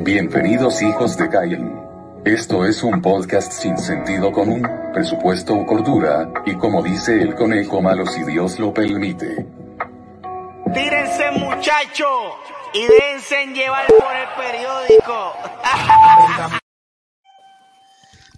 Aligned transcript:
Bienvenidos 0.00 0.82
hijos 0.82 1.16
de 1.16 1.28
Cain. 1.30 1.80
Esto 2.24 2.64
es 2.64 2.82
un 2.82 3.00
podcast 3.00 3.52
sin 3.52 3.78
sentido 3.78 4.30
común, 4.32 4.68
presupuesto 4.92 5.54
o 5.54 5.64
cordura, 5.66 6.30
y 6.44 6.54
como 6.56 6.82
dice 6.82 7.20
el 7.20 7.34
conejo 7.34 7.80
malo 7.80 8.06
si 8.06 8.22
Dios 8.24 8.58
lo 8.58 8.72
permite. 8.74 9.46
Tírense 10.72 11.30
muchachos 11.32 12.34
y 12.74 12.86
déjense 12.86 13.46
llevar 13.54 13.86
por 13.86 14.14
el 14.14 14.28
periódico. 14.36 15.32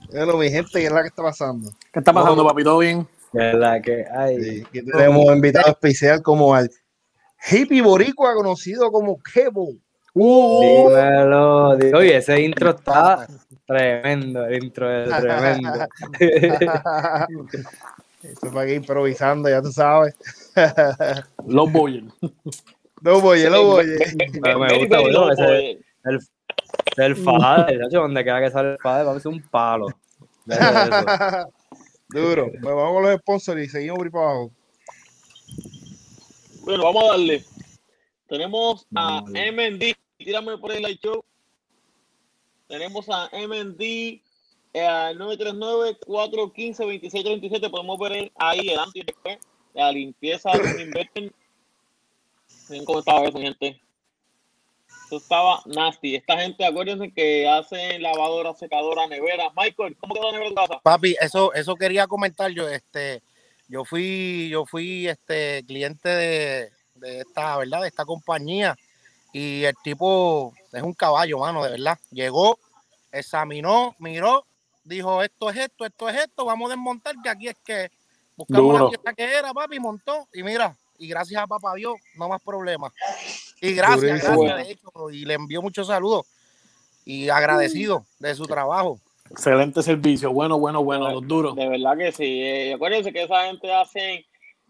Bueno, 0.08 0.36
mi 0.36 0.48
gente, 0.48 0.70
¿qué 0.72 0.86
es 0.86 0.92
la 0.92 1.02
que 1.02 1.08
está 1.08 1.22
pasando? 1.22 1.72
¿Qué 1.92 1.98
está 1.98 2.12
pasando, 2.12 2.46
papi? 2.46 2.62
¿Todo 2.62 2.78
bien? 2.78 3.06
Es 3.32 3.54
la 3.54 3.82
que 3.82 4.04
hay. 4.16 4.40
Sí, 4.40 4.64
tenemos 4.72 5.26
invitado 5.26 5.68
especial 5.72 6.22
como 6.22 6.54
al 6.54 6.70
hippie 7.50 7.82
boricua 7.82 8.34
conocido 8.34 8.90
como 8.90 9.18
Kevo. 9.22 9.70
Dímelo, 10.14 11.76
di- 11.76 11.92
Oye, 11.92 12.16
ese 12.16 12.40
intro 12.40 12.70
está 12.70 13.26
tremendo. 13.66 14.46
El 14.46 14.64
intro 14.64 14.90
es 14.90 15.08
tremendo. 15.20 15.70
Esto 18.22 18.50
fue 18.50 18.62
aquí 18.64 18.72
improvisando, 18.72 19.48
ya 19.48 19.60
tú 19.62 19.70
sabes. 19.72 20.14
Los 21.46 21.70
Boyer. 21.72 22.04
No 23.02 23.20
voy, 23.20 23.42
lo 23.42 23.64
voy. 23.66 23.86
Pero 24.42 24.58
me 24.58 24.78
gusta, 24.78 25.32
ese 25.32 25.78
el, 26.04 26.20
el 26.96 27.16
fader. 27.16 27.78
¿sabes? 27.78 27.90
Donde 27.92 28.22
quiera 28.22 28.40
que 28.40 28.50
sale 28.50 28.72
el 28.72 28.78
fader, 28.78 29.06
va 29.06 29.12
a 29.12 29.20
ser 29.20 29.32
un 29.32 29.42
palo. 29.42 29.86
Duro. 32.08 32.50
Pues 32.50 32.74
vamos 32.74 32.92
con 32.94 33.02
los 33.02 33.18
sponsors 33.20 33.60
y 33.62 33.68
seguimos 33.68 33.98
por 33.98 34.06
ahí 34.06 34.10
para 34.10 34.24
abajo. 34.30 34.50
Bueno, 36.66 36.82
vamos 36.82 37.04
a 37.04 37.08
darle. 37.10 37.44
Tenemos 38.28 38.88
a. 38.96 39.22
MND, 39.22 39.94
tírame 40.18 40.58
por 40.58 40.72
el 40.72 40.82
live 40.82 40.98
show. 41.00 41.24
Tenemos 42.66 43.08
a 43.08 43.30
MND 43.32 43.80
eh, 43.80 44.20
al 44.74 45.16
939-415-2637. 45.16 47.70
Podemos 47.70 47.96
ver 48.00 48.32
ahí 48.34 48.70
el 48.70 48.80
antes 48.80 48.96
y 48.96 49.04
después. 49.04 49.38
La 49.74 49.92
limpieza 49.92 50.50
de 50.50 50.58
un 50.58 50.80
inventen. 50.80 51.32
Miren 52.68 52.84
cómo 52.84 52.98
estaba 52.98 53.28
eso, 53.28 53.38
gente. 53.38 53.80
Eso 55.06 55.18
estaba 55.18 55.62
nasty. 55.66 56.16
Esta 56.16 56.36
gente, 56.36 56.66
acuérdense 56.66 57.12
que 57.12 57.48
hacen 57.48 58.02
lavadora, 58.02 58.54
secadora, 58.54 59.06
nevera. 59.06 59.52
Michael, 59.56 59.96
¿cómo 59.98 60.14
quedó 60.14 60.24
la 60.24 60.32
nevera 60.32 60.48
en 60.48 60.54
tu 60.56 60.62
casa? 60.62 60.80
Papi, 60.82 61.14
eso, 61.20 61.54
eso 61.54 61.76
quería 61.76 62.08
comentar 62.08 62.50
yo, 62.50 62.68
este, 62.68 63.22
yo 63.68 63.84
fui, 63.84 64.48
yo 64.50 64.66
fui 64.66 65.08
este 65.08 65.64
cliente 65.66 66.08
de, 66.08 66.70
de 66.94 67.20
esta, 67.20 67.56
¿verdad? 67.58 67.82
De 67.82 67.88
esta 67.88 68.04
compañía. 68.04 68.76
Y 69.32 69.64
el 69.64 69.74
tipo 69.82 70.54
es 70.72 70.82
un 70.82 70.94
caballo, 70.94 71.38
mano, 71.38 71.64
de 71.64 71.70
verdad. 71.70 71.98
Llegó, 72.10 72.58
examinó, 73.12 73.94
miró, 73.98 74.46
dijo 74.84 75.22
esto 75.22 75.50
es 75.50 75.56
esto, 75.56 75.84
esto 75.84 76.08
es 76.08 76.16
esto, 76.16 76.44
vamos 76.44 76.70
a 76.70 76.74
desmontar, 76.74 77.14
que 77.22 77.28
aquí 77.28 77.48
es 77.48 77.56
que 77.64 77.90
buscamos 78.36 78.72
Duro. 78.72 78.84
la 78.84 78.90
pieza 78.90 79.14
que 79.14 79.24
era, 79.36 79.52
papi, 79.52 79.78
montó, 79.78 80.28
y 80.32 80.42
mira, 80.42 80.76
y 80.98 81.08
gracias 81.08 81.42
a 81.42 81.46
papá 81.46 81.74
Dios, 81.74 81.94
no 82.14 82.28
más 82.28 82.40
problemas. 82.42 82.92
Y 83.60 83.72
gracias, 83.74 84.00
Durísimo. 84.00 84.42
gracias, 84.42 84.66
de 84.66 84.72
hecho, 84.72 85.10
y 85.10 85.24
le 85.24 85.34
envió 85.34 85.60
muchos 85.60 85.88
saludos 85.88 86.26
y 87.04 87.28
agradecido 87.28 88.06
de 88.18 88.34
su 88.34 88.46
trabajo. 88.46 89.00
Excelente 89.30 89.82
servicio. 89.82 90.32
Bueno, 90.32 90.58
bueno, 90.58 90.82
bueno. 90.82 91.10
Los 91.10 91.26
duros. 91.26 91.54
De 91.56 91.68
verdad 91.68 91.96
que 91.96 92.12
sí. 92.12 92.42
Eh, 92.42 92.74
acuérdense 92.74 93.12
que 93.12 93.22
esa 93.22 93.46
gente 93.46 93.72
hace 93.72 94.26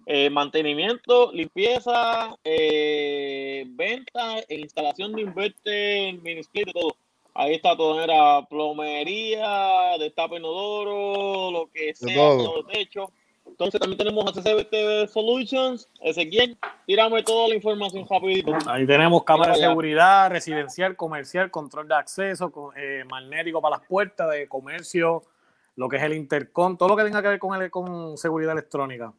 eh, 0.06 0.30
mantenimiento, 0.30 1.32
limpieza, 1.32 2.36
eh, 2.44 3.64
venta 3.68 4.38
e 4.48 4.60
instalación 4.60 5.12
de 5.12 5.22
inverter, 5.22 6.14
mini 6.22 6.40
split, 6.40 6.66
de 6.66 6.72
todo. 6.72 6.96
Ahí 7.34 7.54
está 7.54 7.76
todo, 7.76 8.00
era 8.02 8.46
plomería, 8.46 9.98
destape 9.98 10.36
inodoro, 10.36 11.50
lo 11.50 11.66
que 11.70 11.94
sea, 11.94 12.14
todo. 12.14 12.44
todo 12.44 12.64
techo. 12.66 13.12
Entonces 13.58 13.80
también 13.80 13.96
tenemos 13.96 14.22
a 14.26 14.32
CCBT 14.32 15.08
Solutions, 15.10 15.88
Ezequiel, 16.02 16.58
tirame 16.86 17.22
toda 17.22 17.48
la 17.48 17.54
información 17.54 18.06
rapidito. 18.06 18.52
Ahí 18.66 18.86
tenemos 18.86 19.24
cámara 19.24 19.54
de 19.54 19.60
seguridad, 19.60 20.30
residencial, 20.30 20.94
comercial, 20.94 21.50
control 21.50 21.88
de 21.88 21.94
acceso, 21.94 22.52
eh, 22.76 23.02
magnético 23.08 23.62
para 23.62 23.78
las 23.78 23.86
puertas 23.86 24.30
de 24.30 24.46
comercio, 24.46 25.22
lo 25.74 25.88
que 25.88 25.96
es 25.96 26.02
el 26.02 26.12
intercom, 26.12 26.76
todo 26.76 26.90
lo 26.90 26.96
que 26.98 27.04
tenga 27.04 27.22
que 27.22 27.28
ver 27.28 27.38
con, 27.38 27.62
el, 27.62 27.70
con 27.70 28.18
seguridad 28.18 28.52
electrónica. 28.52 29.14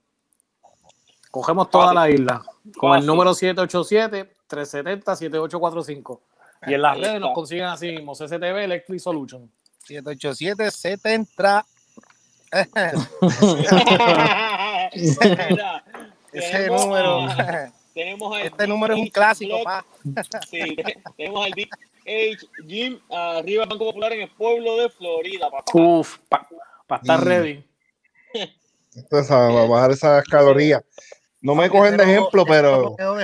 Cogemos 1.31 1.71
toda 1.71 1.95
la 1.95 2.07
isla 2.07 2.43
con 2.77 2.95
el 2.95 3.07
número 3.07 3.31
787-370-7845. 3.31 6.19
Y 6.67 6.75
en 6.75 6.81
las 6.83 6.95
redes 6.95 7.19
nos 7.19 7.33
consiguen 7.33 7.65
así 7.65 7.87
mismo, 7.87 8.13
CCTV 8.13 8.65
Electric 8.65 8.99
Solution. 8.99 9.49
787 9.79 10.69
70 10.69 11.65
Mira, 15.49 15.83
ese 16.33 16.67
número. 16.67 17.21
a- 17.21 17.71
tenemos 17.93 18.35
a 18.37 18.41
Este 18.43 18.67
número 18.67 18.93
es 18.93 18.99
un 19.01 19.07
clásico, 19.07 19.63
pa. 19.63 19.83
Sí, 20.49 20.75
te- 20.75 20.97
tenemos 21.17 21.45
al 21.45 21.51
DH 21.51 22.47
Gym 22.67 22.99
arriba 23.09 23.61
del 23.61 23.69
Banco 23.69 23.85
Popular 23.85 24.13
en 24.13 24.21
el 24.21 24.29
pueblo 24.29 24.77
de 24.77 24.89
Florida, 24.89 25.49
papá. 25.49 25.71
Uf, 25.73 26.17
para 26.29 27.01
estar 27.01 27.19
Mm. 27.19 27.23
ready. 27.23 27.63
Esto 28.95 29.19
es 29.19 29.27
para 29.27 29.49
bajar 29.65 29.91
esas 29.91 30.23
calorías. 30.25 30.83
No 31.47 31.55
me 31.55 31.69
cogen 31.69 31.95
de 31.95 32.03
ejemplo, 32.03 32.43
pero 32.45 32.93
No 32.99 33.15
me 33.15 33.23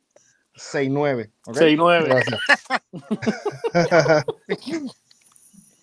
69. 0.56 1.30
¿ok? 1.46 1.54
69. 1.54 2.08
Gracias. 2.08 2.40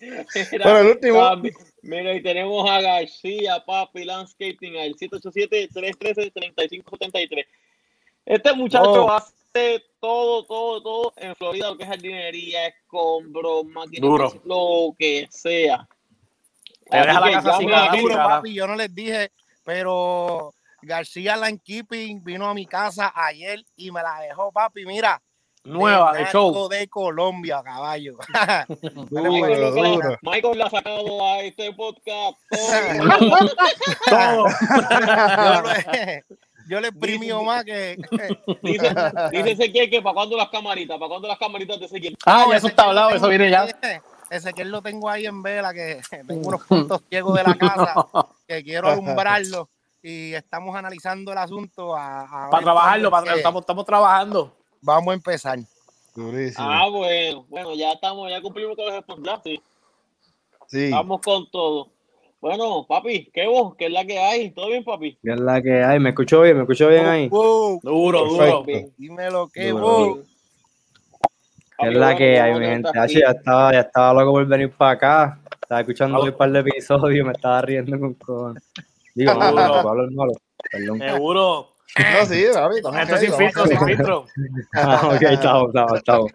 Bueno, 0.64 0.78
el 0.80 0.86
último. 0.88 1.36
mi- 1.36 1.50
Mira, 1.82 2.14
y 2.14 2.22
tenemos 2.22 2.68
a 2.70 2.80
García, 2.80 3.62
Papi 3.66 4.04
Landscaping, 4.04 4.78
al 4.78 4.94
787-313-3573. 4.96 7.44
Este 8.24 8.52
muchacho 8.54 9.04
Oh. 9.04 9.10
hace 9.12 9.84
todo, 10.00 10.46
todo, 10.46 10.82
todo 10.82 11.12
en 11.18 11.36
Florida, 11.36 11.68
lo 11.68 11.76
que 11.76 11.82
es 11.82 11.88
jardinería, 11.90 12.68
escombros, 12.68 13.66
máquinas, 13.66 14.00
Duro. 14.00 14.32
lo 14.46 14.94
que 14.98 15.28
sea. 15.30 15.86
Te 16.90 16.96
deja 16.96 17.20
la 17.20 17.32
casa 17.32 17.58
sin 17.58 17.68
papi, 17.70 18.54
yo 18.54 18.66
no 18.66 18.76
les 18.76 18.94
dije, 18.94 19.30
pero 19.62 20.54
García 20.84 21.36
Lankeeping 21.36 22.22
vino 22.22 22.48
a 22.48 22.54
mi 22.54 22.66
casa 22.66 23.12
ayer 23.14 23.64
y 23.76 23.90
me 23.90 24.02
la 24.02 24.20
dejó, 24.20 24.52
papi, 24.52 24.84
mira. 24.86 25.20
Nueva, 25.66 26.12
de 26.12 26.26
show. 26.26 26.68
de 26.68 26.86
Colombia, 26.88 27.62
caballo. 27.64 28.18
Duro, 29.08 29.32
Michael, 29.32 29.60
la- 29.62 29.70
duro. 29.70 30.18
Michael 30.20 30.58
le 30.58 30.64
ha 30.64 30.70
sacado 30.70 31.26
a 31.26 31.40
este 31.40 31.72
podcast. 31.72 32.36
Todo. 34.10 34.46
yo, 36.68 36.80
le, 36.80 36.90
yo 36.92 37.40
le 37.40 37.44
más 37.44 37.64
que. 37.64 37.96
dice, 38.60 38.94
dice 39.32 39.50
Ezequiel 39.52 39.88
que 39.88 40.02
para 40.02 40.12
cuando 40.12 40.36
las 40.36 40.50
camaritas, 40.50 40.98
para 40.98 41.08
cuando 41.08 41.28
las 41.28 41.38
camaritas 41.38 41.80
de 41.80 41.86
Ezequiel. 41.86 42.14
Ah, 42.26 42.44
ya 42.50 42.58
eso 42.58 42.66
está 42.66 42.84
hablado, 42.84 43.10
eso 43.10 43.26
viene 43.28 43.50
ya. 43.50 43.66
Ese 44.28 44.52
que 44.52 44.66
lo 44.66 44.82
tengo 44.82 45.08
ahí 45.08 45.24
en 45.24 45.42
vela, 45.42 45.72
que 45.72 46.02
tengo 46.26 46.48
unos 46.48 46.64
puntos 46.66 47.00
ciegos 47.08 47.36
de 47.36 47.42
la 47.42 47.54
casa 47.54 47.94
que 48.46 48.62
quiero 48.62 48.88
alumbrarlo 48.88 49.70
y 50.06 50.34
estamos 50.34 50.76
analizando 50.76 51.32
el 51.32 51.38
asunto 51.38 51.96
a, 51.96 52.46
a 52.46 52.50
Para 52.50 52.62
trabajarlo, 52.62 53.10
para, 53.10 53.34
estamos, 53.36 53.60
estamos 53.62 53.86
trabajando. 53.86 54.54
vamos 54.82 55.12
a 55.12 55.14
empezar. 55.14 55.58
Durísimo. 56.14 56.68
Ah, 56.70 56.88
bueno, 56.90 57.46
bueno, 57.48 57.74
ya 57.74 57.92
estamos, 57.92 58.28
ya 58.30 58.42
cumplimos 58.42 58.76
con 58.76 58.84
los 58.84 58.94
responsables. 58.96 59.60
Sí. 60.66 60.90
Vamos 60.90 61.22
con 61.22 61.50
todo. 61.50 61.88
Bueno, 62.38 62.84
papi, 62.86 63.30
¿qué 63.32 63.46
vos? 63.46 63.74
¿Qué 63.76 63.86
es 63.86 63.92
la 63.92 64.04
que 64.04 64.18
hay? 64.18 64.50
¿Todo 64.50 64.68
bien, 64.68 64.84
papi? 64.84 65.16
¿Qué 65.22 65.32
es 65.32 65.40
la 65.40 65.62
que 65.62 65.82
hay? 65.82 65.98
¿Me 65.98 66.10
escucho 66.10 66.42
bien? 66.42 66.56
¿Me 66.56 66.62
escucho 66.64 66.88
bien 66.88 67.06
ahí? 67.06 67.28
Duro, 67.30 67.80
Perfecto. 67.82 68.62
duro. 68.66 68.90
Dímelo 68.98 69.48
que 69.48 69.70
Duro, 69.70 69.88
duro. 69.88 70.22
¿Qué 71.78 71.88
es 71.88 71.96
la 71.96 72.14
que 72.14 72.38
hay, 72.38 72.58
mi 72.60 72.66
gente? 72.66 72.90
Ya 72.94 73.30
estaba, 73.30 73.72
ya 73.72 73.80
estaba 73.80 74.12
loco 74.20 74.32
por 74.32 74.46
venir 74.46 74.70
para 74.70 74.90
acá. 74.90 75.40
Estaba 75.62 75.80
escuchando 75.80 76.22
un 76.22 76.32
par 76.32 76.52
de 76.52 76.60
episodios, 76.60 77.26
me 77.26 77.32
estaba 77.32 77.62
riendo 77.62 77.98
con 77.98 78.12
cojones. 78.12 78.62
Digo, 79.14 79.34
no, 79.34 79.38
Pablo 79.82 80.06
es 80.06 80.12
malo. 80.12 80.32
Perdón. 80.70 80.98
Seguro. 80.98 81.74
No, 81.96 82.26
sí, 82.26 82.44
David. 82.52 82.78
Esto 83.00 83.16
sin 83.18 83.32
filtro, 83.34 83.66
sin 83.66 83.80
filtro. 83.80 84.26
Ah, 84.74 85.10
ok, 85.14 85.22
estamos, 85.22 85.68
estamos, 85.68 85.98
estamos. 85.98 86.32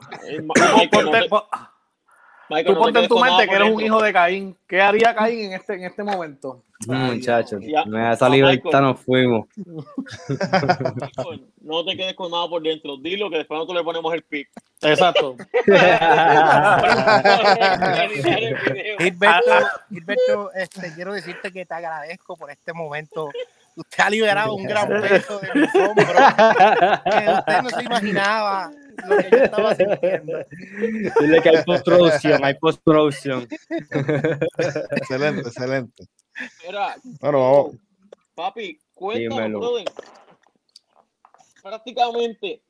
Michael, 2.49 2.65
Tú 2.65 2.73
no 2.73 2.79
ponte 2.79 2.99
en 2.99 3.07
tu 3.07 3.19
mente 3.19 3.47
que 3.47 3.55
eres 3.55 3.69
un 3.71 3.81
hijo 3.81 4.01
de 4.01 4.11
Caín. 4.13 4.57
¿Qué 4.67 4.81
haría 4.81 5.13
Caín 5.15 5.39
en 5.45 5.53
este, 5.53 5.73
en 5.75 5.83
este 5.83 6.03
momento? 6.03 6.63
Muchachos, 6.87 7.61
Ya. 7.61 7.83
me 7.85 7.99
da 7.99 8.13
esa 8.13 8.29
libertad, 8.29 8.81
nos 8.81 8.99
fuimos. 9.01 9.47
Michael, 9.57 11.45
No 11.61 11.83
te 11.83 11.97
quedes 11.97 12.13
con 12.13 12.31
nada 12.31 12.47
por 12.47 12.61
dentro. 12.63 12.95
Dilo 12.97 13.29
que 13.29 13.37
después 13.37 13.57
nosotros 13.57 13.77
le 13.77 13.83
ponemos 13.83 14.13
el 14.13 14.23
pic. 14.23 14.49
Exacto. 14.81 15.35
Gilberto, 18.97 19.51
Gilberto, 19.89 20.51
este, 20.53 20.93
quiero 20.93 21.13
decirte 21.13 21.51
que 21.51 21.65
te 21.65 21.73
agradezco 21.73 22.37
por 22.37 22.49
este 22.49 22.73
momento. 22.73 23.29
Usted 23.75 24.03
ha 24.03 24.09
liberado 24.09 24.55
un 24.55 24.63
gran 24.63 24.87
peso 25.01 25.39
de 25.39 25.49
mis 25.53 25.75
hombros. 25.75 26.07
Que 27.03 27.29
usted 27.29 27.61
no 27.61 27.69
se 27.69 27.83
imaginaba 27.83 28.71
lo 29.07 29.17
que 29.17 29.29
yo 29.31 29.37
estaba 29.43 29.75
sintiendo. 29.75 30.39
Dile 31.19 31.41
que 31.41 31.49
hay 31.49 31.63
postproducción, 31.63 32.43
hay 32.43 32.53
postproducción. 32.55 33.47
Excelente, 34.91 35.41
excelente. 35.41 36.03
Mira, 36.65 36.95
Bueno, 37.19 37.39
vamos. 37.41 37.75
papi, 38.35 38.79
cuéntanos, 38.93 39.59
brother. 39.61 39.85
Prácticamente, 41.61 42.61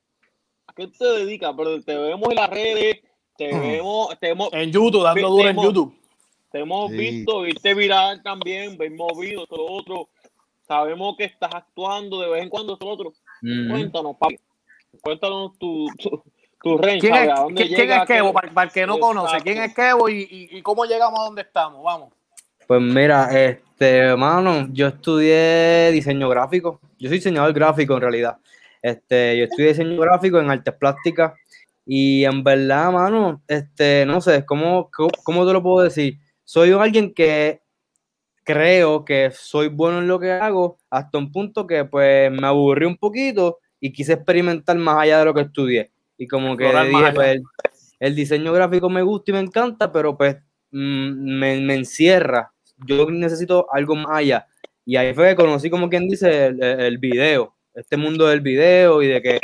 ¿a 0.68 0.74
qué 0.74 0.88
te 0.88 1.06
dedicas, 1.06 1.56
brother? 1.56 1.84
Te 1.84 1.96
vemos 1.98 2.30
en 2.30 2.36
las 2.36 2.50
redes, 2.50 2.98
te 3.38 3.54
Mm. 3.54 3.62
vemos, 3.62 4.20
te 4.20 4.30
hemos, 4.30 4.52
En 4.54 4.72
YouTube, 4.72 5.04
dando 5.04 5.30
duro 5.30 5.50
en 5.50 5.56
YouTube. 5.62 5.96
te 6.52 6.60
hemos 6.60 6.90
Sí. 6.92 6.98
visto, 6.98 7.42
viste 7.42 7.74
viral 7.76 8.24
también, 8.24 8.78
ves 8.78 8.92
movido, 8.92 9.46
todo 9.46 9.68
lo 9.68 9.74
otro. 9.76 10.10
Sabemos 10.68 11.16
que 11.18 11.26
estás 11.26 11.50
actuando 11.54 12.20
de 12.22 12.30
vez 12.30 12.44
en 12.44 12.50
cuando, 12.50 12.78
todo 12.78 12.90
lo 12.90 12.94
otro. 12.96 13.14
Mm. 13.42 13.70
Cuéntanos, 13.72 14.16
papi. 14.18 14.38
Cuéntanos 15.02 15.58
tu, 15.58 15.88
tu, 15.98 16.24
tu 16.62 16.78
range, 16.78 17.00
¿Quién 17.00 17.16
es, 17.16 17.30
¿A 17.30 17.36
dónde 17.42 17.56
quién- 17.64 17.68
quién 17.76 17.88
llega? 17.88 18.02
es 18.04 18.08
Kevo? 18.08 18.28
¿Qué- 18.30 18.34
Para, 18.34 18.54
para 18.54 18.68
el 18.68 18.74
que 18.74 18.86
no 18.88 19.00
conoce. 19.00 19.38
¿quién 19.42 19.62
es 19.62 19.74
Kevo 19.74 20.10
y, 20.10 20.22
y- 20.30 20.58
y 20.58 20.62
cómo 20.62 20.86
llegamos 20.86 21.20
a 21.20 21.24
donde 21.24 21.42
estamos? 21.44 21.84
Vamos. 21.84 22.10
Pues 22.68 22.82
mira, 22.82 23.30
este, 23.46 24.16
mano, 24.16 24.68
yo 24.72 24.88
estudié 24.88 25.92
diseño 25.92 26.30
gráfico. 26.30 26.80
Yo 27.00 27.08
soy 27.10 27.18
diseñador 27.18 27.54
gráfico 27.54 27.96
en 27.96 28.02
realidad. 28.02 28.38
Este, 28.82 29.38
yo 29.38 29.46
estudié 29.46 29.70
diseño 29.70 30.00
gráfico 30.00 30.40
en 30.40 30.50
artes 30.52 30.74
plásticas 30.76 31.34
y 31.86 32.24
en 32.26 32.44
verdad, 32.44 32.92
mano, 32.92 33.42
este, 33.48 34.06
no 34.06 34.22
sé, 34.22 34.46
¿cómo, 34.46 34.90
cómo, 34.96 35.10
cómo 35.24 35.48
te 35.48 35.54
lo 35.54 35.64
puedo 35.64 35.84
decir? 35.84 36.20
Soy 36.44 36.72
alguien 36.72 37.14
que 37.14 37.62
creo 38.44 39.04
que 39.06 39.32
soy 39.32 39.68
bueno 39.70 40.00
en 40.00 40.08
lo 40.08 40.20
que 40.20 40.32
hago 40.32 40.78
hasta 40.90 41.18
un 41.18 41.32
punto 41.32 41.66
que 41.68 41.86
pues 41.86 42.32
me 42.32 42.46
aburrí 42.48 42.86
un 42.86 42.98
poquito 42.98 43.60
y 43.80 43.92
quise 43.92 44.14
experimentar 44.14 44.78
más 44.78 44.98
allá 45.00 45.20
de 45.20 45.26
lo 45.26 45.34
que 45.34 45.42
estudié. 45.42 45.92
Y 46.18 46.28
como 46.28 46.58
que 46.58 46.66
dije, 46.66 47.12
pues 47.14 47.36
el, 47.36 47.44
el 48.00 48.16
diseño 48.16 48.52
gráfico 48.54 48.90
me 48.90 49.02
gusta 49.02 49.32
y 49.32 49.34
me 49.36 49.40
encanta, 49.40 49.92
pero 49.92 50.18
pues 50.18 50.38
mm, 50.72 51.40
me, 51.40 51.62
me 51.62 51.76
encierra. 51.76 52.52
Yo 52.86 53.10
necesito 53.10 53.68
algo 53.72 53.96
más 53.96 54.18
allá. 54.18 54.48
Y 54.86 54.96
ahí 54.96 55.14
fue 55.14 55.30
que 55.30 55.36
conocí, 55.36 55.70
como 55.70 55.90
quien 55.90 56.08
dice, 56.08 56.48
el, 56.48 56.64
el 56.64 56.98
video, 56.98 57.56
este 57.74 57.96
mundo 57.96 58.28
del 58.28 58.42
video 58.42 59.02
y 59.02 59.08
de 59.08 59.22
que, 59.22 59.40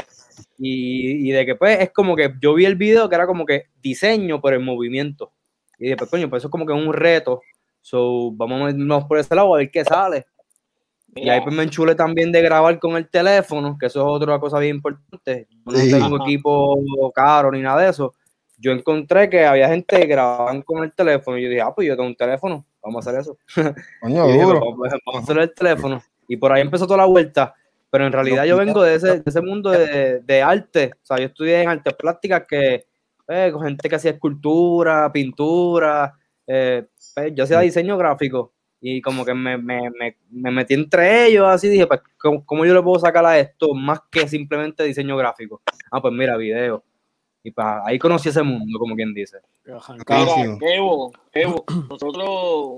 y, 0.57 1.29
y 1.29 1.31
de 1.31 1.45
que 1.45 1.55
pues 1.55 1.79
es 1.79 1.91
como 1.91 2.15
que 2.15 2.33
yo 2.41 2.53
vi 2.55 2.65
el 2.65 2.75
video 2.75 3.07
que 3.07 3.15
era 3.15 3.27
como 3.27 3.45
que 3.45 3.65
diseño 3.81 4.41
por 4.41 4.53
el 4.53 4.61
movimiento. 4.61 5.31
Y 5.77 5.89
después, 5.89 6.09
coño, 6.09 6.29
pues 6.29 6.41
eso 6.41 6.47
es 6.47 6.51
como 6.51 6.65
que 6.65 6.73
un 6.73 6.91
reto. 6.93 7.41
So, 7.81 8.31
vamos 8.31 8.61
a 8.61 8.69
irnos 8.71 9.03
por 9.05 9.19
ese 9.19 9.35
lado 9.35 9.53
a 9.53 9.59
ver 9.59 9.69
qué 9.69 9.83
sale. 9.83 10.25
Y 11.17 11.29
ahí 11.29 11.39
pues 11.41 11.55
me 11.55 11.63
enchulé 11.63 11.95
también 11.95 12.31
de 12.31 12.41
grabar 12.41 12.77
con 12.77 12.97
el 12.97 13.07
teléfono, 13.09 13.77
que 13.79 13.85
eso 13.85 14.01
es 14.01 14.05
otra 14.05 14.37
cosa 14.39 14.59
bien 14.59 14.75
importante. 14.77 15.47
Yo 15.49 15.71
no 15.71 15.77
Sí. 15.77 15.91
tengo 15.91 16.17
equipo 16.23 16.77
caro 17.13 17.51
ni 17.51 17.61
nada 17.61 17.81
de 17.83 17.89
eso. 17.89 18.13
Yo 18.57 18.71
encontré 18.71 19.29
que 19.29 19.45
había 19.45 19.69
gente 19.69 19.99
que 19.99 20.05
grababan 20.07 20.61
con 20.61 20.83
el 20.83 20.93
teléfono 20.93 21.37
y 21.37 21.43
yo 21.43 21.49
dije, 21.49 21.61
ah, 21.61 21.73
pues 21.73 21.87
yo 21.87 21.95
tengo 21.95 22.07
un 22.09 22.15
teléfono, 22.15 22.65
vamos 22.83 23.05
a 23.05 23.09
hacer 23.09 23.21
eso. 23.21 23.37
Coño, 24.01 24.27
Y 24.29 24.33
dije, 24.33 24.43
duro. 24.43 24.59
vamos, 24.59 24.77
vamos 25.05 25.21
a 25.21 25.23
hacer 25.23 25.37
el 25.39 25.53
teléfono. 25.53 26.01
Y 26.27 26.37
por 26.37 26.51
ahí 26.51 26.61
empezó 26.61 26.85
toda 26.85 26.97
la 26.97 27.05
vuelta. 27.05 27.53
Pero 27.89 28.07
en 28.07 28.11
realidad 28.13 28.43
yo 28.43 28.57
vengo 28.57 28.81
de 28.83 28.95
ese, 28.95 29.19
de 29.19 29.23
ese 29.25 29.41
mundo 29.41 29.69
de, 29.71 30.19
de 30.19 30.41
arte. 30.41 30.91
O 31.01 31.05
sea, 31.05 31.17
yo 31.17 31.25
estudié 31.27 31.61
en 31.61 31.69
artes 31.69 31.93
plásticas 31.93 32.43
que, 32.45 32.85
eh, 33.29 33.49
con 33.53 33.63
gente 33.63 33.87
que 33.87 33.95
hacía 33.95 34.11
escultura, 34.11 35.09
pintura. 35.13 36.13
eh, 36.47 36.85
pues, 37.13 37.31
yo 37.33 37.45
hacía 37.45 37.59
diseño 37.61 37.97
gráfico. 37.97 38.51
Y 38.87 39.01
como 39.01 39.25
que 39.25 39.33
me, 39.33 39.57
me, 39.57 39.89
me, 39.89 40.15
me 40.29 40.51
metí 40.51 40.75
entre 40.75 41.25
ellos, 41.25 41.47
así 41.47 41.67
dije, 41.67 41.87
pues, 41.87 42.01
¿cómo, 42.19 42.45
cómo 42.45 42.65
yo 42.67 42.73
le 42.75 42.83
puedo 42.83 42.99
sacar 42.99 43.25
a 43.25 43.39
esto 43.39 43.73
más 43.73 43.99
que 44.11 44.27
simplemente 44.27 44.83
diseño 44.83 45.17
gráfico? 45.17 45.59
Ah, 45.89 45.99
pues 45.99 46.13
mira, 46.13 46.37
video. 46.37 46.83
Y 47.41 47.49
pues, 47.49 47.65
ahí 47.83 47.97
conocí 47.97 48.29
ese 48.29 48.43
mundo, 48.43 48.77
como 48.77 48.95
quien 48.95 49.11
dice. 49.11 49.39
Mira, 49.65 49.79
Kevo, 50.59 51.11
nosotros 51.89 52.27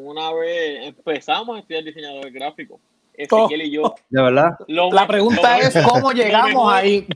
una 0.02 0.32
vez 0.34 0.88
empezamos 0.88 1.58
a 1.58 1.60
estudiar 1.60 1.84
diseñador 1.84 2.32
gráfico, 2.32 2.80
Oh. 3.30 3.46
Ezequiel 3.48 3.62
y 3.64 3.72
yo. 3.72 3.96
De 4.10 4.22
verdad. 4.22 4.52
Lo 4.68 4.92
La 4.92 5.08
pregunta 5.08 5.58
lo 5.58 5.64
es 5.64 5.76
mejor- 5.76 5.92
cómo 5.92 6.12
llegamos 6.14 6.50
mejor- 6.52 6.74
ahí. 6.74 7.08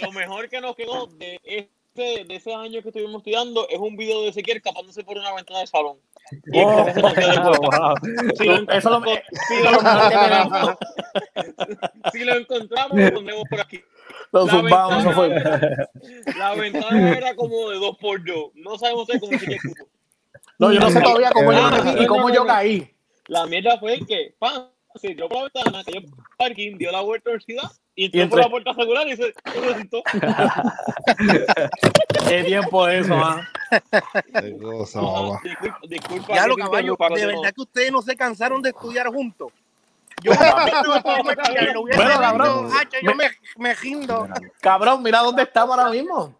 Lo 0.00 0.12
mejor, 0.12 0.48
que 0.48 0.60
lo 0.60 0.62
mejor 0.62 0.62
nos 0.62 0.76
quedó 0.76 1.06
de 1.18 1.68
ese, 1.94 2.24
de 2.24 2.34
ese 2.36 2.52
año 2.54 2.82
que 2.82 2.88
estuvimos 2.88 3.16
estudiando 3.18 3.68
es 3.68 3.78
un 3.78 3.96
video 3.96 4.22
de 4.22 4.28
Ezequiel 4.28 4.56
escapándose 4.58 5.04
por 5.04 5.16
una 5.16 5.32
ventana 5.34 5.60
del 5.60 5.68
salón. 5.68 5.96
Y 6.46 6.60
Oh. 6.60 6.84
de. 6.84 7.02
Wow. 7.02 7.94
Si 8.36 8.44
lo, 8.44 8.72
Eso 8.72 8.90
lo- 8.90 9.04
si 9.48 9.62
lo 9.62 9.70
encontramos, 9.70 10.76
si 12.12 12.24
lo 12.24 12.34
encontramos, 12.34 12.98
lo 12.98 13.12
pondremos 13.14 13.44
por 13.48 13.60
aquí. 13.60 13.80
Lo 14.32 14.46
La 14.46 14.52
zumbamos, 14.52 14.98
eso 15.04 15.12
fue. 15.12 15.28
ventana, 15.28 15.88
la 16.38 16.54
ventana 16.54 17.16
era 17.16 17.34
como 17.36 17.70
de 17.70 17.78
dos 17.78 17.96
por 17.98 18.24
dos. 18.24 18.50
No 18.54 18.76
sabemos 18.78 19.06
cómo 19.20 19.32
Ezequiel 19.32 19.60
cupo. 19.62 19.88
No, 20.58 20.72
yo 20.72 20.80
no 20.80 20.90
sé 20.90 21.00
todavía 21.00 21.30
cómo 21.32 21.52
yo 21.52 21.58
Ah, 21.62 21.94
y 22.00 22.06
cómo 22.06 22.30
yo 22.30 22.44
caí. 22.46 22.90
La 23.28 23.46
mierda 23.46 23.78
fue 23.78 23.98
que, 24.06 24.34
pan, 24.38 24.68
se 24.96 25.08
tiró 25.08 25.28
por 25.28 25.38
la 25.38 25.44
ventana, 25.62 25.84
cayó 25.84 26.00
parking, 26.38 26.76
dio 26.78 26.92
la 26.92 27.00
vuelta 27.00 27.30
a 27.30 27.34
y 27.96 28.06
entró 28.06 28.20
Y 28.20 28.26
por 28.28 28.38
entré. 28.38 28.42
la 28.42 28.48
puerta 28.50 28.72
regular 28.72 29.08
y 29.08 29.16
se 29.16 29.32
se. 29.32 30.02
Qué 32.28 32.44
tiempo 32.46 32.88
eso, 32.88 33.14
ah. 33.14 33.40
Qué 34.40 34.56
cosa, 34.58 35.00
mamá. 35.02 35.40
Disculpa, 35.42 35.78
disculpa 35.88 36.34
Ya 36.34 36.46
lo 36.46 36.56
caballo, 36.56 36.96
de 37.14 37.26
verdad 37.26 37.42
no. 37.42 37.52
que 37.52 37.60
ustedes 37.62 37.92
no 37.92 38.02
se 38.02 38.16
cansaron 38.16 38.62
de 38.62 38.70
estudiar 38.70 39.06
juntos. 39.08 39.52
Yo 40.22 40.32
Bueno, 40.32 42.20
cabrón. 42.20 42.68
"Hacho, 42.72 42.98
yo 43.02 43.14
me, 43.14 43.30
me 43.58 43.74
rindo. 43.74 44.28
Cabrón, 44.60 45.02
mira 45.02 45.18
dónde 45.20 45.42
estamos 45.42 45.76
ahora 45.76 45.90
mismo. 45.90 46.34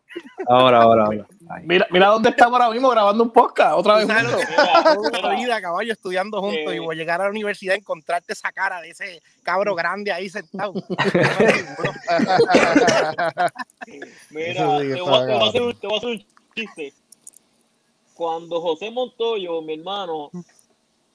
Ahora, 0.46 0.82
ahora, 0.82 1.04
ahora. 1.06 1.26
Mira, 1.64 1.86
mira 1.90 2.08
dónde 2.08 2.30
estamos 2.30 2.58
ahora 2.60 2.72
mismo 2.72 2.88
grabando 2.90 3.22
un 3.24 3.30
podcast. 3.30 3.74
Otra 3.78 3.96
vez 3.96 4.06
¿Sabes 4.06 4.24
lo 4.24 4.38
juntos. 4.38 5.12
toda 5.20 5.34
vida, 5.34 5.60
caballo, 5.60 5.92
estudiando 5.92 6.40
juntos 6.40 6.72
Eh. 6.72 6.76
y 6.76 6.78
voy 6.78 6.94
a 6.96 6.98
llegar 6.98 7.20
a 7.20 7.24
la 7.24 7.30
universidad 7.30 7.74
y 7.74 7.78
encontrarte 7.78 8.32
esa 8.32 8.50
cara 8.52 8.80
de 8.80 8.90
ese 8.90 9.20
cabro 9.42 9.74
grande 9.74 10.10
ahí 10.12 10.28
sentado. 10.28 10.72
mira, 14.30 14.50
Eso 14.50 14.80
sí 14.80 14.86
que 14.86 14.94
te 14.94 14.98
está 14.98 15.02
voy, 15.02 15.02
a- 15.02 15.02
te 15.02 15.02
voy 15.02 15.10
a 15.14 15.26
cabrón. 15.26 15.48
hacer 15.48 15.62
un, 15.62 15.74
te 15.74 15.86
voy 15.86 15.94
a 15.94 15.98
hacer 15.98 16.10
un 16.10 16.26
chiste. 16.54 16.92
Cuando 18.14 18.60
José 18.60 18.90
Montoyo, 18.90 19.60
mi 19.62 19.74
hermano, 19.74 20.30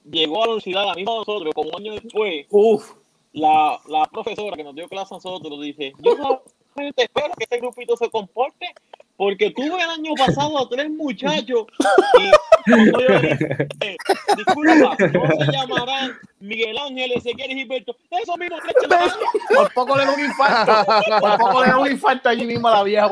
llegó 0.09 0.43
a 0.43 0.47
la 0.47 0.53
universidad, 0.53 0.85
la 0.85 0.95
misma 0.95 1.15
nosotros, 1.15 1.53
como 1.55 1.69
un 1.69 1.75
año 1.81 1.93
después, 1.93 2.45
Uf. 2.49 2.93
la, 3.33 3.79
la 3.87 4.05
profesora 4.07 4.57
que 4.57 4.63
nos 4.63 4.75
dio 4.75 4.87
clase 4.89 5.13
a 5.13 5.17
nosotros 5.17 5.61
dice, 5.61 5.93
yo 5.99 6.43
solamente 6.79 7.03
espero 7.03 7.29
que 7.37 7.43
este 7.43 7.59
grupito 7.59 7.97
se 7.97 8.09
comporte 8.09 8.65
porque 9.17 9.51
tuve 9.51 9.81
el 9.83 9.89
año 9.89 10.13
pasado 10.17 10.57
a 10.59 10.69
tres 10.69 10.89
muchachos 10.89 11.65
y 12.17 12.31
cuando 12.71 12.99
yo 13.01 13.19
dije, 13.19 13.67
disculpa, 14.37 14.95
no 14.97 15.45
se 15.45 15.51
llamarán 15.51 16.17
Miguel 16.39 16.77
Ángel, 16.77 17.11
Ezequiel 17.11 17.51
y 17.51 17.55
Gilberto, 17.55 17.95
esos 18.11 18.37
mismos 18.37 18.61
tres 18.63 18.75
chamacos". 18.81 19.17
Por 19.53 19.73
poco 19.73 19.97
le 19.97 20.05
da 20.05 20.11
un 20.13 20.19
infarto. 20.23 20.71
Por 21.19 21.37
poco 21.37 21.61
le 21.63 21.67
da 21.67 21.77
un 21.79 21.91
infarto 21.91 22.29
allí 22.29 22.45
mismo 22.45 22.69
a 22.69 22.71
la 22.77 22.83
vieja. 22.83 23.07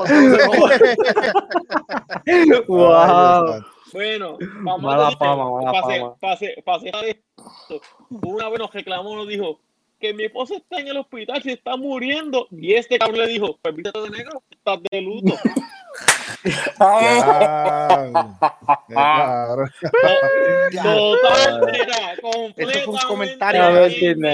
Wow. 2.68 3.64
Bueno, 3.94 4.38
vamos 4.64 4.82
Mala 4.82 5.02
a 5.02 5.06
decirte, 5.06 5.26
fama, 5.26 5.50
mala 5.52 5.72
pase- 5.72 6.00
fama. 6.00 6.16
pase- 6.20 6.64
pase 6.66 6.90
esto. 6.90 7.82
Una 8.10 8.50
vez 8.50 8.60
nos 8.60 8.74
reclamó, 8.74 9.16
nos 9.16 9.28
dijo 9.28 9.60
que 10.00 10.14
mi 10.14 10.26
esposa 10.26 10.56
está 10.56 10.80
en 10.80 10.90
el 10.90 10.98
hospital, 10.98 11.42
se 11.42 11.54
está 11.54 11.76
muriendo. 11.76 12.48
Y 12.52 12.74
este 12.74 13.00
cabrón 13.00 13.20
le 13.20 13.28
dijo, 13.28 13.58
vístete 13.74 14.02
de 14.02 14.10
negro, 14.10 14.44
estás 14.52 14.80
de 14.92 15.02
luto. 15.02 15.34
Eso 22.56 22.80
fue 22.86 22.94
un 22.94 23.00
comentario 23.08 23.62
No. 24.18 24.32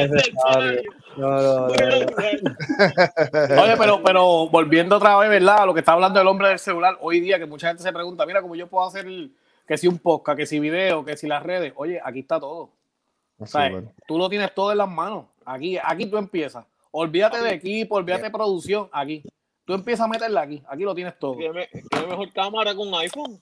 No, 1.15 1.41
no, 1.41 1.67
Oye, 3.61 3.77
pero, 3.77 4.03
pero 4.03 4.47
volviendo 4.49 4.97
otra 4.97 5.15
vez, 5.17 5.29
¿verdad? 5.29 5.59
A 5.59 5.65
lo 5.65 5.73
que 5.73 5.81
está 5.81 5.93
hablando 5.93 6.19
el 6.19 6.27
hombre 6.27 6.49
del 6.49 6.59
celular, 6.59 6.97
hoy 7.01 7.19
día 7.19 7.37
que 7.37 7.45
mucha 7.45 7.67
gente 7.67 7.83
se 7.83 7.93
pregunta, 7.93 8.25
mira, 8.25 8.41
cómo 8.41 8.55
yo 8.55 8.67
puedo 8.67 8.87
hacer 8.87 9.05
que 9.67 9.77
si 9.77 9.87
un 9.87 9.99
podcast, 9.99 10.37
que 10.37 10.45
si 10.47 10.59
video, 10.59 11.05
que 11.05 11.15
si 11.15 11.27
las 11.27 11.43
redes. 11.43 11.73
Oye, 11.75 12.01
aquí 12.03 12.19
está 12.19 12.39
todo. 12.39 12.71
O 13.37 13.45
sea, 13.45 13.69
tú 14.07 14.17
lo 14.17 14.29
tienes 14.29 14.53
todo 14.53 14.71
en 14.71 14.77
las 14.79 14.89
manos. 14.89 15.25
Aquí, 15.45 15.77
aquí 15.83 16.05
tú 16.05 16.17
empiezas. 16.17 16.65
Olvídate 16.91 17.41
de 17.41 17.53
equipo, 17.53 17.95
olvídate 17.95 18.23
de 18.23 18.31
producción. 18.31 18.87
Aquí. 18.91 19.23
tú 19.65 19.73
empiezas 19.73 20.05
a 20.05 20.09
meterla 20.09 20.41
aquí. 20.41 20.61
Aquí 20.67 20.83
lo 20.83 20.93
tienes 20.93 21.17
todo. 21.17 21.37
¿Qué, 21.37 21.49
me- 21.51 21.67
qué 21.69 22.07
mejor 22.07 22.31
cámara 22.33 22.75
con 22.75 22.93
iPhone? 22.95 23.39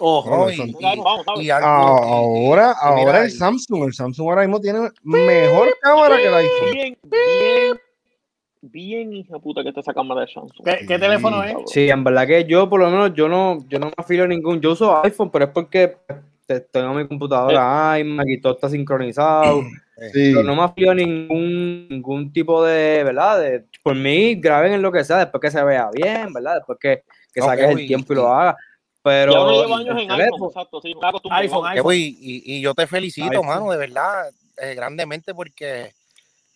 Ojo. 0.00 0.48
Eso- 0.48 0.64
y, 0.64 0.74
Mira, 0.74 0.94
vamos, 0.96 1.24
vamos. 1.26 1.42
y 1.42 1.50
algo- 1.50 1.68
Ah, 1.68 2.00
y- 2.00 2.46
ahora, 2.46 2.74
y 2.82 2.86
ahora 3.00 3.22
el 3.22 3.28
y- 3.28 3.30
Samsung, 3.32 3.84
el 3.84 3.92
Samsung 3.94 4.28
ahora 4.28 4.42
mismo 4.42 4.60
tiene 4.60 4.88
mejor 5.02 5.76
cámara 5.82 6.16
que 6.16 6.26
el 6.28 6.34
iPhone. 6.34 6.70
Bien, 6.72 6.98
bien, 7.02 7.80
bien 8.62 9.12
hija 9.12 9.38
puta 9.38 9.62
que 9.62 9.68
está 9.68 9.80
esa 9.80 9.92
cámara 9.94 10.22
de 10.22 10.28
Samsung. 10.28 10.64
¿Qué, 10.64 10.86
qué 10.86 10.98
teléfono 10.98 11.42
es? 11.44 11.54
Sí, 11.66 11.88
en 11.88 12.02
verdad 12.04 12.26
que 12.26 12.44
yo, 12.44 12.68
por 12.68 12.80
lo 12.80 12.90
menos, 12.90 13.12
yo 13.14 13.28
no, 13.28 13.58
yo 13.68 13.78
no 13.78 13.86
me 13.86 13.92
afilo 13.96 14.24
a 14.24 14.28
ningún. 14.28 14.60
Yo 14.60 14.72
uso 14.72 15.02
iPhone, 15.04 15.30
pero 15.30 15.44
es 15.46 15.50
porque 15.52 15.96
tengo 16.46 16.94
mi 16.94 17.06
computadora 17.06 17.98
iMac 17.98 18.26
y 18.28 18.40
todo 18.40 18.54
está 18.54 18.68
sincronizado. 18.68 19.62
Sí. 20.12 20.34
Pero 20.34 20.42
no 20.42 20.54
me 20.54 20.62
afilo 20.62 20.90
a 20.90 20.94
ningún, 20.94 21.88
ningún 21.88 22.30
tipo 22.30 22.62
de, 22.62 23.02
¿verdad? 23.02 23.40
De, 23.40 23.64
por 23.82 23.94
mí, 23.94 24.34
graben 24.34 24.74
en 24.74 24.82
lo 24.82 24.92
que 24.92 25.02
sea, 25.02 25.16
después 25.16 25.40
que 25.40 25.50
se 25.50 25.64
vea 25.64 25.88
bien, 25.90 26.34
¿verdad? 26.34 26.56
Después 26.56 26.78
que, 26.78 27.02
que 27.32 27.40
saques 27.40 27.70
el 27.70 27.86
tiempo 27.86 28.12
y 28.12 28.16
lo 28.16 28.28
hagas. 28.30 28.56
Pero 29.02 29.32
ya 29.32 29.40
uno 29.40 29.52
lleva 29.52 29.64
el 29.80 29.88
años 29.88 30.02
en 30.02 30.10
iPhone, 30.10 30.48
exacto, 30.48 30.82
sí, 30.82 30.94
iPhone, 31.30 31.66
iPhone. 31.68 31.94
y, 31.94 31.98
y- 32.20 32.42
y 32.56 32.60
yo 32.60 32.74
te 32.74 32.86
felicito, 32.86 33.30
iPhone. 33.30 33.46
mano, 33.46 33.70
de 33.70 33.78
verdad, 33.78 34.28
eh, 34.58 34.74
grandemente 34.74 35.32
porque 35.32 35.94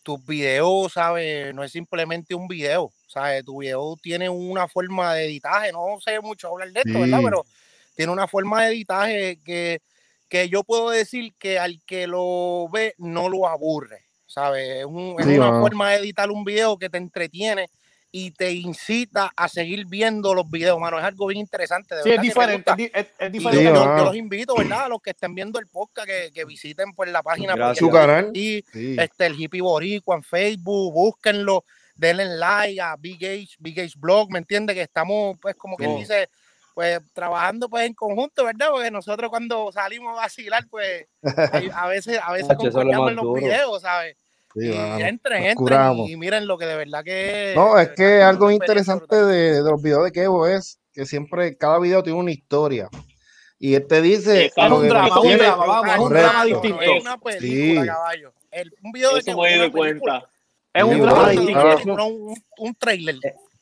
tus 0.02 0.22
videos, 0.26 0.92
¿sabes? 0.92 1.54
No 1.54 1.64
es 1.64 1.72
simplemente 1.72 2.34
un 2.34 2.46
video, 2.46 2.90
¿sabes? 3.06 3.42
Tu 3.42 3.56
video 3.58 3.96
tiene 4.02 4.28
una 4.28 4.68
forma 4.68 5.14
de 5.14 5.24
editaje, 5.24 5.72
no 5.72 5.98
sé 5.98 6.20
mucho 6.20 6.48
hablar 6.48 6.70
de 6.72 6.82
esto, 6.84 7.00
¿verdad? 7.00 7.20
Pero 7.24 7.46
tiene 7.94 8.12
una 8.12 8.26
forma 8.28 8.62
de 8.64 8.68
editaje 8.72 9.38
que, 9.44 9.80
que 10.28 10.48
yo 10.48 10.62
puedo 10.64 10.90
decir 10.90 11.32
que 11.38 11.58
al 11.58 11.80
que 11.86 12.06
lo 12.06 12.68
ve 12.72 12.94
no 12.98 13.28
lo 13.28 13.46
aburre, 13.48 14.04
¿sabes? 14.26 14.78
Es, 14.80 14.84
un- 14.84 15.16
es 15.18 15.26
Sí, 15.26 15.36
una 15.38 15.60
forma 15.60 15.90
de 15.90 15.96
editar 15.98 16.30
un 16.30 16.44
video 16.44 16.78
que 16.78 16.88
te 16.90 16.98
entretiene 16.98 17.68
y 18.12 18.32
te 18.32 18.50
incita 18.52 19.32
a 19.36 19.48
seguir 19.48 19.86
viendo 19.86 20.34
los 20.34 20.50
videos, 20.50 20.80
mano. 20.80 20.98
Es 20.98 21.04
algo 21.04 21.26
bien 21.28 21.38
interesante. 21.40 21.94
De 21.94 22.02
Sí, 22.02 22.10
es 22.10 22.20
diferente. 22.20 22.72
Es, 22.92 23.30
diferente. 23.32 23.64
yo, 23.64 23.96
los 24.04 24.16
invito, 24.16 24.56
¿verdad? 24.56 24.86
A 24.86 24.88
los 24.88 25.00
que 25.00 25.10
estén 25.10 25.32
viendo 25.32 25.60
el 25.60 25.68
podcast, 25.68 26.08
que, 26.08 26.30
que 26.34 26.44
visiten 26.44 26.92
pues 26.92 27.08
la 27.12 27.22
página. 27.22 27.54
Su 27.76 27.88
canal. 27.88 28.32
y 28.34 28.64
Sí. 28.72 28.96
este, 28.98 29.26
el 29.26 29.40
Hippie 29.40 29.60
Boricua 29.60 30.16
en 30.16 30.24
Facebook, 30.24 30.92
búsquenlo, 30.92 31.64
denle 31.94 32.24
like 32.36 32.80
a 32.80 32.96
Big 32.96 33.24
Age, 33.24 33.50
Big 33.60 33.78
Age 33.80 33.94
Blog, 33.96 34.28
¿me 34.32 34.38
entiende? 34.40 34.74
Que 34.74 34.82
estamos, 34.82 35.36
pues, 35.40 35.54
como 35.54 35.76
quien 35.76 35.90
Oh. 35.92 35.98
dice, 35.98 36.28
pues, 36.74 37.00
trabajando 37.12 37.68
pues 37.68 37.86
en 37.86 37.94
conjunto, 37.94 38.44
¿verdad? 38.44 38.68
Porque 38.70 38.90
nosotros 38.90 39.30
cuando 39.30 39.70
salimos 39.72 40.12
a 40.12 40.22
vacilar, 40.22 40.66
pues, 40.70 41.06
a 41.74 41.86
veces, 41.88 42.18
a 42.22 42.32
veces 42.32 42.50
es 42.62 42.74
más 42.74 42.84
en 42.84 43.16
los 43.16 43.24
duro. 43.24 43.34
videos, 43.40 43.82
¿sabes? 43.82 44.16
Sí, 44.54 44.66
y 44.72 44.76
mano. 44.76 44.98
entren, 45.06 45.38
entren 45.44 45.54
curamos. 45.54 46.08
y, 46.10 46.16
miren 46.16 46.46
lo 46.48 46.58
que 46.58 46.66
de 46.66 46.74
verdad 46.76 47.04
que 47.04 47.52
No, 47.54 47.78
es 47.78 47.90
que 47.90 48.18
es 48.18 48.24
algo 48.24 48.50
interesante 48.50 49.14
de, 49.14 49.62
de 49.62 49.70
los 49.70 49.80
videos 49.80 50.02
de 50.04 50.10
Kevo 50.12 50.46
es 50.48 50.80
que 50.92 51.06
siempre, 51.06 51.56
cada 51.56 51.78
video 51.78 52.02
tiene 52.02 52.18
una 52.18 52.32
historia. 52.32 52.88
Y 53.60 53.74
él 53.74 53.86
te 53.86 54.00
dice. 54.02 54.50
Lo 54.56 54.78
un 54.78 54.88
drama, 54.88 55.20
un 55.20 55.36
drama, 55.38 55.66
vamos, 55.66 55.92
es 55.94 55.98
un 56.00 56.12
drama 56.14 56.44
distinto. 56.46 56.80
Es 56.80 57.02
una 57.02 57.18
película, 57.18 57.80
Sí. 57.82 57.86
caballo. 57.86 58.32
El- 58.50 58.74
un 58.82 58.90
video 58.90 59.12
de 59.14 59.20
Eso 59.20 59.30
de 59.30 59.36
película. 59.70 59.70
cuenta. 59.70 60.28
Es 60.72 60.82
un 60.82 61.00
drama 61.00 61.28
distinto. 61.28 61.96
No, 61.96 62.06
un, 62.06 62.42
un 62.58 62.74
trailer. 62.74 63.16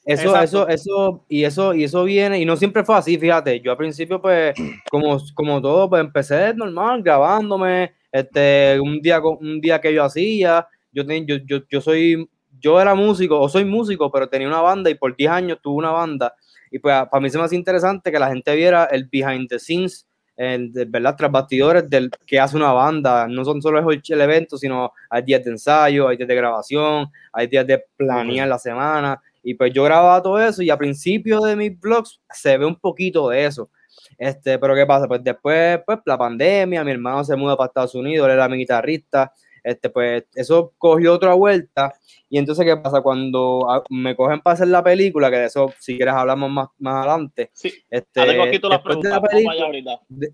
Eso, 0.09 0.23
Exacto. 0.35 0.43
eso, 0.43 0.69
eso, 0.69 1.25
y 1.29 1.45
eso, 1.45 1.75
y 1.75 1.85
eso 1.85 2.03
viene, 2.05 2.41
y 2.41 2.47
no 2.47 2.57
siempre 2.57 2.83
fue 2.83 2.97
así, 2.97 3.19
fíjate, 3.19 3.61
yo 3.61 3.73
al 3.73 3.77
principio, 3.77 4.23
pues, 4.23 4.55
como, 4.91 5.19
como 5.35 5.61
todo, 5.61 5.87
pues 5.91 6.01
empecé 6.01 6.55
normal, 6.55 7.03
grabándome, 7.03 7.93
este, 8.11 8.81
un 8.81 9.03
día, 9.03 9.21
un 9.21 9.61
día 9.61 9.79
que 9.83 9.93
yo 9.93 10.03
hacía, 10.03 10.67
yo, 10.93 11.05
ten- 11.07 11.27
yo, 11.27 11.37
yo, 11.45 11.59
yo 11.69 11.81
soy, 11.83 12.27
yo 12.59 12.81
era 12.81 12.95
músico, 12.95 13.39
o 13.39 13.51
soy 13.51 13.67
músico, 13.67 14.11
pero 14.11 14.27
tenía 14.31 14.49
una 14.49 14.63
banda, 14.63 14.89
y 14.89 14.95
por 14.95 15.15
10 15.15 15.31
años 15.31 15.59
tuve 15.63 15.77
una 15.77 15.91
banda, 15.91 16.35
y 16.71 16.79
pues 16.79 16.95
para 17.11 17.21
mí 17.21 17.29
se 17.29 17.37
me 17.37 17.45
hace 17.45 17.57
interesante 17.57 18.11
que 18.11 18.19
la 18.19 18.29
gente 18.29 18.57
viera 18.57 18.85
el 18.87 19.05
behind 19.13 19.47
the 19.51 19.59
scenes, 19.59 20.07
el, 20.39 20.73
de, 20.73 20.85
¿verdad? 20.87 21.17
Tras 21.19 21.31
bastidores 21.33 21.91
del 21.91 22.11
que 22.25 22.39
hace 22.41 22.57
una 22.57 22.73
banda, 22.73 23.27
no 23.29 23.45
son 23.45 23.61
solo 23.61 23.79
el, 23.91 24.03
el 24.09 24.21
evento, 24.23 24.57
sino 24.57 24.93
hay 25.11 25.23
días 25.23 25.45
de 25.45 25.51
ensayo, 25.51 26.09
hay 26.09 26.17
días 26.17 26.29
de 26.29 26.35
grabación, 26.35 27.09
hay 27.33 27.47
días 27.49 27.67
de 27.67 27.85
planear 27.97 28.49
la 28.49 28.59
semana, 28.59 29.21
y 29.51 29.55
pues 29.55 29.73
yo 29.73 29.85
grababa 29.85 30.23
todo 30.23 30.39
eso 30.41 30.63
y 30.63 30.71
a 30.71 30.77
principio 30.77 31.41
de 31.41 31.57
mis 31.57 31.79
vlogs 31.79 32.21
se 32.31 32.59
ve 32.59 32.67
un 32.67 32.77
poquito 32.77 33.29
de 33.31 33.47
eso. 33.47 33.71
Este, 34.17 34.59
pero 34.59 34.75
¿qué 34.75 34.85
pasa? 34.87 35.07
Pues 35.07 35.23
después, 35.23 35.81
pues 35.87 35.99
la 36.05 36.19
pandemia, 36.19 36.85
mi 36.85 36.91
hermano 36.91 37.25
se 37.25 37.37
muda 37.37 37.57
para 37.57 37.69
Estados 37.69 37.95
Unidos, 37.95 38.27
él 38.27 38.35
era 38.35 38.49
mi 38.49 38.57
guitarrista, 38.59 39.33
este, 39.63 39.91
pues 39.91 40.25
eso 40.35 40.73
cogió 40.79 41.15
otra 41.15 41.35
vuelta. 41.35 41.95
Y 42.31 42.39
entonces, 42.39 42.65
¿qué 42.65 42.77
pasa? 42.77 43.01
Cuando 43.01 43.67
ah, 43.71 43.83
me 43.91 44.15
cogen 44.15 44.41
para 44.41 44.55
hacer 44.55 44.69
la 44.69 44.83
película, 44.83 45.31
que 45.31 45.39
de 45.39 45.47
eso, 45.47 45.73
si 45.79 45.97
quieres, 45.97 46.15
hablamos 46.15 46.51
más, 46.51 46.69
más 46.79 46.95
adelante. 47.07 47.51
Sí, 47.55 47.73
Este, 47.91 48.25
tengo 48.25 48.43
aquí 48.45 48.59
todas 48.59 48.81
las 48.85 48.85
después 48.85 49.03
de 49.05 49.45
la 49.45 49.65
ahorita. 49.65 50.01
de- 50.09 50.33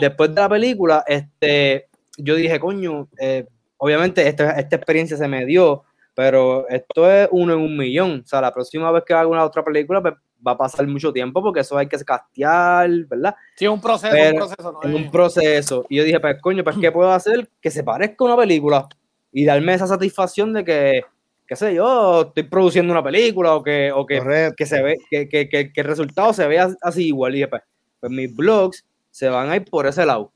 después 0.00 0.34
de 0.34 0.40
la 0.40 0.48
película, 0.48 1.04
este, 1.06 1.88
yo 2.16 2.36
dije, 2.36 2.60
coño, 2.60 3.08
eh, 3.20 3.46
obviamente 3.78 4.26
esta, 4.28 4.52
esta 4.52 4.76
experiencia 4.76 5.16
se 5.16 5.26
me 5.26 5.44
dio, 5.44 5.82
pero 6.14 6.68
esto 6.68 7.10
es 7.10 7.28
uno 7.32 7.54
en 7.54 7.60
un 7.60 7.76
millón. 7.76 8.22
O 8.24 8.26
sea, 8.26 8.40
la 8.40 8.52
próxima 8.52 8.90
vez 8.90 9.04
que 9.06 9.14
haga 9.14 9.26
una 9.26 9.44
otra 9.44 9.64
película, 9.64 10.00
pues, 10.02 10.14
va 10.46 10.52
a 10.52 10.58
pasar 10.58 10.86
mucho 10.86 11.12
tiempo 11.12 11.40
porque 11.42 11.60
eso 11.60 11.78
hay 11.78 11.86
que 11.86 11.96
castear, 12.04 12.90
¿verdad? 13.06 13.34
Sí, 13.56 13.64
es 13.64 13.70
un 13.70 13.80
proceso, 13.80 14.12
Pero 14.12 14.32
un 14.32 14.38
proceso. 14.38 14.72
¿no? 14.72 14.80
En 14.82 14.90
Es- 14.96 14.96
un 15.04 15.10
proceso. 15.10 15.86
Y 15.88 15.96
yo 15.96 16.04
dije, 16.04 16.20
pues, 16.20 16.40
coño, 16.40 16.64
pues, 16.64 16.76
¿qué 16.80 16.90
puedo 16.92 17.12
hacer? 17.12 17.48
Que 17.60 17.70
se 17.70 17.84
parezca 17.84 18.16
a 18.20 18.24
una 18.24 18.36
película 18.36 18.88
y 19.32 19.44
darme 19.44 19.74
esa 19.74 19.86
satisfacción 19.86 20.52
de 20.52 20.64
que, 20.64 21.02
qué 21.46 21.56
sé 21.56 21.74
yo, 21.74 22.22
estoy 22.22 22.42
produciendo 22.44 22.92
una 22.92 23.02
película 23.04 23.54
o 23.54 23.62
que, 23.62 23.92
o 23.92 24.04
que 24.04 24.52
que 24.56 24.66
se 24.66 24.82
ve, 24.82 24.96
que, 25.10 25.28
que, 25.28 25.48
que, 25.48 25.72
que 25.72 25.80
el 25.80 25.86
resultado 25.86 26.32
se 26.32 26.46
vea 26.46 26.68
así 26.82 27.06
igual. 27.06 27.32
Y 27.32 27.36
dije, 27.36 27.48
pues, 27.48 27.62
pues 28.00 28.10
mis 28.12 28.34
blogs 28.34 28.84
se 29.10 29.28
van 29.28 29.48
a 29.50 29.56
ir 29.56 29.64
por 29.64 29.86
ese 29.86 30.04
lado. 30.04 30.32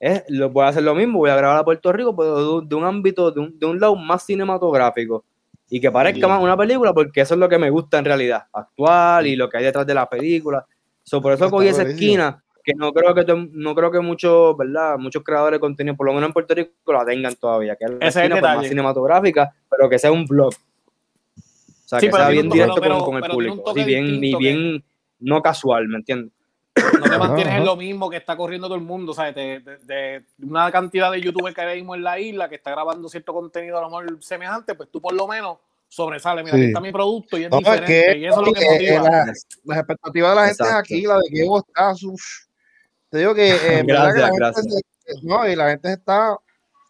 Es, 0.00 0.24
lo, 0.28 0.48
voy 0.50 0.64
a 0.64 0.68
hacer 0.68 0.82
lo 0.82 0.94
mismo, 0.94 1.18
voy 1.18 1.30
a 1.30 1.36
grabar 1.36 1.58
a 1.58 1.64
Puerto 1.64 1.92
Rico, 1.92 2.16
pero 2.16 2.36
de, 2.38 2.48
un- 2.58 2.68
de 2.68 2.74
un 2.74 2.84
ámbito, 2.84 3.30
de 3.30 3.40
un, 3.40 3.58
de 3.58 3.66
un 3.66 3.78
lado 3.78 3.94
más 3.96 4.24
cinematográfico. 4.24 5.24
Y 5.68 5.78
que 5.80 5.90
parezca 5.92 6.26
más 6.26 6.42
una 6.42 6.56
película, 6.56 6.92
porque 6.92 7.20
eso 7.20 7.34
es 7.34 7.40
lo 7.40 7.48
que 7.48 7.58
me 7.58 7.70
gusta 7.70 7.98
en 7.98 8.04
realidad, 8.06 8.44
actual 8.52 9.26
y 9.28 9.36
lo 9.36 9.48
que 9.48 9.58
hay 9.58 9.64
detrás 9.64 9.86
de 9.86 9.94
la 9.94 10.08
película. 10.08 10.66
So, 11.04 11.20
por 11.22 11.32
eso 11.32 11.44
Está 11.44 11.56
cogí 11.56 11.68
esa 11.68 11.82
esquina, 11.82 12.42
que 12.64 12.72
no 12.74 12.92
creo 12.92 13.14
que 13.14 13.24
no 13.52 13.74
creo 13.74 13.90
que 13.92 14.00
muchos, 14.00 14.56
¿verdad? 14.56 14.98
Muchos 14.98 15.22
creadores 15.22 15.56
de 15.58 15.60
contenido, 15.60 15.96
por 15.96 16.06
lo 16.06 16.14
menos 16.14 16.28
en 16.28 16.32
Puerto 16.32 16.54
Rico, 16.54 16.72
la 16.92 17.04
tengan 17.04 17.34
todavía, 17.36 17.76
que 17.76 17.84
es 17.84 17.90
la 17.90 17.96
Ese 17.98 18.06
es 18.08 18.16
esquina 18.16 18.40
pues, 18.40 18.56
más 18.56 18.66
cinematográfica, 18.68 19.54
pero 19.70 19.88
que 19.88 19.98
sea 19.98 20.10
un 20.10 20.24
vlog. 20.26 20.48
O 20.54 21.88
sea, 21.90 22.00
Sí, 22.00 22.06
que 22.06 22.12
sea 22.12 22.28
bien 22.30 22.48
directo 22.48 22.80
pero- 22.80 22.98
con, 22.98 23.04
con 23.04 23.14
el 23.16 23.20
pero 23.22 23.34
público. 23.34 23.72
Y 23.76 23.84
bien, 23.84 24.24
y 24.24 24.30
que- 24.32 24.36
bien 24.38 24.84
no 25.20 25.42
casual, 25.42 25.86
¿me 25.88 25.98
entiendes? 25.98 26.32
No 26.76 27.10
te 27.10 27.18
mantienes 27.18 27.54
en 27.54 27.64
lo 27.64 27.76
mismo 27.76 28.08
que 28.08 28.16
está 28.16 28.36
corriendo 28.36 28.68
todo 28.68 28.76
el 28.76 28.82
mundo, 28.84 29.12
¿sabes? 29.12 29.34
De, 29.34 29.60
de- 29.60 29.78
de 29.86 30.24
una 30.42 30.70
cantidad 30.70 31.10
de 31.10 31.20
youtubers 31.20 31.54
que 31.54 31.60
hay 31.62 31.78
mismo 31.78 31.94
en 31.94 32.02
la 32.02 32.18
isla 32.18 32.48
que 32.48 32.54
está 32.56 32.70
grabando 32.70 33.08
cierto 33.08 33.32
contenido 33.32 33.78
a 33.78 33.80
lo 33.82 33.86
mejor 33.88 34.22
semejante, 34.22 34.74
pues 34.74 34.88
tú 34.90 35.00
por 35.00 35.12
lo 35.12 35.26
menos 35.26 35.58
sobresale. 35.88 36.42
Mira, 36.44 36.54
Sí. 36.56 36.60
aquí 36.62 36.68
está 36.68 36.80
mi 36.80 36.92
producto 36.92 37.36
y 37.36 37.44
es 37.44 37.50
No, 37.50 37.58
es 37.58 37.64
diferente. 37.64 38.12
que, 38.12 38.18
y 38.18 38.26
eso 38.26 38.40
es 38.40 38.46
lo 38.46 38.52
que 38.52 38.64
motiva. 38.70 39.02
la- 39.02 39.24
las 39.64 39.78
expectativas 39.78 40.30
de 40.30 40.36
la 40.36 40.46
gente 40.46 40.62
es 40.62 40.68
Exacto. 40.68 40.78
aquí, 40.78 41.02
la 41.02 41.14
de 41.16 41.22
que 41.32 41.40
Evo 41.42 41.58
está. 41.58 41.92
uf. 42.06 42.22
Te 43.10 43.18
digo 43.18 43.34
que. 43.34 43.48
eh, 43.50 43.82
verdad 43.84 44.14
que 44.14 44.20
la 44.20 44.30
Gracias, 44.30 44.66
gente 44.66 44.80
se- 45.04 45.26
no, 45.26 45.48
y 45.48 45.56
la 45.56 45.70
gente 45.70 45.92
está. 45.92 46.36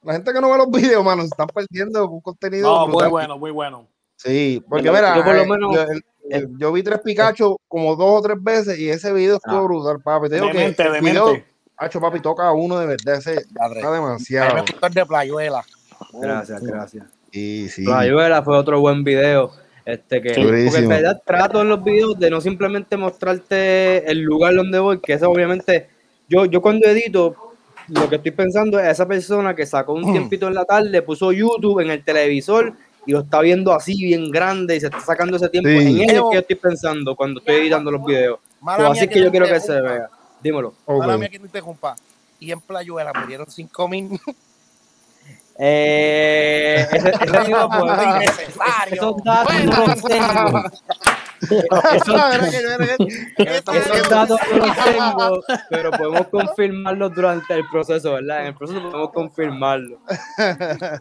La 0.02 0.12
gente 0.14 0.32
que 0.32 0.40
no 0.40 0.50
ve 0.50 0.58
los 0.58 0.70
videos, 0.70 1.02
mano, 1.04 1.22
se 1.22 1.28
están 1.28 1.46
perdiendo 1.48 2.08
un 2.08 2.20
contenido. 2.20 2.68
No, 2.70 2.88
muy 2.88 3.08
bueno, 3.08 3.38
muy 3.38 3.50
bueno. 3.50 3.86
Sí, 4.16 4.62
porque 4.68 4.84
Yo 4.84 4.92
mira, 4.92 5.14
por 5.24 5.34
lo 5.34 5.42
eh, 5.42 5.46
menos- 5.46 5.74
yo, 5.74 5.82
el- 5.82 6.04
el- 6.30 6.58
yo 6.58 6.72
vi 6.72 6.82
tres 6.82 7.00
Pikachu 7.04 7.58
como 7.68 7.96
dos 7.96 8.18
o 8.18 8.22
tres 8.22 8.36
veces 8.42 8.78
y 8.78 8.88
ese 8.88 9.12
video 9.12 9.36
estuvo 9.36 9.58
Ah. 9.58 9.62
brutal, 9.62 10.00
papi. 10.02 10.28
Te 10.28 10.34
digo 10.36 10.46
Demente, 10.48 10.82
que 10.84 11.00
video, 11.00 11.26
demente. 11.26 11.46
Hacho, 11.76 12.00
papi, 12.00 12.20
toca 12.20 12.46
a 12.46 12.52
uno 12.52 12.78
de 12.78 12.86
verdad, 12.86 13.16
ese 13.16 13.34
está 13.34 13.90
demasiado. 13.92 14.54
me 14.54 14.60
gustó 14.62 14.86
el 14.86 14.94
de 14.94 15.06
Playuela. 15.06 15.64
Gracias, 16.12 16.62
gracias. 16.62 17.06
Sí, 17.32 17.68
sí. 17.68 17.84
La 17.84 18.00
Ayuela 18.00 18.42
fue 18.42 18.56
otro 18.56 18.80
buen 18.80 19.04
video. 19.04 19.52
Este 19.84 20.20
que, 20.20 20.34
porque 20.34 20.66
en 20.78 20.88
realidad 20.88 21.22
trato 21.24 21.62
en 21.62 21.68
los 21.70 21.82
videos 21.82 22.18
de 22.18 22.28
no 22.30 22.40
simplemente 22.40 22.96
mostrarte 22.96 24.10
el 24.10 24.20
lugar 24.20 24.54
donde 24.54 24.78
voy, 24.78 25.00
que 25.00 25.14
eso 25.14 25.30
obviamente, 25.30 25.88
yo, 26.28 26.44
yo 26.44 26.60
cuando 26.60 26.86
edito, 26.86 27.34
lo 27.88 28.08
que 28.08 28.16
estoy 28.16 28.30
pensando 28.32 28.78
es 28.78 28.88
esa 28.88 29.06
persona 29.08 29.54
que 29.56 29.66
sacó 29.66 29.94
un 29.94 30.12
tiempito 30.12 30.46
en 30.48 30.54
la 30.54 30.64
tarde, 30.64 31.02
puso 31.02 31.32
YouTube 31.32 31.80
en 31.80 31.90
el 31.90 32.04
televisor 32.04 32.74
y 33.06 33.12
lo 33.12 33.20
está 33.20 33.40
viendo 33.40 33.72
así 33.72 34.02
bien 34.02 34.30
grande 34.30 34.76
y 34.76 34.80
se 34.80 34.86
está 34.86 35.00
sacando 35.00 35.36
ese 35.36 35.48
tiempo. 35.48 35.68
Sí. 35.70 36.02
En 36.02 36.10
eso 36.10 36.24
es 36.24 36.30
que 36.30 36.34
yo 36.34 36.40
estoy 36.40 36.56
pensando 36.56 37.16
cuando 37.16 37.40
estoy 37.40 37.56
editando 37.56 37.90
los 37.90 38.04
videos. 38.04 38.38
Mala 38.60 38.90
mía 38.90 38.92
así 38.92 39.08
que 39.08 39.14
que 39.14 39.24
yo 39.24 39.30
quiero 39.30 39.46
que 39.46 39.60
se 39.60 39.80
vea. 39.80 40.08
Dímelo. 40.42 40.74
Ok. 40.84 40.98
Mala 40.98 41.16
mía 41.16 41.28
que 41.28 41.38
no 41.38 41.46
interrumpa. 41.46 41.96
Y 42.38 42.52
en 42.52 42.60
Playuela 42.60 43.12
me 43.12 43.26
dieron 43.26 43.50
5 43.50 43.88
mil. 43.88 44.20
Eh, 45.62 46.86
ese, 46.90 47.10
ese 47.10 47.40
video, 47.40 47.68
pues, 47.68 47.82
Innecesario. 48.02 49.16
Esos. 51.42 52.14
Esos, 53.70 54.08
datos 54.10 54.38
los 54.54 54.84
tengo, 54.84 55.42
pero 55.70 55.90
podemos 55.90 56.26
confirmarlos 56.28 57.14
durante 57.14 57.54
el 57.54 57.66
proceso, 57.68 58.12
¿verdad? 58.14 58.40
En 58.42 58.46
el 58.48 58.54
proceso 58.54 58.82
podemos 58.82 59.12
confirmarlo. 59.12 59.98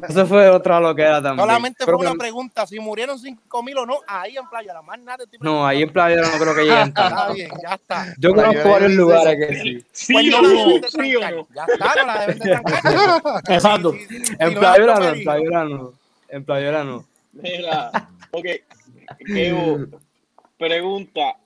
Eso 0.08 0.26
fue 0.26 0.50
otra 0.50 0.80
loquera 0.80 1.22
también. 1.22 1.46
Solamente 1.46 1.86
Pero 1.86 1.98
fue 1.98 2.06
una 2.08 2.14
que- 2.14 2.20
pregunta, 2.20 2.66
si 2.68 2.80
murieron 2.80 3.20
5 3.20 3.64
mil 3.64 3.78
o 3.80 3.86
no, 3.86 4.00
ahí 4.08 4.38
en 4.38 4.48
Playa 4.50 4.74
La 4.74 4.82
Más 4.82 5.00
nada. 5.00 5.24
No, 5.42 5.66
ahí 5.66 5.84
en 5.84 5.92
Playa 5.92 6.22
no 6.22 6.30
creo 6.40 6.56
que 6.56 6.62
lleguen 6.62 6.94
tanto. 6.94 7.18
Está 7.20 7.34
bien, 7.34 7.52
ya 7.62 7.76
está. 7.76 8.06
Yo 8.18 8.34
conozco 8.34 8.70
varios 8.70 8.92
lugares 8.94 9.48
que 9.48 9.60
sí. 9.62 9.86
¿Sí 9.92 10.14
Pues 10.14 10.34
o 10.34 10.42
no 10.42 10.50
¿Sí 10.88 11.16
o 11.16 11.20
no? 11.32 11.48
Ya 11.54 11.66
está, 11.68 11.96
no 11.96 12.06
la 12.08 12.20
deben 12.22 12.40
de 12.40 12.50
trancar. 12.50 13.44
Exacto. 13.50 13.92
Sí, 13.94 14.06
sí, 14.08 14.26
sí, 14.26 14.34
En 14.40 14.54
Playa 14.56 14.86
no, 14.86 15.04
en. 15.10 15.24
Playa 15.24 15.64
no. 15.66 15.94
En 16.30 16.46
Playa 16.46 16.84
no. 16.84 17.06
Mira, 17.34 17.92
ok. 18.32 18.46
Pregunta. 20.60 21.38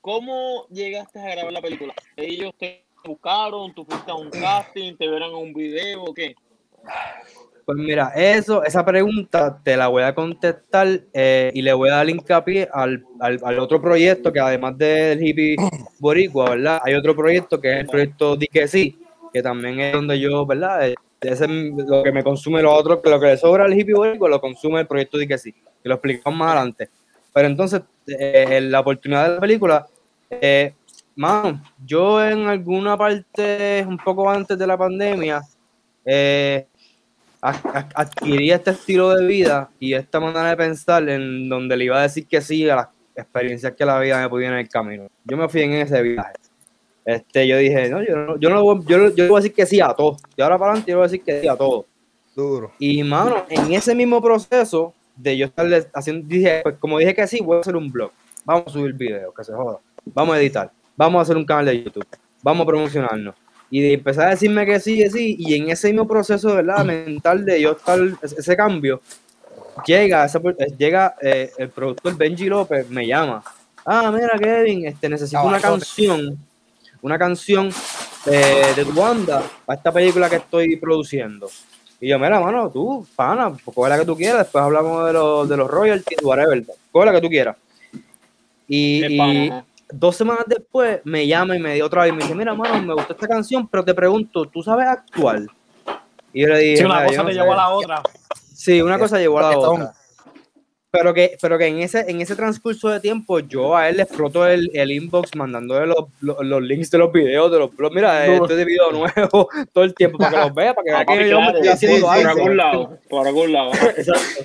¿Cómo 0.00 0.66
llegaste 0.68 1.20
a 1.20 1.30
grabar 1.30 1.52
la 1.52 1.60
película? 1.60 1.94
¿Ellos 2.16 2.52
te 2.58 2.84
buscaron? 3.04 3.74
¿Tú 3.74 3.84
fuiste 3.84 4.10
a 4.10 4.14
un 4.14 4.30
casting? 4.30 4.96
¿Te 4.96 5.06
vieron 5.06 5.34
un 5.34 5.52
video 5.52 6.02
o 6.04 6.14
qué? 6.14 6.34
Pues 7.66 7.76
mira, 7.76 8.12
eso, 8.16 8.64
esa 8.64 8.82
pregunta 8.82 9.60
te 9.62 9.76
la 9.76 9.88
voy 9.88 10.02
a 10.02 10.14
contestar 10.14 11.02
eh, 11.12 11.50
y 11.52 11.60
le 11.60 11.74
voy 11.74 11.90
a 11.90 11.96
dar 11.96 12.08
hincapié 12.08 12.66
al, 12.72 13.04
al, 13.20 13.38
al 13.44 13.58
otro 13.58 13.82
proyecto 13.82 14.32
que 14.32 14.40
además 14.40 14.78
del 14.78 15.22
hippie 15.22 15.56
boricua, 15.98 16.50
¿verdad? 16.50 16.80
Hay 16.82 16.94
otro 16.94 17.14
proyecto 17.14 17.60
que 17.60 17.70
es 17.70 17.80
el 17.80 17.86
proyecto 17.86 18.36
Di 18.36 18.46
que 18.46 18.66
sí, 18.66 18.98
que 19.30 19.42
también 19.42 19.78
es 19.80 19.92
donde 19.92 20.18
yo, 20.18 20.46
¿verdad? 20.46 20.88
Eh, 20.88 20.94
Ese 21.20 21.44
es 21.44 21.50
lo 21.50 22.02
que 22.02 22.12
me 22.12 22.24
consume 22.24 22.62
lo 22.62 22.72
otro, 22.72 23.02
lo 23.04 23.20
que 23.20 23.26
le 23.26 23.36
sobra 23.36 23.66
al 23.66 23.78
hippie 23.78 23.94
boricua 23.94 24.30
lo 24.30 24.40
consume 24.40 24.80
el 24.80 24.86
proyecto 24.86 25.18
Di 25.18 25.28
que 25.28 25.36
sí, 25.36 25.52
que 25.52 25.88
lo 25.90 25.96
explicamos 25.96 26.38
más 26.38 26.52
adelante. 26.52 26.88
Pero 27.38 27.46
entonces, 27.50 27.82
eh, 28.08 28.46
en 28.50 28.72
la 28.72 28.80
oportunidad 28.80 29.28
de 29.28 29.34
la 29.36 29.40
película, 29.40 29.86
eh, 30.28 30.72
mano, 31.14 31.62
yo 31.86 32.20
en 32.24 32.48
alguna 32.48 32.96
parte, 32.96 33.84
un 33.86 33.96
poco 33.96 34.28
antes 34.28 34.58
de 34.58 34.66
la 34.66 34.76
pandemia, 34.76 35.40
eh, 36.04 36.66
ad- 37.40 37.64
ad- 37.72 37.92
adquirí 37.94 38.50
este 38.50 38.72
estilo 38.72 39.14
de 39.14 39.24
vida 39.24 39.70
y 39.78 39.92
esta 39.94 40.18
manera 40.18 40.48
de 40.50 40.56
pensar 40.56 41.08
en 41.08 41.48
donde 41.48 41.76
le 41.76 41.84
iba 41.84 42.00
a 42.00 42.02
decir 42.02 42.26
que 42.26 42.40
sí 42.40 42.68
a 42.68 42.74
las 42.74 42.88
experiencias 43.14 43.72
que 43.74 43.84
la 43.84 44.00
vida 44.00 44.20
me 44.20 44.28
podía 44.28 44.48
en 44.48 44.54
el 44.54 44.68
camino. 44.68 45.06
Yo 45.24 45.36
me 45.36 45.48
fui 45.48 45.62
en 45.62 45.74
ese 45.74 46.02
viaje. 46.02 46.32
Este, 47.04 47.46
yo 47.46 47.56
dije, 47.58 47.88
no, 47.88 48.02
yo 48.02 48.16
no, 48.16 48.36
yo 48.40 48.50
no, 48.50 48.64
voy- 48.64 48.84
yo, 48.84 49.14
yo 49.14 49.28
voy 49.28 49.36
a 49.38 49.42
decir 49.42 49.54
que 49.54 49.64
sí 49.64 49.80
a 49.80 49.94
todo. 49.94 50.16
De 50.36 50.42
ahora 50.42 50.58
para 50.58 50.72
adelante 50.72 50.90
yo 50.90 50.96
voy 50.98 51.04
a 51.04 51.08
decir 51.08 51.22
que 51.22 51.40
sí 51.40 51.46
a 51.46 51.54
todo. 51.54 51.86
Duro. 52.34 52.72
Y 52.80 53.00
mano, 53.04 53.44
en 53.48 53.72
ese 53.74 53.94
mismo 53.94 54.20
proceso 54.20 54.92
de 55.18 55.36
yo 55.36 55.46
estarle 55.46 55.86
haciendo, 55.92 56.26
dije, 56.26 56.60
pues 56.62 56.76
como 56.78 56.98
dije 56.98 57.14
que 57.14 57.26
sí, 57.26 57.40
voy 57.42 57.58
a 57.58 57.60
hacer 57.60 57.76
un 57.76 57.90
blog. 57.90 58.10
Vamos 58.44 58.68
a 58.68 58.70
subir 58.70 58.94
videos, 58.94 59.34
que 59.36 59.44
se 59.44 59.52
joda. 59.52 59.78
Vamos 60.06 60.34
a 60.34 60.40
editar. 60.40 60.70
Vamos 60.96 61.18
a 61.18 61.22
hacer 61.22 61.36
un 61.36 61.44
canal 61.44 61.66
de 61.66 61.84
YouTube. 61.84 62.06
Vamos 62.42 62.64
a 62.64 62.66
promocionarnos. 62.66 63.34
Y 63.70 63.82
de 63.82 63.92
empezar 63.94 64.28
a 64.28 64.30
decirme 64.30 64.64
que 64.64 64.80
sí, 64.80 64.96
que 64.96 65.10
sí. 65.10 65.36
Y 65.38 65.54
en 65.54 65.68
ese 65.68 65.88
mismo 65.88 66.08
proceso, 66.08 66.54
¿verdad? 66.54 66.84
Mental 66.84 67.44
de 67.44 67.60
yo 67.60 67.72
estar, 67.72 67.98
ese 68.22 68.56
cambio, 68.56 69.02
llega, 69.86 70.24
esa 70.24 70.40
llega 70.78 71.14
eh, 71.20 71.50
el 71.58 71.68
productor 71.68 72.16
Benji 72.16 72.46
López, 72.46 72.88
me 72.88 73.06
llama. 73.06 73.42
Ah, 73.84 74.10
mira, 74.10 74.38
Kevin, 74.38 74.86
este, 74.86 75.08
necesito 75.08 75.42
una 75.42 75.60
canción, 75.60 76.38
una 77.02 77.18
canción 77.18 77.70
eh, 78.26 78.72
de 78.74 78.84
tu 78.84 78.92
banda 78.92 79.42
para 79.64 79.76
esta 79.76 79.92
película 79.92 80.30
que 80.30 80.36
estoy 80.36 80.76
produciendo. 80.76 81.48
Y 82.00 82.08
yo, 82.08 82.18
mira, 82.18 82.38
mano, 82.40 82.70
tú, 82.70 83.06
pana, 83.16 83.50
pues 83.50 83.74
coge 83.74 83.88
la 83.90 83.98
que 83.98 84.04
tú 84.04 84.16
quieras, 84.16 84.38
después 84.38 84.62
hablamos 84.62 85.04
de 85.06 85.12
los, 85.12 85.48
de 85.48 85.56
los 85.56 85.68
royalties, 85.68 86.22
whatever, 86.22 86.64
coge 86.92 87.06
la 87.06 87.12
que 87.12 87.20
tú 87.20 87.28
quieras. 87.28 87.56
Y, 88.68 89.50
dos 89.90 90.14
semanas 90.16 90.44
después 90.46 91.00
me 91.04 91.26
llama 91.26 91.56
y 91.56 91.60
me 91.60 91.74
dio 91.74 91.86
otra 91.86 92.02
vez 92.02 92.12
y 92.12 92.16
me 92.16 92.22
dice, 92.22 92.34
mira, 92.34 92.54
mano, 92.54 92.80
me 92.82 92.94
gustó 92.94 93.14
esta 93.14 93.26
canción, 93.26 93.66
pero 93.66 93.84
te 93.84 93.94
pregunto, 93.94 94.44
¿tú 94.46 94.62
sabes 94.62 94.86
actuar? 94.86 95.40
Y 96.32 96.42
yo 96.42 96.48
le 96.48 96.58
dije, 96.58 96.76
Si 96.76 96.84
una 96.84 96.96
"Mira, 96.96 97.06
yo 97.06 97.08
cosa 97.10 97.22
no 97.22 97.28
te 97.28 97.34
sé". 97.34 97.40
llevó 97.40 97.52
a 97.52 97.56
la 97.56 97.68
otra. 97.70 98.02
Sí, 98.54 98.82
una 98.82 98.98
cosa 98.98 99.18
llevó 99.18 99.38
a 99.38 99.42
la 99.50 99.58
otra. 99.58 99.94
Pero 100.90 101.12
que, 101.12 101.36
pero 101.42 101.58
que 101.58 101.66
en 101.66 101.80
ese, 101.80 102.00
en 102.08 102.22
ese 102.22 102.34
transcurso 102.34 102.88
de 102.88 102.98
tiempo, 102.98 103.40
yo 103.40 103.76
a 103.76 103.90
él 103.90 103.98
le 103.98 104.04
exploto 104.04 104.46
el, 104.46 104.70
el 104.72 104.90
inbox 104.90 105.36
mandándole 105.36 105.86
los, 105.86 106.06
los, 106.20 106.38
los 106.40 106.62
links 106.62 106.90
de 106.90 106.96
los 106.96 107.12
videos, 107.12 107.52
de 107.52 107.58
los 107.58 107.76
blogs. 107.76 107.94
Mira, 107.94 108.24
Duro. 108.24 108.44
este 108.44 108.56
de 108.56 108.64
video 108.64 108.90
nuevo 108.92 109.48
todo 109.74 109.84
el 109.84 109.94
tiempo 109.94 110.16
para 110.16 110.30
que 110.30 110.36
los 110.38 110.54
vea, 110.54 110.74
para 110.74 110.84
que 110.84 110.90
vea 110.90 111.00
Ah, 111.00 111.04
que 111.04 111.28
yo 111.28 111.40
me 111.42 111.46
estoy 111.48 111.68
haciendo 111.68 112.06
Por 112.06 112.26
algún 112.26 112.56
lado, 112.56 112.98
por 113.10 113.26
algún 113.26 113.52
lado. 113.52 113.72
Exacto. 113.96 114.44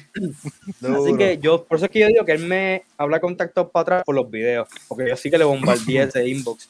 Así 0.82 1.18
que 1.18 1.38
yo, 1.38 1.64
por 1.64 1.78
eso 1.78 1.86
es 1.86 1.92
que 1.92 2.00
yo 2.00 2.08
digo 2.08 2.26
que 2.26 2.34
él 2.34 2.46
me 2.46 2.84
habla 2.98 3.22
contactos 3.22 3.70
para 3.72 3.82
atrás 3.82 4.04
por 4.04 4.16
los 4.16 4.30
videos, 4.30 4.68
porque 4.90 5.08
yo 5.08 5.16
sí 5.16 5.32
que 5.32 5.38
le 5.38 5.46
bombardeé 5.46 6.04
ese 6.04 6.28
inbox. 6.28 6.70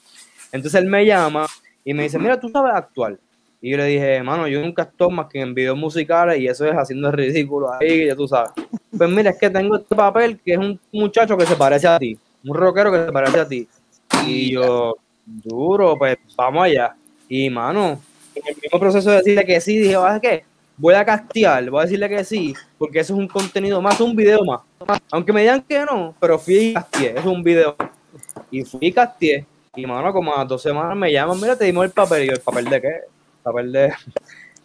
Entonces 0.51 0.79
él 0.79 0.87
me 0.87 1.03
llama 1.03 1.47
y 1.83 1.95
me 1.95 2.03
dice, 2.03 2.19
mira, 2.19 2.39
tú 2.39 2.47
sabes 2.49 2.73
actuar. 2.75 3.17
Y 3.65 3.69
yo 3.69 3.77
le 3.77 3.85
dije, 3.85 4.21
mano, 4.21 4.45
yo 4.45 4.59
nunca 4.59 4.81
actúo 4.81 5.09
más 5.09 5.27
que 5.27 5.39
en 5.39 5.53
videos 5.53 5.77
musicales 5.77 6.37
y 6.37 6.47
eso 6.47 6.65
es 6.65 6.73
haciendo 6.73 7.07
el 7.07 7.13
ridículo 7.13 7.71
ahí, 7.71 8.07
ya 8.07 8.15
tú 8.15 8.27
sabes. 8.27 8.51
Pues 8.95 9.09
mira, 9.09 9.31
es 9.31 9.39
que 9.39 9.49
tengo 9.49 9.77
este 9.77 9.95
papel 9.95 10.39
que 10.45 10.51
es 10.51 10.57
un 10.59 10.79
muchacho 10.91 11.35
que 11.35 11.45
se 11.45 11.55
parece 11.55 11.87
a 11.87 11.97
ti, 11.97 12.15
un 12.43 12.55
rockero 12.55 12.91
que 12.91 13.05
se 13.05 13.11
parece 13.11 13.39
a 13.39 13.47
ti. 13.47 13.67
Y 14.27 14.51
yo, 14.51 14.97
duro, 15.25 15.97
pues 15.97 16.17
vamos 16.35 16.65
allá. 16.65 16.93
Y 17.27 17.49
mano, 17.49 18.01
en 18.35 18.43
el 18.45 18.55
mismo 18.61 18.79
proceso 18.79 19.09
de 19.09 19.17
decirle 19.17 19.45
que 19.45 19.61
sí, 19.61 19.77
dije, 19.79 19.93
¿sabes 19.93 20.21
qué? 20.21 20.43
Voy 20.77 20.93
a 20.93 21.05
castear, 21.05 21.67
voy 21.69 21.79
a 21.79 21.83
decirle 21.83 22.09
que 22.09 22.23
sí, 22.25 22.53
porque 22.77 22.99
eso 22.99 23.13
es 23.13 23.19
un 23.19 23.27
contenido 23.29 23.81
más, 23.81 23.99
un 24.01 24.15
video 24.15 24.43
más. 24.43 24.61
Aunque 25.09 25.31
me 25.31 25.41
digan 25.41 25.61
que 25.61 25.85
no, 25.85 26.13
pero 26.19 26.37
fui 26.37 26.55
y 26.55 26.73
casteé, 26.73 27.17
es 27.17 27.25
un 27.25 27.41
video. 27.41 27.77
Y 28.51 28.63
fui 28.63 28.79
y 28.81 28.91
casteé. 28.91 29.45
Y 29.75 29.85
mano, 29.85 30.11
como 30.11 30.35
a 30.35 30.39
las 30.39 30.49
dos 30.49 30.61
semanas 30.61 30.95
me 30.97 31.11
llaman, 31.11 31.39
mira, 31.39 31.57
te 31.57 31.65
dimos 31.65 31.85
el 31.85 31.91
papel. 31.91 32.25
Y 32.25 32.27
yo, 32.27 32.33
¿el 32.33 32.41
papel 32.41 32.65
de 32.65 32.81
qué? 32.81 33.13
El 33.45 33.51
papel 33.51 33.71
de. 33.71 33.93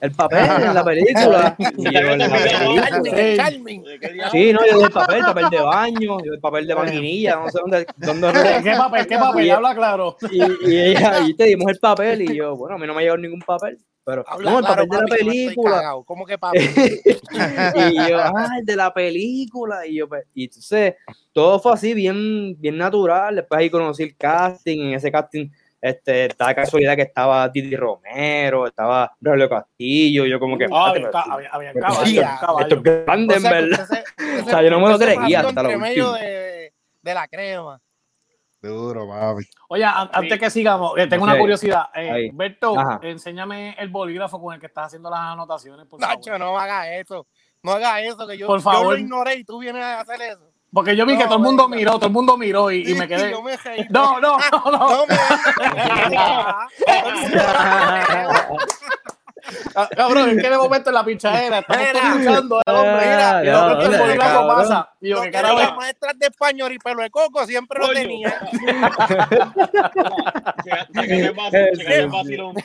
El 0.00 0.12
papel 0.12 0.38
en 0.62 0.74
la 0.74 0.84
película. 0.84 1.56
"¿En 1.58 2.18
la 2.18 2.30
película?". 2.32 4.30
Sí, 4.30 4.52
no, 4.52 4.60
yo 4.64 4.78
di 4.78 4.84
el 4.84 4.90
papel, 4.90 5.20
papel 5.22 5.48
de 5.50 5.60
baño, 5.60 6.18
yo 6.24 6.32
el 6.34 6.40
papel 6.40 6.66
de 6.68 6.74
vainilla, 6.74 7.36
no 7.36 7.48
sé 7.50 7.58
dónde. 7.58 7.86
dónde 7.96 8.28
¿Qué 8.62 8.74
papel? 8.76 9.06
¿Qué 9.08 9.18
papel? 9.18 9.50
Habla 9.50 9.74
claro. 9.74 10.16
y, 10.30 10.70
y 10.70 10.78
ella, 10.78 11.20
y 11.26 11.34
te 11.34 11.44
dimos 11.44 11.66
el 11.72 11.78
papel, 11.80 12.22
y 12.22 12.36
yo, 12.36 12.56
bueno, 12.56 12.76
a 12.76 12.78
mí 12.78 12.86
no 12.86 12.94
me 12.94 13.00
ha 13.00 13.02
llegado 13.02 13.18
ningún 13.18 13.40
papel, 13.40 13.78
pero 14.04 14.24
Habla 14.26 14.50
no, 14.52 14.58
el 14.60 14.64
claro, 14.64 14.86
papel 14.86 14.88
de 14.88 14.96
la 14.96 15.08
papi, 15.08 15.24
película. 15.24 15.94
¿Cómo 16.06 16.24
que 16.26 16.38
papi? 16.38 16.58
y 17.92 18.08
yo, 18.08 18.18
ah, 18.20 18.48
el 18.58 18.64
de 18.64 18.76
la 18.76 18.94
película. 18.94 19.86
Y 19.86 19.96
yo, 19.96 20.08
pues, 20.08 20.24
y 20.32 20.44
entonces, 20.44 20.94
todo 21.32 21.58
fue 21.58 21.72
así, 21.72 21.92
bien, 21.92 22.58
bien 22.58 22.78
natural. 22.78 23.34
Después 23.34 23.58
ahí 23.58 23.68
conocí 23.68 24.04
el 24.04 24.16
casting. 24.16 24.78
En 24.78 24.94
ese 24.94 25.12
casting, 25.12 25.50
este, 25.80 26.26
estaba 26.26 26.54
casualidad 26.54 26.96
que 26.96 27.02
estaba 27.02 27.50
Titi 27.52 27.76
Romero, 27.76 28.66
estaba 28.66 29.12
Raúl 29.20 29.48
Castillo. 29.48 30.26
Yo, 30.26 30.40
como 30.40 30.58
que, 30.58 30.66
Ah, 30.72 30.92
"Espérate, 30.94 31.18
había, 31.50 31.70
esto 31.70 32.74
es 32.74 32.82
grande, 32.82 33.34
en 33.36 33.40
O 33.40 33.40
sea, 33.40 33.50
que 33.50 33.62
verdad. 33.62 33.88
O 34.46 34.50
sea, 34.50 34.62
yo 34.62 34.70
no 34.70 34.80
me 34.80 34.88
lo 34.90 34.98
creía 34.98 35.40
hasta 35.40 35.62
lo 35.62 35.68
último. 35.70 36.12
de, 36.14 36.72
de 37.02 37.14
la 37.14 37.28
crema. 37.28 37.80
Duro, 38.60 39.06
papi. 39.08 39.44
Oye, 39.68 39.84
an- 39.84 40.10
antes 40.12 40.38
que 40.40 40.50
sigamos, 40.50 40.98
eh, 40.98 41.06
tengo 41.06 41.22
una 41.22 41.38
curiosidad. 41.38 41.84
Eh. 41.94 42.30
Berto, 42.32 42.76
Ajá. 42.76 42.98
enséñame 43.04 43.76
el 43.78 43.88
bolígrafo 43.88 44.40
con 44.42 44.52
el 44.54 44.58
que 44.60 44.66
estás 44.66 44.86
haciendo 44.86 45.08
las 45.08 45.20
anotaciones, 45.20 45.86
por 45.86 46.00
favor. 46.00 46.16
Nacho, 46.16 46.36
no 46.38 46.58
haga 46.58 46.92
eso. 46.96 47.28
No 47.62 47.72
haga 47.72 48.00
eso, 48.02 48.26
que 48.26 48.36
yo, 48.36 48.48
Por 48.48 48.58
yo 48.58 48.62
favor. 48.62 48.94
lo 48.94 48.98
ignoré 48.98 49.36
y 49.36 49.44
tú 49.44 49.58
vienes 49.60 49.82
a 49.84 50.00
hacer 50.00 50.20
eso. 50.22 50.47
Porque 50.72 50.94
yo 50.94 51.06
vi 51.06 51.16
que 51.16 51.24
No, 51.24 51.28
todo 51.30 51.38
el 51.38 51.44
mundo 51.44 51.68
miró, 51.68 51.92
todo 51.92 52.06
el 52.06 52.12
mundo 52.12 52.36
miró 52.36 52.70
y, 52.70 52.90
y 52.90 52.94
me 52.94 53.08
quedé. 53.08 53.30
yo 53.30 53.42
me. 53.42 53.56
No, 53.90 54.20
no, 54.20 54.36
no, 54.52 54.70
no. 54.70 55.04
Ah, 59.74 59.88
Cabrón, 59.96 60.28
es 60.30 60.42
que 60.42 60.50
de 60.50 60.58
momento 60.58 60.90
en 60.90 60.94
la 60.94 61.04
pinchadera 61.04 61.60
estamos 61.60 61.86
todos 61.92 62.04
escuchando 62.04 62.60
al 62.66 62.76
hombre. 62.76 63.06
Mira, 63.06 63.42
y 63.42 63.46
repente 63.46 63.84
el 63.86 63.92
no, 63.92 63.98
bolígrafo 63.98 64.32
cabrón. 64.34 64.56
pasa. 64.56 64.92
Y 65.00 65.08
yo, 65.08 65.16
Lo 65.16 65.22
¿qué 65.22 65.28
que 65.28 65.32
carajo 65.32 65.58
las 65.58 65.68
es? 65.70 65.76
maestras 65.76 66.18
de 66.18 66.26
español 66.26 66.72
y 66.72 66.78
pelo 66.78 67.02
de 67.02 67.10
coco 67.10 67.46
siempre 67.46 67.78
lo 67.80 67.88
tenía. 67.92 68.38
Chécate 70.64 71.24
el 71.24 71.32
vacilón, 71.32 72.56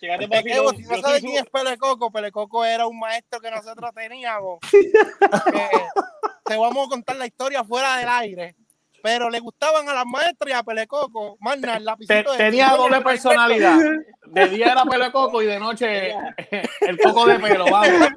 chécate 0.00 0.24
el 0.24 0.30
vacilón. 0.30 0.74
El 0.74 0.76
que 0.76 0.82
si 0.82 0.88
no 0.88 0.96
sabes 1.02 1.20
quién 1.20 1.36
es 1.44 1.50
Pelo 1.50 1.70
de 1.70 1.76
Coco, 1.78 2.10
Pelo 2.10 2.24
de 2.26 2.32
Coco 2.32 2.64
era 2.64 2.86
un 2.86 2.98
maestro 2.98 3.40
que 3.40 3.50
nosotros 3.50 3.90
teníamos. 3.94 4.60
te 6.44 6.56
vamos 6.56 6.86
a 6.86 6.90
contar 6.90 7.16
la 7.16 7.26
historia 7.26 7.64
fuera 7.64 7.96
del 7.98 8.08
aire. 8.08 8.56
Pero 9.02 9.28
le 9.28 9.38
gustaban 9.38 9.86
a 9.86 9.92
las 9.92 10.06
maestras 10.06 10.48
y 10.48 10.52
a 10.52 10.62
Pele 10.62 10.86
Coco. 10.86 11.36
Más 11.40 11.58
nada, 11.58 11.76
el 11.76 11.84
lapicito 11.84 12.32
de- 12.32 12.38
tenía 12.38 12.70
doble 12.70 13.02
personalidad. 13.02 13.78
De 14.26 14.48
día 14.48 14.72
era 14.72 14.84
pelo 14.86 15.04
de 15.04 15.12
coco 15.12 15.42
y 15.42 15.46
de 15.46 15.60
noche 15.60 16.10
el 16.80 16.98
coco 16.98 17.26
de 17.26 17.38
pelo, 17.38 17.66
vamos. 17.70 18.08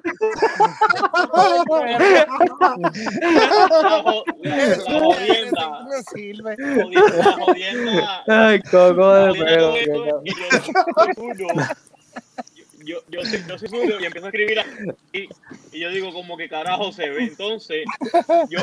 No 4.44 6.02
sirve. 6.14 6.56
jodienda. 7.46 8.24
Ay, 8.28 8.62
coco 8.64 9.14
de 9.14 9.34
pelo. 9.44 9.74
Yo. 12.88 13.04
Yo, 13.10 13.24
soy, 13.24 13.44
yo 13.48 13.58
soy 13.58 13.70
y 14.02 14.06
empiezo 14.06 14.26
a 14.26 14.30
escribir 14.30 14.60
así. 14.60 15.30
y 15.72 15.80
yo 15.80 15.90
digo, 15.92 16.14
como 16.14 16.38
que 16.38 16.50
carajo 16.50 16.92
se 16.92 17.10
ve. 17.10 17.24
Entonces, 17.24 17.86
yo 18.50 18.60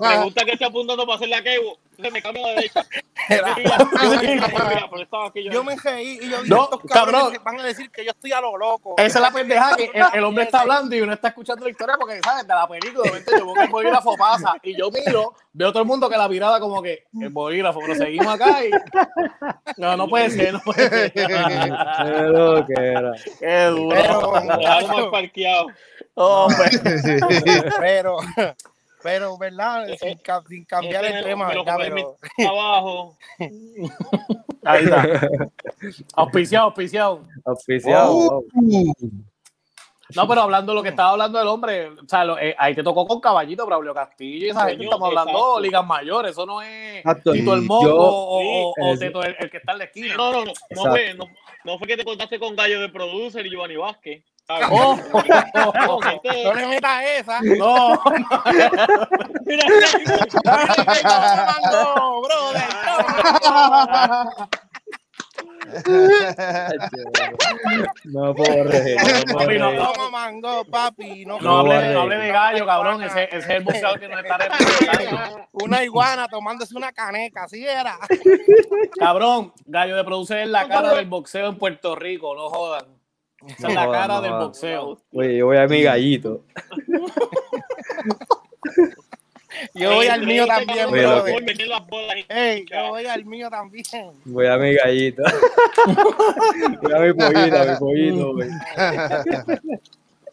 me 0.00 0.24
gusta 0.24 0.44
que 0.44 0.52
esté 0.52 0.64
apuntando 0.64 1.04
para 1.06 1.16
hacerle 1.16 1.36
a 1.36 1.42
Kevo. 1.42 1.78
Me 1.98 2.08
a 2.08 2.32
la 2.32 2.48
derecha. 2.50 2.84
Yo- 5.44 5.52
Yo 5.52 5.64
me 5.64 5.76
reí 5.76 6.18
y 6.22 6.28
yo 6.30 6.42
dije, 6.42 6.54
No, 6.54 6.64
estos 6.64 6.80
cabrón. 6.90 7.32
van 7.42 7.60
a 7.60 7.64
decir 7.64 7.90
que 7.90 8.04
yo 8.04 8.10
estoy 8.10 8.32
a 8.32 8.40
lo 8.40 8.56
loco. 8.56 8.94
Esa 8.98 9.18
es 9.18 9.22
la 9.22 9.30
pendeja 9.30 9.76
que 9.76 9.90
el, 9.92 10.04
el 10.14 10.24
hombre 10.24 10.44
está 10.44 10.60
hablando 10.60 10.94
y 10.94 11.00
uno 11.00 11.12
está 11.12 11.28
escuchando 11.28 11.64
la 11.64 11.70
historia 11.70 11.96
porque, 11.98 12.20
¿sabes? 12.22 12.46
De 12.46 12.54
la 12.54 12.66
película, 12.68 13.02
de 13.04 13.10
repente 13.10 13.32
yo 13.38 13.46
veo 13.46 13.54
que 13.54 13.62
el 13.62 13.70
bolígrafo 13.70 14.16
pasa 14.16 14.54
y 14.62 14.76
yo 14.78 14.90
miro, 14.90 15.34
veo 15.52 15.72
todo 15.72 15.82
el 15.82 15.88
mundo 15.88 16.08
que 16.08 16.16
la 16.16 16.28
mirada 16.28 16.60
como 16.60 16.82
que 16.82 17.04
el 17.20 17.28
bolígrafo, 17.30 17.80
pero 17.80 17.94
seguimos 17.94 18.34
acá 18.34 18.64
y... 18.64 18.70
No, 19.76 19.96
no 19.96 20.08
puede 20.08 20.30
ser, 20.30 20.52
no 20.52 20.60
puede 20.60 20.88
ser. 20.88 21.12
Qué 21.12 21.22
lo 21.26 22.66
que 22.66 22.74
era. 22.76 23.12
Qué 23.40 23.64
duro. 23.66 23.96
Pero, 23.96 24.32
Me 24.42 24.56
dejaron 24.56 24.90
mal 24.90 25.10
parqueado. 25.10 25.66
Hombre. 26.14 26.70
pero, 27.80 28.16
pero, 29.06 29.38
¿verdad? 29.38 29.86
Sin, 30.00 30.18
ca- 30.18 30.42
sin 30.48 30.64
cambiar 30.64 31.04
Este 31.04 31.18
el 31.18 31.24
tema. 31.24 31.48
Pero, 31.48 32.16
Abajo. 32.50 33.16
Ahí 34.64 34.84
está. 34.84 35.20
Auspiciado, 36.14 36.66
auspiciado. 36.66 37.22
Auspiciado. 37.44 38.12
Oh. 38.12 38.44
No, 40.14 40.28
pero 40.28 40.42
hablando 40.42 40.72
de 40.72 40.76
lo 40.76 40.82
que 40.82 40.88
estaba 40.90 41.10
hablando 41.10 41.38
del 41.38 41.48
hombre, 41.48 41.88
o 41.90 42.08
sea, 42.08 42.24
lo- 42.24 42.38
eh, 42.38 42.54
ahí 42.58 42.74
te 42.74 42.82
tocó 42.82 43.06
con 43.06 43.20
Caballito, 43.20 43.66
Braulio 43.66 43.92
Castillo 43.94 44.46
y 44.46 44.50
esa 44.50 44.66
gente, 44.68 44.84
estamos 44.84 45.08
hablando 45.08 45.32
exacto. 45.32 45.60
ligas 45.60 45.86
mayores, 45.86 46.30
eso 46.32 46.46
no 46.46 46.62
es 46.62 46.96
Exacto. 46.98 47.32
Tito 47.32 47.54
el 47.54 47.62
Mongo 47.62 47.84
yo- 47.88 47.96
o, 47.96 48.40
o- 48.40 48.74
o 48.76 48.92
Sí. 48.94 49.00
Teto 49.00 49.22
el, 49.22 49.36
el 49.38 49.50
que 49.50 49.56
está 49.56 49.72
en 49.72 49.78
la 49.78 49.84
esquina. 49.84 50.16
No, 50.16 50.32
no, 50.32 50.44
no. 50.44 50.52
No 50.70 50.82
fue, 50.90 51.14
no, 51.14 51.24
no 51.64 51.78
fue 51.78 51.88
que 51.88 51.96
te 51.96 52.04
contaste 52.04 52.38
con 52.38 52.54
Gallo 52.54 52.80
de 52.80 52.88
Producer 52.88 53.44
y 53.46 53.50
Giovanni 53.50 53.76
Vázquez. 53.76 54.24
Oh. 54.48 54.96
No, 55.74 55.98
gente- 56.00 56.44
no 56.44 56.54
le 56.54 56.66
metas 56.66 57.02
esa. 57.18 57.40
No, 57.42 58.00
Mira. 59.44 59.64
No 68.04 68.34
puedo 68.34 68.64
reír. 68.64 68.96
Papi, 69.32 69.58
no. 69.58 69.72
Toma 69.92 70.10
mango, 70.10 70.64
papi. 70.64 71.24
No, 71.24 71.38
no 71.40 71.58
hable, 71.60 71.92
no 71.92 72.00
hable 72.02 72.16
de 72.16 72.28
gallo, 72.28 72.66
cabrón, 72.66 73.02
ese, 73.02 73.24
ese 73.24 73.38
es 73.38 73.48
el 73.48 73.64
boxeador 73.64 74.00
que 74.00 74.08
nos 74.08 74.20
está 74.20 74.38
representando. 74.38 75.48
Una 75.52 75.82
iguana 75.84 76.28
tomándose 76.28 76.76
una 76.76 76.92
caneca, 76.92 77.44
así 77.44 77.66
era. 77.66 77.98
Cabrón, 78.98 79.52
gallo 79.66 79.96
de 79.96 80.04
producer 80.04 80.38
es 80.38 80.48
la 80.48 80.68
cara 80.68 80.94
del 80.94 81.06
boxeo 81.06 81.48
en 81.48 81.58
Puerto 81.58 81.94
Rico, 81.96 82.34
no 82.34 82.48
jodan. 82.50 82.95
Esa 83.48 83.68
es 83.68 83.74
la 83.74 83.90
cara 83.90 84.14
no 84.16 84.22
del 84.22 84.32
boxeo. 84.32 85.00
Oye, 85.12 85.36
yo 85.36 85.46
voy 85.46 85.56
a 85.56 85.66
mi 85.66 85.82
gallito. 85.82 86.44
Yo 89.74 89.94
voy 89.94 90.06
al 90.06 90.26
mío 90.26 90.46
también. 90.46 90.88
Ey, 92.28 92.64
yo 92.70 92.88
voy 92.88 93.06
al 93.06 93.24
mío 93.24 93.50
también. 93.50 93.84
Voy 94.24 94.46
a 94.46 94.56
mi 94.56 94.74
gallito. 94.74 95.22
voy 96.82 96.92
a 96.92 96.98
mi 96.98 97.12
pollito, 97.14 97.56
a 97.58 97.64
mi 97.64 97.76
pollito, 97.78 98.32
güey. 98.34 98.50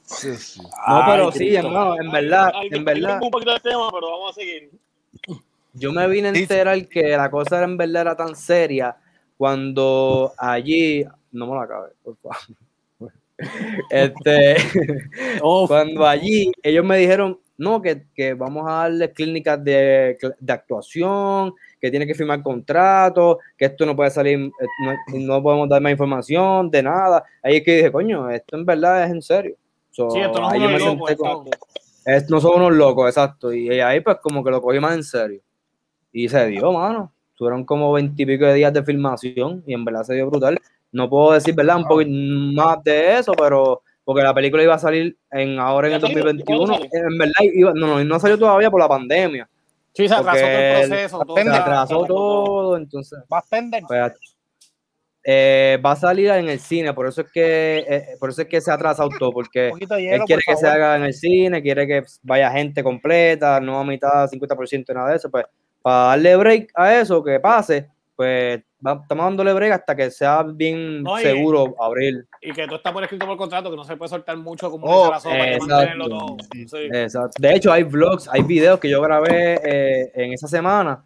Sí, 0.04 0.36
sí. 0.36 0.62
No, 0.62 1.02
pero 1.08 1.26
Ay, 1.28 1.38
sí, 1.38 1.56
hermano, 1.56 1.96
en 2.00 2.12
verdad, 2.12 2.52
Ay, 2.54 2.68
en 2.72 2.80
yo 2.80 2.86
verdad, 2.86 3.10
tengo 3.14 3.26
un 3.26 3.32
poquito 3.32 3.54
de 3.54 3.60
tema, 3.62 3.90
pero 3.92 4.12
vamos 4.12 4.32
a 4.32 4.34
seguir. 4.34 4.70
yo 5.74 5.92
me 5.94 6.08
vine 6.08 6.28
a 6.28 6.32
enterar 6.32 6.88
que 6.88 7.04
la 7.16 7.32
cosa 7.32 7.58
era 7.58 7.66
en 7.66 7.78
verdad 7.78 8.02
era 8.02 8.16
tan 8.16 8.36
seria 8.36 8.96
cuando 9.38 10.34
allí, 10.38 11.06
no 11.32 11.48
me 11.48 11.54
lo 11.54 11.62
acabe, 11.62 11.90
por 12.04 12.18
favor. 12.18 12.38
Este, 13.90 14.56
cuando 15.68 16.06
allí 16.06 16.52
ellos 16.62 16.86
me 16.86 16.98
dijeron, 16.98 17.40
no, 17.58 17.82
que, 17.82 18.04
que 18.16 18.34
vamos 18.34 18.66
a 18.68 18.74
darle 18.84 19.12
clínicas 19.12 19.64
de, 19.64 20.18
de 20.40 20.54
actuación, 20.54 21.54
que 21.80 21.92
tiene 21.92 22.08
que 22.08 22.16
firmar 22.16 22.42
contratos, 22.42 23.38
que 23.58 23.66
esto 23.66 23.86
no 23.86 23.96
puede 23.96 24.10
salir, 24.10 24.40
eh, 24.40 24.52
no, 24.84 25.20
no 25.20 25.44
podemos 25.44 25.70
dar 25.70 25.82
más 25.82 25.92
información, 25.92 26.70
de 26.72 26.82
nada. 26.84 27.24
Ahí 27.44 27.58
es 27.58 27.64
que 27.64 27.76
dije, 27.78 27.92
coño, 27.92 28.30
esto 28.30 28.56
en 28.58 28.66
verdad 28.66 29.04
es 29.06 29.12
en 29.12 29.22
serio. 29.22 29.56
So, 29.92 30.10
sí, 30.10 30.20
esto 30.20 30.40
no 30.42 30.48
es 30.48 30.54
ahí 30.54 30.60
yo 30.62 30.66
uno 30.68 30.74
me 30.74 30.80
loco, 30.80 31.08
senté 31.08 31.18
con- 31.22 31.48
exacto. 31.48 31.68
es- 32.06 32.30
no 32.30 32.42
son 32.42 32.56
unos 32.62 32.74
locos, 32.74 33.08
exacto. 33.10 33.54
Y 33.54 33.80
ahí 33.80 34.00
pues 34.02 34.18
como 34.22 34.44
que 34.44 34.50
lo 34.50 34.62
cogí 34.62 34.80
más 34.80 34.96
en 34.96 35.04
serio. 35.04 35.42
Y 36.12 36.28
se 36.30 36.48
dio, 36.48 36.72
mano. 36.72 37.12
Tuvieron 37.36 37.66
como 37.66 37.92
veintipico 37.94 38.46
de 38.46 38.54
días 38.54 38.74
de 38.74 38.84
filmación 38.84 39.64
y 39.68 39.74
en 39.74 39.84
verdad 39.84 40.04
se 40.04 40.14
dio 40.16 40.30
brutal. 40.30 40.60
No 40.94 41.10
puedo 41.10 41.34
decir, 41.34 41.54
¿verdad? 41.54 41.78
Un 41.78 41.88
poquito 41.88 42.12
más 42.56 42.84
de 42.84 43.18
eso, 43.20 43.34
pero 43.34 43.82
porque 44.06 44.24
la 44.24 44.34
película 44.34 44.64
iba 44.64 44.76
a 44.76 44.80
salir 44.80 45.18
en 45.32 45.60
ahora 45.60 45.88
en 45.88 45.96
el 45.96 46.02
¿Ya 46.02 46.08
salió? 46.08 46.24
2021. 46.24 46.66
¿Cuándo 46.66 46.88
sale? 46.90 46.90
En 46.94 47.18
verdad, 47.18 47.34
iba, 47.42 47.74
no, 47.74 47.88
no, 47.88 48.04
no 48.04 48.20
salió 48.20 48.38
todavía 48.38 48.72
por 48.72 48.80
la 48.80 48.88
pandemia. 48.88 49.50
Sí, 49.94 50.08
se 50.08 50.14
atrasó 50.14 50.40
todo 50.40 50.50
el 50.50 50.88
proceso. 50.88 51.20
todo 51.26 51.36
Se 51.36 51.50
atrasó 51.50 52.06
todo, 52.06 52.78
entonces. 52.78 53.20
Va 53.32 53.40
a 53.40 53.44
tender. 53.50 53.84
pues, 53.88 54.14
eh, 55.26 55.80
va 55.84 55.92
a 55.94 55.96
salir 55.96 56.30
en 56.32 56.50
el 56.50 56.60
cine, 56.60 56.94
por 56.94 57.08
eso 57.08 57.22
es 57.22 57.32
que 57.32 57.86
eh, 57.88 58.06
por 58.20 58.30
eso 58.30 58.42
es 58.42 58.48
que 58.50 58.60
se 58.60 58.70
ha 58.70 58.74
atrasado 58.74 59.10
todo, 59.18 59.32
porque 59.32 59.68
Un 59.68 59.72
poquito 59.72 59.96
de 59.96 60.02
él 60.02 60.10
hielo, 60.12 60.26
quiere 60.26 60.42
por 60.46 60.56
que 60.56 60.60
se 60.60 60.68
haga 60.68 60.98
en 60.98 61.04
el 61.04 61.14
cine, 61.14 61.62
quiere 61.62 61.88
que 61.88 62.04
vaya 62.24 62.52
gente 62.52 62.84
completa, 62.84 63.62
no 63.62 63.80
a 63.80 63.86
mitad, 63.86 64.28
50%, 64.30 64.94
nada 64.94 65.12
de 65.12 65.16
eso. 65.16 65.32
Pues 65.32 65.46
para 65.82 66.08
darle 66.08 66.36
break 66.36 66.72
a 66.76 67.00
eso, 67.00 67.24
que 67.24 67.40
pase, 67.40 67.88
pues 68.18 68.62
va- 68.86 69.00
estamos 69.02 69.26
dándole 69.26 69.54
break 69.54 69.72
hasta 69.74 69.96
que 69.96 70.12
sea 70.12 70.44
bien 70.44 71.04
seguro 71.22 71.76
abrir. 71.80 72.26
Y 72.42 72.52
que 72.52 72.68
tú 72.68 72.76
estás 72.76 72.92
por 72.94 73.04
escrito 73.04 73.26
por 73.26 73.38
contrato, 73.38 73.70
que 73.70 73.76
no 73.78 73.84
se 73.84 73.96
puede 73.98 74.10
soltar 74.10 74.38
mucho 74.38 74.70
como 74.70 74.86
Oh, 74.86 75.12
la 75.12 75.20
sopa, 75.20 75.38
exacto. 75.48 75.68
mantenerlo 75.68 76.10
todo. 76.10 76.38
Sí. 76.52 76.66
Exacto. 76.92 77.32
De 77.40 77.56
hecho, 77.56 77.72
hay 77.72 77.84
vlogs, 77.84 78.28
hay 78.30 78.42
videos 78.44 78.80
que 78.80 78.90
yo 78.90 79.02
grabé 79.02 79.60
eh, 79.64 80.12
en 80.16 80.34
esa 80.34 80.48
semana, 80.48 81.04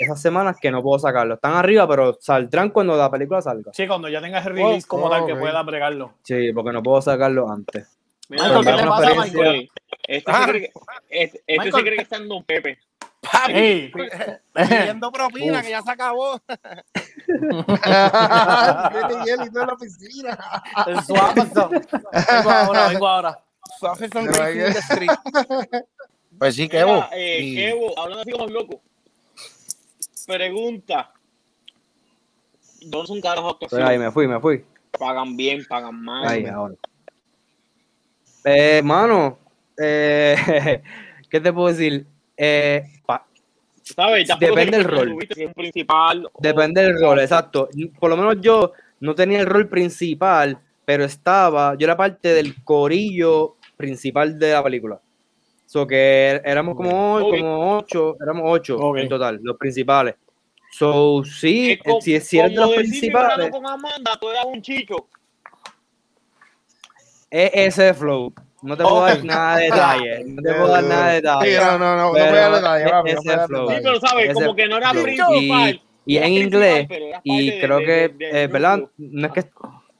esas 0.00 0.20
semanas 0.22 0.56
que 0.60 0.70
no 0.70 0.82
puedo 0.82 0.98
sacarlos. 0.98 1.36
Están 1.36 1.54
arriba, 1.54 1.86
pero 1.88 2.16
saldrán 2.20 2.70
cuando 2.70 2.96
la 2.96 3.10
película 3.10 3.42
salga. 3.42 3.72
Sí, 3.74 3.86
cuando 3.86 4.08
ya 4.08 4.20
tengas 4.20 4.46
el 4.46 4.52
release 4.54 4.84
Oh, 4.86 4.88
como 4.88 5.10
tal, 5.10 5.26
que 5.26 5.34
pueda 5.34 5.62
bregarlo. 5.62 6.12
Sí, 6.22 6.52
porque 6.52 6.72
no 6.72 6.82
puedo 6.82 7.02
sacarlo 7.02 7.50
antes. 7.50 7.88
Mira, 8.30 8.44
Michael, 8.44 8.64
¿qué 8.76 8.82
te 8.82 8.88
pasa, 8.88 9.04
experiencia. 9.10 9.42
Michael? 9.42 9.68
Este 10.06 10.30
Ah. 10.32 10.44
se 10.44 10.50
cree 10.50 10.60
que, 10.60 10.66
este, 11.08 11.38
este 11.38 11.52
Michael. 11.52 11.72
se 11.72 11.80
cree 11.80 11.96
que 11.96 12.02
está 12.02 12.16
en 12.16 12.28
Don 12.28 12.44
Pepe. 12.44 12.78
Papi, 13.32 13.52
Ey. 13.52 13.92
pidiendo 14.54 15.10
propina, 15.12 15.58
Uf. 15.58 15.64
que 15.64 15.70
ya 15.70 15.82
se 15.82 15.90
acabó. 15.90 16.40
Tiene 19.24 19.44
y 19.46 19.50
todo 19.50 19.62
en 19.62 19.66
la 19.68 19.76
piscina. 19.76 20.38
El 20.86 21.02
Swapperson. 21.02 21.70
Vengo 21.70 22.50
ahora, 22.50 22.88
vengo 22.88 23.08
ahora. 23.08 23.38
Racing 23.82 24.40
ahí- 24.42 24.60
Street. 24.60 25.10
Pues 26.38 26.54
sí, 26.54 26.68
Kevo. 26.68 27.04
eh, 27.10 27.40
Y- 27.42 27.56
Kevo, 27.56 27.98
hablando 27.98 28.22
así 28.22 28.30
como 28.30 28.46
loco. 28.46 28.80
Pregunta. 30.24 31.10
¿Dónde 32.82 33.06
son 33.08 33.20
carajos 33.20 33.56
Pero 33.58 33.76
ahí 33.84 33.96
actuación? 33.96 34.04
me 34.04 34.12
fui, 34.12 34.28
me 34.28 34.38
fui. 34.40 34.64
Pagan 34.96 35.36
bien, 35.36 35.64
pagan 35.68 36.00
mal. 36.00 36.28
Ahí, 36.28 36.46
ahora. 36.46 36.74
Eh, 38.44 38.82
mano, 38.84 39.36
eh, 39.76 40.80
¿qué 41.30 41.40
te 41.40 41.52
puedo 41.52 41.68
decir? 41.74 42.06
Eh, 42.36 42.84
¿Sabes? 43.94 44.28
Ya 44.28 44.36
Depende 44.36 44.78
del 44.78 44.86
rol. 44.86 45.16
depende 46.40 46.82
del 46.82 47.00
rol, 47.00 47.20
exacto. 47.20 47.68
Por 47.98 48.10
lo 48.10 48.16
menos 48.16 48.36
yo 48.40 48.72
no 49.00 49.14
tenía 49.14 49.40
el 49.40 49.46
rol 49.46 49.68
principal, 49.68 50.58
pero 50.84 51.04
estaba, 51.04 51.74
yo 51.76 51.84
era 51.84 51.96
parte 51.96 52.32
del 52.34 52.62
corillo 52.64 53.56
principal 53.76 54.38
de 54.38 54.52
la 54.52 54.62
película. 54.62 55.00
So 55.66 55.86
que 55.86 56.40
éramos 56.44 56.76
como, 56.76 57.20
como 57.20 57.78
ocho, 57.78 58.16
éramos 58.22 58.44
ocho 58.46 58.96
en 58.96 59.08
total, 59.08 59.38
los 59.42 59.56
principales. 59.56 60.14
So, 60.70 61.24
sí, 61.24 61.78
como- 61.84 62.00
si, 62.00 62.20
si 62.20 62.38
eres 62.38 62.52
de 62.52 62.56
los 62.56 62.74
principales, 62.74 63.50
Amanda, 63.54 64.18
tú 64.20 64.30
eras 64.30 64.44
un 64.46 64.60
chicho. 64.62 65.08
es 67.30 67.50
ese 67.54 67.94
flow. 67.94 68.32
No 68.60 68.76
te 68.76 68.82
puedo 68.82 69.00
dar 69.02 69.24
nada 69.24 69.56
de 69.58 69.64
detalle. 69.64 70.24
No 70.26 70.42
te 70.42 70.52
puedo 70.54 70.68
dar 70.68 70.84
nada 70.84 71.06
de 71.08 71.16
Sí, 71.16 71.22
detalle. 71.22 71.56
no, 71.58 71.78
no, 71.78 71.96
no, 71.96 72.06
no 72.08 72.12
Pero 72.12 72.26
voy 72.30 72.38
a 72.38 72.50
detallar, 72.50 72.80
ese 72.80 72.90
papi, 72.90 73.12
no 73.12 73.22
voy 73.22 73.32
a 73.32 73.46
flow. 73.46 73.68
Sí, 73.70 73.74
pero 73.82 74.00
sabes, 74.00 74.24
Ese 74.30 74.34
como 74.34 74.54
que 74.56 74.66
no 74.68 74.76
era 74.78 74.90
principal. 74.92 75.80
Y, 76.04 76.16
y 76.16 76.18
no 76.20 76.24
en 76.26 76.32
inglés, 76.32 76.88
y 77.22 77.60
creo 77.60 77.78
de- 77.78 77.84
que, 77.84 77.92
de- 77.92 78.08
de- 78.32 78.42
eh, 78.42 78.46
¿verdad? 78.48 78.80
No 78.96 79.26
es 79.26 79.32
que, 79.32 79.50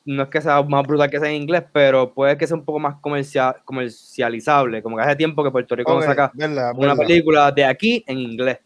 no 0.06 0.22
es 0.22 0.28
que 0.30 0.40
sea 0.40 0.62
más 0.62 0.86
brutal 0.86 1.10
que 1.10 1.20
sea 1.20 1.28
en 1.28 1.36
inglés, 1.42 1.62
pero 1.72 2.12
puede 2.14 2.36
que 2.38 2.46
sea 2.46 2.56
un 2.56 2.64
poco 2.64 2.78
más 2.78 2.96
comercial, 3.00 3.56
comercializable. 3.64 4.82
Como 4.82 4.96
que 4.96 5.02
hace 5.02 5.16
tiempo 5.16 5.44
que 5.44 5.50
Puerto 5.50 5.76
Rico 5.76 5.94
no 5.94 6.02
saca 6.02 6.32
verdad, 6.34 6.72
una 6.76 6.94
verdad. 6.94 7.06
película 7.06 7.52
de 7.52 7.64
aquí 7.64 8.02
en 8.06 8.18
inglés. 8.18 8.58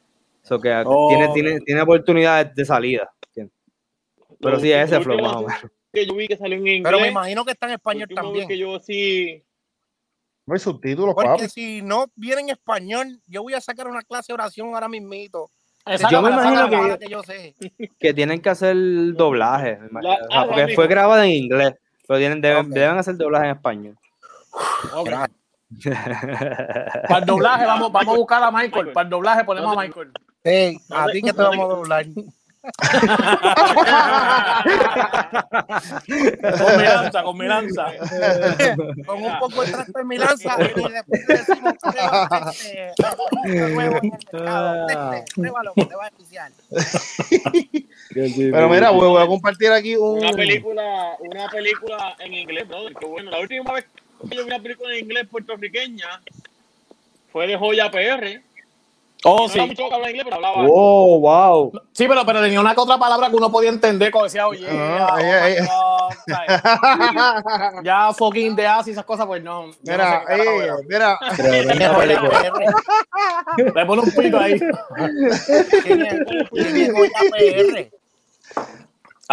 So 0.42 0.60
que 0.60 0.72
Oh. 0.86 1.08
tiene, 1.08 1.28
tiene, 1.34 1.60
tiene 1.60 1.80
oportunidades 1.82 2.54
de 2.54 2.64
salida. 2.64 3.10
Pero 4.40 4.58
sí, 4.58 4.72
ese 4.72 4.96
lo 4.96 5.02
flow 5.02 5.20
más 5.20 5.36
o 5.36 5.40
menos. 5.42 5.66
Que 5.92 6.06
yo 6.06 6.14
vi 6.14 6.26
que 6.26 6.36
salió 6.36 6.56
en 6.56 6.66
inglés. 6.66 6.82
Pero 6.84 6.98
me 7.00 7.08
imagino 7.08 7.44
que 7.44 7.52
está 7.52 7.66
en 7.66 7.72
español 7.74 8.08
también. 8.14 8.48
que 8.48 8.56
yo 8.58 8.78
sí. 8.80 9.42
No 10.52 10.56
hay 10.56 10.60
subtítulos, 10.60 11.14
Porque 11.14 11.30
papi. 11.30 11.48
si 11.48 11.80
no 11.80 12.04
viene 12.14 12.42
en 12.42 12.50
español, 12.50 13.18
yo 13.26 13.42
voy 13.42 13.54
a 13.54 13.60
sacar 13.62 13.88
una 13.88 14.02
clase 14.02 14.26
de 14.28 14.34
oración 14.34 14.74
ahora 14.74 14.86
mismito. 14.86 15.48
Exacto, 15.86 16.14
Yo 16.14 16.20
me 16.20 16.28
imagino 16.28 16.98
que 16.98 17.08
yo 17.08 17.22
sé. 17.22 17.54
Que 17.98 18.12
tienen 18.12 18.38
que 18.42 18.50
hacer 18.50 18.76
doblaje. 19.14 19.78
La- 19.90 20.00
o 20.00 20.02
sea, 20.02 20.18
ah, 20.30 20.44
porque 20.46 20.74
fue 20.74 20.86
grabada 20.88 21.24
en 21.24 21.30
inglés. 21.30 21.72
Pero 22.06 22.18
tienen, 22.18 22.42
deben, 22.42 22.68
deben 22.68 22.98
hacer 22.98 23.16
doblaje 23.16 23.46
en 23.46 23.50
español. 23.52 23.96
Para 25.02 25.30
el 27.18 27.24
doblaje, 27.26 27.64
vamos, 27.64 27.90
vamos 27.90 28.14
a 28.14 28.18
buscar 28.18 28.42
a 28.42 28.50
Michael. 28.50 28.92
Para 28.92 29.04
el 29.04 29.10
doblaje 29.10 29.44
ponemos 29.44 29.74
a 29.74 29.80
Michael. 29.80 30.12
Ey, 30.44 30.76
a 30.90 31.06
ti 31.06 31.22
que 31.22 31.32
te 31.32 31.40
vamos 31.42 31.64
a 31.64 31.68
doblar. 31.76 32.04
Con 32.62 32.70
mi 36.76 36.84
lanza, 36.84 37.22
con 37.22 37.38
mi 37.38 37.46
lanza. 37.46 37.86
Con 39.06 39.22
un 39.22 39.38
poco 39.40 39.64
de 39.64 39.72
traste 39.72 40.00
en 40.00 40.06
mi 40.06 40.16
lanza 40.16 40.54
y 40.60 40.62
después 40.62 40.92
le 41.28 41.34
decimos 41.34 41.74
este, 41.74 41.88
este. 41.90 42.92
Este. 48.14 48.50
Pero 48.52 48.68
mira, 48.68 48.90
voy, 48.90 49.08
voy 49.08 49.22
a 49.22 49.26
compartir 49.26 49.72
aquí 49.72 49.96
un. 49.96 50.18
Una 50.18 50.32
película, 50.32 51.16
una 51.18 51.48
película 51.48 52.14
en 52.20 52.34
inglés, 52.34 52.68
brother. 52.68 52.94
Que 52.94 53.06
bueno, 53.06 53.30
la 53.30 53.40
última 53.40 53.72
vez 53.72 53.84
que 53.84 53.90
yo 54.36 54.42
vi 54.42 54.48
una 54.48 54.60
película 54.62 54.94
en 54.94 55.00
inglés 55.04 55.26
puertorriqueña 55.28 56.20
fue 57.32 57.46
de 57.48 57.56
Joya 57.56 57.90
PR. 57.90 58.40
Oh, 59.24 59.42
No 59.42 59.48
sí. 59.48 59.58
era 59.58 59.66
mucho 59.66 59.88
que 59.88 59.94
hablar 59.94 60.10
inglés, 60.10 60.24
pero 60.24 60.36
hablaba. 60.36 60.66
Oh, 60.68 61.20
wow. 61.20 61.72
Sí, 61.92 62.06
pero, 62.08 62.26
pero 62.26 62.40
tenía 62.42 62.60
una 62.60 62.74
que 62.74 62.80
otra 62.80 62.98
palabra 62.98 63.30
que 63.30 63.36
uno 63.36 63.50
podía 63.52 63.68
entender 63.70 64.10
cuando 64.10 64.24
decía, 64.24 64.48
oye, 64.48 64.66
Ah, 64.68 65.16
oh 65.16 66.08
God, 66.08 66.16
¿sabes? 66.34 66.60
ya 67.84 68.12
fucking 68.12 68.56
de 68.56 68.66
as 68.66 68.88
y 68.88 68.90
esas 68.90 69.04
cosas, 69.04 69.26
pues 69.26 69.40
no. 69.42 69.70
Mira, 69.82 70.24
eh, 70.28 70.72
mira. 70.88 71.18
Le 73.74 73.86
pone 73.86 74.02
un 74.02 74.10
pito 74.10 74.38
ahí. 74.38 74.60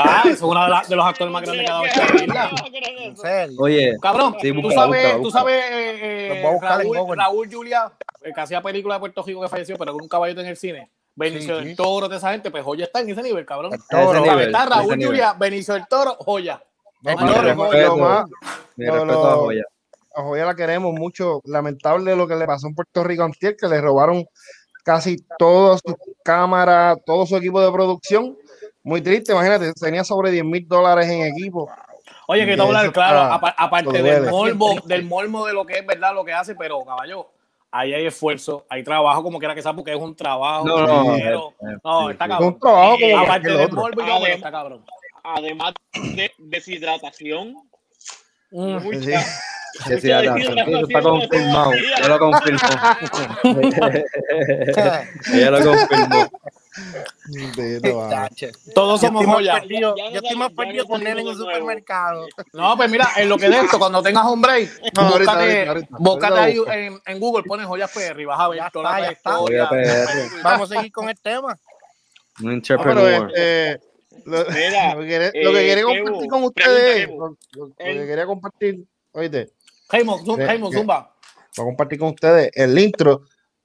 Ah, 0.05 0.23
es 0.25 0.41
uno 0.41 0.63
de, 0.63 0.69
la- 0.69 0.83
de 0.87 0.95
los 0.95 1.05
actores 1.05 1.31
más 1.33 1.41
grandes 1.43 1.65
que 1.65 1.71
ha 1.71 1.73
dado. 1.75 2.55
En 2.99 3.17
serio. 3.17 3.57
Oye, 3.59 3.97
Cabrón, 4.01 4.35
Sí, 4.41 4.51
tú 4.61 4.71
sabes, 4.71 5.03
busca, 5.13 5.21
tú 5.23 5.31
sabes 5.31 5.63
eh, 5.69 6.27
Los 6.29 6.37
eh, 6.37 6.41
voy 6.41 6.49
a 6.49 6.53
buscar 6.53 6.81
en 6.81 7.17
Raúl, 7.19 7.49
Julia, 7.51 7.91
el 8.21 8.33
que 8.33 8.41
hacía 8.41 8.61
película 8.61 8.95
de 8.95 8.99
Puerto 8.99 9.23
Rico 9.23 9.41
que 9.41 9.47
falleció, 9.49 9.77
pero 9.77 9.93
con 9.93 10.01
un 10.03 10.07
caballito 10.09 10.41
en 10.41 10.47
el 10.47 10.57
cine. 10.57 10.89
Benicio 11.15 11.55
Sí, 11.55 11.59
del 11.65 11.69
sí. 11.71 11.75
Toro, 11.75 12.07
de 12.07 12.17
esa 12.17 12.31
gente, 12.31 12.49
pues 12.51 12.63
Joya 12.63 12.85
está 12.85 13.01
en 13.01 13.09
ese 13.09 13.21
nivel, 13.23 13.45
cabrón. 13.45 13.73
El 13.73 13.79
ese 13.79 13.87
toro. 13.89 14.21
nivel. 14.21 14.47
Está 14.47 14.65
Raúl 14.65 14.85
ese 14.85 14.97
nivel. 14.97 15.07
Julia, 15.07 15.33
Benicio 15.37 15.73
del 15.73 15.87
Toro, 15.87 16.17
No, 17.01 17.41
respeto, 17.41 17.97
más- 17.97 18.25
a 18.77 19.35
Joya. 19.35 19.63
a 20.15 20.21
Joya 20.21 20.45
la 20.45 20.55
queremos 20.55 20.93
mucho. 20.93 21.41
Lamentable 21.45 22.15
lo 22.15 22.27
que 22.27 22.35
le 22.35 22.45
pasó 22.45 22.67
en 22.67 22.75
Puerto 22.75 23.03
Rico 23.03 23.23
antier, 23.23 23.55
que 23.57 23.67
le 23.67 23.81
robaron 23.81 24.25
casi 24.83 25.17
todas 25.37 25.81
sus 25.85 25.95
cámaras, 26.23 26.97
todo 27.05 27.25
su 27.25 27.35
equipo 27.37 27.59
de 27.61 27.71
producción. 27.71 28.37
Muy 28.83 29.01
triste, 29.01 29.31
imagínate, 29.33 29.73
tenía 29.73 30.03
sobre 30.03 30.31
10 30.31 30.43
mil 30.45 30.67
dólares 30.67 31.07
en 31.07 31.21
equipo. 31.23 31.69
Oye, 32.27 32.45
que 32.45 32.55
te 32.55 32.61
hablar 32.61 32.91
claro, 32.91 33.35
está- 33.35 33.55
aparte 33.57 34.01
del 34.03 34.29
morbo, 34.29 34.75
del 34.85 35.03
morbo 35.03 35.45
de 35.47 35.53
lo 35.53 35.65
que 35.65 35.79
es 35.79 35.85
verdad 35.85 36.13
lo 36.13 36.23
que 36.23 36.31
hace, 36.33 36.55
pero 36.55 36.83
caballo, 36.85 37.27
ahí 37.71 37.93
hay 37.93 38.05
esfuerzo, 38.05 38.65
hay 38.69 38.83
trabajo, 38.83 39.21
como 39.23 39.39
quiera 39.39 39.53
que 39.55 39.61
sea, 39.61 39.73
porque 39.73 39.91
es 39.93 39.99
un 39.99 40.15
trabajo. 40.15 40.65
No, 40.65 40.85
no, 40.85 41.03
dinero. 41.13 41.53
eh, 41.61 41.65
eh, 41.73 41.77
no, 41.83 42.09
está 42.11 42.25
sí. 42.25 42.31
Es 42.31 42.37
cabrón. 42.37 42.53
un 42.53 42.59
trabajo 42.59 42.97
como 42.99 43.17
Aparte 43.19 43.49
del 43.49 43.71
morbo 43.71 44.01
y 44.01 44.05
todo, 44.05 44.15
Además- 44.15 44.29
está 44.35 44.51
cabrón. 44.51 44.85
Además 45.23 45.73
de 46.15 46.31
deshidratación. 46.37 47.55
Mm. 48.51 48.77
mucha- 48.83 48.99
Sí. 49.21 49.29
Sí, 49.87 50.01
sí, 50.01 50.07
ya 50.07 50.21
está, 50.21 50.35
eso 50.39 50.81
está 50.87 51.01
confirmado. 51.01 51.71
Ella 51.99 52.07
lo 52.07 52.19
confirmó. 52.19 52.59
Ella 55.33 55.51
lo 55.51 55.63
confirmó. 55.63 56.27
Chacho. 58.09 58.47
Todos 58.73 59.01
Yo 59.01 59.07
somos 59.07 59.21
estoy 59.21 59.27
más 59.27 59.35
joyas. 59.35 59.59
perdido, 59.61 59.95
no 59.97 60.09
yo 60.11 60.19
estoy 60.19 60.35
más 60.37 60.51
perdido 60.51 60.83
no 60.83 60.89
con 60.89 61.07
él 61.07 61.19
en 61.19 61.27
un 61.27 61.37
supermercado. 61.37 62.27
No, 62.53 62.77
pues 62.77 62.89
mira, 62.91 63.07
en 63.17 63.29
lo 63.29 63.37
que 63.37 63.49
de 63.49 63.59
esto, 63.59 63.79
cuando 63.79 64.01
tengas 64.01 64.25
un 64.25 64.41
break, 64.41 64.69
No, 64.95 65.01
ahorita, 65.01 65.17
búscate, 65.33 65.43
ahorita, 65.67 65.69
ahorita. 65.71 65.97
búscate 65.99 66.39
Ahorita 66.39 66.71
ahí 66.71 66.85
en, 66.87 67.01
en 67.05 67.19
Google, 67.19 67.43
pones 67.43 67.65
joyas 67.67 67.91
PR 67.91 68.19
y 68.21 68.25
vas 68.25 68.39
a 68.39 68.47
ver 68.49 68.59
Ya 68.59 68.69
toda 68.69 68.89
está, 69.11 69.31
la 69.41 69.49
ya 69.51 70.03
está. 70.03 70.39
Vamos 70.43 70.71
a 70.71 70.75
seguir 70.75 70.91
con 70.91 71.09
el 71.09 71.19
tema. 71.19 71.57
Un 72.39 72.45
No, 72.45 72.51
entrepreneur. 72.53 73.31
este, 73.35 73.79
lo, 74.25 74.45
Mira, 74.45 74.95
lo 74.95 75.01
que 75.01 75.07
quería, 75.07 75.31
lo 75.43 75.51
que 75.51 75.61
eh, 75.61 75.67
quería 75.67 75.83
compartir 75.83 76.29
con 76.29 76.43
ustedes, 76.43 77.07
lo, 77.09 77.15
lo- 77.17 77.35
lo 77.67 77.75
que 77.75 78.05
quería 78.07 78.25
compartir, 78.25 78.79
oíste, 79.11 79.49
Jaimo, 79.89 80.19
zum- 80.23 80.37
¿Qué- 80.37 80.45
Jaimo, 80.45 80.69
qué? 80.69 80.77
Zumba. 80.77 81.15
voy 81.57 81.63
a 81.63 81.67
compartir 81.67 81.99
con 81.99 82.09
ustedes 82.09 82.51
el 82.53 82.77
intro 82.77 83.21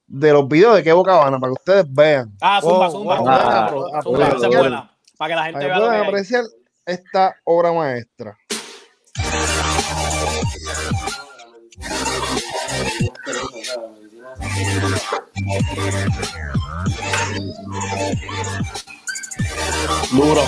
de 0.07 0.33
los 0.33 0.47
videos 0.49 0.77
de 0.77 0.83
Kevo 0.85 1.03
Cabana 1.03 1.39
para 1.39 1.51
que 1.51 1.55
ustedes 1.61 1.87
vean. 1.89 2.33
Ah, 2.41 2.61
Zumba, 2.61 2.89
Oh, 2.89 2.91
Zumba. 2.91 3.15
oh, 3.15 3.19
Zumba, 3.19 3.67
ah, 3.95 4.03
Zumba, 4.03 4.29
es 4.29 4.57
buena. 4.57 4.91
Para 5.17 5.29
que 5.29 5.37
la 5.37 5.45
gente 5.45 5.65
vea 5.67 5.77
puedan 5.77 5.95
hay. 6.01 6.07
apreciar 6.07 6.45
esta 6.87 7.35
obra 7.45 7.73
maestra. 7.73 8.37
Duro. 20.13 20.43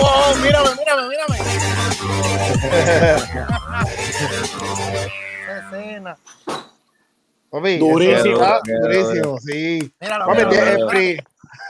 ¡Oh, 0.00 0.34
mírame, 0.42 0.70
mírame, 0.76 1.08
mírame! 1.08 1.36
Qué 5.46 5.58
escena. 5.58 6.16
Papi, 7.56 7.78
Durísimo. 7.78 8.34
está 8.36 8.60
durísimo, 8.64 9.38
sí. 9.38 9.92
Míralo, 9.98 10.26
Papi, 10.26 10.44
míralo, 10.44 10.90
free. 10.90 11.18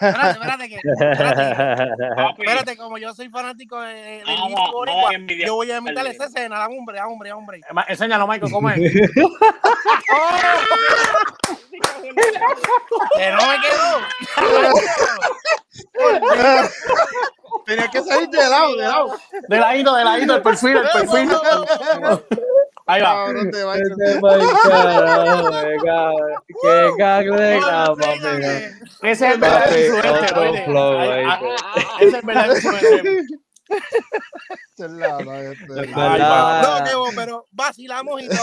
Espérate, 0.01 0.31
espérate, 0.31 0.68
que, 0.68 0.77
espérate, 2.42 2.77
como 2.77 2.99
yo 2.99 3.14
soy 3.14 3.29
fanático 3.31 3.81
de, 3.81 3.94
de, 3.94 4.22
boricua, 4.72 5.12
yo 5.46 5.55
voy 5.55 5.70
a 5.70 5.79
imitar 5.79 6.05
esa 6.09 6.25
escena, 6.25 6.59
da 6.59 6.66
hombre, 6.66 6.96
da 6.99 7.07
hombre, 7.07 7.31
da 7.31 7.37
hombre. 7.37 7.59
Eh, 7.59 7.62
Enséñalo, 7.88 8.27
Michael, 8.27 8.51
cómo 8.53 8.68
es. 8.70 8.79
Que 13.16 13.31
no 13.31 13.38
me 13.46 13.61
quedó. 13.61 14.01
Tenía 17.66 17.88
que 17.88 18.03
salir 18.03 18.29
de 18.29 18.38
lado, 18.38 18.77
de 18.77 18.83
lado. 18.83 19.16
De 19.49 19.59
ladito, 19.59 19.94
de 19.94 20.05
ladito, 20.05 20.37
el 20.37 20.42
perfil, 20.42 20.77
el 20.77 20.88
perfil. 20.92 21.31
Ahí 22.87 23.03
va. 23.03 23.27
Cabrón, 23.27 23.51
te 23.51 23.64
va 23.64 23.75
a 23.75 24.20
mal 24.20 24.40
carajo, 24.62 25.51
qué 26.62 26.90
cago 26.96 27.37
de 27.37 27.59
capa. 27.61 28.14
Ese 29.03 29.27
es 29.27 29.35
el 29.35 29.40
verdadero 29.40 29.99
ah, 31.29 31.40
Ese 31.99 32.09
es 32.09 32.14
el 32.14 32.22
verdadero 32.22 32.55
influencer. 32.55 33.27
Este. 34.79 34.85
Es. 34.85 35.90
No, 35.96 36.85
Kevo, 36.85 37.07
pero 37.14 37.46
vacilamos 37.50 38.22
y 38.22 38.29
todo. 38.29 38.38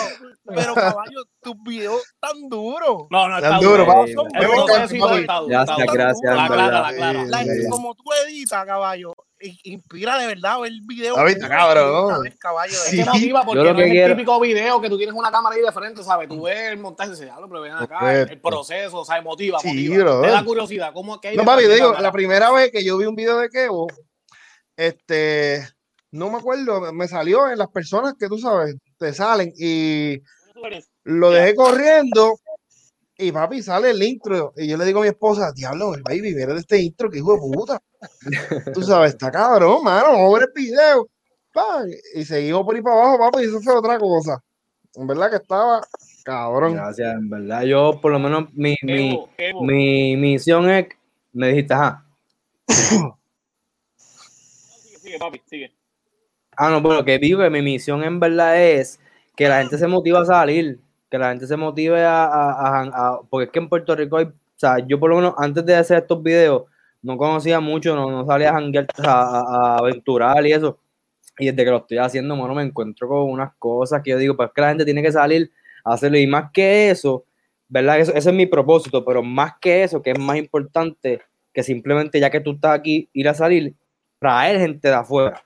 Pero 0.46 0.74
caballo, 0.74 1.24
tus 1.42 1.56
videos 1.64 2.02
tan 2.20 2.50
duros. 2.50 3.06
No, 3.10 3.28
no, 3.30 3.40
Tan 3.40 3.60
duro. 3.60 3.84
duro, 3.84 3.86
papi. 3.86 4.14
Son 4.14 4.26
El 4.34 4.48
Me 4.48 4.54
encanta, 4.54 4.66
proceso 4.66 4.96
y 4.96 5.00
todo 5.00 5.10
papi. 5.10 5.22
está 5.22 5.34
duro. 5.36 5.48
Gracias, 5.50 5.88
gracias, 5.94 6.36
La 6.36 6.42
en 6.42 6.48
clara, 6.48 6.66
verdad. 6.66 6.82
la 6.84 6.94
clara. 6.94 7.24
La- 7.26 7.44
Sí. 7.44 7.70
como 7.70 7.94
tú 7.96 8.04
editas, 8.26 8.66
caballo, 8.66 9.14
inspira 9.64 10.18
de 10.18 10.28
verdad 10.28 10.60
ver 10.60 10.72
videos. 10.88 11.18
Ah, 11.18 11.24
viste, 11.26 11.48
cabrón. 11.48 12.30
Caballo, 12.40 12.72
de 12.74 12.78
Es 12.78 12.90
Sí. 12.90 12.98
que 12.98 13.06
motiva 13.06 13.44
porque 13.44 13.64
no 13.64 13.76
que 13.76 13.84
es 13.84 14.06
el 14.10 14.16
típico 14.18 14.40
video 14.40 14.82
que 14.82 14.90
tú 14.90 14.98
tienes 14.98 15.16
una 15.16 15.30
cámara 15.32 15.56
ahí 15.56 15.62
de 15.62 15.72
frente, 15.72 16.04
¿sabes? 16.04 16.28
Tú 16.30 16.42
ves 16.44 16.72
el 16.72 16.78
montaje 16.80 17.10
y 17.10 17.12
dices, 17.12 17.26
diablo, 17.28 17.48
pero 17.48 17.62
ven 17.62 17.74
acá, 17.74 18.22
el 18.22 18.42
proceso, 18.42 19.06
¿sabes? 19.06 19.24
Motiva, 19.24 19.60
Sí, 19.60 19.68
motiva. 19.68 20.04
bro. 20.04 20.22
Te 20.22 20.28
da 20.30 20.44
curiosidad. 20.44 20.92
¿Cómo 20.94 21.20
que 21.22 21.28
hay 21.30 21.38
No, 21.38 21.46
papi, 21.46 21.64
te 21.64 21.76
digo, 21.76 21.94
la 22.00 22.12
primera 22.12 22.52
vez 22.52 22.72
que 22.72 22.84
yo 22.84 22.98
vi 22.98 23.06
un 23.06 23.16
video 23.16 23.38
de 23.38 23.50
Kevo, 23.50 23.88
este, 24.76 25.68
no 26.12 26.30
me 26.30 26.38
acuerdo, 26.38 26.94
me 26.94 27.08
salió 27.08 27.50
en 27.50 27.58
las 27.58 27.70
personas 27.70 28.14
que 28.20 28.28
tú 28.28 28.38
sabes, 28.38 28.76
te 28.98 29.14
salen 29.14 29.54
y 29.58 30.22
lo 31.04 31.32
dejé 31.32 31.56
corriendo 31.56 32.40
y 33.18 33.32
papi 33.32 33.62
sale 33.62 33.92
el 33.92 34.02
intro 34.02 34.54
y 34.56 34.68
yo 34.68 34.78
le 34.78 34.86
digo 34.86 35.00
a 35.00 35.04
mi 35.04 35.10
esposa, 35.10 35.52
diablo, 35.54 35.94
el 35.96 36.02
baby, 36.02 36.34
mira 36.34 36.54
de 36.54 36.60
este 36.60 36.82
intro, 36.82 37.10
que 37.10 37.20
hijo 37.20 37.34
de 37.34 37.40
puta. 37.40 37.82
tú 38.74 38.82
sabes, 38.84 39.14
está 39.14 39.32
cabrón, 39.32 39.84
mano, 39.84 40.14
vamos 40.14 40.36
a 40.36 40.40
ver 40.40 40.50
el 40.54 40.64
video. 40.64 41.08
Y 42.16 42.26
seguimos 42.26 42.64
por 42.64 42.76
ahí 42.76 42.82
para 42.82 42.96
abajo, 42.96 43.20
papi, 43.20 43.44
y 43.44 43.46
eso 43.46 43.62
fue 43.62 43.76
otra 43.76 44.00
cosa. 44.00 44.42
En 44.96 45.08
verdad 45.08 45.30
que 45.30 45.36
estaba 45.38 45.82
cabrón. 46.24 46.74
Gracias, 46.74 47.14
en 47.14 47.30
verdad. 47.30 47.64
Yo, 47.64 48.00
por 48.02 48.12
lo 48.12 48.20
menos, 48.20 48.52
mi, 48.54 48.76
mi, 48.82 49.12
Kevo, 49.12 49.30
Kevo. 49.36 49.64
mi 49.64 50.18
misión 50.18 50.70
es. 50.70 50.88
Me 51.32 51.50
dijiste, 51.50 51.74
ajá. 51.74 52.06
Sigue, 55.14 55.20
papi, 55.20 55.42
sigue. 55.46 55.72
Ah, 56.58 56.72
no, 56.72 56.82
bueno, 56.82 57.06
que 57.06 57.20
digo 57.20 57.40
que 57.42 57.50
mi 57.52 57.62
misión 57.62 58.04
en 58.04 58.20
verdad 58.20 58.60
es 58.60 59.00
que 59.36 59.48
la 59.48 59.60
gente 59.60 59.78
se 59.78 59.88
motive 59.88 60.18
a 60.18 60.26
salir, 60.26 60.80
que 61.10 61.20
la 61.20 61.30
gente 61.30 61.46
se 61.46 61.56
motive 61.56 62.04
a, 62.04 63.20
porque 63.30 63.46
es 63.46 63.52
que 63.52 63.60
en 63.60 63.70
Puerto 63.70 63.96
Rico 63.96 64.18
hay, 64.18 64.26
o 64.26 64.34
sea, 64.56 64.80
yo 64.80 65.00
por 65.00 65.12
lo 65.12 65.18
menos 65.18 65.36
antes 65.38 65.64
de 65.66 65.76
hacer 65.76 66.00
estos 66.00 66.24
videos 66.24 66.64
no 67.04 67.16
conocía 67.16 67.60
mucho, 67.60 67.96
no, 67.96 68.10
no 68.10 68.26
salía 68.26 68.52
a 68.52 68.60
a, 69.04 69.78
aventurar 69.78 70.44
y 70.48 70.54
eso. 70.54 70.80
Y 71.38 71.46
desde 71.46 71.64
que 71.64 71.70
lo 71.70 71.78
estoy 71.78 72.00
haciendo, 72.00 72.36
mano, 72.36 72.56
me 72.56 72.64
encuentro 72.64 73.08
con 73.08 73.30
unas 73.30 73.54
cosas 73.60 74.02
que 74.04 74.10
yo 74.12 74.18
digo, 74.18 74.36
pues 74.36 74.50
es 74.50 74.54
que 74.56 74.62
la 74.62 74.70
gente 74.70 74.86
tiene 74.86 75.04
que 75.04 75.12
salir 75.12 75.52
a 75.84 75.94
hacerlo. 75.94 76.18
Y 76.18 76.26
más 76.26 76.52
que 76.52 76.90
eso, 76.90 77.26
¿verdad? 77.68 78.00
Eso, 78.00 78.14
ese 78.16 78.30
es 78.32 78.36
mi 78.36 78.48
propósito, 78.48 79.06
pero 79.06 79.22
más 79.22 79.54
que 79.62 79.84
eso, 79.84 80.02
que 80.02 80.12
es 80.12 80.20
más 80.20 80.38
importante 80.38 81.22
que 81.54 81.62
simplemente 81.62 82.20
ya 82.20 82.32
que 82.32 82.40
tú 82.40 82.54
estás 82.54 82.80
aquí, 82.80 83.10
ir 83.14 83.30
a 83.30 83.34
salir, 83.36 83.76
traer 84.24 84.58
gente 84.58 84.88
de 84.88 84.94
afuera 84.94 85.44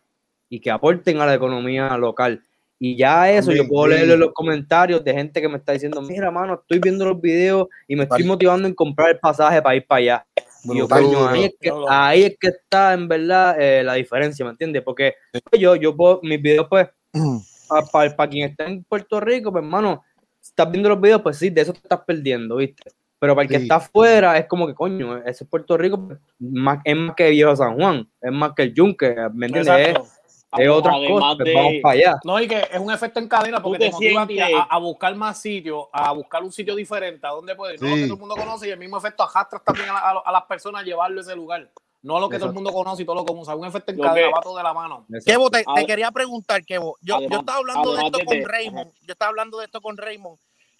y 0.50 0.60
que 0.60 0.70
aporten 0.70 1.20
a 1.20 1.26
la 1.26 1.34
economía 1.34 1.98
local. 1.98 2.44
Y 2.80 2.96
ya 2.96 3.32
eso, 3.32 3.52
yo 3.52 3.68
puedo 3.68 3.92
en 3.92 4.20
los 4.20 4.34
comentarios 4.34 5.04
de 5.04 5.12
gente 5.12 5.42
que 5.42 5.50
me 5.50 5.58
está 5.58 5.72
diciendo, 5.72 6.00
mira, 6.00 6.30
mano, 6.30 6.60
estoy 6.62 6.78
viendo 6.78 7.06
los 7.06 7.20
videos 7.20 7.68
y 7.88 7.96
me 7.96 8.04
estoy 8.04 8.20
Vale. 8.20 8.28
motivando 8.28 8.68
en 8.68 8.76
comprar 8.76 9.10
el 9.10 9.20
pasaje 9.20 9.64
para 9.64 9.76
ir 9.76 9.88
para 9.88 9.98
allá. 9.98 10.28
Y 10.64 10.78
yo, 10.78 10.88
Brutal. 10.88 11.04
coño, 11.06 11.28
ahí 11.28 11.44
es 11.46 11.56
que, 11.60 11.70
Duro. 11.72 11.86
ahí 11.90 12.24
es 12.24 12.38
que 12.40 12.48
está 12.50 12.94
en 12.94 13.08
verdad 13.08 13.60
eh, 13.60 13.84
la 13.84 13.96
diferencia, 13.96 14.46
¿me 14.46 14.52
entiendes? 14.52 14.84
Porque 14.84 15.16
pues, 15.32 15.60
yo, 15.60 15.76
yo 15.76 15.96
puedo, 15.96 16.20
mis 16.22 16.40
videos, 16.40 16.68
pues, 16.70 16.88
para 17.92 18.30
quien 18.30 18.52
está 18.52 18.68
en 18.68 18.84
Puerto 18.84 19.20
Rico, 19.20 19.52
pues, 19.52 19.64
hermano, 19.64 20.04
estás 20.40 20.70
viendo 20.70 20.90
los 20.90 21.02
videos, 21.02 21.24
pues 21.24 21.38
sí, 21.38 21.50
de 21.50 21.62
eso 21.62 21.74
te 21.74 21.80
estás 21.80 22.02
perdiendo, 22.06 22.58
¿viste? 22.58 22.92
Pero 23.20 23.34
para 23.36 23.44
el 23.44 23.50
que 23.50 23.58
Sí. 23.58 23.64
está 23.64 23.76
afuera, 23.78 24.38
es 24.38 24.46
como 24.46 24.68
que, 24.68 24.76
coño, 24.76 25.18
ese 25.26 25.46
Puerto 25.46 25.76
Rico 25.78 26.08
pues, 26.08 26.20
más, 26.40 26.80
es 26.84 26.96
más 26.96 27.16
que 27.16 27.30
Viejo 27.30 27.56
San 27.56 27.76
Juan, 27.76 28.08
es 28.22 28.32
más 28.32 28.54
que 28.54 28.64
el 28.64 28.74
Yunque, 28.74 29.16
¿me 29.34 29.48
entiendes? 29.48 29.88
Es, 29.90 30.70
otras 30.70 30.96
Además 30.96 31.10
cosas, 31.22 31.36
pues, 31.38 31.46
de- 31.50 31.54
vamos 31.56 31.74
para 31.82 31.94
allá. 31.94 32.16
No, 32.24 32.40
y 32.40 32.48
que 32.48 32.58
es 32.72 32.80
un 32.80 32.92
efecto 32.92 33.20
en 33.20 33.28
cadena 33.28 33.62
porque 33.62 33.78
Tú 33.90 33.98
te 34.00 34.08
te 34.08 34.14
motiva 34.14 34.22
a, 34.22 34.28
ti 34.28 34.40
a, 34.70 34.78
buscar 34.78 35.14
más 35.16 35.42
sitios, 35.42 35.86
a 35.92 36.12
buscar 36.14 36.42
un 36.44 36.52
sitio 36.52 36.74
diferente, 36.76 37.26
a 37.28 37.32
donde 37.32 37.54
puedes. 37.56 37.82
No 37.82 37.90
lo 37.90 37.96
Sí. 37.96 38.02
que 38.02 38.08
todo 38.08 38.14
el 38.16 38.20
mundo 38.22 38.36
conoce 38.36 38.68
y 38.68 38.72
el 38.72 38.80
mismo 38.80 38.98
efecto 38.98 39.24
arrastras 39.24 39.64
también 39.64 39.90
a, 39.90 40.14
la- 40.14 40.22
a 40.26 40.32
las 40.32 40.44
personas 40.44 40.82
a 40.82 40.86
llevarlo 40.86 41.20
a 41.20 41.22
ese 41.24 41.36
lugar. 41.36 41.70
No 42.04 42.20
lo 42.20 42.30
que 42.30 42.38
todo 42.38 42.50
el 42.50 42.54
mundo 42.56 42.72
conoce 42.72 43.02
y 43.02 43.06
todo 43.06 43.16
lo 43.16 43.26
común. 43.26 43.42
O 43.42 43.46
sea, 43.46 43.56
un 43.56 43.66
efecto 43.66 43.92
en 43.92 43.98
Lo 43.98 44.04
cadena, 44.04 44.28
que- 44.28 44.34
va 44.34 44.42
todo 44.42 44.56
de 44.58 44.64
la 44.64 44.74
mano. 44.74 45.06
Kevo, 45.26 45.50
te, 45.50 45.66
te 45.76 45.86
quería 45.86 46.12
preguntar, 46.12 46.64
Kevo. 46.64 46.96
Yo, 47.02 47.20
yo 47.20 47.40
estaba 47.40 47.58
hablando 47.58 47.94
de 47.96 48.04
esto 48.06 48.20
con 48.26 48.38
Raymond. 48.46 48.92
Yo 49.02 49.12
estaba 49.12 49.30
hablando 49.30 49.58
de 49.58 49.66
esto 49.66 49.82
con 49.82 49.98
Raymond. 49.98 50.38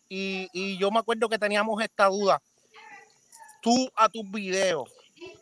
Y, 0.10 0.48
y 0.54 0.78
yo 0.78 0.92
me 0.92 1.00
acuerdo 1.00 1.28
que 1.30 1.38
teníamos 1.40 1.82
esta 1.82 2.06
duda. 2.06 2.42
Tú 3.62 3.90
a 3.96 4.08
tus 4.08 4.30
videos, 4.32 4.90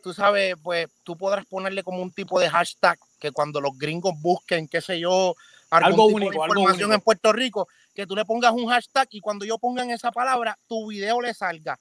tú 0.02 0.12
sabes, 0.12 0.56
pues 0.62 0.88
tú 1.04 1.16
podrás 1.16 1.44
ponerle 1.46 1.82
como 1.82 2.02
un 2.02 2.10
tipo 2.10 2.40
de 2.40 2.48
hashtag 2.48 2.98
que 3.20 3.30
cuando 3.30 3.60
los 3.60 3.78
gringos 3.78 4.14
busquen, 4.20 4.66
qué 4.68 4.80
sé 4.80 4.98
yo, 4.98 5.34
Algo 5.70 6.06
único, 6.06 6.42
algo 6.42 6.54
información 6.56 6.90
único. 6.90 6.94
en 6.94 7.00
Puerto 7.02 7.32
Rico, 7.32 7.68
que 7.94 8.06
tú 8.06 8.16
le 8.16 8.24
pongas 8.24 8.52
un 8.52 8.66
hashtag 8.68 9.08
y 9.10 9.20
cuando 9.20 9.44
yo 9.44 9.58
pongan 9.58 9.90
esa 9.90 10.10
palabra, 10.10 10.58
tu 10.66 10.88
video 10.88 11.20
le 11.20 11.34
salga. 11.34 11.78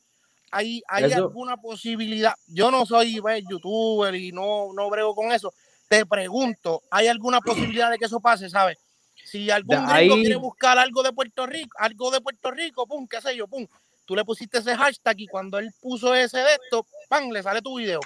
¿Hay, 0.52 0.82
hay 0.88 1.06
Eso- 1.06 1.18
alguna 1.18 1.58
posibilidad? 1.58 2.34
Yo 2.48 2.70
no 2.72 2.86
soy 2.86 3.20
pues, 3.20 3.44
youtuber 3.50 4.14
y 4.16 4.32
no, 4.32 4.72
no 4.74 4.90
brego 4.90 5.16
con 5.16 5.32
eso. 5.32 5.54
Te 5.88 6.06
pregunto, 6.06 6.84
¿hay 6.92 7.08
alguna 7.08 7.42
posibilidad 7.42 7.90
de 7.92 7.98
que 7.98 8.06
eso 8.06 8.20
pase, 8.20 8.50
sabes? 8.50 8.78
Si 9.24 9.50
algún 9.50 9.78
gringo 9.86 9.92
ahí- 10.16 10.22
quiere 10.22 10.36
buscar 10.36 10.78
algo 10.78 11.02
de 11.04 11.12
Puerto 11.14 11.46
Rico, 11.46 11.76
algo 11.80 12.12
de 12.12 12.22
Puerto 12.22 12.52
Rico, 12.52 12.86
pum, 12.88 13.08
qué 13.08 13.22
sé 13.22 13.36
yo, 13.36 13.48
pum, 13.48 13.66
tú 14.06 14.16
le 14.16 14.24
pusiste 14.24 14.60
ese 14.60 14.76
hashtag 14.76 15.20
y 15.22 15.28
cuando 15.28 15.58
él 15.58 15.70
puso 15.82 16.14
ese 16.14 16.38
de 16.40 16.54
esto, 16.62 16.86
pam, 17.10 17.30
le 17.32 17.42
sale 17.42 17.62
tu 17.62 17.78
video. 17.78 18.00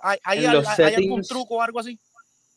¿Hay, 0.00 0.18
hay, 0.24 0.44
al- 0.46 0.64
algún 0.66 1.22
truco 1.22 1.56
o 1.56 1.62
algo 1.62 1.78
así? 1.80 1.98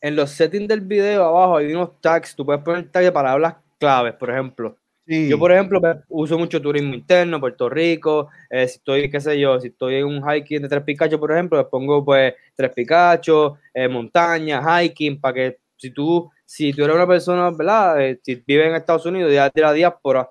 En 0.01 0.15
los 0.15 0.31
settings 0.31 0.67
del 0.67 0.81
video 0.81 1.23
abajo 1.25 1.57
hay 1.57 1.73
unos 1.73 1.99
tags, 2.01 2.35
tú 2.35 2.45
puedes 2.45 2.61
poner 2.63 2.91
tag 2.91 3.03
de 3.03 3.11
palabras 3.11 3.55
claves, 3.79 4.13
por 4.13 4.29
ejemplo. 4.29 4.77
Sí. 5.07 5.29
Yo, 5.29 5.37
por 5.37 5.51
ejemplo, 5.51 5.79
uso 6.09 6.37
mucho 6.37 6.59
turismo 6.59 6.95
interno, 6.95 7.39
Puerto 7.39 7.69
Rico. 7.69 8.29
eh, 8.49 8.67
si 8.67 8.77
estoy, 8.77 9.09
qué 9.09 9.21
sé 9.21 9.39
yo, 9.39 9.59
si 9.59 9.67
estoy 9.67 9.95
en 9.95 10.05
un 10.05 10.23
hiking 10.27 10.63
de 10.63 10.67
Tres 10.69 10.83
Picachos, 10.83 11.19
por 11.19 11.31
ejemplo, 11.31 11.59
les 11.59 11.67
pongo 11.67 12.03
pues 12.03 12.33
Tres 12.55 12.71
Picachos, 12.71 13.53
eh, 13.73 13.87
montaña, 13.87 14.61
hiking, 14.83 15.21
para 15.21 15.33
que 15.35 15.57
si 15.77 15.91
tú, 15.91 16.31
si 16.45 16.73
tú 16.73 16.83
eres 16.83 16.95
una 16.95 17.07
persona, 17.07 17.49
¿verdad? 17.51 18.01
Eh, 18.01 18.19
si 18.23 18.35
vives 18.35 18.67
en 18.67 18.75
Estados 18.75 19.05
Unidos, 19.05 19.33
ya 19.33 19.49
de 19.49 19.61
la 19.61 19.73
diáspora, 19.73 20.29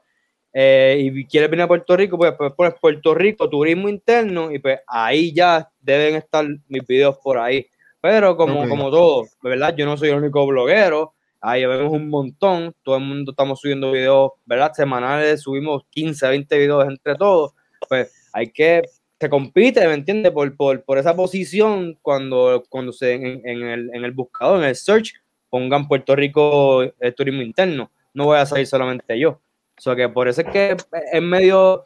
eh, 0.52 0.96
y 1.00 1.26
quieres 1.26 1.50
venir 1.50 1.64
a 1.64 1.68
Puerto 1.68 1.96
Rico, 1.96 2.16
pues, 2.16 2.32
pues 2.38 2.52
pones 2.52 2.74
Puerto 2.80 3.14
Rico, 3.14 3.48
turismo 3.50 3.88
interno, 3.88 4.52
y 4.52 4.58
pues 4.60 4.78
ahí 4.86 5.32
ya 5.34 5.68
deben 5.80 6.14
estar 6.14 6.46
mis 6.68 6.86
videos 6.86 7.18
por 7.18 7.38
ahí. 7.38 7.66
Pero 8.00 8.36
como, 8.36 8.62
Ok. 8.62 8.68
como 8.68 8.90
todo, 8.90 9.26
¿verdad? 9.42 9.74
Yo 9.76 9.84
no 9.86 9.96
soy 9.96 10.10
el 10.10 10.16
único 10.16 10.46
bloguero, 10.46 11.14
ahí 11.40 11.66
vemos 11.66 11.92
un 11.92 12.08
montón, 12.08 12.74
todo 12.82 12.96
el 12.96 13.02
mundo 13.04 13.32
estamos 13.32 13.60
subiendo 13.60 13.90
videos, 13.90 14.32
¿verdad? 14.46 14.72
Semanales, 14.74 15.42
subimos 15.42 15.82
15, 15.90 16.28
20 16.28 16.58
videos 16.58 16.86
entre 16.86 17.16
todos, 17.16 17.52
pues 17.88 18.12
hay 18.32 18.50
que, 18.52 18.82
se 19.18 19.28
compite, 19.28 19.86
¿me 19.88 19.94
entiendes? 19.94 20.32
Por, 20.32 20.54
por, 20.56 20.84
por 20.84 20.98
esa 20.98 21.16
posición 21.16 21.98
cuando, 22.02 22.62
cuando 22.68 22.92
se 22.92 23.14
en, 23.14 23.42
en 23.44 23.62
el, 23.62 23.90
en 23.92 24.04
el 24.04 24.12
buscador, 24.12 24.62
en 24.62 24.68
el 24.68 24.76
search, 24.76 25.12
pongan 25.54 25.86
Puerto 25.86 26.16
Rico 26.16 26.82
eh, 26.82 27.12
turismo 27.16 27.40
interno, 27.40 27.88
no 28.12 28.24
voy 28.24 28.38
a 28.38 28.44
salir 28.44 28.66
solamente 28.66 29.16
yo. 29.16 29.40
O 29.78 29.80
sea 29.80 29.94
que 29.94 30.08
por 30.08 30.26
eso 30.26 30.40
es 30.40 30.48
que 30.48 30.76
es 31.12 31.22
medio, 31.22 31.84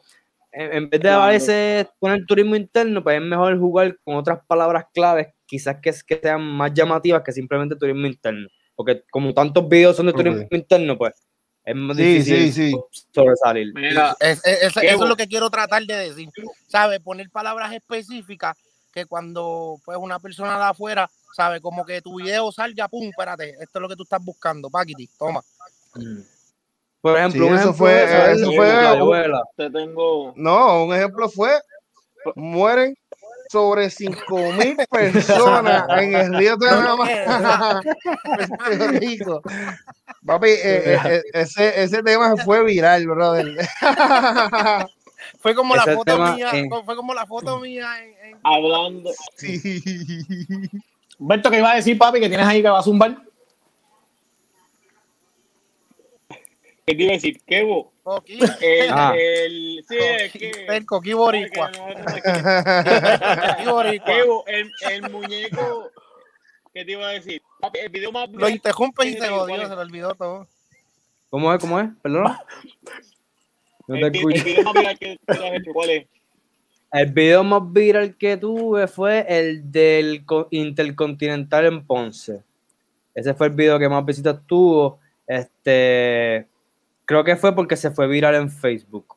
en, 0.51 0.73
en 0.73 0.89
vez 0.89 0.99
de 0.99 1.09
a 1.11 1.27
veces 1.27 1.85
poner 1.99 2.25
turismo 2.25 2.55
interno, 2.55 3.03
pues 3.03 3.17
es 3.17 3.21
mejor 3.21 3.59
jugar 3.59 3.95
con 4.03 4.15
otras 4.15 4.39
palabras 4.47 4.85
claves, 4.91 5.27
quizás 5.45 5.75
que, 5.83 5.93
que 6.07 6.19
sean 6.19 6.41
más 6.41 6.73
llamativas 6.73 7.21
que 7.23 7.31
simplemente 7.31 7.75
turismo 7.75 8.07
interno. 8.07 8.47
Porque 8.75 9.03
como 9.11 9.31
tantos 9.35 9.69
videos 9.69 9.95
son 9.95 10.07
de 10.07 10.13
turismo 10.13 10.41
Ok. 10.41 10.51
interno, 10.53 10.97
pues 10.97 11.13
es 11.63 11.75
más 11.75 11.95
Sí, 11.95 12.03
difícil 12.03 12.51
sí, 12.51 12.71
sí. 12.71 13.05
sobresalir. 13.13 13.71
Mira, 13.75 14.15
Es- 14.19 14.43
es- 14.43 14.63
es- 14.63 14.77
eso 14.77 15.03
es 15.03 15.09
lo 15.09 15.15
que 15.15 15.27
quiero 15.27 15.47
tratar 15.51 15.83
de 15.83 15.95
decir. 15.95 16.27
¿Sabes? 16.67 16.99
Poner 17.01 17.29
palabras 17.29 17.71
específicas 17.71 18.57
que 18.91 19.05
cuando 19.05 19.77
pues 19.85 19.97
una 19.99 20.19
persona 20.19 20.57
de 20.57 20.63
afuera, 20.65 21.09
¿sabe? 21.35 21.61
Como 21.61 21.85
que 21.85 22.01
tu 22.01 22.15
video 22.17 22.51
salga, 22.51 22.87
pum, 22.87 23.09
espérate, 23.09 23.51
esto 23.51 23.79
es 23.79 23.81
lo 23.81 23.87
que 23.89 23.95
tú 23.95 24.03
estás 24.03 24.23
buscando, 24.23 24.69
Paquiti, 24.69 25.07
toma. 25.17 25.41
Mm. 25.95 26.19
Por 27.01 27.17
ejemplo, 27.17 27.45
Sí, 27.45 27.49
un 27.49 27.53
eso 27.55 27.69
ejemplo 27.69 27.73
fue- 27.77 27.93
de 27.93 28.03
eso 28.03 28.15
es 28.15 28.41
eso 28.41 28.51
la 28.51 28.97
fue- 28.97 29.29
te 29.55 29.69
tengo. 29.71 30.33
No, 30.35 30.83
un 30.83 30.93
ejemplo 30.93 31.29
fue, 31.29 31.51
mueren 32.35 32.93
sobre 33.49 33.89
5 33.89 34.37
mil 34.53 34.75
personas 34.91 35.85
en 36.01 36.13
el 36.15 36.35
río 36.35 36.57
de 36.57 36.67
Panamá, 36.67 37.81
Puerto 38.57 38.87
Rico. 38.89 39.41
Papi, 40.25 40.49
eh, 40.49 40.59
eh, 40.63 40.99
eh, 41.05 41.23
ese, 41.33 41.81
ese 41.83 42.03
tema 42.03 42.35
fue 42.43 42.63
viral, 42.65 43.07
brother. 43.07 43.47
Fue 45.39 45.53
como 45.55 45.75
la 45.75 45.83
foto 45.83 46.17
mía, 46.33 46.49
en- 46.53 46.69
fue 46.83 46.95
como 46.95 47.13
la 47.13 47.25
foto 47.27 47.59
mía 47.59 47.87
en, 48.03 48.27
en- 48.29 48.37
Hablando. 48.43 49.11
Sí. 49.37 49.79
Berto, 51.19 51.51
¿qué 51.51 51.57
iba 51.57 51.71
a 51.71 51.75
decir, 51.75 51.97
papi? 51.97 52.19
Que 52.19 52.29
tienes 52.29 52.47
ahí 52.47 52.61
que 52.61 52.69
va 52.69 52.79
a 52.79 52.83
zumbar. 52.83 53.17
¿Qué 56.85 56.95
te 56.95 57.03
iba 57.03 57.11
a 57.11 57.15
decir? 57.15 57.39
Kevo. 57.45 57.91
Coqui, 58.03 58.39
El, 58.61 58.89
Ah. 58.91 59.13
el, 59.15 59.85
sí, 59.87 59.95
es 59.99 60.31
que. 60.31 60.65
el 60.67 60.85
Coqui 60.85 61.13
Boricua. 61.13 61.69
el, 64.47 64.71
el 64.89 65.11
muñeco. 65.11 65.91
¿Qué 66.73 66.85
te 66.85 66.91
iba 66.93 67.07
a 67.07 67.11
decir? 67.11 67.41
Papi, 67.59 67.79
El 67.79 67.89
video 67.89 68.11
más. 68.11 68.29
Lo 68.31 68.49
interrumpes 68.49 69.05
y 69.07 69.17
¿cuál 69.17 69.61
es? 69.61 69.67
se 69.67 69.75
le 69.75 69.81
olvidó 69.81 70.15
todo. 70.15 70.47
¿Cómo 71.29 71.53
es? 71.53 71.59
¿Cómo 71.59 71.79
es? 71.79 71.89
Perdón. 72.01 72.33
No 73.89 73.95
El, 73.95 74.11
vi- 74.11 74.17
escucho. 74.19 74.37
el 74.37 74.43
video 74.43 74.63
más 74.63 74.73
viral 74.73 74.99
que 74.99 75.17
que 75.25 75.33
has 75.33 75.53
hecho, 75.53 75.71
¿cuál 75.73 75.89
es? 75.89 76.05
El 76.91 77.11
video 77.11 77.43
más 77.43 77.61
viral 77.73 78.15
que 78.17 78.37
tuve 78.37 78.87
fue 78.87 79.25
el 79.27 79.71
del 79.71 80.25
co- 80.25 80.47
Intercontinental 80.51 81.65
en 81.65 81.85
Ponce. 81.85 82.41
Ese 83.13 83.33
fue 83.33 83.47
el 83.47 83.53
video 83.53 83.77
que 83.77 83.89
más 83.89 84.05
visitas 84.05 84.39
tuvo. 84.47 84.99
Este, 85.27 86.47
creo 87.05 87.23
que 87.23 87.35
fue 87.35 87.53
porque 87.53 87.75
se 87.75 87.91
fue 87.91 88.07
viral 88.07 88.35
en 88.35 88.49
Facebook. 88.49 89.15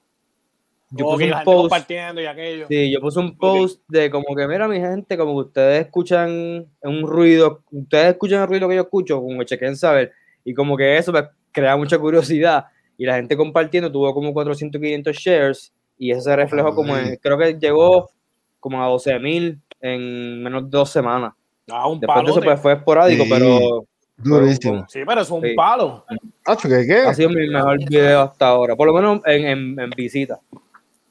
Yo 0.91 1.05
Como 1.07 1.17
puse 1.17 1.33
un 1.33 1.45
post, 1.45 1.61
compartiendo 1.61 2.21
y 2.21 2.27
aquello. 2.27 2.67
sí, 2.69 2.93
yo 2.93 3.01
puse 3.01 3.19
un 3.19 3.37
post 3.39 3.81
de 3.89 4.11
como 4.11 4.35
que, 4.37 4.47
mira 4.47 4.69
mi 4.69 4.79
gente, 4.79 5.17
como 5.17 5.33
que 5.35 5.47
ustedes 5.49 5.87
escuchan 5.87 6.67
un 6.83 7.07
ruido, 7.07 7.63
ustedes 7.71 8.13
escuchan 8.13 8.43
el 8.43 8.49
ruido 8.49 8.69
que 8.69 8.75
yo 8.75 8.83
escucho, 8.83 9.21
como 9.23 9.39
que 9.39 9.47
chequen 9.47 9.75
saber, 9.77 10.13
y 10.45 10.53
como 10.53 10.77
que 10.77 10.99
eso 10.99 11.11
me 11.11 11.23
crea 11.51 11.79
mucha 11.79 11.99
curiosidad, 11.99 12.67
y 13.03 13.05
la 13.05 13.17
gente 13.17 13.37
compartiendo 13.37 13.91
tuvo 13.91 14.15
como 14.15 14.33
400, 14.33 14.81
500 14.81 15.17
shares, 15.17 15.73
y 15.99 16.13
eso 16.13 16.21
se 16.21 16.37
reflejó 16.37 16.73
como 16.73 16.97
en, 16.97 17.17
creo 17.17 17.37
que 17.37 17.55
llegó 17.55 18.09
como 18.61 18.81
a 18.81 18.87
12 18.87 19.19
mil 19.19 19.59
en 19.81 20.41
menos 20.41 20.71
de 20.71 20.79
dos 20.79 20.89
semanas. 20.91 21.33
Ah, 21.69 21.89
un 21.89 21.99
Después 21.99 22.25
de 22.25 22.31
eso 22.31 22.41
pues 22.41 22.61
fue 22.61 22.75
esporádico, 22.75 23.25
Sí. 23.25 23.31
pero 23.31 23.85
Durísimo. 24.17 24.87
Sí, 24.89 25.01
pero 25.05 25.23
es 25.23 25.31
un 25.31 25.43
Sí. 25.43 25.55
palo. 25.57 26.05
¿qué, 26.63 26.87
qué? 26.87 26.99
ha 26.99 27.13
sido 27.13 27.31
mi 27.31 27.49
mejor 27.49 27.79
video 27.89 28.21
hasta 28.23 28.47
ahora, 28.47 28.77
por 28.77 28.87
lo 28.87 28.93
menos 28.95 29.21
en, 29.27 29.47
en, 29.47 29.81
en 29.81 29.91
visita. 29.91 30.39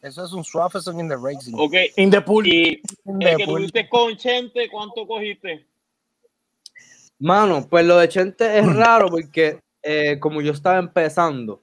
Eso 0.01 0.23
es 0.23 0.31
un 0.31 0.45
Swafferson 0.45 0.97
in 0.97 1.09
the 1.09 1.15
Racing. 1.21 1.53
Ok. 1.57 1.73
In 1.97 2.09
the 2.09 2.21
pool. 2.21 2.47
Y 2.47 2.81
In 3.05 3.21
el 3.21 3.31
the 3.31 3.35
que 3.35 3.45
pool. 3.45 3.57
tuviste 3.59 3.89
con 3.89 4.15
Chente, 4.15 4.69
¿cuánto 4.71 5.05
cogiste? 5.05 5.65
Mano, 7.19 7.67
pues 7.69 7.85
lo 7.85 7.97
de 7.97 8.07
Chente 8.07 8.59
es 8.59 8.75
raro 8.75 9.09
porque 9.09 9.59
eh, 9.83 10.17
como 10.19 10.41
yo 10.41 10.51
estaba 10.53 10.77
empezando, 10.77 11.61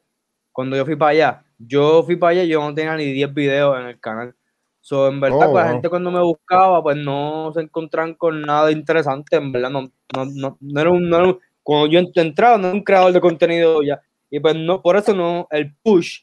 cuando 0.59 0.77
yo 0.77 0.85
fui 0.85 0.97
para 0.97 1.11
allá, 1.13 1.45
yo 1.59 2.03
fui 2.03 2.17
para 2.17 2.33
allá 2.33 2.43
y 2.45 2.49
yo 2.49 2.61
no 2.61 2.75
tenía 2.75 2.97
ni 2.97 3.13
10 3.13 3.33
videos 3.33 3.79
en 3.79 3.87
el 3.87 4.01
canal. 4.01 4.35
So, 4.81 5.09
en 5.09 5.21
verdad, 5.21 5.37
Oh, 5.47 5.53
pues, 5.53 5.65
la 5.65 5.71
gente 5.73 5.89
cuando 5.89 6.11
me 6.11 6.21
buscaba, 6.21 6.83
pues 6.83 6.97
no 6.97 7.53
se 7.55 7.61
encontraban 7.61 8.15
con 8.15 8.43
nada 8.43 8.73
interesante, 8.73 9.37
en 9.37 9.53
verdad, 9.53 9.71
no, 9.71 9.83
no, 10.17 10.25
no, 10.35 10.57
no 10.61 10.81
era 10.81 10.91
un, 10.91 11.09
no 11.09 11.17
era 11.17 11.27
un- 11.29 11.39
cuando 11.63 11.87
yo 11.89 12.01
ent- 12.01 12.21
entraba, 12.21 12.59
no 12.59 12.67
era 12.69 12.75
un 12.77 12.83
creador 12.85 13.13
de 13.13 13.21
contenido 13.21 13.83
ya. 13.83 14.01
Y 14.31 14.41
pues 14.41 14.57
no, 14.57 14.83
por 14.83 14.97
eso 14.97 15.15
no, 15.15 15.47
el 15.51 15.75
push 15.83 16.23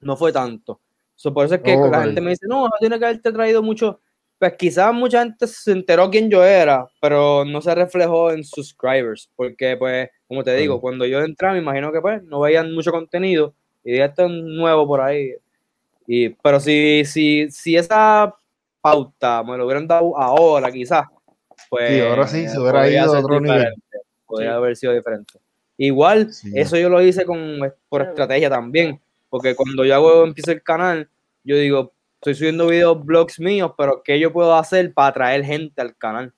no 0.00 0.16
fue 0.16 0.32
tanto. 0.32 0.80
So, 1.14 1.32
por 1.32 1.46
eso 1.46 1.54
es 1.56 1.62
que 1.62 1.74
Ok. 1.74 1.90
la 1.90 2.02
gente 2.02 2.20
me 2.20 2.30
dice, 2.30 2.46
no, 2.48 2.64
no 2.64 2.70
tiene 2.80 2.98
que 2.98 3.04
haberte 3.06 3.32
traído 3.32 3.62
mucho. 3.62 4.00
Pues 4.38 4.54
quizás 4.58 4.92
mucha 4.92 5.20
gente 5.22 5.46
se 5.46 5.72
enteró 5.72 6.10
quién 6.10 6.28
yo 6.30 6.44
era, 6.44 6.86
pero 7.00 7.44
no 7.46 7.62
se 7.62 7.74
reflejó 7.74 8.30
en 8.32 8.44
subscribers, 8.44 9.30
porque 9.34 9.76
pues 9.78 10.10
como 10.28 10.44
te 10.44 10.54
digo, 10.56 10.78
cuando 10.80 11.06
yo 11.06 11.20
entraba, 11.20 11.54
me 11.54 11.60
imagino 11.60 11.90
que 11.90 12.00
pues 12.02 12.22
no 12.24 12.40
veían 12.40 12.72
mucho 12.74 12.90
contenido 12.92 13.54
y 13.86 13.92
dije, 13.92 14.04
esto 14.04 14.24
es 14.26 14.32
nuevo 14.32 14.84
por 14.86 15.00
ahí. 15.00 15.32
Y, 16.08 16.30
pero 16.30 16.58
si, 16.58 17.04
si, 17.04 17.48
si 17.50 17.76
esa 17.76 18.34
pauta 18.80 19.42
me 19.44 19.56
lo 19.56 19.64
hubieran 19.64 19.86
dado 19.86 20.18
ahora, 20.18 20.70
quizás, 20.72 21.06
pues. 21.70 21.88
Sí, 21.90 22.00
ahora 22.00 22.26
sí, 22.26 22.48
se 22.48 22.58
hubiera 22.58 22.88
ido 22.90 23.14
a 23.14 23.20
otro 23.20 23.40
nivel. 23.40 23.72
Podría 24.26 24.56
haber 24.56 24.76
sido 24.76 24.92
diferente. 24.92 25.34
Igual, 25.78 26.32
Sí. 26.32 26.50
eso 26.54 26.76
yo 26.76 26.88
lo 26.88 27.00
hice 27.00 27.24
con, 27.24 27.60
por 27.88 28.02
estrategia 28.02 28.50
también, 28.50 29.00
porque 29.30 29.54
cuando 29.54 29.84
yo 29.84 29.94
hago, 29.94 30.24
empiezo 30.24 30.50
el 30.50 30.62
canal, 30.62 31.08
yo 31.44 31.56
digo, 31.56 31.92
estoy 32.16 32.34
subiendo 32.34 32.66
videos, 32.66 33.04
blogs 33.04 33.38
míos, 33.38 33.72
pero 33.78 34.02
¿qué 34.02 34.18
yo 34.18 34.32
puedo 34.32 34.56
hacer 34.56 34.92
para 34.94 35.08
atraer 35.08 35.44
gente 35.44 35.80
al 35.80 35.96
canal? 35.96 36.32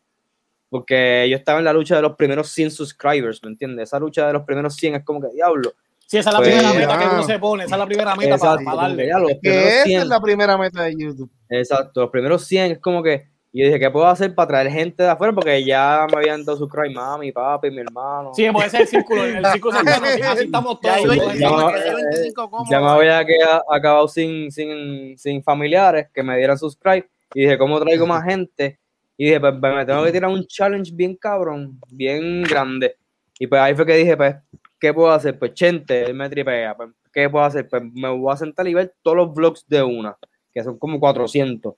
Porque 0.69 1.27
yo 1.31 1.37
estaba 1.37 1.61
en 1.61 1.65
la 1.65 1.73
lucha 1.73 1.97
de 1.97 2.03
los 2.03 2.15
primeros 2.17 2.51
100 2.51 2.73
subscribers, 2.73 3.43
¿me 3.43 3.49
entiendes? 3.51 3.89
Esa 3.89 3.99
lucha 3.99 4.27
de 4.27 4.35
los 4.35 4.43
primeros 4.43 4.75
100 4.75 4.97
es 4.97 5.05
como 5.05 5.21
que, 5.21 5.29
diablo. 5.33 5.73
Sí, 6.11 6.17
esa 6.17 6.31
es 6.31 6.35
la 6.35 6.41
Pues, 6.41 6.49
primera 6.55 6.73
meta 6.73 6.99
que 6.99 7.05
ah. 7.05 7.11
uno 7.13 7.23
se 7.23 7.39
pone, 7.39 7.65
esa 7.65 7.75
es 7.75 7.79
la 7.79 7.87
primera 7.87 8.17
meta 8.17 8.35
Exacto, 8.35 8.65
para, 8.65 8.77
que, 8.77 8.83
darle. 9.07 9.07
los 9.21 9.33
Que 9.43 9.69
esa 9.69 9.85
100, 9.85 10.01
es 10.01 10.07
la 10.09 10.21
primera 10.21 10.57
meta 10.57 10.83
de 10.85 10.95
YouTube. 10.97 11.31
Exacto, 11.51 12.01
los 12.01 12.11
primeros 12.11 12.45
100 12.47 12.73
es 12.73 12.79
como 12.79 13.03
que, 13.03 13.29
y 13.53 13.61
yo 13.61 13.67
dije, 13.67 13.79
¿qué 13.79 13.91
puedo 13.91 14.07
hacer 14.07 14.35
para 14.35 14.49
traer 14.49 14.71
gente 14.71 15.03
de 15.03 15.11
afuera? 15.11 15.35
Porque 15.35 15.63
ya 15.63 16.07
me 16.11 16.17
habían 16.17 16.47
dado 16.47 16.57
subscribe 16.57 16.95
mami, 16.95 17.31
papi, 17.31 17.71
mi 17.71 17.81
hermano. 17.81 18.33
Sí, 18.35 18.51
puede 18.51 18.71
ser 18.71 18.81
el 18.83 18.89
círculo, 18.89 19.23
el 19.25 19.45
círculo 19.53 19.77
cercano, 19.77 20.07
sí, 20.07 20.23
así 20.23 20.45
estamos 20.45 20.79
Ya 20.83 20.97
todos. 20.97 21.11
hay 21.11 21.19
todos 21.19 21.29
25, 21.29 21.61
no, 21.61 21.69
que 21.69 21.75
hay 21.75 21.89
eh, 21.91 21.95
25 21.95 22.51
cómodos. 22.51 22.69
ya 22.71 22.81
me 22.81 22.87
había 22.89 23.25
quedado- 23.27 23.65
acabado 23.71 24.09
sin, 24.09 24.51
sin, 24.51 25.19
sin 25.19 25.43
familiares 25.43 26.09
que 26.15 26.23
me 26.23 26.39
dieran 26.39 26.57
subscribe. 26.57 27.07
Y 27.35 27.43
dije, 27.43 27.59
¿cómo 27.59 27.79
traigo 27.81 28.07
más 28.07 28.25
gente? 28.25 28.79
Y 29.19 29.27
dije, 29.27 29.41
pues 29.41 29.53
me 29.61 29.85
tengo 29.85 30.05
que 30.05 30.13
tirar 30.13 30.31
un 30.31 30.47
challenge 30.47 30.91
bien 30.95 31.17
cabrón, 31.17 31.79
bien 31.91 32.43
grande. 32.45 32.97
Y 33.39 33.47
pues 33.47 33.61
ahí 33.61 33.75
fue 33.75 33.85
que 33.85 33.95
dije, 33.97 34.17
pues, 34.17 34.35
¿qué 34.79 34.93
puedo 34.95 35.11
hacer? 35.11 35.39
Pues 35.39 35.55
Chente, 35.55 36.05
él 36.05 36.15
me 36.15 36.29
tripea. 36.29 36.77
Pues, 36.77 36.91
¿Qué 37.13 37.29
puedo 37.29 37.45
hacer? 37.45 37.69
Pues 37.69 37.83
me 37.93 38.09
voy 38.09 38.33
a 38.33 38.37
sentar 38.37 38.67
y 38.69 38.75
ver 38.75 38.95
todos 39.03 39.17
los 39.17 39.35
vlogs 39.35 39.67
de 39.69 39.83
una, 39.83 40.17
que 40.53 40.63
son 40.63 40.79
como 40.79 40.99
400. 41.01 41.75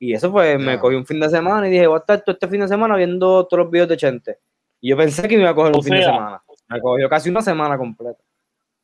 Y 0.00 0.12
eso 0.14 0.30
pues 0.30 0.58
me 0.60 0.78
cogí 0.78 0.94
un 0.94 1.04
fin 1.04 1.18
de 1.18 1.28
semana 1.28 1.66
y 1.66 1.72
dije, 1.72 1.86
voy 1.88 1.96
a 1.96 1.98
estar 1.98 2.20
todo 2.20 2.32
este 2.32 2.46
fin 2.46 2.60
de 2.60 2.68
semana 2.68 2.96
viendo 2.96 3.44
todos 3.46 3.64
los 3.64 3.70
videos 3.70 3.88
de 3.88 3.96
Chente. 3.96 4.38
Y 4.80 4.90
yo 4.90 4.96
pensé 4.96 5.26
que 5.26 5.34
me 5.36 5.42
iba 5.42 5.50
a 5.50 5.54
coger 5.56 5.74
O 5.74 5.78
un 5.78 5.82
fin 5.84 5.94
de 5.94 6.04
semana. 6.04 6.40
Me 6.68 6.80
cogió 6.80 7.08
casi 7.08 7.28
una 7.30 7.42
semana 7.42 7.76
completa. 7.76 8.20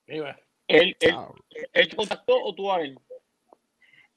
¿Él, 0.06 0.24
él, 0.66 0.96
él 1.72 1.88
te 1.88 1.96
contactó 1.96 2.34
o 2.42 2.54
tú 2.54 2.70
a 2.72 2.80
él? 2.80 2.98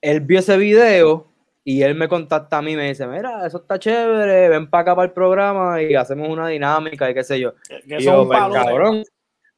él 0.02 0.22
vio 0.22 0.40
ese 0.40 0.58
video 0.58 1.28
y 1.64 1.82
él 1.82 1.96
me 1.96 2.08
contacta 2.08 2.60
a 2.60 2.62
mí 2.62 2.72
y 2.74 2.76
me 2.78 2.88
dice, 2.88 3.06
mira, 3.08 3.46
eso 3.46 3.58
está 3.58 3.78
chévere, 3.78 4.48
ven 4.50 4.70
para 4.70 4.82
acá 4.84 4.96
para 4.96 5.08
el 5.08 5.12
programa 5.12 5.82
y 5.82 5.96
hacemos 5.96 6.30
una 6.30 6.48
dinámica 6.48 7.10
y 7.10 7.14
qué 7.14 7.24
sé 7.24 7.40
yo. 7.40 7.54
Que 7.86 7.98
Y 8.00 8.04
yo, 8.04 8.22
un 8.22 8.28
"Pues, 8.28 8.40
palo. 8.40 8.54
cabrón. 8.54 9.04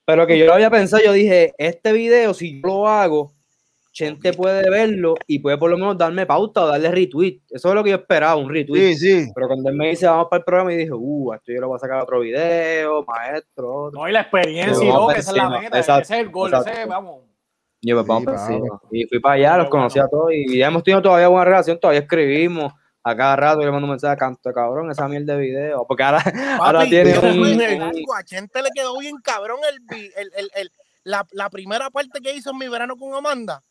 Pero 0.09 0.25
que 0.25 0.39
yo 0.39 0.47
lo 0.47 0.55
había 0.55 0.71
pensado, 0.71 1.03
yo 1.03 1.13
dije, 1.13 1.53
este 1.59 1.93
video, 1.93 2.33
si 2.33 2.59
yo 2.59 2.67
lo 2.67 2.87
hago, 2.87 3.31
gente 3.93 4.33
puede 4.33 4.67
verlo 4.67 5.13
y 5.27 5.37
puede 5.37 5.59
por 5.59 5.69
lo 5.69 5.77
menos 5.77 5.99
darme 5.99 6.25
pauta 6.25 6.63
o 6.63 6.67
darle 6.67 6.89
retweet. 6.89 7.41
Eso 7.51 7.69
es 7.69 7.75
lo 7.75 7.83
que 7.83 7.91
yo 7.91 7.97
esperaba, 7.97 8.35
un 8.35 8.49
retweet. 8.49 8.95
Sí, 8.95 9.25
sí. 9.25 9.31
Pero 9.35 9.45
cuando 9.45 9.69
él 9.69 9.75
me 9.75 9.89
dice, 9.89 10.07
vamos 10.07 10.25
para 10.27 10.39
el 10.39 10.45
programa, 10.45 10.73
y 10.73 10.77
dije, 10.77 10.93
uh, 10.93 11.33
esto 11.35 11.51
yo 11.51 11.61
lo 11.61 11.67
voy 11.67 11.75
a 11.75 11.79
sacar 11.79 12.01
otro 12.01 12.21
video, 12.21 13.05
maestro. 13.05 13.71
otro". 13.71 13.99
No, 13.99 14.09
y 14.09 14.11
la 14.11 14.21
experiencia 14.21 14.83
y 14.83 14.87
Vamos 14.89 15.13
que 15.13 15.19
esa 15.19 15.29
es 15.29 15.37
la 15.37 15.49
meta, 15.51 15.77
Exacto, 15.77 16.01
ese 16.01 16.13
es 16.15 16.19
el 16.21 16.29
gol, 16.31 16.49
exacto. 16.49 16.71
ese 16.71 16.81
es, 16.81 16.87
vamos. 16.87 17.21
Y 17.81 17.89
yo, 17.89 17.95
pues, 17.97 18.07
vamos 18.07 18.23
Sí, 18.23 18.25
papi. 18.25 18.53
encima. 18.55 18.79
Y 18.91 19.05
fui 19.05 19.19
para 19.19 19.35
allá, 19.35 19.57
los 19.57 19.69
conocí 19.69 19.99
a 19.99 20.07
todos 20.07 20.33
y 20.33 20.57
ya 20.57 20.69
hemos 20.69 20.81
tenido 20.81 21.03
todavía 21.03 21.27
buena 21.27 21.45
relación, 21.45 21.79
todavía 21.79 22.01
escribimos. 22.01 22.73
A 23.03 23.15
cada 23.15 23.35
rato 23.37 23.59
yo 23.61 23.65
le 23.67 23.71
mando 23.71 23.85
un 23.85 23.91
mensaje, 23.91 24.17
canto 24.17 24.51
cabrón, 24.53 24.91
esa 24.91 25.07
mierda 25.07 25.35
de 25.35 25.39
video. 25.41 25.85
Porque 25.87 26.03
ahora, 26.03 26.21
ahora 26.59 26.79
Papi, 26.79 26.89
tiene 26.89 27.13
yo 27.13 27.21
un, 27.21 27.61
a 28.17 28.23
Chente 28.23 28.61
le 28.61 28.69
quedó 28.75 28.97
bien 28.99 29.15
cabrón 29.23 29.59
el, 29.71 29.79
vi- 29.81 30.11
el, 30.17 30.31
el, 30.35 30.51
el- 30.55 30.71
la, 31.05 31.25
la 31.31 31.49
primera 31.49 31.89
parte 31.89 32.19
que 32.21 32.33
hizo 32.35 32.51
en 32.51 32.57
mi 32.57 32.67
verano 32.67 32.95
con 32.97 33.13
Amanda. 33.15 33.63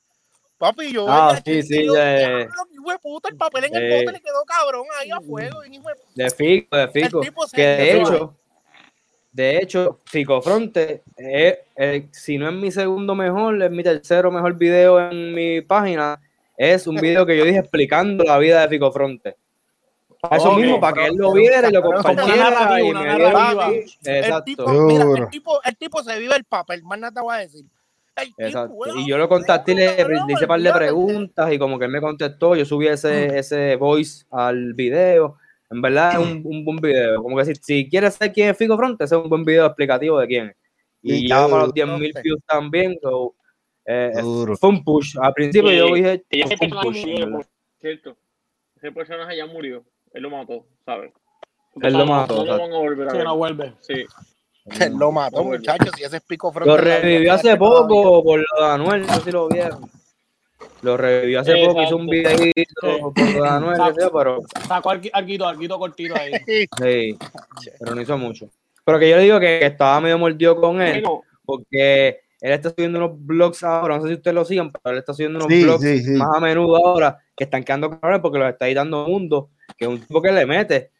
Papi, 0.56 0.92
yo 0.92 1.06
Ah, 1.08 1.38
sí, 1.44 1.62
sí, 1.62 1.84
yo, 1.86 1.94
ya, 1.94 2.04
ya, 2.14 2.20
ya. 2.20 2.28
"Diablo, 2.38 2.64
qué 2.68 2.74
hijo 2.74 2.90
de 2.90 2.98
puta, 2.98 3.28
el 3.28 3.36
papel 3.36 3.64
en 3.64 3.76
el 3.76 3.82
Eh. 3.82 3.96
bote 4.00 4.12
le 4.12 4.20
quedó 4.20 4.42
cabrón 4.44 4.86
ahí 4.98 5.10
a 5.10 5.20
fuego. 5.20 5.62
hijo 5.64 5.88
de 5.88 5.94
puta". 5.94 6.10
de 6.14 6.30
Fico, 6.30 6.76
de 6.76 6.88
Fico. 6.88 7.20
Que 7.54 7.62
de 7.62 8.00
hecho, 8.00 8.34
de 9.30 9.58
hecho, 9.58 9.98
Fico 10.06 10.42
Fronte, 10.42 11.02
es, 11.16 11.58
eh, 11.76 12.08
si 12.10 12.38
no 12.38 12.48
es 12.48 12.54
mi 12.54 12.72
segundo 12.72 13.14
mejor, 13.14 13.62
es 13.62 13.70
mi 13.70 13.84
tercero 13.84 14.32
mejor 14.32 14.54
video 14.54 14.98
en 15.10 15.32
mi 15.34 15.60
página. 15.60 16.18
Es 16.58 16.86
un 16.86 16.96
video 16.96 17.24
que 17.24 17.36
yo 17.38 17.44
dije 17.44 17.58
explicando 17.60 18.24
la 18.24 18.36
vida 18.38 18.60
de 18.62 18.68
Fico 18.68 18.90
Fronte. 18.92 19.36
Para 20.20 20.36
eso 20.38 20.50
Ok, 20.50 20.58
mismo, 20.58 20.80
para 20.80 20.94
que 20.94 21.06
él 21.06 21.14
lo 21.16 21.32
viera 21.32 21.68
y 21.68 21.72
lo 21.72 21.80
compartiera. 21.80 22.80
y 22.80 22.92
me 22.92 23.00
diera- 23.04 23.18
narrativa. 23.32 23.68
El 23.68 24.16
Exacto. 24.16 24.44
tipo, 24.44 24.68
mira, 24.68 25.04
el 25.16 25.28
tipo, 25.30 25.62
el 25.62 25.76
tipo 25.76 26.02
se 26.02 26.18
vive 26.18 26.34
el 26.34 26.44
papel, 26.44 26.82
más 26.82 26.98
nada 26.98 27.12
te 27.14 27.20
voy 27.20 27.34
a 27.36 27.38
decir. 27.38 27.64
Exacto. 28.36 28.74
bueno, 28.74 28.94
Y 28.98 29.08
yo 29.08 29.16
lo 29.16 29.28
contacté 29.28 29.72
y 29.72 29.74
le, 29.76 29.96
le 29.96 30.32
hice 30.32 30.42
un 30.44 30.48
par 30.48 30.60
de 30.60 30.72
preguntas 30.72 31.52
y 31.52 31.58
como 31.58 31.78
que 31.78 31.84
él 31.84 31.92
me 31.92 32.00
contestó, 32.00 32.56
yo 32.56 32.64
subí 32.64 32.88
ese, 32.88 33.38
ese 33.38 33.76
voice 33.76 34.24
al 34.32 34.74
video. 34.74 35.36
En 35.70 35.80
verdad 35.80 36.14
es 36.14 36.18
un, 36.18 36.42
un 36.44 36.64
buen 36.64 36.78
video. 36.78 37.22
Como 37.22 37.36
que 37.36 37.44
si, 37.44 37.54
si 37.54 37.88
quieres 37.88 38.14
saber 38.14 38.32
quién 38.32 38.48
es 38.50 38.56
Fico 38.56 38.76
Fronte, 38.76 39.04
ese 39.04 39.14
es 39.14 39.22
un 39.22 39.28
buen 39.30 39.44
video 39.44 39.66
explicativo 39.66 40.18
de 40.18 40.26
quién 40.26 40.46
es. 40.48 40.56
Y 41.00 41.12
Sí, 41.12 41.28
ya 41.28 41.46
para 41.46 41.62
los 41.62 41.72
claro. 41.72 41.96
10.000 41.96 42.22
views 42.24 42.40
también. 42.44 42.98
so, 43.00 43.34
eh, 43.90 44.12
Duro. 44.20 44.56
fue 44.56 44.68
un 44.68 44.84
push. 44.84 45.16
Al 45.20 45.32
principio 45.32 45.72
Y- 45.72 45.76
yo 45.78 45.94
dije, 45.94 46.22
fue 46.30 46.42
un 46.42 46.48
personaje 46.58 46.86
push. 46.86 47.06
murió, 47.06 47.40
cierto. 47.80 48.16
Ese 48.76 48.92
personaje 48.92 49.36
ya 49.36 49.46
murió. 49.46 49.82
Él 50.12 50.22
lo 50.22 50.30
mató, 50.30 50.66
¿sabes? 50.84 51.12
Él 51.80 51.92
lo 51.94 52.06
mató, 52.06 52.44
No 52.44 52.58
van 52.58 52.72
a 52.72 52.76
volver 52.78 53.24
no 53.24 53.36
vuelve. 53.36 53.72
Sí. 53.80 54.04
Él 54.80 54.92
lo 54.98 55.10
mató, 55.10 55.38
No 55.38 55.44
muchachos, 55.44 55.90
y 55.98 56.04
ese 56.04 56.16
es 56.18 56.22
pico. 56.22 56.52
Lo 56.64 56.76
revivió 56.76 57.32
hace 57.32 57.56
poco 57.56 58.22
por 58.22 58.38
lo 58.40 58.66
de 58.66 58.72
Anuel, 58.72 59.06
no 59.06 59.14
sé 59.14 59.20
si 59.22 59.32
lo 59.32 59.48
vieron. 59.48 59.90
Lo 60.82 60.96
revivió 60.96 61.40
hace 61.40 61.54
poco, 61.64 61.82
hizo 61.82 61.96
un 61.96 62.06
videito 62.06 63.12
por 63.14 63.32
lo 63.34 63.42
de 63.42 63.48
Anuel, 63.48 63.80
pero 64.12 64.40
Sacó 64.66 64.90
algo, 64.90 65.08
alguito, 65.12 65.46
alguito 65.48 65.78
cortito 65.78 66.14
ahí. 66.14 66.32
Sí, 66.78 67.16
pero 67.78 67.94
no 67.94 68.02
hizo 68.02 68.18
mucho. 68.18 68.50
Pero 68.84 68.98
que 68.98 69.10
yo 69.10 69.16
le 69.16 69.22
digo 69.22 69.40
que, 69.40 69.58
que 69.60 69.66
estaba 69.66 70.00
medio 70.00 70.18
mordido 70.18 70.56
con 70.60 70.80
él, 70.82 71.02
porque 71.44 72.20
él 72.40 72.52
está 72.52 72.70
subiendo 72.70 72.98
unos 72.98 73.12
blogs 73.26 73.62
ahora, 73.64 73.96
no 73.96 74.02
sé 74.02 74.08
si 74.08 74.14
ustedes 74.14 74.34
lo 74.34 74.44
sigan, 74.44 74.70
pero 74.70 74.92
él 74.94 74.98
está 74.98 75.12
subiendo 75.12 75.38
unos 75.38 75.48
Sí, 75.52 75.62
blogs 75.64 75.82
sí, 75.82 75.98
sí. 76.02 76.10
más 76.12 76.28
a 76.36 76.40
menudo 76.40 76.76
ahora, 76.76 77.18
que 77.36 77.44
están 77.44 77.64
quedando 77.64 77.90
cabrones 77.90 78.20
porque 78.20 78.38
los 78.38 78.48
está 78.50 78.66
editando 78.66 79.06
Mundo, 79.06 79.50
que 79.76 79.84
es 79.84 79.90
un 79.90 80.00
tipo 80.00 80.22
que 80.22 80.32
le 80.32 80.46
mete. 80.46 80.90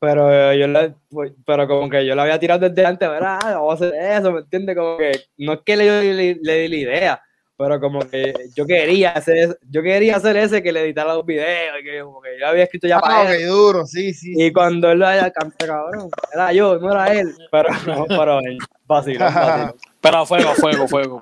Pero 0.00 0.30
eh, 0.52 0.58
yo 0.58 0.66
le, 0.66 0.94
pues, 1.08 1.32
pero 1.46 1.66
como 1.66 1.88
que 1.88 2.04
yo 2.04 2.14
le 2.14 2.20
había 2.20 2.38
tirado 2.38 2.68
desde 2.68 2.84
antes, 2.84 3.08
¿verdad? 3.08 3.38
Vamos 3.42 3.80
a 3.80 3.86
hacer 3.86 3.94
eso, 4.18 4.32
¿me 4.32 4.40
entiendes? 4.40 4.76
Como 4.76 4.98
que 4.98 5.12
no 5.38 5.54
es 5.54 5.60
que 5.64 5.76
le, 5.76 6.14
le, 6.14 6.38
le 6.42 6.54
di 6.60 6.68
la 6.68 6.76
idea, 6.76 7.22
pero 7.56 7.80
como 7.80 8.00
que 8.00 8.32
yo 8.56 8.66
quería 8.66 9.10
hacer, 9.12 9.58
yo 9.70 9.82
quería 9.82 10.16
hacer 10.16 10.36
ese 10.36 10.62
que 10.62 10.72
le 10.72 10.82
editara 10.82 11.14
los 11.14 11.24
videos, 11.24 11.76
y 11.80 11.84
que 11.84 12.00
como 12.02 12.20
que 12.20 12.30
yo 12.40 12.46
había 12.48 12.64
escrito 12.64 12.86
ya 12.88 12.98
para 13.00 13.20
Ah, 13.20 13.34
él. 13.34 13.44
ok, 13.48 13.54
duro, 13.54 13.86
sí, 13.86 14.12
sí. 14.12 14.32
Y 14.36 14.52
cuando 14.52 14.90
él 14.90 14.98
lo 14.98 15.06
haya 15.06 15.30
cantado, 15.30 15.66
cabrón, 15.90 16.10
era 16.32 16.52
yo, 16.52 16.78
no 16.78 16.90
era 16.92 17.12
él. 17.12 17.34
Pero 17.50 17.68
no, 17.86 18.06
pero 18.08 18.38
él. 18.40 18.58
Pero 20.00 20.18
a 20.18 20.26
fuego, 20.26 20.50
a 20.50 20.54
fuego, 20.54 20.86
fuego. 20.88 21.20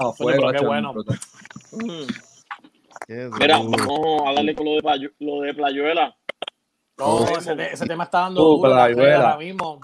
Ah, 0.00 0.10
pero 0.18 0.50
qué 0.52 0.64
bueno. 0.66 0.92
Qué 3.06 3.30
mira, 3.38 3.58
vamos 3.58 4.22
a 4.28 4.32
darle 4.32 4.54
con 4.54 4.64
lo 4.66 4.72
de, 4.72 5.10
lo 5.20 5.40
de 5.42 5.54
Playuela. 5.54 6.16
No, 6.98 7.28
ese, 7.38 7.54
te- 7.54 7.72
ese 7.72 7.86
tema 7.86 8.04
está 8.04 8.20
dando 8.20 8.42
Uh, 8.42 8.56
duro 8.56 8.70
Playuela. 8.72 9.16
ahora 9.32 9.36
mismo. 9.38 9.80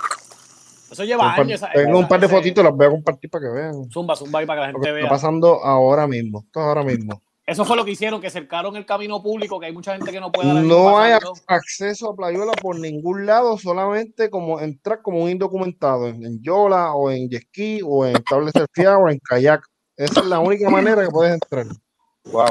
Eso 0.92 1.04
lleva 1.04 1.24
Un 1.24 1.30
par- 1.30 1.40
años. 1.40 1.54
esa- 1.62 1.72
Tengo 1.72 1.98
un 1.98 2.06
par 2.08 2.20
de 2.20 2.26
ese- 2.26 2.36
fotitos, 2.36 2.64
las 2.64 2.72
voy 2.74 2.86
a 2.86 2.90
compartir 2.90 3.30
para 3.30 3.44
que 3.46 3.50
vean. 3.50 3.90
Zumba, 3.90 4.14
zumba 4.16 4.40
ahí 4.40 4.46
para 4.46 4.60
que 4.60 4.66
la 4.66 4.66
que 4.68 4.72
gente 4.74 4.88
está 4.88 5.00
vea. 5.00 5.08
pasando 5.10 5.64
ahora 5.64 6.06
mismo. 6.06 6.42
Esto 6.46 6.60
es 6.60 6.66
ahora 6.66 6.82
mismo. 6.84 7.20
Eso 7.44 7.64
fue 7.64 7.76
lo 7.76 7.84
que 7.84 7.90
hicieron, 7.90 8.20
que 8.20 8.30
cercaron 8.30 8.76
el 8.76 8.86
camino 8.86 9.20
público, 9.20 9.58
que 9.58 9.66
hay 9.66 9.72
mucha 9.72 9.94
gente 9.96 10.12
que 10.12 10.20
no 10.20 10.30
puede 10.30 10.52
mismo 10.54 10.62
No 10.74 10.98
hay 11.00 11.14
acceso 11.48 12.10
a 12.10 12.14
Playuela 12.16 12.52
por 12.52 12.78
ningún 12.78 13.26
lado, 13.26 13.58
solamente 13.58 14.30
como 14.30 14.60
entrar 14.60 15.02
como 15.02 15.24
un 15.24 15.30
indocumentado 15.30 16.06
en, 16.06 16.24
en 16.24 16.40
Yola 16.40 16.94
o 16.94 17.10
en 17.10 17.28
ski 17.32 17.80
o 17.84 18.06
en 18.06 18.14
tablet 18.22 18.54
o 18.56 19.08
en 19.10 19.18
kayak. 19.18 19.60
Esa 19.96 20.20
es 20.20 20.26
la 20.26 20.38
única 20.38 20.70
manera 20.70 21.02
que 21.02 21.10
puedes 21.10 21.34
entrar. 21.34 21.66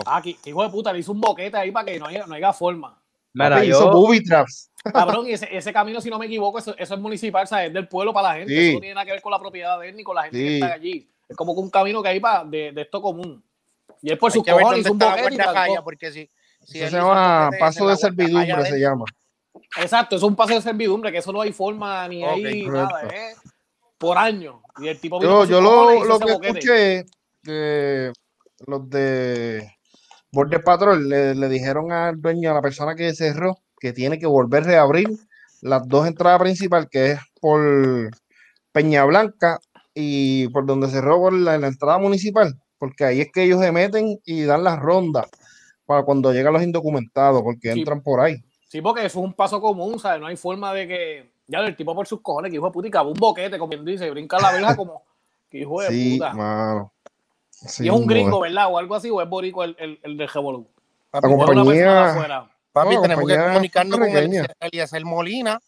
Ah, 0.06 0.22
que, 0.22 0.36
que 0.36 0.50
hijo 0.50 0.62
de 0.62 0.70
puta, 0.70 0.92
le 0.92 1.00
hizo 1.00 1.14
un 1.14 1.22
boquete 1.22 1.56
ahí 1.56 1.72
para 1.72 1.86
que 1.86 1.98
no 1.98 2.08
haya, 2.08 2.28
no 2.28 2.36
haya 2.36 2.52
forma. 2.52 3.02
Mira, 3.34 3.64
hizo 3.64 3.90
booby 3.92 4.22
traps. 4.22 4.71
Cabrón, 4.84 5.28
y 5.28 5.34
ese, 5.34 5.48
ese 5.56 5.72
camino, 5.72 6.02
si 6.02 6.10
no 6.10 6.18
me 6.18 6.26
equivoco, 6.26 6.58
eso, 6.60 6.76
eso 6.78 6.94
es 6.96 7.00
municipal, 7.00 7.44
o 7.44 7.48
sea, 7.48 7.66
es 7.66 7.74
del 7.74 7.88
pueblo 7.88 8.14
para 8.14 8.30
la 8.30 8.36
gente. 8.40 8.54
Sí. 8.54 8.68
Eso 8.70 8.74
no 8.76 8.80
tiene 8.80 8.96
nada 8.96 9.06
que 9.06 9.12
ver 9.12 9.22
con 9.22 9.32
la 9.32 9.40
propiedad 9.40 9.80
de 9.80 9.90
él 9.90 9.96
ni 9.96 10.04
con 10.04 10.16
la 10.16 10.24
gente 10.24 10.38
que 10.38 10.54
está 10.56 10.74
allí. 10.74 11.08
Es 11.30 11.38
como 11.38 11.54
que 11.54 11.62
un 11.62 11.70
camino 11.70 12.02
que 12.02 12.10
hay 12.10 12.20
para 12.20 12.44
de, 12.46 12.72
de 12.72 12.82
esto 12.82 13.02
común. 13.02 13.44
Y 14.02 14.10
él 14.10 14.18
por 14.18 14.32
Hay 14.32 14.34
sus 14.34 14.44
cojones 14.44 14.80
hizo 14.80 14.92
un 14.94 14.98
boquete 14.98 15.36
y 15.36 15.84
porque 15.84 16.12
si, 16.12 16.30
si 16.66 16.80
se 16.80 16.90
llama 16.90 17.52
paso 17.60 17.88
de 17.88 17.96
servidumbre, 17.96 18.66
se 18.66 18.74
de- 18.74 18.80
llama. 18.80 19.06
Exacto, 19.78 20.16
es 20.16 20.24
un 20.24 20.36
paso 20.36 20.56
de 20.56 20.62
servidumbre, 20.62 21.12
que 21.12 21.20
eso 21.20 21.32
no 21.32 21.42
hay 21.42 21.52
forma 21.52 22.08
ni 22.08 22.24
Ok, 22.24 22.30
hay 22.32 22.66
correcto. 22.66 22.72
nada, 22.72 23.02
es 23.04 23.38
por 23.98 24.18
año. 24.18 24.62
Y 24.80 24.88
el 24.88 25.00
tipo 25.00 25.22
Yo, 25.22 25.46
yo 25.46 25.62
lo, 25.62 26.04
lo 26.06 26.20
que 26.20 26.34
boquete. 26.34 26.48
escuché, 26.48 27.06
que 27.44 28.12
los 28.66 28.90
de 28.90 29.72
Border 30.32 30.64
Patrol 30.64 31.08
le, 31.08 31.36
le 31.36 31.50
dijeron 31.50 31.92
al 31.92 32.20
dueño, 32.20 32.52
a 32.52 32.54
la 32.56 32.62
persona 32.62 32.96
que 32.96 33.14
cerró, 33.14 33.60
que 33.82 33.92
tiene 33.92 34.18
que 34.20 34.28
volver 34.28 34.64
a 34.64 34.68
reabrir 34.68 35.10
las 35.62 35.86
dos 35.88 36.08
entradas 36.08 36.40
principales, 36.40 36.88
que 36.90 37.12
es 37.12 37.20
por, 37.42 37.60
Peña 38.72 39.04
Blanca 39.04 39.60
y 39.94 40.48
por 40.50 40.66
donde 40.66 40.88
se 40.88 41.02
roba 41.02 41.30
la, 41.32 41.58
la 41.58 41.68
entrada 41.68 41.98
municipal, 41.98 42.54
porque 42.78 43.04
ahí 43.04 43.20
es 43.22 43.32
que 43.34 43.44
ellos 43.44 43.60
se 43.60 43.72
meten 43.74 44.18
y 44.24 44.44
dan 44.44 44.64
las 44.64 44.80
rondas 44.80 45.28
para 45.86 46.04
cuando 46.04 46.32
llegan 46.32 46.54
los 46.54 46.64
indocumentados, 46.64 47.42
porque 47.42 47.74
Sí. 47.74 47.80
entran 47.80 48.02
por 48.02 48.22
ahí. 48.22 48.38
Sí, 48.70 48.82
porque 48.82 49.06
eso 49.06 49.20
es 49.20 49.26
un 49.26 49.34
paso 49.34 49.60
común, 49.60 50.00
¿sabes? 50.00 50.22
No 50.22 50.28
hay 50.28 50.38
forma 50.38 50.74
de 50.74 50.88
que. 50.88 51.32
Ya 51.48 51.60
el 51.60 51.76
tipo 51.76 51.94
por 51.94 52.08
sus 52.08 52.22
cojones, 52.22 52.50
que 52.50 52.56
hijo 52.56 52.68
de 52.68 52.72
puta, 52.72 52.88
y 52.88 52.92
cabe 52.92 53.10
un 53.10 53.20
boquete, 53.20 53.58
como 53.60 53.68
quien 53.72 53.84
dice, 53.84 54.08
y 54.08 54.10
brinca 54.12 54.40
la 54.40 54.54
verja 54.54 54.76
como. 54.78 55.04
Que 55.50 55.58
hijo 55.60 55.82
de 55.82 55.90
Sí, 55.90 56.14
puta. 56.14 56.34
mano. 56.34 56.94
Sí, 57.50 57.84
y 57.84 57.88
es 57.90 57.94
un 57.94 58.08
gringo, 58.08 58.30
no. 58.30 58.40
¿verdad? 58.40 58.68
O 58.72 58.78
algo 58.78 58.96
así, 58.96 59.10
o 59.10 59.22
es 59.22 59.28
borico 59.28 59.66
el, 59.66 59.76
el, 59.78 60.00
el 60.02 60.16
de 60.16 60.28
Revolú. 60.28 60.66
La 61.12 61.20
compañía- 61.20 62.12
afuera. 62.12 62.50
Papi, 62.72 62.96
No, 62.96 63.02
tenemos 63.02 63.28
que 63.28 63.38
comunicarnos 63.38 64.00
con 64.00 64.10
el. 64.10 64.48
Eliezer 64.60 65.06
Molina. 65.06 65.60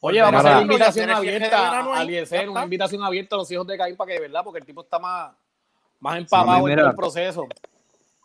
Oye, 0.00 0.20
vamos 0.22 0.44
a 0.44 0.48
hacer 0.48 0.52
una 0.64 0.72
invitación 0.72 1.10
abierta. 1.10 2.02
Eliezer, 2.02 2.48
una 2.48 2.62
invitación 2.64 3.02
abierta 3.02 3.34
a 3.34 3.38
los 3.38 3.50
hijos 3.50 3.66
de 3.66 3.76
Caín 3.76 3.96
para 3.96 4.12
que, 4.12 4.20
¿verdad? 4.20 4.42
Porque 4.44 4.60
el 4.60 4.64
tipo 4.66 4.82
está 4.82 4.98
más, 4.98 5.32
más 6.00 6.18
empapado 6.18 6.68
en 6.68 6.74
mira. 6.76 6.90
el 6.90 6.94
proceso. 6.96 7.48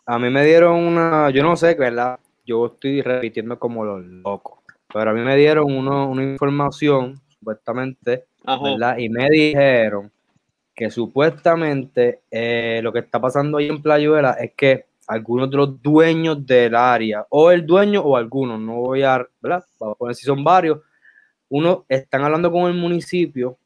A 0.06 0.18
mí 0.18 0.30
me 0.30 0.44
dieron 0.44 0.74
una, 0.78 1.30
yo 1.30 1.42
no 1.42 1.56
sé, 1.56 1.74
¿verdad? 1.74 2.18
Yo 2.46 2.66
estoy 2.66 3.00
repitiendo 3.02 3.58
como 3.58 3.84
los 3.84 4.04
locos, 4.04 4.58
pero 4.92 5.10
a 5.10 5.14
mí 5.14 5.20
me 5.22 5.34
dieron 5.34 5.64
uno- 5.74 6.08
una 6.08 6.22
información, 6.22 7.20
supuestamente, 7.38 8.26
Ajá. 8.44 8.62
¿verdad? 8.62 8.98
Y 8.98 9.08
me 9.08 9.28
dijeron 9.30 10.12
que 10.74 10.90
supuestamente 10.90 12.20
eh, 12.30 12.80
lo 12.82 12.92
que 12.92 12.98
está 13.00 13.18
pasando 13.20 13.58
ahí 13.58 13.68
en 13.68 13.80
Playuela 13.82 14.32
es 14.32 14.52
que 14.54 14.86
algunos 15.06 15.50
de 15.50 15.56
los 15.56 15.82
dueños 15.82 16.46
del 16.46 16.74
área, 16.74 17.26
o 17.30 17.50
el 17.50 17.66
dueño 17.66 18.00
o 18.00 18.16
algunos, 18.16 18.60
no 18.60 18.76
voy 18.76 19.02
a, 19.02 19.26
¿verdad? 19.40 19.64
Vamos 19.78 19.96
a 19.96 19.98
poner 19.98 20.14
si 20.14 20.24
son 20.24 20.42
varios, 20.42 20.80
uno 21.48 21.84
están 21.88 22.22
hablando 22.22 22.50
con 22.50 22.70
el 22.70 22.74
municipio 22.74 23.56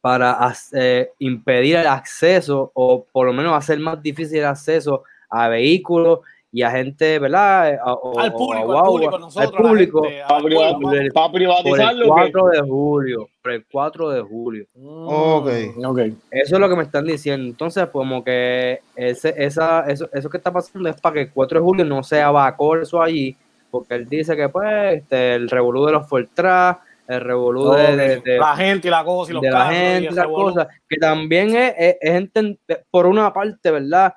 para 0.00 0.54
eh, 0.72 1.10
impedir 1.18 1.76
el 1.76 1.86
acceso 1.86 2.70
o 2.74 3.04
por 3.04 3.26
lo 3.26 3.32
menos 3.32 3.56
hacer 3.56 3.78
más 3.80 4.00
difícil 4.02 4.38
el 4.38 4.44
acceso 4.44 5.02
a 5.28 5.48
vehículos 5.48 6.20
y 6.58 6.62
a 6.62 6.70
gente, 6.70 7.18
¿verdad? 7.18 7.74
A- 7.84 7.92
o- 7.92 8.18
Al 8.18 8.28
a 8.28 8.32
público, 8.32 8.78
al 8.78 8.84
público, 8.86 9.18
nosotros, 9.18 9.52
al 9.54 9.62
público, 9.62 10.02
gente, 10.04 10.20
Para, 10.26 10.40
pueblo, 10.40 10.48
privar- 10.48 10.72
vamos. 10.72 10.82
para 11.12 11.12
por 11.12 11.40
el 11.42 11.48
privatizarlo, 11.62 12.04
¿qué? 12.04 12.08
4 12.10 12.46
de 12.48 12.60
julio, 12.62 13.28
por 13.42 13.52
el 13.52 13.66
4 13.70 14.10
de 14.10 14.20
julio. 14.22 14.64
Ok. 14.74 15.50
Mm, 15.76 15.84
ok. 15.84 15.98
Eso 16.30 16.54
es 16.54 16.58
lo 16.60 16.68
que 16.70 16.76
me 16.76 16.82
están 16.84 17.04
diciendo. 17.04 17.46
Entonces, 17.46 17.86
como 17.92 18.24
que 18.24 18.80
ese, 18.94 19.34
esa, 19.36 19.80
eso, 19.86 20.08
eso 20.14 20.30
que 20.30 20.38
está 20.38 20.50
pasando 20.50 20.88
es 20.88 20.98
para 20.98 21.12
que 21.14 21.20
el 21.20 21.30
4 21.30 21.58
de 21.60 21.64
julio 21.64 21.84
no 21.84 22.02
se 22.02 22.20
evacue 22.20 22.80
eso 22.82 23.02
allí, 23.02 23.36
porque 23.70 23.94
él 23.94 24.08
dice 24.08 24.34
que 24.34 24.48
pues 24.48 24.94
este, 24.94 25.34
el 25.34 25.50
revolú 25.50 25.84
de 25.84 25.92
los 25.92 26.08
Fortras, 26.08 26.78
el 27.06 27.20
revolú 27.20 27.70
de, 27.72 27.96
de- 27.96 28.20
de- 28.20 28.38
la 28.38 28.56
gente 28.56 28.88
y 28.88 28.90
la 28.90 29.04
cosa 29.04 29.30
y 29.30 29.34
los 29.34 29.42
de 29.42 29.50
la 29.50 29.58
carros 29.58 29.74
y 29.74 29.76
gente, 29.76 30.08
el 30.08 30.14
la 30.16 30.22
revolú. 30.22 30.44
cosa, 30.54 30.68
que 30.88 30.96
también 30.96 31.54
es, 31.54 31.74
es- 31.78 31.96
es 32.00 32.78
por 32.90 33.06
una 33.06 33.30
parte, 33.32 33.70
¿verdad? 33.70 34.14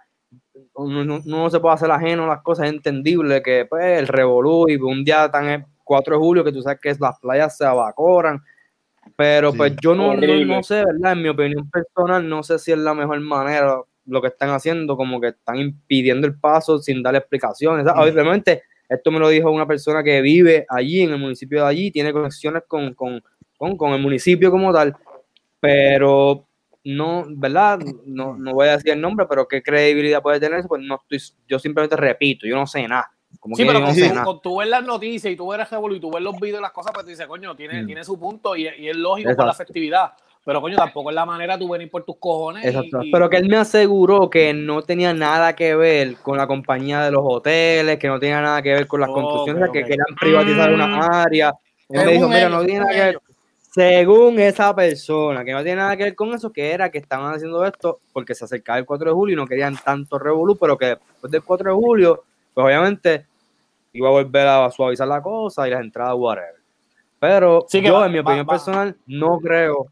Uno 0.80 1.04
no, 1.04 1.22
no 1.26 1.50
se 1.50 1.60
puede 1.60 1.76
hacer 1.76 1.92
ajeno 1.92 2.24
a 2.24 2.28
las 2.28 2.42
cosas, 2.42 2.68
es 2.68 2.74
entendible 2.74 3.42
que 3.42 3.66
pues 3.66 4.00
el 4.00 4.08
revolú 4.08 4.66
y 4.70 4.76
un 4.76 5.04
día 5.04 5.30
tan 5.30 5.46
el 5.48 5.66
4 5.84 6.16
de 6.16 6.20
julio 6.20 6.44
que 6.44 6.52
tú 6.52 6.62
sabes 6.62 6.80
que 6.80 6.96
las 7.00 7.20
playas 7.20 7.58
se 7.58 7.66
evacoran, 7.66 8.42
pero 9.16 9.52
Sí. 9.52 9.58
pues 9.58 9.74
yo 9.82 9.96
no, 9.96 10.14
no, 10.14 10.46
no 10.46 10.64
sé, 10.64 10.84
¿verdad? 10.86 11.14
En 11.14 11.22
mi 11.24 11.30
opinión 11.30 11.70
personal, 11.70 12.28
no 12.28 12.44
sé 12.44 12.60
si 12.60 12.72
es 12.72 12.78
la 12.78 12.94
mejor 12.94 13.20
manera 13.20 13.82
lo 14.06 14.22
que 14.22 14.28
están 14.30 14.50
haciendo, 14.52 14.96
como 14.98 15.20
que 15.20 15.28
están 15.30 15.58
impidiendo 15.58 16.26
el 16.28 16.40
paso 16.40 16.80
sin 16.80 17.04
darle 17.04 17.20
explicaciones. 17.20 17.86
Obviamente, 17.96 18.64
esto 18.88 19.12
me 19.12 19.20
lo 19.20 19.30
dijo 19.30 19.52
una 19.52 19.68
persona 19.68 20.04
que 20.04 20.22
vive 20.22 20.66
allí, 20.70 21.02
en 21.02 21.12
el 21.12 21.20
municipio 21.20 21.62
de 21.64 21.68
allí, 21.70 21.92
tiene 21.92 22.12
conexiones 22.14 22.64
con, 22.68 22.94
con, 22.96 23.22
con, 23.58 23.78
con 23.78 23.94
el 23.94 24.02
municipio 24.02 24.50
como 24.50 24.74
tal, 24.74 24.96
pero 25.60 26.46
no, 26.96 27.26
¿verdad? 27.30 27.80
No, 28.06 28.36
no 28.38 28.54
voy 28.54 28.68
a 28.68 28.78
decir 28.78 28.92
el 28.94 29.02
nombre, 29.02 29.26
pero 29.30 29.48
qué 29.48 29.62
credibilidad 29.62 30.22
puede 30.22 30.40
tener 30.40 30.60
eso, 30.60 30.68
pues 30.68 30.82
no 30.82 31.00
estoy, 31.10 31.36
yo 31.48 31.60
simplemente 31.60 31.96
repito, 31.96 32.46
yo 32.48 32.56
no 32.56 32.66
sé 32.68 32.88
nada. 32.88 33.12
Como 33.40 33.56
Sí, 33.56 33.62
que 33.64 33.68
pero 33.68 33.80
no 33.80 33.94
sé 33.94 34.10
nada. 34.10 34.24
con 34.24 34.42
tú 34.42 34.58
ver 34.58 34.68
las 34.70 34.84
noticias 34.84 35.32
y 35.32 35.36
tú 35.36 35.48
ver 35.50 35.60
el 35.62 35.96
y 35.96 36.00
tú 36.00 36.12
ver 36.12 36.22
los 36.22 36.40
videos 36.40 36.60
y 36.60 36.62
las 36.64 36.72
cosas, 36.72 36.92
pues 36.94 37.06
tú 37.06 37.10
dices, 37.12 37.28
coño, 37.28 37.56
tiene, 37.56 37.84
Mm. 37.84 37.86
tiene 37.86 38.04
su 38.04 38.20
punto 38.20 38.56
y, 38.56 38.64
y 38.68 38.90
es 38.90 38.96
lógico 38.98 39.36
por 39.36 39.46
la 39.46 39.54
festividad. 39.54 40.14
Pero 40.46 40.62
coño, 40.62 40.78
tampoco 40.78 41.10
es 41.12 41.16
la 41.16 41.26
manera 41.26 41.60
tú 41.60 41.70
venir 41.70 41.92
por 41.92 42.04
tus 42.06 42.16
cojones. 42.18 42.66
Exacto. 42.66 43.04
y- 43.04 43.12
Pero 43.12 43.30
que 43.30 43.38
él 43.38 43.48
me 43.50 43.58
aseguró 43.58 44.30
que 44.30 44.54
no 44.54 44.82
tenía 44.82 45.14
nada 45.14 45.54
que 45.56 45.76
ver 45.76 46.16
con 46.24 46.38
la 46.38 46.48
compañía 46.48 47.04
de 47.04 47.12
los 47.12 47.22
hoteles, 47.24 48.00
que 48.00 48.08
no 48.08 48.20
tenía 48.20 48.42
nada 48.42 48.62
que 48.64 48.74
ver 48.74 48.88
con 48.88 49.02
las 49.02 49.10
construcciones, 49.10 49.70
que 49.72 49.82
querían 49.84 50.06
privatizar 50.20 50.74
una 50.74 51.22
área. 51.24 51.54
Él 51.90 52.06
me 52.06 52.12
dijo, 52.14 52.28
mira, 52.28 52.50
no 52.50 52.64
tiene 52.66 52.80
nada 52.80 52.92
que 52.94 53.00
ver. 53.02 53.20
Según 53.72 54.40
esa 54.40 54.76
persona, 54.76 55.46
que 55.46 55.52
no 55.54 55.62
tiene 55.64 55.78
nada 55.82 55.96
que 55.96 56.04
ver 56.06 56.16
con 56.16 56.34
eso, 56.34 56.52
que 56.52 56.72
era 56.72 56.90
que 56.90 56.98
estaban 56.98 57.34
haciendo 57.36 57.64
esto 57.66 58.00
porque 58.12 58.34
se 58.34 58.46
acercaba 58.46 58.80
el 58.80 58.86
4 58.86 59.10
de 59.10 59.14
julio 59.16 59.34
y 59.34 59.36
no 59.36 59.46
querían 59.48 59.78
tanto 59.78 60.18
revolú, 60.18 60.58
pero 60.58 60.78
que 60.78 60.88
después 60.88 61.32
del 61.32 61.44
4 61.44 61.70
de 61.70 61.76
julio, 61.76 62.24
pues 62.54 62.66
obviamente 62.66 63.26
iba 63.94 64.08
a 64.10 64.12
volver 64.12 64.48
a 64.48 64.72
suavizar 64.72 65.08
la 65.08 65.22
cosa 65.22 65.68
y 65.68 65.72
las 65.72 65.82
entradas, 65.82 66.16
whatever. 66.18 66.56
Pero 67.20 67.66
Sí, 67.68 67.82
que 67.82 67.88
yo, 67.90 67.96
va- 67.96 68.08
en 68.08 68.12
mi 68.14 68.18
va- 68.20 68.24
opinión 68.24 68.46
va. 68.48 68.52
personal, 68.54 68.96
no 69.06 69.40
creo, 69.40 69.88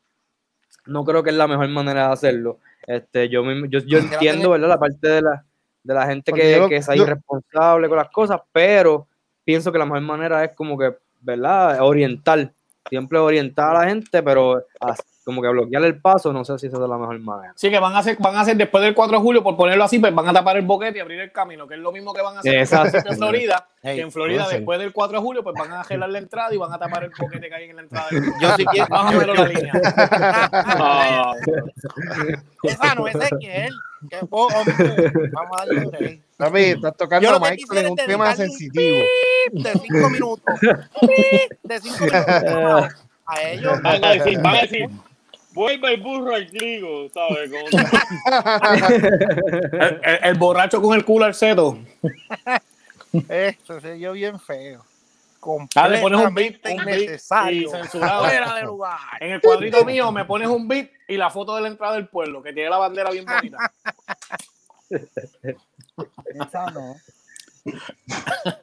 no 0.88 1.03
creo 1.03 1.21
que 1.21 1.30
es 1.30 1.36
la 1.36 1.47
mejor 1.47 1.67
manera 1.69 2.07
de 2.07 2.13
hacerlo. 2.13 2.57
Este, 2.88 3.30
yo, 3.30 3.43
mismo- 3.43 3.67
yo, 3.67 3.80
yo 3.80 3.99
entiendo, 3.99 4.51
¿verdad? 4.51 4.69
La 4.69 4.80
parte 4.80 5.07
de 5.07 5.21
la, 5.21 5.43
de 5.84 5.93
la 5.93 6.05
gente 6.07 6.32
Porque 6.32 6.43
que, 6.69 6.82
yo 6.82 6.93
yo- 6.95 7.03
irresponsable 7.03 7.89
con 7.89 7.97
las 7.97 8.09
cosas, 8.09 8.41
pero 8.51 9.07
pienso 9.43 9.71
que 9.71 9.78
la 9.78 9.86
mejor 9.86 10.01
manera 10.01 10.43
es 10.43 10.55
como 10.55 10.78
que, 10.80 10.95
¿verdad? 11.21 11.82
Orientar, 11.82 12.51
siempre 12.89 13.19
orientar 13.19 13.75
a 13.75 13.79
la 13.83 13.89
gente, 13.89 14.21
pero 14.23 14.63
como 15.25 15.41
que 15.41 15.49
bloquear 15.49 15.83
el 15.83 15.99
paso, 15.99 16.31
no 16.31 16.45
sé 16.45 16.57
si 16.57 16.67
esa 16.67 16.77
es 16.77 16.89
la 16.89 16.97
mejor 16.97 17.19
manera. 17.19 17.51
Sí, 17.57 17.69
que 17.69 17.79
van 17.79 17.93
a 17.93 17.99
hacer, 17.99 18.15
van 18.17 18.35
a 18.38 18.41
hacer 18.41 18.55
después 18.55 18.81
del 18.81 18.93
4 18.95 19.17
de 19.17 19.21
julio, 19.21 19.43
por 19.43 19.57
ponerlo 19.57 19.83
así, 19.83 19.99
pues 19.99 20.15
van 20.15 20.25
a 20.29 20.31
tapar 20.31 20.55
el 20.55 20.65
boquete 20.65 20.99
y 20.99 21.01
abrir 21.01 21.19
el 21.19 21.31
camino, 21.33 21.67
que 21.67 21.73
es 21.73 21.81
lo 21.81 21.91
mismo 21.91 22.13
que 22.13 22.21
van 22.21 22.38
a 22.38 22.39
hacer 22.39 22.53
en 22.95 23.17
Florida, 23.17 23.67
Hey, 23.83 23.95
que 23.97 24.01
en 24.03 24.11
Florida 24.11 24.43
después 24.57 24.79
del 24.79 24.93
4 24.93 25.17
de 25.17 25.23
julio, 25.23 25.43
pues 25.43 25.53
van 25.59 25.71
a 25.73 25.81
arreglar 25.81 26.09
la 26.09 26.17
entrada 26.19 26.53
y 26.53 26.57
van 26.57 26.71
a 26.71 26.79
tapar 26.79 27.03
el 27.03 27.11
boquete 27.19 27.49
que 27.49 27.55
hay 27.55 27.65
en 27.69 27.75
la 27.75 27.81
entrada. 27.81 28.07
del- 28.09 28.23
Yo 28.39 28.55
sí 28.55 28.65
quiero. 28.65 28.88
Más 28.89 29.13
o 29.13 29.17
menos 29.19 29.38
la 29.38 29.47
línea. 29.47 29.73
Esa 32.63 32.95
no 32.95 33.07
es. 33.07 33.17
Que, 34.09 34.19
oh, 34.29 34.47
hombre, 34.47 35.11
vamos 35.33 35.51
a 35.59 35.65
darle 35.65 35.85
break. 35.85 36.21
Papi, 36.38 36.59
estás 36.61 36.95
tocando 36.95 37.27
Yo 37.29 37.35
a 37.35 37.39
Michael 37.39 37.85
en 37.85 37.91
un 37.91 37.95
tema 37.97 38.29
un 38.29 38.35
sensitivo. 38.35 38.97
De 39.51 39.71
cinco 39.73 40.09
minutos. 40.11 40.55
De 41.63 41.79
cinco 41.81 42.05
minutos. 42.05 42.93
A 43.29 43.41
ellos. 43.43 43.81
van 43.81 44.05
a 44.05 44.09
decir, 44.11 44.39
van 44.39 44.55
a 44.55 44.61
decir, 44.61 44.89
vuelve 45.51 45.95
el 45.95 46.01
burro 46.01 46.33
al 46.33 46.47
trigo, 46.49 47.09
¿sabes? 47.09 47.51
El, 49.73 50.01
el- 50.01 50.19
el 50.23 50.33
borracho 50.35 50.81
con 50.81 50.95
el 50.95 51.03
culo 51.03 51.25
al 51.25 51.33
seto. 51.33 51.77
Esto 53.29 53.81
se 53.81 53.95
dio 53.95 54.13
bien 54.13 54.39
feo. 54.39 54.85
Ah, 55.75 55.89
le 55.89 55.99
pones 55.99 56.21
un 56.25 56.33
beat, 56.33 56.55
un 56.71 56.85
beat 56.85 57.19
y 57.51 57.67
censurado. 57.67 58.23
Fuera 58.25 58.55
de 58.55 58.63
lugar. 58.63 58.97
En 59.19 59.31
el 59.33 59.41
cuadrito 59.41 59.83
mío 59.83 60.09
me 60.13 60.23
pones 60.23 60.47
un 60.47 60.65
beat 60.67 60.89
y 61.09 61.17
la 61.17 61.29
foto 61.29 61.53
de 61.57 61.63
la 61.63 61.67
entrada 61.67 61.95
del 61.95 62.07
pueblo, 62.07 62.41
que 62.41 62.53
tiene 62.53 62.69
la 62.69 62.77
bandera 62.77 63.09
bien 63.11 63.25
bonita. 63.25 63.57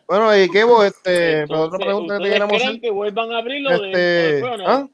Bueno, 0.07 0.37
y 0.37 0.49
Kevo, 0.51 0.83
este, 0.83 1.47
pues, 1.47 1.61
otra 1.61 1.79
pregunta 1.79 2.15
que 2.19 2.25
te 2.25 2.25
¿ustedes 2.25 2.33
queremos 2.33 2.57
creen 2.57 2.69
hacer. 2.71 2.81
que 2.81 2.91
vuelvan 2.91 3.33
a 3.33 3.39
abrirlo 3.39 3.79
de, 3.79 4.39
Este? 4.39 4.65
¿ah? 4.67 4.89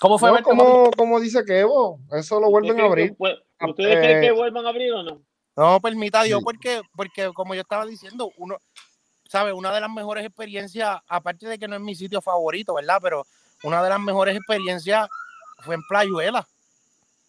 ¿Cómo 0.00 0.18
fue? 0.18 0.30
No, 0.32 0.42
como, 0.42 0.90
como 0.92 1.20
dice 1.20 1.44
Kevo, 1.44 2.00
eso 2.12 2.40
lo 2.40 2.50
vuelven 2.50 2.80
a 2.80 2.86
¿Ustedes 2.86 2.92
creen 2.92 3.16
abrir. 3.18 3.36
que 3.58 3.66
¿Ustedes 3.70 3.96
creen 3.98 4.18
Eh, 4.18 4.26
que 4.26 4.32
vuelvan 4.32 4.66
a 4.66 4.68
abrir 4.70 4.92
o 4.92 5.02
no? 5.02 5.22
No, 5.56 5.80
permita 5.80 6.22
Dios, 6.22 6.40
Sí. 6.40 6.44
porque, 6.44 6.82
porque 6.94 7.30
como 7.34 7.54
yo 7.54 7.62
estaba 7.62 7.86
diciendo, 7.86 8.30
uno, 8.36 8.58
¿sabe? 9.28 9.52
Una 9.52 9.72
de 9.74 9.80
las 9.80 9.90
mejores 9.90 10.24
experiencias, 10.26 10.98
aparte 11.08 11.46
de 11.48 11.58
que 11.58 11.66
no 11.68 11.76
es 11.76 11.80
mi 11.80 11.94
sitio 11.94 12.20
favorito, 12.20 12.74
¿verdad? 12.74 12.98
Pero 13.02 13.26
una 13.62 13.82
de 13.82 13.88
las 13.88 14.00
mejores 14.00 14.36
experiencias 14.36 15.08
fue 15.60 15.74
en 15.76 15.82
Playuela. 15.88 16.46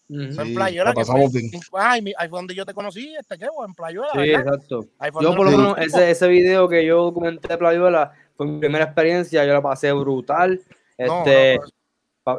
Fue 0.08 0.44
en 0.44 0.54
Playuela. 0.54 0.84
la 0.90 0.94
que 0.94 1.04
fue-. 1.04 1.80
Ay, 1.80 2.00
mi- 2.02 2.14
ahí 2.16 2.28
fue 2.28 2.38
donde 2.38 2.54
yo 2.54 2.64
te 2.64 2.72
conocí, 2.72 3.14
este 3.20 3.36
Kevo, 3.38 3.64
en 3.64 3.74
Playuela, 3.74 4.10
Sí, 4.12 4.18
¿verdad? 4.18 4.40
exacto. 4.54 4.86
Yo 5.20 5.34
por 5.36 5.44
lo 5.46 5.50
nos 5.50 5.76
menos 5.76 5.78
ese, 5.78 6.10
ese 6.10 6.28
video 6.28 6.68
que 6.68 6.84
yo 6.86 7.02
documenté 7.02 7.48
de 7.48 7.58
Playuela 7.58 8.12
fue 8.36 8.46
mi 8.46 8.58
primera 8.58 8.84
experiencia, 8.84 9.44
yo 9.44 9.52
la 9.52 9.60
pasé 9.62 9.92
brutal. 9.92 10.60
Este, 10.96 11.06
no, 11.06 11.62
no, 11.62 11.68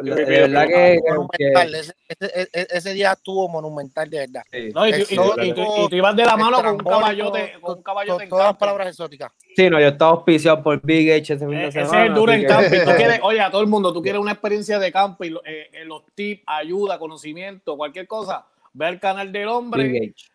Yo 0.04 0.16
de 0.16 0.26
verdad 0.26 0.68
que- 0.68 1.00
que. 1.38 1.52
Ese, 1.80 1.94
ese- 2.08 2.50
ese- 2.54 2.68
ese 2.78 2.94
día 2.94 3.12
estuvo 3.14 3.48
monumental, 3.50 4.10
de 4.10 4.20
verdad. 4.20 4.42
sí. 4.52 4.70
No, 4.74 4.88
y, 4.88 4.92
tú, 4.92 4.98
y, 5.10 5.16
tú, 5.16 5.34
y 5.42 5.54
tú- 5.54 5.62
y 5.86 5.90
tú 5.90 5.96
ibas 5.96 6.16
de 6.16 6.26
la 6.26 6.38
mano 6.38 6.58
con 6.58 6.68
un 6.72 6.78
caballote, 6.80 7.54
con 7.62 7.78
un 7.78 7.84
caballote 7.84 8.24
en 8.24 8.30
Todas 8.30 8.46
las 8.48 8.58
palabras 8.58 8.88
exóticas. 8.88 9.32
Sí, 9.56 9.70
no, 9.70 9.80
yo 9.80 9.88
estaba 9.88 10.12
auspiciado 10.12 10.62
por 10.64 10.82
Big 10.82 11.12
H 11.12 11.34
ese 11.34 11.40
fin 11.48 11.50
de 11.58 11.68
Ese 11.68 11.82
es 11.82 11.88
semana. 11.90 12.06
el 12.08 12.14
duro 12.14 12.32
en 12.32 12.42
que- 12.42 12.48
camping. 12.48 12.80
Tú 12.86 12.92
quieres, 12.98 13.20
oye, 13.24 13.42
a 13.42 13.52
todo 13.52 13.62
el 13.62 13.68
mundo, 13.68 13.92
tú 13.94 14.02
quieres 14.02 14.22
una 14.22 14.32
experiencia 14.32 14.80
de 14.80 14.92
camping, 14.92 15.34
eh, 15.46 15.70
eh, 15.74 15.86
los 15.86 16.04
tips, 16.16 16.44
ayuda, 16.46 17.00
conocimiento, 17.00 17.76
cualquier 17.78 18.08
cosa, 18.08 18.46
ve 18.74 18.86
al 18.86 19.00
canal 19.00 19.32
del 19.32 19.48
hombre. 19.48 19.84
Big 19.84 20.12
H. 20.12 20.30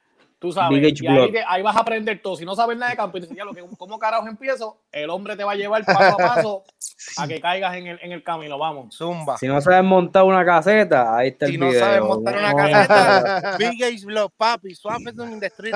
Tú 0.44 0.52
sabes, 0.52 0.78
y 0.78 1.06
ahí, 1.06 1.16
Blog. 1.16 1.32
te- 1.32 1.42
ahí 1.46 1.62
vas 1.62 1.74
a 1.74 1.80
aprender 1.80 2.20
todo. 2.20 2.36
Si 2.36 2.44
no 2.44 2.54
sabes 2.54 2.76
nada 2.76 2.90
de 2.90 2.96
campo 2.98 3.16
y 3.16 3.22
dices, 3.22 3.34
ya 3.34 3.46
lo 3.46 3.54
que, 3.54 3.64
¿cómo 3.78 3.98
carajo 3.98 4.26
empiezo? 4.28 4.76
El 4.92 5.08
hombre 5.08 5.36
te 5.36 5.42
va 5.44 5.52
a 5.52 5.54
llevar 5.54 5.82
paso 5.86 6.02
a 6.12 6.16
paso 6.18 6.64
a 7.16 7.26
que 7.26 7.40
caigas 7.40 7.74
en 7.76 7.86
el, 7.86 7.98
en 8.02 8.12
el 8.12 8.22
camino. 8.22 8.58
Vamos. 8.58 8.94
Zumba. 8.94 9.38
Si 9.38 9.46
no 9.48 9.58
sabes 9.62 9.82
montar 9.82 10.24
una 10.24 10.44
caseta, 10.44 11.16
ahí 11.16 11.28
está 11.28 11.46
el 11.46 11.52
Si 11.52 11.56
no 11.58 11.68
video. 11.68 11.80
sabes 11.80 12.00
montar 12.02 12.36
una 12.36 12.50
No, 12.50 12.56
caseta, 12.58 13.56
Big 13.58 13.82
Age 13.82 14.04
Block, 14.04 14.32
papi, 14.36 14.74
Swafferson 14.74 15.32
in 15.32 15.40
the 15.40 15.46
street, 15.46 15.74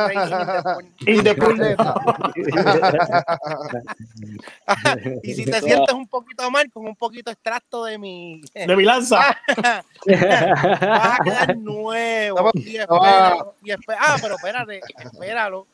y 5.23 5.35
si 5.35 5.45
te 5.45 5.61
sientes 5.61 5.95
un 5.95 6.07
poquito 6.09 6.51
mal, 6.51 6.71
con 6.71 6.87
un 6.87 6.97
poquito 6.97 7.31
extracto 7.31 7.85
de 7.85 7.99
mi. 7.99 8.41
De 8.55 8.77
mi 8.77 8.85
lanza. 8.85 9.37
vas 9.57 9.85
a 10.07 11.19
quedar 11.25 11.57
nuevo. 11.57 12.51
Ah, 12.91 14.17
pero 14.21 14.37
espérate, 14.61 14.81
espéralo. 15.05 15.67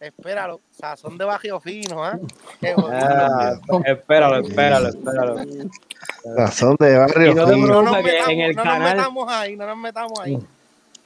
Espéralo. 0.00 0.60
Sazón 0.70 1.18
de 1.18 1.24
bajío 1.24 1.60
fino, 1.60 2.04
¿ah? 2.04 2.18
Qué 2.60 2.74
bonito. 2.74 3.06
Ah, 3.06 3.52
espéralo, 3.86 4.36
espéralo, 4.46 4.88
espéralo. 4.88 5.36
Razón 6.36 6.76
de 6.78 6.98
barrio. 6.98 7.32
Y 7.32 7.34
no 7.34 7.46
te 7.46 7.54
fino. 7.54 7.66
No 7.68 7.82
nos 7.82 8.02
metamos, 8.02 8.28
en 8.28 8.40
el 8.40 8.56
no 8.56 8.64
nos 8.64 8.72
canal, 8.74 8.96
metamos 8.96 9.32
ahí, 9.32 9.56
no 9.56 9.66
nos 9.66 9.76
metamos 9.76 10.20
ahí. 10.20 10.38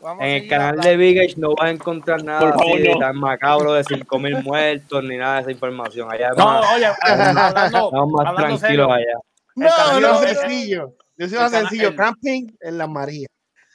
Vamos 0.00 0.24
en 0.24 0.30
el 0.30 0.48
canal 0.48 0.80
de 0.80 0.96
Big 0.96 1.18
Age 1.20 1.34
no 1.36 1.54
vas 1.54 1.66
a 1.66 1.70
encontrar 1.70 2.24
nada 2.24 2.40
Por 2.40 2.52
favor, 2.54 2.74
así 2.80 2.88
no. 2.88 2.98
tan 2.98 3.16
macabro 3.18 3.72
de 3.74 3.84
5000 3.84 4.42
muertos 4.42 5.04
ni 5.04 5.16
nada 5.16 5.36
de 5.36 5.40
esa 5.42 5.50
información. 5.52 6.10
Allá 6.10 6.30
es 6.30 6.36
No, 6.36 6.44
más, 6.44 6.74
oye, 6.74 6.86
hablando, 7.02 7.66
estamos 7.86 8.12
más 8.12 8.26
hablando 8.26 8.58
tranquilos 8.58 8.60
serio, 8.60 8.92
allá. 8.92 9.14
No, 9.54 9.68
canal 9.68 10.00
no, 10.02 10.08
de- 10.08 10.12
no, 10.12 10.22
el- 10.28 10.36
sencillo. 10.36 10.94
Yo 11.16 11.28
soy 11.28 11.38
más 11.38 11.50
sencillo. 11.52 11.88
el- 11.88 11.96
Camping 11.96 12.46
en 12.60 12.78
la 12.78 12.86
María. 12.88 13.28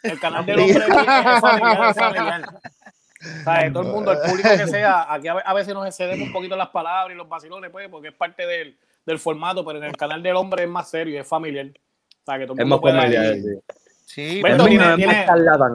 el 0.03 0.19
canal 0.19 0.45
del 0.45 0.59
hombre 0.59 0.75
es, 0.75 0.77
es 0.89 1.39
familiar, 1.39 1.89
es 1.91 1.95
familiar. 1.95 2.49
¿Sabes? 3.43 3.73
Todo 3.73 3.83
el 3.83 3.89
mundo, 3.89 4.11
el 4.11 4.19
público 4.29 4.49
que 4.57 4.67
sea, 4.67 5.11
aquí 5.11 5.27
a 5.27 5.33
ve- 5.35 5.41
a 5.45 5.53
veces 5.53 5.73
nos 5.73 5.85
excedemos 5.87 6.27
un 6.27 6.33
poquito 6.33 6.55
las 6.55 6.69
palabras 6.69 7.13
y 7.13 7.17
los 7.17 7.27
vacilones, 7.27 7.71
pues, 7.71 7.89
porque 7.89 8.09
es 8.09 8.13
parte 8.13 8.45
del, 8.45 8.77
del 9.05 9.19
formato, 9.19 9.65
pero 9.65 9.79
en 9.79 9.85
el 9.85 9.97
canal 9.97 10.21
del 10.21 10.35
hombre 10.35 10.63
es 10.63 10.69
más 10.69 10.89
serio 10.89 11.15
y 11.15 11.17
es 11.17 11.27
familiar. 11.27 11.65
O 11.67 12.25
sea, 12.25 12.37
que 12.37 12.45
todo 12.45 12.53
el 12.55 12.59
Es 12.61 12.65
mundo 12.67 12.75
más 12.75 12.81
puede 12.81 12.95
familiar. 12.95 13.35
sí. 13.35 13.75
Sí, 14.05 14.41
Beto, 14.41 14.63
Es 14.63 14.69
tiene- 14.69 14.85
más- 14.85 14.99
es 14.99 15.57
más. 15.59 15.71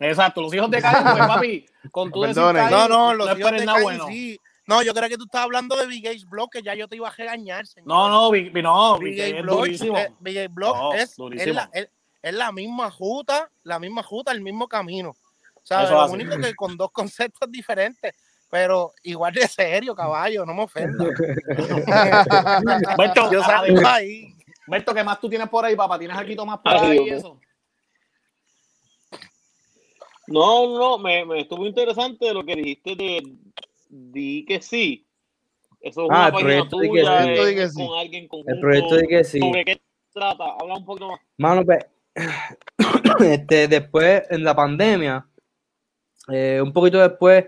Exacto, 0.00 0.40
los 0.42 0.52
hijos 0.54 0.70
de 0.70 0.80
Caín, 0.82 1.02
pues 1.04 1.26
papi, 1.26 1.66
con 1.92 2.10
tu. 2.12 2.22
Caín, 2.22 2.34
No, 2.34 2.88
no, 2.88 3.14
los 3.14 3.38
hijos 3.38 3.52
de 3.52 3.64
nada 3.64 3.72
Caín, 3.74 3.82
bueno. 3.84 4.06
sí. 4.08 4.38
No, 4.66 4.82
yo 4.82 4.94
creo 4.94 5.08
que 5.08 5.16
tú 5.16 5.24
estás 5.24 5.42
hablando 5.42 5.76
de 5.76 5.86
Big 5.86 6.06
Age 6.06 6.24
Block, 6.28 6.52
que 6.52 6.62
ya 6.62 6.74
yo 6.74 6.86
te 6.88 6.94
iba 6.96 7.08
a 7.08 7.12
regañar, 7.12 7.66
señor. 7.66 7.88
No, 7.88 8.08
no, 8.08 8.30
vi- 8.30 8.50
no, 8.62 8.98
Big 8.98 9.16
que 9.16 9.22
Age 9.24 9.36
es 9.38 9.42
Block, 9.42 9.58
durísimo. 9.58 9.98
eh, 9.98 10.12
Big 10.20 10.38
Age 10.38 10.48
Block 10.48 10.76
No, 10.76 10.92
es, 10.94 11.16
es, 11.36 11.46
la, 11.54 11.68
es, 11.72 11.88
es 12.22 12.34
la 12.34 12.52
misma 12.52 12.90
juta, 12.90 13.48
la 13.64 13.78
misma 13.80 14.02
juta, 14.04 14.30
el 14.32 14.40
mismo 14.40 14.68
camino. 14.68 15.14
¿Sabes? 15.62 15.86
Eso 15.86 15.94
Lo 15.94 16.02
así. 16.02 16.14
único 16.14 16.36
que 16.38 16.54
con 16.54 16.76
dos 16.76 16.90
conceptos 16.92 17.50
diferentes, 17.50 18.14
pero 18.50 18.92
igual 19.02 19.32
de 19.32 19.46
serio, 19.48 19.94
caballo, 19.94 20.44
no 20.44 20.54
me 20.54 20.62
ofendas. 20.64 21.08
Berto, 22.98 23.32
yo 23.32 23.42
salgo 23.42 23.64
además, 23.64 23.84
ahí. 23.94 24.34
Berto, 24.66 24.94
¿qué 24.94 25.02
más 25.04 25.20
tú 25.20 25.28
tienes 25.28 25.48
por 25.48 25.64
ahí, 25.64 25.74
papá? 25.76 25.98
¿Tienes 25.98 26.16
algo 26.16 26.46
más 26.46 26.58
por 26.58 26.72
Ah, 26.72 26.82
ahí 26.82 26.98
y 27.06 27.10
eso? 27.10 27.40
No, 30.28 30.78
no, 30.78 30.98
me, 30.98 31.24
me 31.24 31.40
estuvo 31.40 31.66
interesante 31.66 32.32
lo 32.32 32.44
que 32.44 32.54
dijiste 32.54 32.94
de 32.96 33.22
di 33.88 34.44
que 34.46 34.60
sí. 34.62 35.06
Eso 35.80 36.04
es 36.04 36.08
Ah, 36.10 36.14
una 36.14 36.26
el 36.26 36.32
página 36.32 36.48
proyecto 36.68 36.78
Di 36.78 36.88
que 36.90 37.00
tuya, 37.00 37.20
Di 37.46 37.54
que 37.56 37.68
sí. 37.68 37.74
con 37.86 37.98
alguien 37.98 38.28
conjunto. 38.28 38.52
El 38.54 38.60
proyecto 38.60 38.94
de 38.96 39.08
que 39.08 39.24
sí. 39.24 39.40
¿Sobre 39.40 39.64
qué 39.64 39.82
trata? 40.12 40.44
Habla 40.60 40.74
un 40.74 40.84
poquito 40.84 41.08
más. 41.08 41.20
Mano, 41.38 41.64
pues, 41.64 41.84
este, 43.24 43.66
después, 43.68 44.22
en 44.30 44.44
la 44.44 44.54
pandemia, 44.54 45.26
eh, 46.28 46.60
un 46.62 46.72
poquito 46.72 46.98
después, 47.00 47.44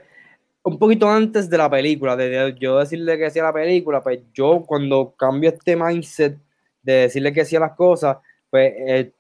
un 0.64 0.78
poquito 0.78 1.08
antes 1.08 1.48
de 1.50 1.58
la 1.58 1.70
película, 1.70 2.16
de, 2.16 2.54
yo 2.58 2.78
decirle 2.78 3.18
que 3.18 3.30
sí 3.30 3.38
a 3.38 3.44
la 3.44 3.52
película, 3.52 4.02
pues 4.02 4.20
yo 4.32 4.64
cuando 4.66 5.14
cambio 5.16 5.50
este 5.50 5.76
mindset 5.76 6.38
de 6.82 6.92
decirle 6.94 7.32
que 7.32 7.44
sí 7.44 7.56
a 7.56 7.60
las 7.60 7.72
cosas, 7.74 8.18
pues 8.50 8.72
eh, 8.76 9.12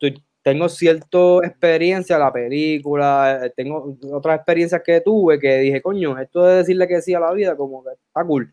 tengo 0.42 0.68
cierta 0.68 1.18
experiencia 1.44 2.16
en 2.16 2.20
la 2.22 2.32
película, 2.32 3.40
eh, 3.46 3.52
tengo 3.56 3.96
otras 4.12 4.36
experiencias 4.36 4.82
que 4.84 5.00
tuve 5.00 5.38
que 5.38 5.58
dije, 5.58 5.82
coño, 5.82 6.18
esto 6.18 6.44
de 6.44 6.56
decirle 6.58 6.86
que 6.88 7.00
sí 7.02 7.14
a 7.14 7.20
la 7.20 7.32
vida, 7.32 7.56
como 7.56 7.82
que 7.84 7.90
está 7.92 8.24
cool. 8.24 8.52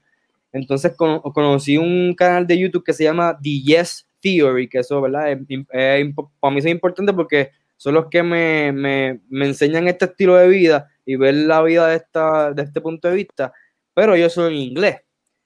Entonces 0.53 0.93
cono- 0.95 1.21
conocí 1.21 1.77
un 1.77 2.13
canal 2.15 2.45
de 2.47 2.57
YouTube 2.57 2.83
que 2.83 2.93
se 2.93 3.03
llama 3.05 3.37
The 3.41 3.49
Yes 3.61 4.07
Theory, 4.21 4.67
que 4.69 4.79
eso, 4.79 5.01
¿verdad? 5.01 5.31
Es, 5.31 5.39
es 5.49 6.05
impo- 6.05 6.29
para 6.39 6.53
mí 6.53 6.59
es 6.59 6.65
importante 6.65 7.13
porque 7.13 7.51
son 7.81 7.95
los 7.95 8.07
que 8.09 8.21
me, 8.21 8.71
me- 8.71 9.21
me 9.29 9.47
enseñan 9.47 9.87
este 9.87 10.05
estilo 10.05 10.35
de 10.35 10.47
vida 10.47 10.87
y 11.03 11.15
ver 11.15 11.33
la 11.33 11.63
vida 11.63 11.87
de, 11.87 11.95
esta, 11.95 12.53
de 12.53 12.61
este 12.61 12.79
punto 12.79 13.07
de 13.07 13.15
vista, 13.15 13.51
pero 13.95 14.15
yo 14.15 14.29
soy 14.29 14.53
en 14.53 14.59
inglés. 14.69 14.97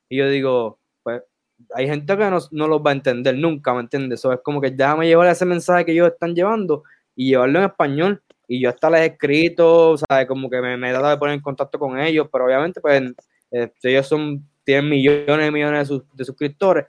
Y 0.09 0.17
yo 0.17 0.29
digo, 0.29 0.79
pues 1.01 1.21
hay 1.73 1.87
gente 1.87 2.17
que 2.17 2.29
no, 2.29 2.37
no 2.51 2.67
los 2.67 2.81
va 2.81 2.89
a 2.91 2.93
entender 2.93 3.35
nunca, 3.37 3.73
¿me 3.73 3.79
entiendes? 3.81 4.19
Eso 4.19 4.33
es 4.33 4.39
como 4.43 4.59
que 4.59 4.69
déjame 4.71 5.07
llevar 5.07 5.27
ese 5.29 5.45
mensaje 5.45 5.85
que 5.85 5.93
ellos 5.93 6.11
están 6.11 6.35
llevando 6.35 6.83
y 7.15 7.29
llevarlo 7.29 7.59
en 7.59 7.65
español. 7.65 8.21
Y 8.49 8.61
yo 8.61 8.69
hasta 8.69 8.89
les 8.89 9.01
he 9.01 9.05
escrito, 9.05 9.95
¿sabes? 9.97 10.27
Como 10.27 10.49
que 10.49 10.59
me, 10.61 10.75
me 10.75 10.89
he 10.91 10.93
de 10.93 11.17
poner 11.17 11.35
en 11.35 11.41
contacto 11.41 11.79
con 11.79 11.97
ellos, 11.99 12.27
pero 12.31 12.45
obviamente, 12.45 12.81
pues, 12.81 13.01
eh, 13.51 13.71
ellos 13.83 14.07
son, 14.07 14.45
tienen 14.65 14.89
millones 14.89 15.47
y 15.47 15.51
millones 15.51 15.87
de, 15.89 16.01
de 16.13 16.25
suscriptores. 16.25 16.85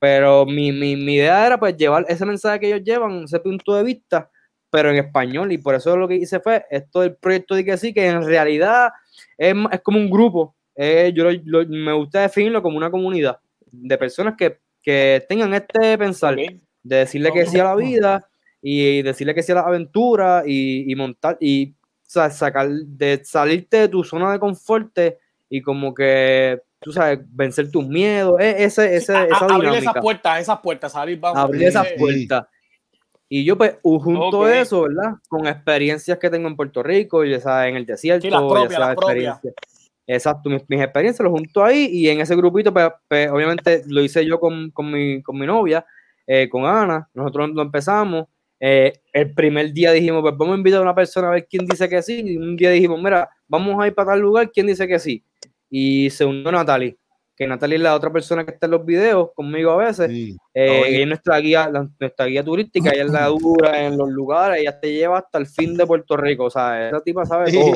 Pero 0.00 0.46
mi, 0.46 0.72
mi, 0.72 0.96
mi 0.96 1.14
idea 1.16 1.46
era, 1.46 1.58
pues, 1.58 1.76
llevar 1.76 2.04
ese 2.08 2.24
mensaje 2.24 2.60
que 2.60 2.66
ellos 2.68 2.82
llevan, 2.84 3.24
ese 3.24 3.40
punto 3.40 3.74
de 3.74 3.82
vista, 3.84 4.30
pero 4.76 4.90
en 4.90 4.96
español. 4.98 5.50
Y 5.52 5.56
por 5.56 5.74
eso 5.74 5.96
lo 5.96 6.06
que 6.06 6.16
hice 6.16 6.38
fue 6.38 6.66
esto 6.70 7.00
del 7.00 7.16
proyecto 7.16 7.54
de 7.54 7.64
que 7.64 7.78
sí, 7.78 7.94
que 7.94 8.06
en 8.06 8.22
realidad 8.22 8.90
es, 9.38 9.54
es 9.72 9.80
como 9.80 9.98
un 9.98 10.10
grupo. 10.10 10.54
Eh, 10.74 11.12
yo 11.14 11.24
lo- 11.24 11.40
lo- 11.62 11.66
me 11.66 11.94
gusta 11.94 12.20
definirlo 12.20 12.60
como 12.60 12.76
una 12.76 12.90
comunidad 12.90 13.38
de 13.72 13.96
personas 13.96 14.34
que, 14.36 14.58
que 14.82 15.24
tengan 15.30 15.54
este 15.54 15.96
pensar 15.96 16.34
¿ok? 16.34 16.60
de 16.82 16.96
decirle 16.96 17.32
que 17.32 17.46
sí 17.46 17.58
a 17.58 17.64
la 17.64 17.74
vida 17.74 18.28
y 18.60 19.00
decirle 19.00 19.34
que 19.34 19.42
sí 19.42 19.50
a 19.52 19.54
la 19.54 19.60
aventura 19.62 20.42
y, 20.44 20.92
y 20.92 20.94
montar 20.94 21.38
y 21.40 21.70
o 21.70 21.74
sea, 22.02 22.28
sacar 22.28 22.68
de 22.68 23.22
salirte 23.24 23.78
de 23.78 23.88
tu 23.88 24.04
zona 24.04 24.30
de 24.30 24.38
confort 24.38 24.92
y 25.48 25.62
como 25.62 25.94
que 25.94 26.60
tú 26.80 26.92
sabes 26.92 27.20
vencer 27.30 27.70
tus 27.70 27.88
miedos 27.88 28.34
ese, 28.40 28.94
ese, 28.94 29.14
a- 29.16 29.24
esa 29.24 29.46
abrir 29.46 29.72
esas 29.72 29.94
puertas, 30.02 30.38
esas 30.42 30.60
puertas, 30.60 30.92
salir, 30.92 31.18
vamos. 31.18 31.38
abrir 31.38 31.62
Sí, 31.62 31.66
esas 31.68 31.88
sí. 31.88 31.94
puertas 31.98 32.46
y 33.28 33.44
yo 33.44 33.56
pues 33.58 33.76
junto 33.82 34.40
Ok. 34.40 34.48
eso 34.48 34.82
verdad 34.82 35.14
con 35.28 35.46
experiencias 35.46 36.18
que 36.18 36.30
tengo 36.30 36.48
en 36.48 36.56
Puerto 36.56 36.82
Rico 36.82 37.24
ya 37.24 37.68
en 37.68 37.76
el 37.76 37.86
desierto 37.86 38.22
Sí, 38.22 38.30
las 38.30 38.42
propias, 38.42 38.72
ya 38.72 38.78
las 38.78 38.92
experiencias 38.92 39.54
Exacto, 40.08 40.48
mis, 40.48 40.62
mis 40.68 40.80
experiencias 40.80 41.24
lo 41.24 41.32
junto 41.32 41.64
ahí 41.64 41.88
y 41.90 42.08
en 42.08 42.20
ese 42.20 42.36
grupito, 42.36 42.72
pues, 42.72 42.88
pues, 43.08 43.28
obviamente 43.28 43.82
lo 43.88 44.02
hice 44.02 44.24
yo 44.24 44.38
con, 44.38 44.70
con 44.70 44.90
mi, 44.92 45.20
con 45.20 45.36
mi 45.36 45.46
novia, 45.46 45.84
eh, 46.26 46.48
con 46.48 46.64
Ana, 46.64 47.08
nosotros 47.12 47.50
lo 47.50 47.62
empezamos. 47.62 48.26
eh, 48.60 48.92
el 49.12 49.34
primer 49.34 49.72
día 49.72 49.92
dijimos, 49.92 50.22
pues 50.22 50.34
vamos 50.36 50.54
a 50.54 50.58
invitar 50.58 50.78
a 50.78 50.82
una 50.82 50.94
persona 50.94 51.28
a 51.28 51.32
ver 51.32 51.46
quién 51.50 51.66
dice 51.66 51.88
que 51.88 52.00
sí. 52.02 52.22
Y 52.24 52.36
un 52.36 52.56
día 52.56 52.70
dijimos, 52.70 53.02
mira, 53.02 53.28
vamos 53.48 53.82
a 53.82 53.86
ir 53.88 53.94
para 53.94 54.12
tal 54.12 54.20
lugar, 54.20 54.50
quién 54.52 54.66
dice 54.68 54.86
que 54.86 54.98
sí. 54.98 55.22
Y 55.68 56.08
se 56.10 56.24
unió 56.24 56.52
Natalie, 56.52 56.96
que 57.36 57.46
Natalie 57.46 57.76
es 57.76 57.82
la 57.82 57.94
otra 57.94 58.10
persona 58.10 58.44
que 58.44 58.52
está 58.52 58.66
en 58.66 58.72
los 58.72 58.84
videos 58.86 59.30
conmigo 59.34 59.70
a 59.72 59.76
veces. 59.76 60.08
Sí. 60.10 60.36
Eh, 60.54 60.82
ella 60.86 61.00
es 61.02 61.06
nuestra 61.06 61.38
guía, 61.38 61.68
la- 61.70 61.88
nuestra 62.00 62.24
guía 62.26 62.42
turística, 62.42 62.90
ella 62.90 63.04
es 63.04 63.10
la 63.10 63.26
dura 63.26 63.82
en 63.84 63.98
los 63.98 64.08
lugares, 64.08 64.60
ella 64.60 64.80
te 64.80 64.92
lleva 64.92 65.18
hasta 65.18 65.38
el 65.38 65.46
fin 65.46 65.76
de 65.76 65.86
Puerto 65.86 66.16
Rico, 66.16 66.44
o 66.44 66.50
sea, 66.50 66.88
esa 66.88 67.00
tipa 67.02 67.24
sabe 67.26 67.52
todo. 67.52 67.72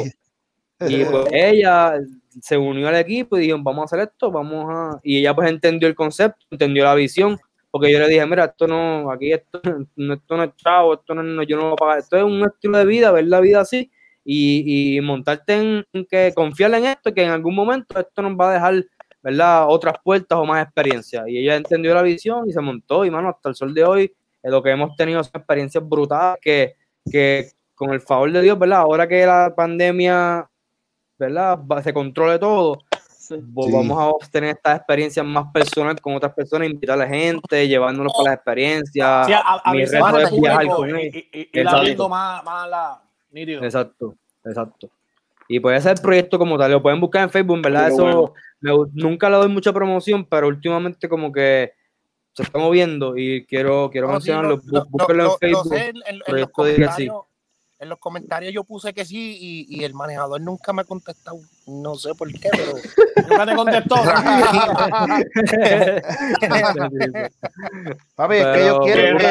Y 0.88 1.04
pues 1.10 1.26
ella 1.32 1.94
se 2.40 2.56
unió 2.56 2.88
al 2.88 2.96
equipo 2.96 3.36
y 3.36 3.42
dijo, 3.42 3.58
vamos 3.60 3.82
a 3.82 3.84
hacer 3.84 4.08
esto, 4.08 4.30
vamos 4.30 4.66
a... 4.70 4.98
Y 5.02 5.18
ella 5.18 5.34
pues 5.34 5.50
entendió 5.50 5.86
el 5.88 5.94
concepto, 5.94 6.46
entendió 6.50 6.84
la 6.84 6.94
visión, 6.94 7.38
porque 7.70 7.92
yo 7.92 7.98
le 7.98 8.08
dije, 8.08 8.24
mira, 8.24 8.46
esto 8.46 8.66
no, 8.66 9.10
aquí 9.10 9.32
esto, 9.32 9.60
no, 9.96 10.14
esto 10.14 10.36
no 10.36 10.44
es 10.44 10.56
chavo, 10.56 10.94
esto 10.94 11.14
no, 11.14 11.22
no- 11.22 11.42
yo 11.42 11.56
no 11.56 11.62
lo 11.62 11.68
voy 11.70 11.74
a 11.74 11.76
pagar, 11.76 11.98
esto 11.98 12.16
es 12.16 12.22
un 12.24 12.42
estilo 12.44 12.78
de 12.78 12.86
vida, 12.86 13.10
ver 13.12 13.26
la 13.26 13.40
vida 13.40 13.60
así 13.60 13.90
y, 14.24 14.96
y 14.96 15.00
montarte 15.02 15.54
en, 15.54 15.84
en 15.92 16.06
que 16.06 16.32
confiar 16.34 16.72
en 16.74 16.86
esto, 16.86 17.12
que 17.12 17.24
en 17.24 17.30
algún 17.30 17.54
momento 17.54 17.98
esto 18.00 18.22
nos 18.22 18.32
va 18.38 18.50
a 18.50 18.54
dejar, 18.54 18.84
¿verdad? 19.22 19.66
Otras 19.68 19.94
puertas 20.02 20.38
o 20.38 20.44
más 20.46 20.64
experiencias. 20.64 21.26
Y 21.28 21.38
ella 21.38 21.56
entendió 21.56 21.94
la 21.94 22.02
visión 22.02 22.48
y 22.48 22.52
se 22.52 22.60
montó 22.60 23.04
y, 23.04 23.10
mano, 23.10 23.28
hasta 23.28 23.48
el 23.48 23.54
sol 23.54 23.74
de 23.74 23.84
hoy, 23.84 24.12
eh, 24.42 24.50
lo 24.50 24.62
que 24.62 24.70
hemos 24.70 24.96
tenido 24.96 25.22
son 25.22 25.32
experiencias 25.36 25.86
brutales 25.86 26.38
que, 26.40 26.74
que 27.10 27.50
con 27.74 27.90
el 27.92 28.00
favor 28.00 28.30
de 28.32 28.42
Dios, 28.42 28.58
¿verdad? 28.58 28.80
Ahora 28.80 29.06
que 29.08 29.24
la 29.26 29.52
pandemia 29.56 30.46
¿verdad? 31.18 31.58
Se 31.84 31.92
controle 31.92 32.38
todo, 32.38 32.78
pues 33.54 33.66
Sí. 33.68 33.72
vamos 33.72 33.98
a 33.98 34.06
obtener 34.08 34.56
estas 34.56 34.78
experiencias 34.78 35.24
más 35.26 35.52
personales 35.52 36.00
con 36.00 36.14
otras 36.14 36.32
personas, 36.32 36.68
invitar 36.68 36.94
a 36.94 37.04
la 37.04 37.08
gente, 37.08 37.68
llevándonos 37.68 38.12
para 38.14 38.30
las 38.30 38.34
experiencias. 38.36 39.26
Sí, 39.26 39.32
a, 39.34 39.60
a 39.62 39.72
mi 39.72 39.80
veces 39.80 39.92
reto 40.00 40.04
más 40.06 40.22
es 40.32 40.40
viajar 40.40 40.66
con 40.68 40.88
y, 40.88 40.92
él. 40.92 40.98
y, 40.98 41.18
y, 41.18 41.40
y 41.40 41.58
Exacto. 41.60 41.76
abriendo 41.76 42.08
más, 42.08 42.42
más 42.42 42.68
la 42.70 43.02
nítido. 43.30 43.62
Exacto, 43.62 44.14
exacto. 44.44 44.88
Y 45.46 45.60
pues 45.60 45.78
ese 45.80 45.92
es 45.92 45.98
el 46.00 46.02
proyecto 46.02 46.38
como 46.38 46.56
tal, 46.58 46.72
lo 46.72 46.80
pueden 46.82 47.00
buscar 47.00 47.22
en 47.24 47.30
Facebook, 47.30 47.56
en 47.56 47.62
¿verdad? 47.62 47.88
Eso 47.88 48.02
bueno. 48.02 48.32
Me 48.60 48.72
nunca 48.92 49.28
le 49.30 49.36
doy 49.36 49.48
mucha 49.48 49.72
promoción, 49.72 50.24
pero 50.24 50.46
últimamente 50.48 51.08
como 51.08 51.32
que 51.32 51.72
se 52.32 52.42
está 52.44 52.58
moviendo 52.58 53.16
y 53.16 53.44
quiero, 53.46 53.90
quiero 53.90 54.06
No, 54.06 54.20
sí, 54.20 54.30
mencionarlo, 54.30 54.50
lo- 54.50 54.62
lo- 54.80 54.84
bú- 54.86 54.90
búsquenlo 54.90 55.24
lo- 55.24 55.38
en 55.40 55.50
lo 55.52 55.58
Facebook. 55.64 55.74
sé 55.74 55.88
en, 55.88 55.96
en- 55.96 56.04
en 56.26 56.36
los 56.36 56.46
sí. 56.46 56.52
comentarios, 56.52 57.16
en 57.80 57.88
los 57.88 57.98
comentarios 57.98 58.52
yo 58.52 58.62
puse 58.64 58.92
que 58.92 59.04
sí 59.06 59.36
y, 59.40 59.66
y 59.80 59.84
el 59.84 59.94
manejador 59.94 60.40
nunca 60.40 60.72
me 60.72 60.82
ha 60.82 60.84
contestado. 60.84 61.38
No 61.66 61.94
sé 61.96 62.14
por 62.14 62.30
qué, 62.32 62.50
pero. 62.52 62.72
Nunca 63.28 63.46
te 63.46 63.54
contestó. 63.56 63.94
Papi, 68.16 68.34
es 68.36 68.46
que 68.46 68.52
Qué 68.52 68.78
quieren 68.92 69.18
que- 69.18 69.24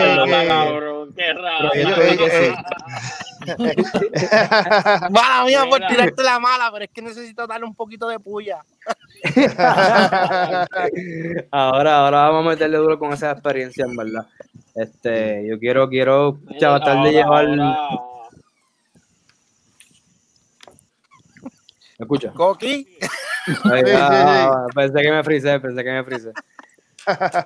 qué 1.16 1.34
raro. 1.34 1.70
Pero 1.74 2.02
ellos- 2.02 2.30
ellos- 2.30 2.34
eh, 2.34 2.54
Mala 5.10 5.46
mía 5.46 5.66
por 5.70 5.80
tirarte 5.88 6.24
la 6.24 6.40
mala, 6.40 6.70
pero 6.72 6.86
es 6.86 6.92
que 6.92 7.02
necesito 7.02 7.48
darle 7.48 7.66
un 7.66 7.76
poquito 7.76 8.08
de 8.10 8.20
puya. 8.20 8.60
ahora, 11.52 12.00
ahora 12.06 12.30
vamos 12.30 12.46
a 12.46 12.50
meterle 12.50 12.78
duro 12.78 13.00
con 13.00 13.14
esa 13.14 13.32
experiencia, 13.32 13.86
en 13.86 13.96
verdad. 13.96 14.28
Este, 14.76 15.46
yo 15.48 15.58
quiero, 15.60 15.90
quiero 15.90 16.40
tratar 16.60 17.04
de 17.04 17.12
llevar. 17.12 17.46
ahora- 17.46 17.90
¿Me 21.98 22.04
escucha? 22.06 22.32
Coqui, 22.32 22.88
Ay, 23.66 23.82
Sí, 23.86 23.92
ah, 23.96 24.66
Pensé 24.74 25.02
que 25.02 25.12
me 25.12 25.24
frisé, 25.24 25.60
pensé 25.60 25.84
que 25.84 25.92
me 25.92 26.04
frisé. 26.04 26.32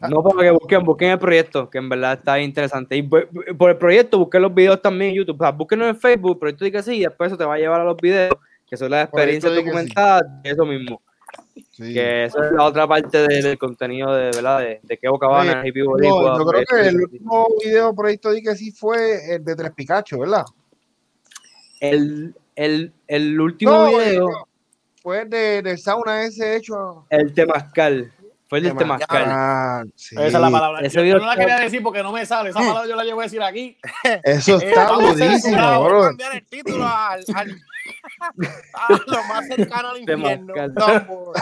No, 0.09 0.23
pero 0.23 0.39
que 0.39 0.51
busquen, 0.51 0.83
busquen 0.83 1.11
el 1.11 1.19
proyecto, 1.19 1.69
que 1.69 1.77
en 1.77 1.89
verdad 1.89 2.13
está 2.13 2.39
interesante. 2.39 2.95
Y 2.95 3.03
por, 3.03 3.27
por 3.57 3.69
el 3.69 3.77
proyecto, 3.77 4.19
busquen 4.19 4.41
los 4.41 4.53
videos 4.53 4.81
también 4.81 5.11
en 5.11 5.17
YouTube. 5.17 5.35
O 5.39 5.43
sea, 5.43 5.51
búsquenlo 5.51 5.87
en 5.87 5.95
Facebook, 5.97 6.39
proyecto 6.39 6.65
Dice 6.65 6.77
que 6.77 6.83
sí, 6.83 6.95
y 6.97 7.01
después 7.01 7.27
eso 7.27 7.37
te 7.37 7.45
va 7.45 7.55
a 7.55 7.57
llevar 7.57 7.81
a 7.81 7.85
los 7.85 7.97
videos, 7.97 8.33
que 8.69 8.77
son 8.77 8.91
las 8.91 9.05
experiencias 9.05 9.51
sí. 9.53 9.59
documentadas 9.63 10.23
de 10.43 10.49
eso 10.49 10.65
mismo. 10.65 11.01
Sí. 11.71 11.93
Que 11.93 12.25
esa 12.25 12.45
es 12.45 12.51
la 12.53 12.63
otra 12.63 12.87
parte 12.87 13.27
de- 13.27 13.41
del 13.41 13.57
contenido 13.57 14.13
de, 14.13 14.25
¿verdad? 14.25 14.59
De, 14.59 14.79
de 14.83 14.97
Kevo 14.97 15.19
Cabana 15.19 15.61
y 15.67 15.71
Pivo 15.71 15.97
No, 15.97 16.37
yo 16.37 16.45
creo 16.45 16.63
que 16.65 16.87
el 16.87 16.89
sí. 16.91 17.03
último 17.03 17.47
video 17.63 17.93
proyecto 17.95 18.31
di 18.31 18.41
que 18.41 18.55
sí 18.55 18.71
fue 18.71 19.35
el 19.35 19.43
de 19.43 19.55
Tres 19.55 19.71
Pikachu, 19.75 20.19
¿verdad? 20.19 20.45
el, 21.79 22.33
el, 22.55 22.93
el 23.07 23.39
último 23.41 23.71
No, 23.71 23.87
video, 23.89 24.29
no, 24.29 24.47
Fue 25.01 25.21
el 25.23 25.29
de, 25.29 25.61
del 25.61 25.77
sauna 25.77 26.23
ese 26.23 26.55
hecho. 26.55 27.05
el 27.09 27.33
Temascal, 27.33 28.11
fue 28.53 28.59
el 28.59 28.65
del 28.65 28.77
Temazcal. 28.77 29.23
Temascal. 29.23 29.35
Ah, 29.35 29.83
sí. 29.95 30.15
Esa 30.15 30.25
es 30.27 30.33
la 30.33 30.51
palabra. 30.51 30.79
Ese 30.81 30.95
Yo, 30.95 30.99
yo 31.01 31.03
video 31.05 31.17
no 31.19 31.25
la 31.25 31.31
está- 31.33 31.41
quería 31.43 31.59
decir 31.63 31.81
porque 31.81 32.03
no 32.03 32.11
me 32.11 32.23
sale. 32.23 32.49
Esa 32.51 32.59
palabra 32.59 32.87
yo 32.87 32.95
la 32.95 33.03
llevo 33.03 33.21
a 33.21 33.23
decir 33.23 33.41
aquí. 33.41 33.77
Eso 34.23 34.61
Eh, 34.61 34.67
está 34.69 34.83
vamos 34.91 35.05
a 35.05 35.11
hacer 35.13 35.27
durísimo, 35.27 35.53
una- 35.57 35.69
vamos 35.71 35.85
a 35.85 35.89
bro. 35.89 36.01
cambiar 36.03 36.35
el 36.35 36.45
título 36.45 36.87
al, 36.87 37.23
al- 37.33 37.57
a 38.73 38.89
lo 39.07 39.23
más 39.23 39.47
cercano 39.47 39.89
al 39.89 39.97
infierno. 39.97 40.53
Dumbo. 40.53 41.33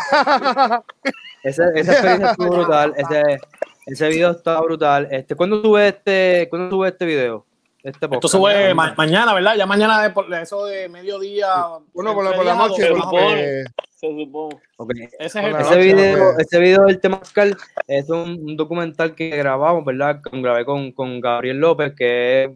Esa, 1.43 1.63
esa 1.75 1.91
experiencia 1.91 2.31
estuvo 2.31 2.49
brutal. 2.55 2.93
Ese, 2.95 3.39
ese 3.87 4.07
video 4.07 4.31
estaba 4.31 4.61
brutal. 4.61 5.07
Este, 5.11 5.35
¿Cuándo 5.35 5.61
sube 5.61 5.89
este, 5.89 6.47
¿cuándo 6.49 6.69
sube 6.77 6.87
este 6.87 7.05
video? 7.05 7.45
Este 7.83 8.07
sube 8.27 8.73
ma- 8.73 8.93
mañana, 8.95 9.33
¿verdad? 9.33 9.55
Ya 9.55 9.65
mañana, 9.65 10.01
de, 10.07 10.41
eso 10.41 10.65
de 10.65 10.87
mediodía. 10.89 11.47
Bueno, 11.93 12.13
por 12.13 12.23
la, 12.23 12.31
entre 12.31 12.37
por 12.37 12.45
la 12.45 12.53
10 12.53 12.63
a 12.63 12.67
noche, 12.67 12.87
12, 12.89 12.93
más 12.99 13.07
o 13.07 13.11
menos. 13.15 13.31
porque 13.31 13.63
Se 13.89 14.07
supone. 14.07 15.09
Ese 15.19 15.25
es 15.25 15.35
el 15.35 15.55
Ese 15.55 15.63
noche, 15.63 15.77
video, 15.79 16.33
pues. 16.35 16.47
ese 16.47 16.59
video 16.59 16.85
del 16.85 16.99
Temascal 16.99 17.57
es 17.87 18.09
un, 18.09 18.29
un 18.43 18.55
documental 18.57 19.15
que 19.15 19.29
grabamos, 19.29 19.83
¿verdad? 19.85 20.21
Con, 20.21 20.41
grabé 20.41 20.63
con, 20.65 20.91
con 20.91 21.19
Gabriel 21.19 21.57
López, 21.59 21.93
que 21.95 22.43
es 22.43 22.49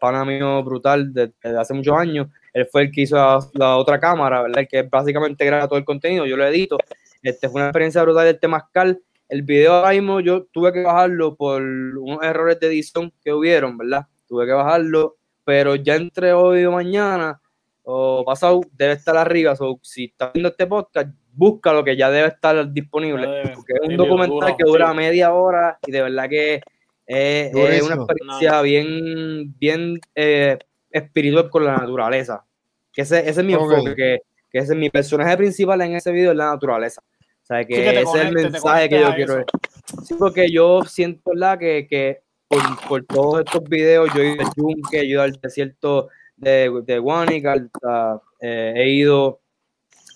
pana 0.00 0.24
mío 0.24 0.62
brutal 0.62 1.12
desde, 1.12 1.32
desde 1.42 1.58
hace 1.58 1.74
muchos 1.74 1.96
años. 1.98 2.28
Él 2.54 2.66
fue 2.70 2.82
el 2.82 2.90
que 2.92 3.02
hizo 3.02 3.16
la, 3.16 3.40
la 3.54 3.76
otra 3.76 3.98
cámara, 3.98 4.42
¿verdad? 4.42 4.60
El 4.60 4.68
que 4.68 4.82
básicamente 4.82 5.44
graba 5.44 5.66
todo 5.68 5.78
el 5.78 5.84
contenido, 5.84 6.24
yo 6.26 6.36
lo 6.36 6.46
edito. 6.46 6.78
Este 7.22 7.48
fue 7.48 7.60
una 7.60 7.68
experiencia 7.68 8.02
brutal 8.02 8.24
del 8.26 8.38
Temascal. 8.38 9.00
El 9.28 9.42
video 9.42 9.72
ahora 9.74 9.90
mismo 9.90 10.20
yo 10.20 10.44
tuve 10.52 10.72
que 10.72 10.82
bajarlo 10.82 11.36
por 11.36 11.62
unos 11.62 12.22
errores 12.22 12.60
de 12.60 12.66
edición 12.66 13.12
que 13.24 13.32
hubieron, 13.32 13.76
¿verdad? 13.78 14.06
Tuve 14.32 14.46
que 14.46 14.52
bajarlo, 14.52 15.18
pero 15.44 15.74
ya 15.74 15.94
entre 15.94 16.32
hoy 16.32 16.64
o 16.64 16.72
mañana 16.72 17.38
o 17.82 18.24
pasado 18.24 18.62
debe 18.72 18.94
estar 18.94 19.14
arriba. 19.14 19.54
So, 19.54 19.78
si 19.82 20.06
estás 20.06 20.32
viendo 20.32 20.48
este 20.48 20.66
podcast, 20.66 21.10
busca 21.34 21.74
lo 21.74 21.84
que 21.84 21.98
ya 21.98 22.10
debe 22.10 22.28
estar 22.28 22.72
disponible. 22.72 23.26
Debe. 23.26 23.52
Porque 23.54 23.74
es 23.74 23.86
un 23.86 23.94
documental 23.94 24.38
duro, 24.38 24.56
que 24.56 24.64
dura 24.64 24.90
sí. 24.90 24.96
media 24.96 25.34
hora 25.34 25.78
y 25.86 25.92
de 25.92 26.00
verdad 26.00 26.30
que 26.30 26.62
es, 27.04 27.54
es 27.54 27.82
una 27.82 27.96
experiencia 27.96 28.62
bien, 28.62 29.54
bien 29.58 30.00
eh, 30.14 30.58
espiritual 30.90 31.50
con 31.50 31.66
la 31.66 31.76
naturaleza. 31.76 32.42
Que 32.90 33.02
ese, 33.02 33.28
ese 33.28 33.42
es 33.42 33.44
mi 33.46 33.52
enfoque, 33.52 33.94
que, 33.94 34.20
que 34.50 34.58
ese 34.60 34.72
es 34.72 34.78
mi 34.78 34.88
personaje 34.88 35.36
principal 35.36 35.78
en 35.82 35.94
ese 35.94 36.10
video 36.10 36.30
es 36.30 36.38
la 36.38 36.46
naturaleza. 36.46 37.02
O 37.20 37.44
sea, 37.44 37.66
que, 37.66 37.74
Sí, 37.74 37.82
que 37.82 38.00
ese 38.00 38.18
es 38.18 38.24
el 38.24 38.32
mensaje 38.32 38.88
que 38.88 38.98
yo 38.98 39.14
quiero. 39.14 39.44
Sí, 40.04 40.14
porque 40.18 40.50
yo 40.50 40.84
siento 40.84 41.32
¿verdad? 41.34 41.58
que, 41.58 41.86
que 41.86 42.22
por, 42.52 42.88
por 42.88 43.04
todos 43.04 43.40
estos 43.40 43.64
videos, 43.64 44.10
yo 44.14 44.20
he 44.22 44.32
ido 44.34 44.42
al 44.44 44.52
yunque, 44.56 45.00
he 45.00 45.06
ido 45.06 45.22
al 45.22 45.32
desierto 45.32 46.08
de, 46.36 46.82
de 46.84 46.98
Guanica, 46.98 47.56
eh, 48.40 48.72
he 48.76 48.90
ido 48.90 49.40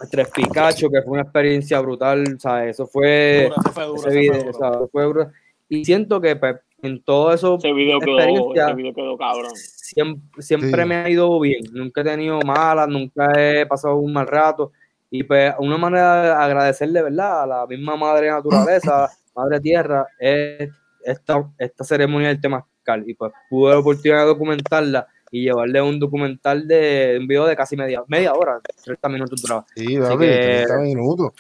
a 0.01 0.07
Tres 0.07 0.29
Pikachu, 0.35 0.91
que 0.91 1.01
fue 1.03 1.13
una 1.13 1.23
experiencia 1.23 1.81
brutal, 1.81 2.25
o 2.37 2.39
sea, 2.39 2.67
eso 2.67 2.87
fue, 2.87 3.49
Duro, 3.49 3.95
ese 3.95 4.01
fue 4.03 4.15
video, 4.15 4.89
fue 4.93 5.27
y 5.69 5.85
siento 5.85 6.21
que 6.21 6.37
pues, 6.37 6.57
en 6.83 7.03
todo 7.03 7.33
eso 7.33 7.57
Ese 7.57 7.73
video 7.73 7.99
quedó, 8.01 8.55
ese 8.55 8.75
video 8.75 8.95
quedó 8.95 9.17
cabrón. 9.17 9.51
siempre, 9.57 10.43
siempre 10.43 10.83
Sí. 10.83 10.89
me 10.89 10.95
ha 10.97 11.09
ido 11.09 11.41
bien, 11.41 11.65
nunca 11.73 12.03
he 12.03 12.05
tenido 12.05 12.41
malas, 12.43 12.87
nunca 12.89 13.33
he 13.37 13.65
pasado 13.67 13.97
un 13.97 14.13
mal 14.13 14.27
rato. 14.27 14.73
Y 15.11 15.23
pues 15.23 15.55
una 15.59 15.79
manera 15.79 16.23
de 16.23 16.31
agradecerle, 16.31 17.01
¿verdad? 17.01 17.45
A 17.45 17.47
la 17.47 17.67
misma 17.67 17.97
madre 17.97 18.29
naturaleza, 18.29 19.09
madre 19.37 19.61
tierra, 19.61 20.07
es 20.19 20.69
esta, 21.07 21.49
esta 21.59 21.85
ceremonia 21.85 22.29
del 22.29 22.41
Temascal. 22.41 23.05
Y 23.09 23.15
pues 23.15 23.33
pude 23.51 23.73
la 23.73 23.79
oportunidad 23.79 24.21
de 24.21 24.27
documentarla 24.27 25.07
y 25.31 25.43
llevarle 25.45 25.81
un 25.83 25.99
documental 25.99 26.67
de 26.69 27.17
un 27.21 27.27
video 27.27 27.47
de 27.47 27.57
casi 27.57 27.77
media, 27.77 28.03
media 28.07 28.33
hora, 28.35 28.61
30 28.85 29.09
minutos 29.09 29.43
duraba. 29.43 29.67
Sí, 29.75 29.97
Así 29.97 29.99
papi, 30.13 30.25
que- 30.27 30.65
30 30.67 30.79
minutos. 30.79 31.33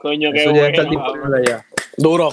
Coño, 0.00 0.30
qué 0.32 0.48
bueno. 0.48 1.42
ya. 1.46 1.64
Duro. 1.96 2.30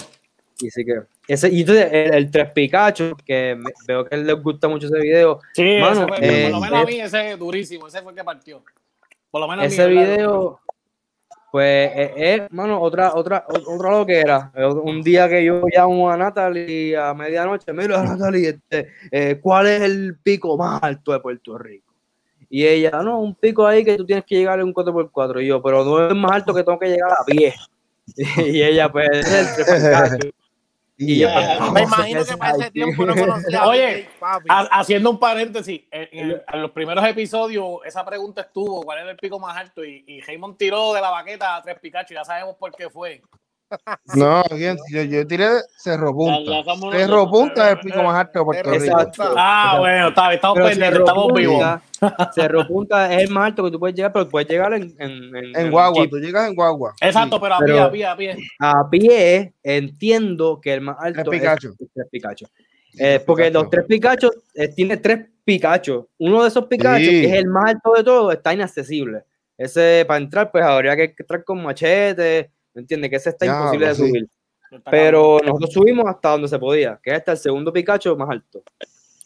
Y 0.59 0.69
sí 0.69 0.85
que. 0.85 1.01
Ese, 1.27 1.49
y 1.49 1.61
entonces 1.61 1.87
el, 1.91 2.13
el 2.13 2.31
Tres 2.31 2.51
Pikachu, 2.51 3.15
que 3.25 3.55
me- 3.57 3.71
veo 3.87 4.05
que 4.05 4.17
les 4.17 4.35
gusta 4.43 4.67
mucho 4.67 4.87
ese 4.87 4.99
video, 4.99 5.39
Sí, 5.53 5.77
Mano, 5.79 6.05
ese 6.05 6.07
fue, 6.07 6.17
eh, 6.21 6.43
por 6.43 6.51
lo 6.51 6.59
menos 6.61 6.79
a 6.79 6.81
eh, 6.81 6.85
mí 6.85 6.99
ese 6.99 7.31
es 7.31 7.39
durísimo, 7.39 7.87
ese 7.87 8.01
fue 8.01 8.11
el 8.11 8.17
que 8.17 8.23
partió. 8.25 8.61
Por 9.31 9.41
lo 9.41 9.47
menos 9.47 9.63
a 9.65 9.67
mí, 9.67 9.73
ese 9.73 9.87
¿verdad? 9.87 10.13
video, 10.15 10.59
pues 11.53 11.91
es, 11.95 12.11
es, 12.15 12.51
mano, 12.51 12.81
otra, 12.81 13.13
otra, 13.13 13.45
o- 13.47 13.75
otra 13.75 13.91
lo 13.91 14.07
que 14.07 14.19
era. 14.21 14.51
Un 14.83 15.03
día 15.03 15.29
que 15.29 15.45
yo 15.45 15.61
llamo 15.71 16.09
a 16.09 16.17
Natalie 16.17 16.97
a 16.97 17.13
medianoche, 17.13 17.71
mira 17.71 18.01
Natalie, 18.01 18.49
este, 18.49 18.87
eh, 19.11 19.39
¿cuál 19.39 19.67
es 19.67 19.81
el 19.83 20.17
pico 20.17 20.57
más 20.57 20.81
alto 20.81 21.11
de 21.11 21.19
Puerto 21.19 21.55
Rico? 21.59 21.93
Y 22.49 22.65
ella, 22.65 23.03
no, 23.03 23.19
un 23.19 23.35
pico 23.35 23.67
ahí 23.67 23.85
que 23.85 23.95
tú 23.97 24.03
tienes 24.03 24.25
que 24.25 24.33
llegar 24.37 24.57
en 24.59 24.65
un 24.65 24.73
4x4. 24.73 25.43
Y 25.43 25.47
yo, 25.49 25.61
pero 25.61 25.85
no 25.85 26.07
es 26.07 26.15
más 26.15 26.31
alto 26.31 26.55
que 26.55 26.63
tengo 26.63 26.79
que 26.79 26.87
llegar 26.89 27.11
a 27.11 27.23
pie. 27.23 27.53
Y 28.47 28.63
ella, 28.63 28.91
pues, 28.91 29.09
es 29.13 29.83
el. 30.23 30.33
Y 30.97 31.19
yo, 31.19 31.27
Ya, 31.27 31.57
pues, 31.57 31.71
Me 31.71 31.81
no, 31.81 31.87
imagino 31.87 32.25
que 32.25 32.37
para 32.37 32.51
ese 32.53 32.63
es 32.65 32.71
tiempo 32.71 33.05
no 33.05 33.15
conocía 33.15 33.65
Oye, 33.67 34.09
Haciendo 34.47 35.09
un 35.09 35.19
paréntesis, 35.19 35.81
en, 35.91 36.07
en- 36.11 36.41
en 36.53 36.61
los 36.61 36.71
primeros 36.71 37.03
episodios 37.05 37.79
esa 37.85 38.05
pregunta 38.05 38.41
estuvo, 38.41 38.83
¿cuál 38.83 38.99
era 38.99 39.11
el 39.11 39.17
pico 39.17 39.39
más 39.39 39.57
alto? 39.57 39.83
Y, 39.83 40.03
y 40.07 40.21
Raymond 40.21 40.57
tiró 40.57 40.93
de 40.93 41.01
la 41.01 41.09
baqueta 41.09 41.55
a 41.55 41.61
tres 41.61 41.79
Pikachu, 41.79 42.13
ya 42.13 42.23
sabemos 42.23 42.55
por 42.57 42.71
qué 42.75 42.89
fue. 42.89 43.21
No, 44.15 44.43
bien, 44.55 44.77
yo, 44.91 45.03
yo 45.03 45.25
tiré 45.27 45.47
Cerro 45.77 46.13
Punta. 46.13 46.63
Cerro. 46.91 47.29
Punta 47.29 47.67
es 47.71 47.77
el 47.77 47.79
pico 47.81 48.03
más 48.03 48.15
alto 48.19 48.39
de 48.39 48.45
Puerto 48.45 48.69
Rico. 48.71 48.83
Exacto. 48.85 49.33
Ah, 49.37 49.77
bueno, 49.79 50.07
está, 50.09 50.21
bien, 50.29 50.35
estamos 50.35 50.55
Pero 50.55 50.67
pendientes, 50.69 50.93
Cerro 50.93 51.05
estamos 51.05 51.33
vivos. 51.33 51.53
Punta, 51.99 52.31
Cerro 52.33 52.67
Punta 52.67 53.13
es 53.13 53.23
el 53.23 53.29
más 53.33 53.45
alto 53.47 53.63
que 53.65 53.71
tú 53.71 53.79
puedes 53.79 53.95
llegar, 53.95 54.11
pero 54.13 54.29
puedes 54.29 54.49
llegar 54.49 54.73
en, 54.73 54.93
en, 54.99 55.55
En 55.55 55.71
Guagua, 55.71 56.07
tú 56.09 56.17
llegas 56.19 56.47
en 56.49 56.55
Guagua. 56.55 56.93
Exacto, 57.01 57.39
pero 57.41 57.55
a 57.55 57.59
pie, 57.59 57.67
Pero- 57.67 57.83
a 57.85 57.91
pie, 57.91 58.05
a 58.05 58.15
pie. 58.17 58.37
A 58.59 58.89
pie 58.89 59.53
entiendo 59.63 60.59
que 60.61 60.73
el 60.73 60.81
más 60.81 60.97
alto 60.99 61.29
Pikachu. 61.31 61.69
es 61.79 61.87
tres 61.93 62.07
Pikachu. 62.11 62.45
Eh, 62.99 63.19
porque 63.25 63.45
Pikachu. 63.45 63.61
los 63.63 63.69
tres 63.71 63.85
Pikachu 63.87 64.31
eh, 64.55 64.67
tiene 64.69 64.97
tres 64.97 65.19
Pikachu. 65.43 66.07
Uno 66.19 66.41
de 66.43 66.47
esos 66.49 66.65
Pikachu, 66.67 67.03
Sí. 67.05 67.21
que 67.21 67.25
es 67.25 67.33
el 67.33 67.47
más 67.47 67.71
alto 67.71 67.93
de 67.97 68.03
todos, 68.03 68.33
está 68.33 68.53
inaccesible. 68.53 69.23
Ese 69.57 70.03
para 70.07 70.19
entrar, 70.19 70.51
pues 70.51 70.63
habría 70.63 70.95
que 70.95 71.13
entrar 71.17 71.43
con 71.43 71.61
machete. 71.63 72.51
¿Me 72.73 72.81
entiendes? 72.81 73.09
Que 73.09 73.15
ese 73.17 73.29
está 73.29 73.45
Ya, 73.45 73.57
imposible 73.59 73.87
de 73.87 73.95
pues, 73.95 73.97
sí. 73.97 74.07
subir. 74.09 74.29
Pero 74.89 75.37
nosotros 75.45 75.71
subimos 75.71 76.05
hasta 76.07 76.29
donde 76.29 76.47
se 76.47 76.57
podía, 76.57 76.99
que 77.03 77.11
es 77.11 77.17
hasta 77.17 77.33
el 77.33 77.37
segundo 77.37 77.71
Pikachu 77.71 78.15
más 78.17 78.29
alto. 78.29 78.63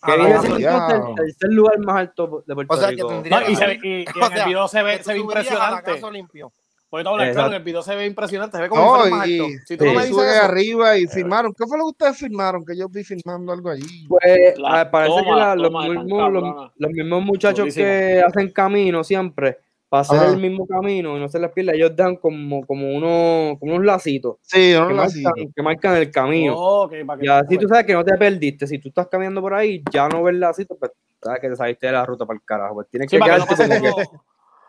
Que 0.06 0.12
Ah, 0.12 0.16
viene 0.16 0.32
entonces 0.32 0.60
el 0.60 1.16
tercer 1.16 1.50
lugar 1.54 1.80
más 1.80 1.95
alto 1.98 2.43
de 2.45 2.54
Puerto 2.54 2.74
O 2.74 2.78
sea, 2.78 2.89
que 2.89 2.95
Rico. 2.95 3.08
tendría- 3.08 3.39
No, 3.39 3.50
y, 3.50 3.56
se 3.56 3.66
y- 3.66 3.88
y 3.88 4.02
en 4.02 4.06
O 4.22 4.28
sea, 4.28 4.43
el 4.43 4.48
video 4.50 4.68
se 4.68 4.84
ve, 4.84 4.98
que 4.98 5.04
se 5.04 5.14
ve 5.14 5.18
a 5.20 5.22
impresionante. 5.22 6.12
limpio. 6.12 6.52
Porque 6.89 7.04
todo 7.04 7.14
hablar 7.16 7.34
claro, 7.34 7.48
en 7.50 7.54
el 7.56 7.64
video 7.64 7.82
se 7.82 7.95
ve 7.95 8.06
impresionante, 8.06 8.56
se 8.58 8.64
ve 8.64 8.70
como 8.70 8.82
No, 8.98 9.10
más 9.10 9.28
y- 9.28 9.39
alto. 9.39 9.54
Si 9.66 9.76
tú 9.78 9.84
sí. 9.86 9.89
no 9.89 10.00
me 10.00 10.06
dices 10.06 10.24
eso, 10.24 10.43
arriba 10.43 10.98
y 10.98 11.08
filmaron. 11.08 11.54
¿Qué 11.54 11.66
fue 11.66 11.78
lo 11.78 11.86
que 11.86 11.89
ustedes 11.89 12.18
filmaron? 12.18 12.66
Que 12.66 12.78
yo 12.78 12.88
vi 12.88 13.04
filmando 13.04 13.52
algo 13.52 13.70
allí. 13.70 14.06
Pues 14.08 14.58
La 14.60 14.82
ah, 14.82 14.91
parece 14.91 15.18
toma, 15.18 15.24
que 15.24 15.32
la- 15.39 15.56
los, 15.56 15.72
mismos, 15.72 16.32
los, 16.78 16.91
mismos 16.91 17.24
muchachos 17.24 17.60
Durísimo. 17.60 17.86
que 17.86 18.24
hacen 18.26 18.52
camino 18.52 19.04
siempre, 19.04 19.58
para 19.89 20.01
hacer 20.01 20.17
Ajá. 20.19 20.29
el 20.33 20.38
mismo 20.38 20.67
camino 20.67 21.15
y 21.15 21.19
no 21.19 21.29
se 21.29 21.39
les 21.39 21.51
pierda, 21.51 21.73
ellos 21.73 21.95
dan 21.95 22.17
como, 22.17 22.65
como, 22.65 22.89
unos, 22.93 23.57
como 23.59 23.73
unos 23.75 23.85
lacitos 23.85 24.35
Sí, 24.41 24.73
yo 24.73 24.88
que, 24.88 24.97
hacía. 24.99 25.23
marcan, 25.29 25.53
que 25.55 25.61
marcan 25.63 25.95
el 25.97 26.11
camino. 26.11 26.55
Ok, 26.57 26.93
para 27.05 27.19
que- 27.19 27.25
Y 27.25 27.29
así 27.29 27.57
tú 27.57 27.67
sabes 27.69 27.85
que 27.85 27.93
no 27.93 28.03
te 28.03 28.17
perdiste. 28.17 28.67
Si 28.67 28.79
tú 28.79 28.89
estás 28.89 29.07
caminando 29.07 29.41
por 29.41 29.53
ahí, 29.53 29.81
ya 29.91 30.09
no 30.09 30.23
ves 30.23 30.35
lacitos, 30.35 30.77
pues 30.77 30.91
sabes 31.21 31.39
que 31.39 31.49
te 31.49 31.55
saliste 31.55 31.88
de 31.88 31.93
la 31.93 32.05
ruta 32.05 32.25
para 32.25 32.38
el 32.38 32.43
carajo. 32.43 32.75
Pues 32.75 32.88
tienes 32.89 33.09
Sí, 33.09 33.15
que 33.15 33.19
para 33.19 33.33
que 33.35 33.39
no 33.39 33.45
quedarte 33.47 33.79
como 33.79 33.95
que- 33.95 34.03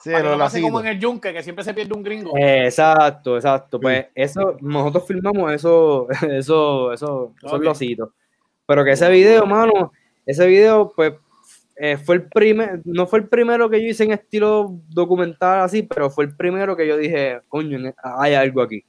Sí, 0.00 0.10
para 0.12 0.36
no 0.36 0.48
como 0.62 0.80
en 0.80 0.86
el 0.86 1.00
yunque, 1.00 1.32
que 1.32 1.42
siempre 1.42 1.64
se 1.64 1.74
pierde 1.74 1.92
un 1.96 2.04
gringo. 2.04 2.32
Exacto, 2.36 3.34
exacto. 3.36 3.80
Pues 3.80 4.06
eso, 4.14 4.56
nosotros 4.60 5.04
filmamos 5.08 5.52
eso, 5.52 6.06
eso, 6.30 6.92
eso, 6.92 7.32
esos 7.42 7.52
Ok. 7.52 7.62
lositos. 7.64 8.10
Pero 8.66 8.84
que 8.84 8.92
ese 8.92 9.08
video, 9.10 9.44
mano, 9.46 9.90
ese 10.24 10.46
video, 10.46 10.92
pues, 10.94 11.14
eh, 11.81 11.97
fue 11.97 12.16
el 12.16 12.22
primer, 12.29 12.81
no 12.85 13.07
fue 13.07 13.20
el 13.20 13.29
primero 13.29 13.68
que 13.70 13.81
yo 13.83 13.89
hice 13.89 14.05
en 14.05 14.12
estilo 14.12 14.81
documental 14.89 15.61
así, 15.61 15.83
pero 15.83 16.11
fue 16.11 16.24
el 16.24 16.37
primero 16.37 16.76
que 16.76 16.87
yo 16.87 16.97
dije, 16.97 17.41
coño, 17.49 17.79
hay 18.03 18.35
algo 18.35 18.62
aquí. 18.62 18.85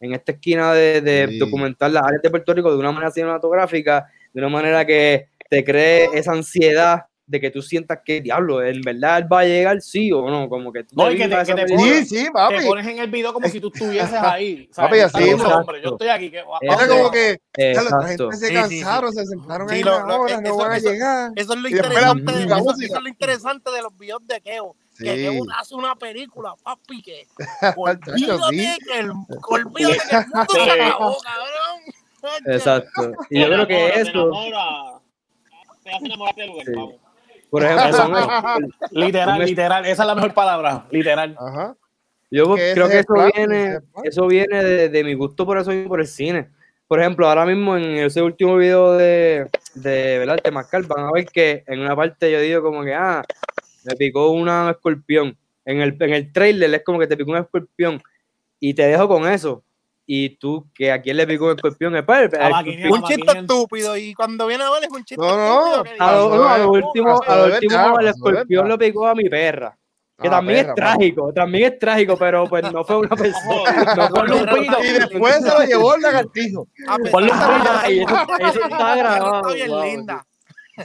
En 0.00 0.14
esta 0.14 0.32
esquina 0.32 0.72
de, 0.72 1.00
de 1.02 1.28
Sí. 1.28 1.38
documentar 1.38 1.90
las 1.90 2.02
áreas 2.04 2.22
de 2.22 2.30
Puerto 2.30 2.54
Rico 2.54 2.72
de 2.72 2.78
una 2.78 2.92
manera 2.92 3.10
cinematográfica, 3.10 4.06
de 4.32 4.40
una 4.40 4.48
manera 4.48 4.86
que 4.86 5.28
te 5.50 5.62
cree 5.64 6.08
esa 6.14 6.32
ansiedad 6.32 7.02
de 7.30 7.40
que 7.40 7.50
tú 7.52 7.62
sientas 7.62 8.00
que, 8.04 8.20
diablo, 8.20 8.60
en 8.62 8.80
verdad 8.80 9.18
él 9.18 9.32
va 9.32 9.40
a 9.40 9.44
llegar, 9.44 9.80
sí 9.80 10.10
o 10.10 10.28
no, 10.28 10.48
como 10.48 10.72
que 10.72 10.82
tú 10.82 10.96
No, 10.96 11.06
te 11.06 11.14
y 11.14 11.16
que 11.16 11.22
te- 11.22 11.28
vivas 11.28 11.46
que 11.46 11.52
esa 11.52 11.60
te 11.60 11.66
película. 11.66 11.94
Sí, 11.94 12.04
sí, 12.04 12.26
papi. 12.32 12.56
Te 12.58 12.66
pones 12.66 12.86
en 12.88 12.98
el 12.98 13.10
video 13.10 13.32
como 13.32 13.46
si 13.48 13.60
tú 13.60 13.70
estuvieses 13.72 14.12
ahí. 14.14 14.68
¿sabes? 14.72 14.90
Papi, 15.10 15.20
así, 15.20 15.32
hombre, 15.44 15.80
Yo 15.82 15.90
estoy 15.90 16.08
aquí. 16.08 16.30
Que, 16.30 16.38
Era 16.60 16.88
como 16.88 17.10
que 17.12 17.40
ya 17.56 17.82
la 17.82 18.06
gente 18.08 18.24
se 18.32 18.36
Sí, 18.36 18.46
sí, 18.46 18.48
sí. 18.48 18.54
cansaron, 18.80 19.12
se 19.12 19.26
sentaron 19.26 19.68
Sí, 19.68 19.74
ahí 19.76 19.82
lo- 19.84 20.04
una 20.04 20.16
hora, 20.18 20.32
eso- 20.32 20.40
no 20.42 20.56
van 20.56 20.72
a 20.72 20.76
eso- 20.76 20.90
llegar. 20.90 21.32
Eso 21.36 21.52
es 21.54 21.60
lo 21.60 21.68
interesante, 21.68 22.32
la 22.46 22.58
eso, 22.58 22.74
es 22.80 22.90
lo 23.02 23.08
interesante 23.08 23.70
de 23.70 23.82
los 23.82 23.96
videos 23.96 24.26
de 24.26 24.40
Keo. 24.40 24.74
Que 24.98 25.14
Sí. 25.16 25.22
Keo 25.22 25.42
hace 25.56 25.74
una 25.76 25.94
película, 25.94 26.54
papi, 26.64 27.00
que 27.00 27.26
olvídate 27.76 28.12
sí. 28.50 28.78
que 28.88 28.98
el, 28.98 29.10
olvídate 29.12 29.98
que 30.10 30.16
el 30.16 30.26
mundo 30.26 30.46
se 30.52 30.70
acabó, 30.82 31.16
cabrón. 31.22 32.44
Exacto. 32.46 33.12
Y 33.30 33.40
yo 33.40 33.46
creo 33.46 33.66
que 33.68 33.88
eso, 34.00 34.30
te 35.82 35.90
hace 35.90 36.04
enamorarte 36.06 36.40
del 36.42 36.50
lugar, 36.50 36.66
Sí. 36.66 36.72
vamos. 36.74 36.94
Por 37.50 37.62
ejemplo, 37.64 37.88
Eso 37.88 38.08
un- 38.08 38.72
Literal, 38.92 39.40
Un- 39.40 39.46
literal. 39.46 39.86
Esa 39.86 40.02
es 40.02 40.06
la 40.06 40.14
mejor 40.14 40.34
palabra. 40.34 40.86
Literal. 40.90 41.36
Ajá. 41.38 41.76
yo 42.30 42.54
creo 42.54 42.88
que 42.88 42.98
eso 43.00 43.12
plan, 43.14 43.28
ese 43.34 43.40
es 43.40 43.46
viene, 43.48 43.78
eso 44.04 44.26
viene 44.26 44.64
de, 44.64 44.88
de 44.88 45.04
mi 45.04 45.14
gusto 45.14 45.44
por 45.44 45.58
eso 45.58 45.70
mismo, 45.70 45.88
por 45.88 46.00
el 46.00 46.06
cine. 46.06 46.48
Por 46.86 47.00
ejemplo, 47.00 47.28
ahora 47.28 47.44
mismo 47.46 47.76
en 47.76 47.84
ese 47.96 48.20
último 48.22 48.56
video 48.56 48.92
de, 48.94 49.48
de 49.74 50.18
¿verdad? 50.18 50.36
El 50.36 50.42
Temascal, 50.42 50.82
van 50.84 51.06
a 51.06 51.12
ver 51.12 51.26
que 51.26 51.62
en 51.66 51.80
una 51.80 51.94
parte 51.94 52.30
yo 52.32 52.40
digo 52.40 52.62
como 52.62 52.82
que, 52.84 52.94
ah, 52.94 53.22
me 53.84 53.94
picó 53.96 54.30
una 54.30 54.70
escorpión. 54.70 55.36
En 55.64 55.80
el, 55.80 55.96
en 56.00 56.12
el 56.14 56.32
trailer 56.32 56.72
es 56.74 56.82
como 56.84 56.98
que 56.98 57.06
te 57.06 57.16
picó 57.16 57.30
un 57.30 57.36
escorpión. 57.38 58.02
Y 58.58 58.74
te 58.74 58.86
dejo 58.86 59.08
con 59.08 59.26
eso. 59.28 59.62
Y 60.12 60.30
tú, 60.38 60.68
que 60.74 60.90
a 60.90 61.00
quién 61.00 61.16
le 61.16 61.24
picó 61.24 61.44
un 61.44 61.52
escorpión, 61.54 61.94
es 61.94 62.02
pues, 62.02 62.32
el- 62.32 62.90
Un 62.90 63.02
chiste 63.04 63.38
estúpido 63.38 63.96
y 63.96 64.12
cuando 64.12 64.44
viene 64.48 64.64
a 64.64 64.70
ver 64.72 64.82
es 64.82 64.90
un 64.90 65.04
chiste 65.04 65.24
No, 65.24 65.36
no. 65.36 65.84
A 66.00 66.12
lo, 66.16 66.34
no, 66.34 66.48
a 66.48 66.58
lo 66.58 66.70
último, 66.72 67.20
a 67.24 67.36
lo 67.36 67.44
último 67.54 68.00
el 68.00 68.08
escorpión 68.08 68.68
lo 68.68 68.76
picó 68.76 69.06
a 69.06 69.14
mi 69.14 69.28
perra. 69.28 69.76
Que 70.20 70.26
Ah, 70.26 70.32
también 70.32 70.58
perra, 70.66 70.70
es 70.70 70.74
trágico, 70.74 71.32
también 71.32 71.72
es 71.72 71.78
trágico, 71.78 72.16
pero 72.18 72.44
pues 72.48 72.72
no 72.72 72.82
fue 72.84 72.96
una 72.98 73.14
persona. 73.14 73.36
No 73.96 74.08
fue 74.08 74.22
un 74.40 74.46
pito. 74.46 74.82
Y 74.84 74.92
después 74.98 75.34
se 75.36 75.48
lo 75.48 75.62
llevó 75.64 75.94
el 75.94 76.02
lagartijo. 76.02 76.66
a 76.88 76.96
pesar 76.96 77.10
Ponle 77.12 77.30
un 77.32 77.38
de 77.38 77.46
pito 77.46 77.70
ahí, 77.80 78.00
eso- 78.00 78.48
eso 78.48 78.64
está 78.68 78.96
grabado, 78.96 79.36
Está 79.42 79.54
bien 79.54 79.68
wow, 79.70 79.84
linda. 79.84 80.26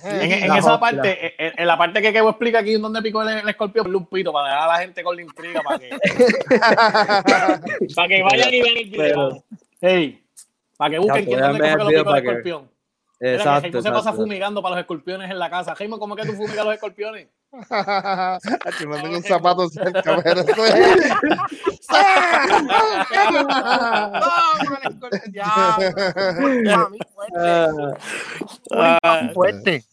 En, 0.04 0.44
esa 0.44 0.58
hostia. 0.58 0.80
parte, 0.80 1.36
en, 1.38 1.54
en 1.58 1.68
la 1.68 1.78
parte 1.78 2.02
que 2.02 2.14
Kevo 2.14 2.30
explica 2.30 2.60
aquí 2.60 2.74
donde 2.76 3.02
picó 3.02 3.22
el, 3.22 3.40
el 3.40 3.50
escorpión, 3.50 3.86
ponle 3.86 3.98
un 3.98 4.08
pito 4.08 4.34
para 4.34 4.50
dejar 4.50 4.70
a 4.70 4.74
la 4.74 4.80
gente 4.80 5.04
con 5.04 5.16
la 5.16 5.22
intriga. 5.22 5.62
Para 5.62 5.80
que, 5.80 5.90
Para 7.96 8.08
que 8.08 8.24
vayan 8.24 8.54
y 8.54 8.62
vean 8.62 8.78
el 8.78 8.90
video. 8.90 9.44
Hey, 9.82 10.22
para 10.78 10.92
que 10.92 11.00
busquen 11.00 11.26
quién 11.26 11.40
pues, 11.40 11.50
dónde 11.50 11.60
fue 11.60 11.68
vean 11.68 11.78
que 11.78 11.84
el 11.84 11.96
lo 11.96 12.04
picó 12.04 12.16
el 12.16 12.26
escorpión. 12.26 12.62
Mira 12.62 12.72
que 13.20 13.36
Exacto, 13.38 13.82
se 13.82 13.90
pasa 13.90 14.00
exacto. 14.00 14.22
fumigando 14.22 14.62
para 14.62 14.76
los 14.76 14.82
escorpiones 14.82 15.32
en 15.32 15.40
la 15.40 15.50
casa. 15.50 15.76
Jaime, 15.76 15.98
¿cómo 15.98 16.16
es 16.16 16.24
que 16.24 16.32
tú 16.32 16.36
fumigas 16.36 16.66
los 16.66 16.74
escorpiones? 16.74 17.28
Hacho, 17.70 18.86
no 18.88 18.96
tengo 19.02 19.18
un 19.18 19.24
zapato 19.24 19.70
cerca, 19.70 20.22
pero 20.24 20.42
eso 20.42 20.54
Ya, 25.32 25.78
ya, 26.64 26.88
fuerte. 27.14 27.98
Ah, 28.72 29.22
Muy 29.24 29.34
fuerte. 29.34 29.84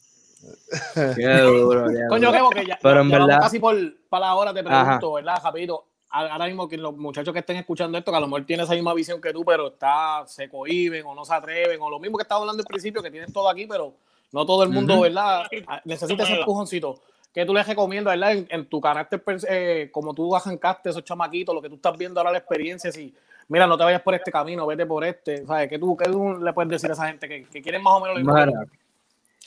qué 0.94 1.26
duro, 1.40 1.86
qué 1.88 2.06
Coño, 2.08 2.28
duro. 2.28 2.32
Kevo, 2.32 2.50
que 2.50 2.66
ya, 2.66 2.78
Pero 2.82 2.94
ya 2.96 3.00
en 3.00 3.10
vamos 3.10 3.26
verdad- 3.28 3.40
casi 3.42 3.58
por 3.58 3.76
para 4.08 4.26
la 4.26 4.34
hora, 4.34 4.52
te 4.54 4.62
pregunto, 4.62 5.08
Ajá. 5.08 5.14
¿verdad, 5.14 5.42
Japito? 5.42 5.86
Ahora 6.14 6.44
mismo 6.44 6.68
que 6.68 6.76
los 6.76 6.94
muchachos 6.94 7.32
que 7.32 7.38
estén 7.40 7.56
escuchando 7.56 7.96
esto, 7.96 8.10
que 8.10 8.16
a 8.18 8.20
lo 8.20 8.26
mejor 8.26 8.44
tienen 8.44 8.64
esa 8.64 8.74
misma 8.74 8.92
visión 8.92 9.18
que 9.20 9.32
tú, 9.32 9.44
pero 9.46 9.68
está, 9.68 10.24
se 10.26 10.46
cohiben 10.50 11.06
o 11.06 11.14
no 11.14 11.24
se 11.24 11.32
atreven, 11.32 11.80
o 11.80 11.88
lo 11.88 11.98
mismo 11.98 12.18
que 12.18 12.22
estaba 12.22 12.42
hablando 12.42 12.60
al 12.60 12.66
principio, 12.66 13.02
que 13.02 13.10
tienen 13.10 13.32
todo 13.32 13.48
aquí, 13.48 13.66
pero 13.66 13.94
no 14.32 14.44
todo 14.44 14.62
el 14.62 14.68
mundo, 14.68 14.92
Ujú. 14.94 15.02
¿verdad? 15.04 15.44
Necesita 15.86 16.24
ese 16.24 16.34
empujoncito. 16.38 17.00
¿Qué 17.32 17.46
tú 17.46 17.54
les 17.54 17.66
recomiendas, 17.66 18.12
verdad? 18.14 18.32
En, 18.32 18.46
en 18.50 18.66
tu 18.66 18.80
carácter, 18.80 19.22
eh, 19.48 19.88
como 19.90 20.12
tú 20.12 20.34
arrancaste 20.36 20.90
esos 20.90 21.04
chamaquitos, 21.04 21.54
lo 21.54 21.62
que 21.62 21.68
tú 21.68 21.76
estás 21.76 21.96
viendo 21.96 22.20
ahora, 22.20 22.32
la 22.32 22.38
experiencia, 22.38 22.92
si, 22.92 23.14
mira, 23.48 23.66
no 23.66 23.78
te 23.78 23.84
vayas 23.84 24.02
por 24.02 24.14
este 24.14 24.30
camino, 24.30 24.66
vete 24.66 24.84
por 24.84 25.04
este, 25.04 25.46
¿sabes? 25.46 25.68
¿Qué 25.68 25.78
tú, 25.78 25.96
qué 25.96 26.10
tú 26.10 26.38
le 26.38 26.52
puedes 26.52 26.70
decir 26.70 26.90
a 26.90 26.92
esa 26.92 27.08
gente 27.08 27.28
que, 27.28 27.44
que 27.44 27.62
quieren 27.62 27.82
más 27.82 27.94
o 27.94 28.00
menos 28.00 28.18
lo 28.18 28.20
mismo? 28.20 28.34
Mira, 28.34 28.66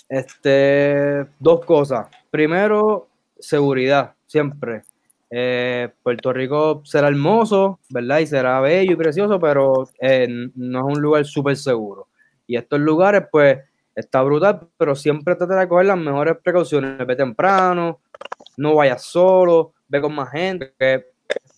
este, 0.10 1.26
dos 1.40 1.64
cosas. 1.66 2.08
Primero, 2.32 3.08
seguridad, 3.40 4.14
siempre. 4.26 4.84
Eh, 5.30 5.90
Puerto 6.04 6.32
Rico 6.34 6.82
será 6.86 7.08
hermoso, 7.08 7.80
¿verdad? 7.90 8.20
Y 8.20 8.28
será 8.28 8.60
bello 8.62 8.94
y 8.94 8.96
precioso, 8.96 9.40
pero 9.40 9.90
eh, 10.00 10.28
no 10.56 10.80
es 10.80 10.96
un 10.96 11.02
lugar 11.02 11.26
súper 11.26 11.58
seguro. 11.58 12.08
Y 12.48 12.56
estos 12.56 12.80
lugares, 12.80 13.24
pues, 13.32 13.60
está 13.96 14.22
brutal, 14.22 14.68
pero 14.78 14.96
siempre 14.96 15.36
trata 15.36 15.56
de 15.60 15.68
coger 15.68 15.86
las 15.88 15.98
mejores 15.98 16.36
precauciones. 16.44 17.06
Ve 17.08 17.16
temprano, 17.16 18.02
no 18.58 18.76
vayas 18.76 19.04
solo, 19.04 19.74
ve 19.88 20.02
con 20.02 20.14
más 20.14 20.30
gente, 20.32 20.74
que- 20.78 21.06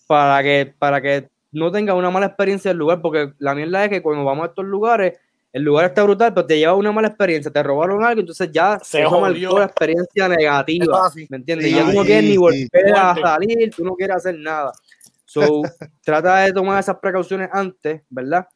para 0.08 0.42
que, 0.44 0.74
para 0.78 1.02
que 1.02 1.30
no 1.52 1.72
tengas 1.72 1.96
una 1.96 2.10
mala 2.12 2.28
experiencia 2.28 2.70
del 2.70 2.78
lugar, 2.78 3.02
porque 3.02 3.34
la 3.40 3.56
mierda 3.56 3.84
es 3.84 3.90
que 3.90 4.02
cuando 4.02 4.24
vamos 4.24 4.46
a 4.46 4.50
estos 4.50 4.66
lugares, 4.66 5.18
el 5.52 5.64
lugar 5.64 5.86
está 5.86 6.04
brutal, 6.04 6.34
pero 6.34 6.46
te 6.46 6.58
lleva 6.60 6.76
una 6.76 6.92
mala 6.92 7.08
experiencia, 7.08 7.52
te 7.52 7.64
robaron 7.64 8.04
algo, 8.04 8.20
entonces 8.22 8.52
ya 8.52 8.78
Se 8.80 9.04
marcó 9.04 9.58
la 9.60 9.66
experiencia 9.66 10.28
negativa. 10.28 11.10
¿me 11.30 11.38
entiendes? 11.38 11.68
Sí, 11.70 11.76
ya 11.76 11.86
tú 11.86 11.94
no 11.94 12.02
sí, 12.02 12.06
quieres 12.06 12.24
ni 12.26 12.32
sí. 12.32 12.38
volver 12.38 12.96
a 12.96 13.14
Fuerte. 13.16 13.22
salir, 13.22 13.74
tú 13.76 13.84
no 13.84 13.96
quieres 13.96 14.16
hacer 14.18 14.38
nada. 14.38 14.72
So, 15.26 15.62
trata 16.04 16.38
de 16.40 16.54
tomar 16.54 16.80
esas 16.80 16.98
precauciones 16.98 17.50
antes, 17.52 18.02
¿verdad? 18.10 18.48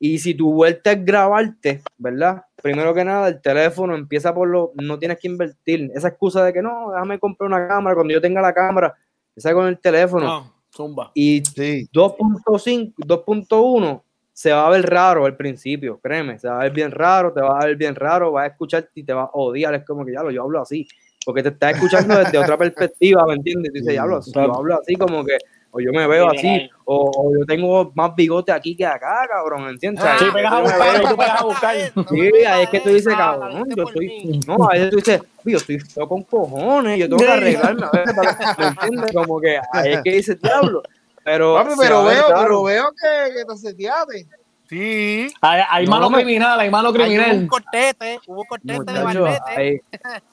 Y 0.00 0.18
si 0.18 0.34
tu 0.34 0.52
vuelta 0.52 0.92
es 0.92 1.04
grabarte, 1.04 1.82
¿verdad? 1.96 2.42
Primero 2.62 2.94
que 2.94 3.04
nada, 3.04 3.28
el 3.28 3.40
teléfono 3.40 3.94
empieza 3.94 4.34
por 4.34 4.48
lo, 4.48 4.72
no 4.74 4.98
tienes 4.98 5.18
que 5.18 5.28
invertir. 5.28 5.90
Esa 5.94 6.08
excusa 6.08 6.44
de 6.44 6.52
que 6.52 6.62
no, 6.62 6.92
déjame 6.92 7.18
comprar 7.18 7.48
una 7.48 7.66
cámara, 7.66 7.94
cuando 7.94 8.12
yo 8.14 8.20
tenga 8.20 8.40
la 8.40 8.52
cámara, 8.52 8.94
empieza 9.30 9.52
con 9.54 9.66
el 9.66 9.78
teléfono. 9.78 10.24
No, 10.26 10.54
zumba. 10.74 11.10
Y 11.14 11.42
Sí. 11.44 11.88
2.5, 11.92 12.94
2.1 12.98 14.02
se 14.32 14.52
va 14.52 14.68
a 14.68 14.70
ver 14.70 14.88
raro 14.88 15.26
al 15.26 15.36
principio, 15.36 15.98
créeme, 16.00 16.38
se 16.38 16.46
va 16.48 16.60
a 16.60 16.62
ver 16.62 16.72
bien 16.72 16.92
raro, 16.92 17.32
te 17.32 17.40
va 17.40 17.58
a 17.58 17.66
ver 17.66 17.74
bien 17.74 17.96
raro, 17.96 18.30
vas 18.30 18.44
a 18.44 18.46
escucharte 18.52 18.88
y 18.94 19.02
te 19.02 19.12
va 19.12 19.22
a 19.22 19.30
odiar, 19.32 19.74
es 19.74 19.84
como 19.84 20.04
que 20.04 20.12
ya 20.12 20.22
lo 20.22 20.30
yo 20.30 20.44
hablo 20.44 20.60
así, 20.60 20.86
porque 21.24 21.42
te 21.42 21.48
estás 21.48 21.74
escuchando 21.74 22.16
desde 22.16 22.38
otra 22.38 22.56
perspectiva, 22.58 23.26
¿me 23.26 23.34
entiendes? 23.34 23.72
Ya 23.84 24.00
hablo, 24.02 24.20
yo 24.32 24.54
hablo 24.54 24.78
así 24.80 24.94
como 24.94 25.24
que, 25.24 25.38
o 25.70 25.80
yo 25.80 25.92
me 25.92 26.06
veo 26.06 26.28
así, 26.30 26.70
o, 26.84 27.10
o 27.14 27.38
yo 27.38 27.44
tengo 27.46 27.92
más 27.94 28.14
bigote 28.16 28.50
aquí 28.52 28.74
que 28.76 28.86
acá, 28.86 29.26
cabrón, 29.28 29.68
¿entiendes? 29.68 30.02
Ah, 30.04 30.16
Sí, 30.18 30.24
Yo 30.26 30.32
pegas 30.32 30.52
a 30.52 30.56
me 30.56 30.62
buscar, 30.62 31.00
veo- 31.00 31.10
tú 31.10 31.16
pegas 31.16 31.40
a 31.40 31.44
buscar. 31.44 31.76
Sí, 32.08 32.44
ahí 32.46 32.62
es 32.64 32.70
que 32.70 32.80
tú 32.80 32.88
dices, 32.88 33.12
Ah, 33.14 33.18
cabrón, 33.18 33.64
yo 33.76 33.82
estoy, 33.84 34.40
no, 34.46 34.64
a 34.64 34.72
veces 34.72 34.90
tú 34.90 34.96
dices, 34.96 35.22
"Uy, 35.44 35.52
yo 35.52 35.58
estoy 35.58 35.78
feo 35.80 36.08
con 36.08 36.22
cojones, 36.22 36.98
yo 36.98 37.06
tengo 37.08 37.18
que 37.18 37.30
arreglarme 37.30 37.84
a 37.86 37.90
veces, 37.90 38.14
para, 38.14 38.38
¿me 38.58 38.66
entiendes? 38.66 39.12
Como 39.14 39.40
que 39.40 39.58
ahí 39.72 39.92
es 39.92 40.00
que 40.02 40.12
dices, 40.12 40.40
diablo, 40.40 40.82
pero... 41.22 41.54
Papi, 41.54 41.70
pero 41.78 42.04
veo, 42.04 42.24
pero 42.42 42.62
veo 42.62 42.84
que, 42.92 43.34
que 43.34 43.44
te 43.44 43.56
seteaste. 43.58 44.26
Sí. 44.68 45.32
Hay, 45.40 45.62
hay 45.68 45.84
No, 45.86 45.90
mano 45.92 46.10
criminal, 46.10 46.60
hay 46.60 46.70
mano 46.70 46.88
Ahí 46.88 46.94
hubo 46.94 47.02
un 47.02 47.08
criminal. 47.08 47.46
cortete, 47.48 48.20
hubo 48.26 48.44
cortete 48.44 48.92
de 48.92 49.00
Muchacho, 49.00 49.22
barbete. 49.22 49.50
ahí- 49.56 49.80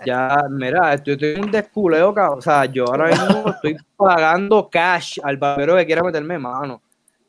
ya, 0.05 0.37
mira, 0.49 0.93
estoy 0.93 1.17
en 1.21 1.45
un 1.45 1.51
desculeo, 1.51 2.13
cabrón. 2.13 2.39
O 2.39 2.41
sea, 2.41 2.65
yo 2.65 2.83
ahora 2.85 3.07
mismo 3.07 3.49
estoy 3.49 3.77
pagando 3.95 4.69
cash 4.69 5.19
al 5.23 5.37
barbero 5.37 5.77
que 5.77 5.85
quiera 5.85 6.03
meterme 6.03 6.37
mano. 6.37 6.81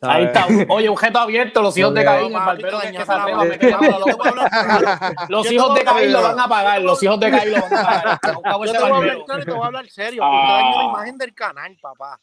Ahí 0.03 0.25
está. 0.25 0.47
Oye, 0.69 0.89
objeto 0.89 1.19
abierto, 1.19 1.63
los 1.63 1.77
hijos 1.79 1.95
de 1.95 2.05
Caín, 2.05 2.27
el 2.27 2.33
barbero 2.33 2.79
que, 2.81 2.91
que 2.93 3.05
se 3.05 3.13
atreva 3.13 3.43
a. 3.43 5.27
Los 5.29 5.51
hijos 5.51 5.75
de 5.75 5.85
Caín 5.85 6.13
lo 6.13 6.23
van 6.23 6.39
a 6.41 6.49
pagar, 6.49 6.83
los 6.83 7.03
hijos 7.03 7.19
de 7.21 7.31
Caín 7.31 7.53
lo 7.55 7.61
van 7.63 7.75
a 7.75 7.83
pagar. 7.83 8.21
Yo 8.23 8.29
te 8.31 8.33
voy 8.35 8.69
a 8.69 8.79
hablar 8.79 8.91
barbero. 8.91 9.25
claro 9.25 9.43
y 9.43 9.45
te 9.45 9.51
voy 9.53 9.63
a 9.63 9.67
hablar 9.67 9.87
serio. 9.89 10.23
Usted 10.25 10.49
dañó 10.55 10.71
la 10.77 10.81
Ah. 10.81 10.91
imagen 10.91 11.19
del 11.19 11.35
canal, 11.35 11.77
papá. 11.81 12.21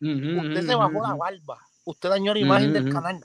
Usted 0.00 0.66
se 0.66 0.74
bajó 0.74 1.02
la 1.06 1.14
barba. 1.14 1.58
Usted 1.84 2.08
dañó 2.10 2.34
la 2.34 2.40
imagen 2.40 2.72
del 2.72 2.92
canal. 2.92 3.20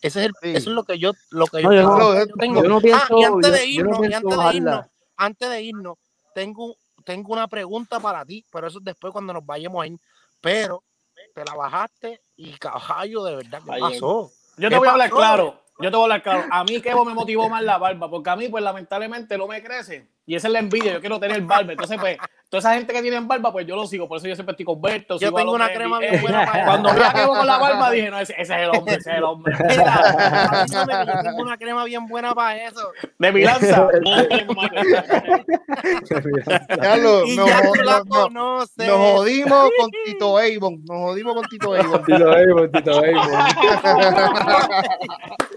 Ese 0.00 0.20
es 0.20 0.26
el, 0.26 0.32
Sí. 0.40 0.56
eso 0.56 0.70
es 0.70 0.74
lo 0.76 0.84
que 0.84 0.98
yo, 0.98 1.12
lo 1.30 1.46
que 1.46 1.62
No, 1.62 1.72
yo 1.74 1.82
no- 1.82 2.26
tengo. 2.38 2.62
Yo 2.62 2.68
no 2.68 2.80
pienso, 2.80 3.04
ah, 3.04 3.16
y 3.18 3.24
antes 3.24 3.52
de 3.52 3.66
irnos, 3.66 3.98
y 4.08 4.12
antes 4.14 4.38
de 4.38 4.54
irnos, 4.56 4.86
antes 5.16 5.50
de 5.50 5.62
irnos, 5.62 5.98
tengo, 6.34 6.76
tengo 7.04 7.32
una 7.32 7.48
pregunta 7.48 8.00
para 8.00 8.24
ti, 8.24 8.44
pero 8.50 8.66
eso 8.68 8.78
es 8.78 8.84
después 8.84 9.12
cuando 9.12 9.32
nos 9.32 9.44
vayamos 9.44 9.82
a 9.82 9.86
ir. 9.86 9.98
pero 10.40 10.82
te 11.34 11.44
la 11.44 11.54
bajaste 11.54 12.22
y 12.36 12.52
caballo, 12.52 13.22
de 13.24 13.36
verdad, 13.36 13.60
¿qué 13.62 13.72
Ahí 13.72 13.80
pasó? 13.80 14.32
Yo 14.56 14.68
¿Qué 14.68 14.70
te 14.70 14.78
voy 14.78 14.88
a 14.88 14.92
hablar 14.92 15.10
claro. 15.10 15.60
Yo 15.78 15.90
te 15.90 15.96
voy 15.96 16.02
a 16.02 16.04
hablar 16.04 16.22
claro. 16.22 16.44
A 16.50 16.64
mí, 16.64 16.80
Kevo 16.80 17.04
me 17.04 17.14
motivó 17.14 17.48
más 17.48 17.62
la 17.62 17.76
barba, 17.78 18.08
porque 18.10 18.30
a 18.30 18.36
mí, 18.36 18.48
pues 18.48 18.62
lamentablemente, 18.64 19.36
no 19.38 19.46
me 19.46 19.62
crece. 19.62 20.08
Y 20.30 20.36
esa 20.36 20.46
es 20.46 20.52
la 20.52 20.60
envidia. 20.60 20.92
Yo 20.92 21.00
quiero 21.00 21.18
tener 21.18 21.40
barba. 21.42 21.72
Entonces, 21.72 21.98
pues, 21.98 22.16
toda 22.48 22.60
esa 22.60 22.74
gente 22.74 22.92
que 22.92 23.02
tiene 23.02 23.18
barba, 23.18 23.50
pues 23.50 23.66
yo 23.66 23.74
lo 23.74 23.84
sigo. 23.84 24.06
Por 24.06 24.18
eso 24.18 24.28
yo 24.28 24.36
siempre 24.36 24.52
estoy 24.52 24.64
con 24.64 24.80
Berto. 24.80 25.18
Yo 25.18 25.32
tengo 25.32 25.52
una 25.52 25.72
crema 25.72 25.98
bien 25.98 26.20
buena 26.22 26.46
para 26.46 26.64
Cuando 26.66 26.88
eso. 26.90 26.98
vi 26.98 27.02
a 27.04 27.12
Kevo 27.12 27.34
con 27.34 27.46
la 27.48 27.58
barba, 27.58 27.90
dije, 27.90 28.10
no, 28.12 28.20
ese, 28.20 28.34
ese 28.38 28.54
es 28.54 28.60
el 28.62 28.70
hombre, 28.70 28.94
ese 28.94 29.10
es 29.10 29.16
el 29.16 29.24
hombre. 29.24 29.56
Mira, 29.58 31.04
yo 31.04 31.22
tengo 31.24 31.42
una 31.42 31.56
crema 31.58 31.82
bien 31.82 32.06
buena 32.06 32.32
para 32.32 32.64
eso. 32.64 32.92
De 33.18 33.32
mi 33.32 33.42
lanza. 33.42 33.88
Ya 36.80 36.96
lo- 36.96 37.26
Y 37.26 37.36
nos, 37.36 37.48
ya 37.48 37.62
tú 37.62 37.74
la 37.82 38.02
conoces. 38.04 38.86
nos 38.86 38.96
jodimos 38.98 39.68
con 39.78 39.90
Tito 40.04 40.38
Avon. 40.38 40.84
Nos 40.84 40.96
jodimos 40.98 41.34
con 41.34 41.44
Tito 41.48 41.74
Avon. 41.74 42.04
Tito 42.04 42.30
Avon, 42.30 42.70
Tito 42.70 42.90
Avon. 42.92 43.28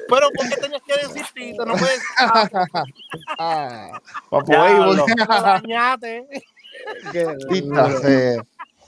Pero 0.09 0.29
¿por 0.35 0.49
qué 0.49 0.55
tenías 0.57 0.81
que 0.85 0.93
decir 1.07 1.25
Tito? 1.33 1.65
No 1.65 1.73
puedes 1.75 2.01
ah, 3.39 3.99
Papo. 4.29 4.53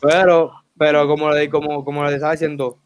Pero, 0.01 0.51
pero 0.77 1.07
como, 1.07 1.31
le, 1.31 1.49
como, 1.49 1.83
como 1.83 2.03
les 2.03 2.15
estaba 2.15 2.33
diciendo, 2.33 2.77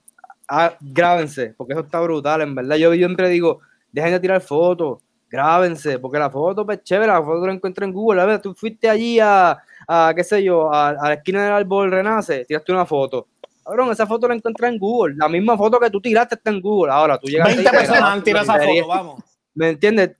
ah, 0.47 0.73
grábense, 0.79 1.53
porque 1.57 1.73
eso 1.73 1.81
está 1.81 1.99
brutal, 1.99 2.41
en 2.41 2.55
verdad. 2.55 2.77
Yo 2.77 2.93
siempre 2.93 3.29
digo, 3.29 3.59
dejen 3.91 4.11
de 4.11 4.19
tirar 4.19 4.41
fotos, 4.41 4.99
grábense, 5.29 5.99
porque 5.99 6.19
la 6.19 6.29
foto 6.29 6.65
pues 6.65 6.83
chévere, 6.83 7.11
la 7.11 7.21
foto 7.21 7.47
la 7.47 7.53
encuentro 7.53 7.85
en 7.85 7.93
Google. 7.93 8.21
A 8.21 8.25
ver, 8.25 8.41
tú 8.41 8.53
fuiste 8.53 8.89
allí 8.89 9.19
a, 9.19 9.57
a 9.87 10.13
qué 10.15 10.23
sé 10.23 10.43
yo, 10.43 10.73
a, 10.73 10.89
a 10.89 11.09
la 11.09 11.13
esquina 11.15 11.43
del 11.43 11.53
árbol 11.53 11.91
Renace, 11.91 12.45
tiraste 12.45 12.71
una 12.71 12.85
foto. 12.85 13.27
Cabrón, 13.63 13.91
esa 13.91 14.07
foto 14.07 14.27
la 14.27 14.35
encontré 14.35 14.67
en 14.67 14.79
Google. 14.79 15.15
La 15.15 15.29
misma 15.29 15.55
foto 15.55 15.79
que 15.79 15.91
tú 15.91 16.01
tiraste 16.01 16.35
está 16.35 16.49
en 16.49 16.59
Google. 16.59 16.91
Ahora 16.91 17.19
tú 17.19 17.27
llegas 17.27 17.55
20 17.55 17.69
personas 17.69 18.01
han 18.01 18.23
tirado 18.23 18.43
esa 18.43 18.59
foto, 18.59 18.87
vamos. 18.87 19.23
¿Me 19.59 19.67
entiendes? 19.71 20.11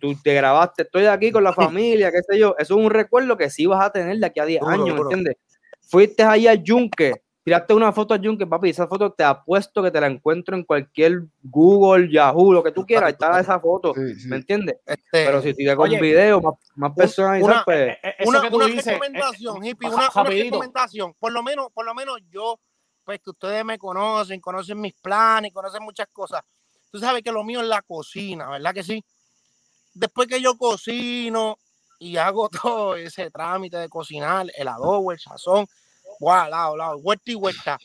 Tú 0.00 0.14
te 0.24 0.32
grabaste, 0.32 0.84
estoy 0.84 1.04
aquí 1.04 1.30
con 1.30 1.44
la 1.44 1.52
familia, 1.52 2.10
qué 2.10 2.20
sé 2.26 2.38
yo. 2.38 2.54
Eso 2.58 2.78
es 2.78 2.82
un 2.86 2.90
recuerdo 2.90 3.36
que 3.36 3.50
sí 3.50 3.66
vas 3.66 3.84
a 3.84 3.90
tener 3.92 4.16
de 4.16 4.24
aquí 4.24 4.40
a 4.40 4.46
10 4.46 4.62
Duro, 4.62 4.72
años, 4.72 4.94
¿me 4.94 5.00
entiendes? 5.02 5.36
Fuiste 5.82 6.22
ahí 6.22 6.46
al 6.46 6.62
Yunque, 6.62 7.12
tiraste 7.44 7.74
una 7.74 7.92
foto 7.92 8.14
al 8.14 8.22
Yunque, 8.22 8.46
papi, 8.46 8.70
esa 8.70 8.86
foto 8.88 9.12
te 9.12 9.22
apuesto 9.22 9.82
que 9.82 9.90
te 9.90 10.00
la 10.00 10.06
encuentro 10.06 10.56
en 10.56 10.64
cualquier 10.64 11.24
Google, 11.42 12.10
Yahoo, 12.10 12.54
lo 12.54 12.62
que 12.62 12.72
tú 12.72 12.86
quieras, 12.86 13.10
está 13.12 13.38
esa 13.38 13.60
foto, 13.60 13.92
Sí, 13.94 14.14
sí. 14.18 14.28
¿me 14.28 14.36
entiendes? 14.36 14.76
Este, 14.86 15.02
Pero 15.10 15.42
si 15.42 15.52
tienes 15.52 15.76
con 15.76 15.90
Oye, 15.90 16.00
video, 16.00 16.40
más, 16.40 16.54
más 16.76 16.92
personas, 16.96 17.42
una- 17.42 17.64
pues, 17.66 17.78
Eh, 17.90 17.98
eh, 18.02 18.24
una, 18.26 18.40
que 18.40 18.48
tú 18.50 18.56
una 18.56 18.66
dices. 18.66 18.86
eh, 18.86 18.90
recomendación, 18.92 19.62
hippie, 19.62 19.88
una, 19.90 20.08
una 20.14 20.30
recomendación. 20.30 21.12
Por 21.18 21.32
lo 21.32 21.42
menos, 21.42 21.68
por 21.74 21.84
lo 21.84 21.92
menos 21.94 22.16
yo, 22.30 22.58
pues 23.04 23.20
que 23.20 23.28
ustedes 23.28 23.62
me 23.62 23.76
conocen, 23.76 24.40
conocen 24.40 24.80
mis 24.80 24.94
planes, 24.94 25.52
conocen 25.52 25.82
muchas 25.82 26.06
cosas. 26.10 26.40
Tú 26.96 27.00
sabes 27.00 27.22
que 27.22 27.30
lo 27.30 27.44
mío 27.44 27.60
es 27.60 27.66
la 27.66 27.82
cocina, 27.82 28.48
¿verdad 28.48 28.72
que 28.72 28.82
sí? 28.82 29.04
Después 29.92 30.26
que 30.28 30.40
yo 30.40 30.56
cocino 30.56 31.58
y 31.98 32.16
hago 32.16 32.48
todo 32.62 32.96
ese 32.96 33.30
trámite 33.30 33.76
de 33.76 33.90
cocinar, 33.90 34.46
el 34.56 34.68
adobo, 34.68 35.12
el 35.12 35.20
sazón, 35.20 35.66
guau, 36.18 36.48
lado, 36.48 36.98
vuelta 37.00 37.30
y 37.30 37.34
vuelta. 37.34 37.78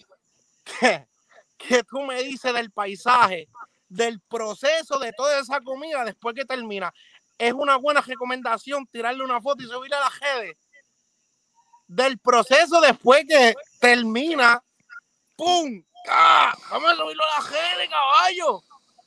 ¿Qué, 0.63 1.05
qué 1.57 1.83
tú 1.83 2.01
me 2.03 2.23
dices 2.23 2.53
del 2.53 2.71
paisaje, 2.71 3.49
del 3.89 4.21
proceso 4.21 4.97
de 4.97 5.11
toda 5.11 5.39
esa 5.39 5.59
comida 5.59 6.05
después 6.05 6.33
que 6.33 6.45
termina? 6.45 6.93
es 7.37 7.53
una 7.53 7.75
buena 7.75 7.99
recomendación 7.99 8.87
tirarle 8.87 9.25
una 9.25 9.41
foto 9.41 9.63
y 9.63 9.67
subirla 9.67 9.97
a 9.97 10.01
la 10.01 10.09
redes 10.09 10.57
del 11.87 12.17
proceso 12.19 12.79
después 12.79 13.25
que 13.27 13.53
termina. 13.81 14.63
¡Pum! 15.35 15.83
¡Ah! 16.07 16.55
Vamos 16.69 16.91
a 16.91 16.95
la 16.95 17.49
redes, 17.49 17.89
caballo. 17.89 18.63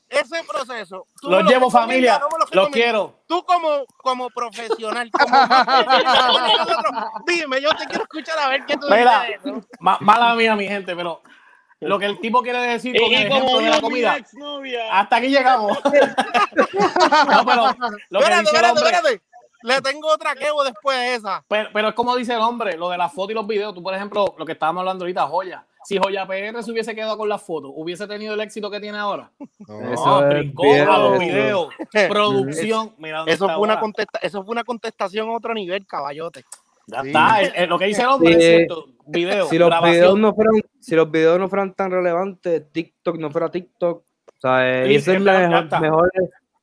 Ese 0.08 0.44
proceso. 0.44 1.06
tú 1.20 1.30
Los 1.30 1.42
lo 1.42 1.48
llevo 1.50 1.70
familia, 1.70 2.20
no 2.20 2.28
los 2.52 2.68
quiero. 2.70 3.20
Tú 3.26 3.44
como, 3.44 3.84
como 3.96 4.28
profesional, 4.30 5.10
como 5.10 5.34
dime, 7.26 7.60
yo 7.60 7.70
te 7.70 7.86
quiero 7.86 8.02
escuchar 8.04 8.38
a 8.38 8.48
ver 8.48 8.64
qué 8.66 8.76
tú 8.76 8.86
Mira. 8.88 9.24
dices. 9.24 9.64
Ma- 9.80 9.98
mala 10.00 10.34
mía, 10.34 10.54
mi 10.54 10.66
gente, 10.68 10.94
pero 10.94 11.22
lo 11.80 11.98
que 11.98 12.06
el 12.06 12.20
tipo 12.20 12.42
quiere 12.42 12.58
decir 12.60 12.94
con 13.00 13.10
Y, 13.10 13.14
el 13.14 13.26
ejemplo 13.26 13.58
de 13.58 13.70
la 13.70 13.80
comida, 13.80 14.16
hasta 14.92 15.16
aquí 15.16 15.28
llegamos. 15.28 15.78
no, 15.84 17.44
pero 17.44 17.66
lo 18.10 18.20
que 18.20 18.24
Espérate, 18.24 18.40
dice 18.40 18.56
el 18.56 18.64
espérate, 18.64 18.68
hombre, 18.70 18.84
espérate. 18.90 19.22
Le 19.62 19.80
tengo 19.80 20.08
otra 20.08 20.34
quebo 20.34 20.62
después 20.62 20.96
de 20.98 21.14
esa. 21.14 21.42
pero, 21.48 21.70
pero 21.72 21.88
es 21.88 21.94
como 21.94 22.14
dice 22.16 22.34
el 22.34 22.40
hombre, 22.40 22.76
lo 22.76 22.90
de 22.90 22.98
las 22.98 23.12
fotos 23.12 23.30
y 23.30 23.34
los 23.34 23.46
videos. 23.46 23.74
Tú, 23.74 23.82
por 23.82 23.94
ejemplo, 23.94 24.34
lo 24.36 24.44
que 24.44 24.52
estábamos 24.52 24.80
hablando 24.80 25.04
ahorita, 25.04 25.26
Joya. 25.26 25.64
Si 25.84 25.98
Joya 25.98 26.26
PR 26.26 26.62
se 26.62 26.70
hubiese 26.72 26.94
quedado 26.94 27.16
con 27.18 27.28
las 27.28 27.42
fotos, 27.42 27.70
hubiese 27.74 28.06
tenido 28.06 28.34
el 28.34 28.40
éxito 28.40 28.70
que 28.70 28.80
tiene 28.80 28.96
ahora. 28.98 29.30
No. 29.68 29.92
Eso 29.92 30.26
brincó 30.28 30.62
bien, 30.62 30.88
a 30.88 30.98
los 30.98 31.12
eso. 31.14 31.20
videos, 31.20 31.68
producción. 32.08 32.94
Mira 32.98 33.24
Eso 33.26 33.46
fue, 33.46 33.56
una 33.58 33.74
ahora. 33.74 33.80
contesta 33.80 34.18
eso 34.22 34.42
fue 34.44 34.52
una 34.52 34.64
contestación 34.64 35.28
a 35.28 35.32
otro 35.36 35.52
nivel, 35.54 35.86
caballote. 35.86 36.44
Ya 36.86 37.00
Sí. 37.02 37.08
está. 37.08 37.40
el- 37.42 37.52
el- 37.56 37.68
lo 37.70 37.78
que 37.78 37.86
dice 37.86 38.02
el 38.02 38.08
hombre 38.08 38.32
Sí. 38.34 38.38
es 38.40 38.44
cierto. 38.56 38.84
Video, 39.06 39.46
si 39.48 39.58
los 39.58 39.70
videos 39.82 40.18
no 40.18 40.34
fueran, 40.34 40.54
si 40.80 40.94
los 40.94 41.10
videos 41.10 41.38
no 41.38 41.48
fueran 41.48 41.74
tan 41.74 41.90
relevantes, 41.90 42.70
TikTok 42.72 43.18
no 43.18 43.30
fuera 43.30 43.50
TikTok, 43.50 43.98
o 43.98 44.40
sea, 44.40 44.66
eh, 44.82 44.86
Sí, 44.88 44.94
ese 44.96 45.16
es 45.16 45.20
la 45.22 45.68
mejor, 45.80 46.10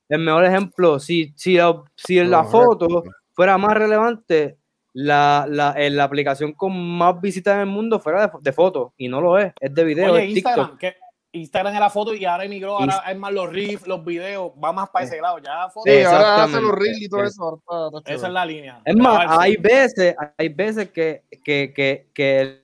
el 0.08 0.18
mejor 0.20 0.44
ejemplo. 0.44 0.98
Si, 0.98 1.32
si, 1.36 1.54
la, 1.54 1.80
si 1.94 2.18
en 2.18 2.30
la 2.30 2.38
Correcto. 2.44 2.88
foto 2.88 3.02
fuera 3.32 3.56
más 3.58 3.74
relevante, 3.74 4.58
la, 4.94 5.46
la, 5.48 5.74
en 5.76 5.96
la 5.96 6.04
aplicación 6.04 6.52
con 6.52 6.72
más 6.98 7.20
visitas 7.20 7.54
en 7.54 7.60
el 7.60 7.66
mundo 7.66 7.98
fuera 7.98 8.26
de, 8.26 8.32
de 8.40 8.52
fotos, 8.52 8.92
y 8.96 9.08
no 9.08 9.20
lo 9.20 9.38
es, 9.38 9.52
es 9.60 9.74
de 9.74 9.84
video, 9.84 10.12
Oye, 10.12 10.24
es 10.24 10.30
Instagram, 10.30 10.66
TikTok. 10.72 10.78
que 10.80 10.96
Instagram 11.34 11.74
era 11.74 11.88
foto 11.88 12.14
y 12.14 12.26
ahora 12.26 12.44
emigró, 12.44 12.78
ahora 12.78 13.02
es 13.10 13.16
más 13.16 13.32
los 13.32 13.48
riffs, 13.50 13.86
los 13.86 14.04
videos, 14.04 14.52
va 14.62 14.70
más 14.74 14.90
para 14.90 15.06
ese 15.06 15.18
lado. 15.18 15.38
Ya 15.38 15.66
foto, 15.70 15.90
Sí, 15.90 16.02
ahora 16.02 16.18
Exactamente. 16.18 16.56
hace 16.58 16.66
los 16.66 16.78
reels 16.78 17.00
y 17.00 17.08
todo 17.08 17.24
eso. 17.24 17.62
ahora 17.66 18.00
esa 18.04 18.26
es 18.26 18.32
la 18.34 18.44
línea. 18.44 18.82
Es 18.84 18.96
más, 18.96 19.26
hay 19.40 19.56
veces, 19.56 20.14
hay 20.36 20.48
veces 20.50 20.90
que, 20.90 21.22
que, 21.42 21.72
que, 21.74 22.06
que 22.12 22.60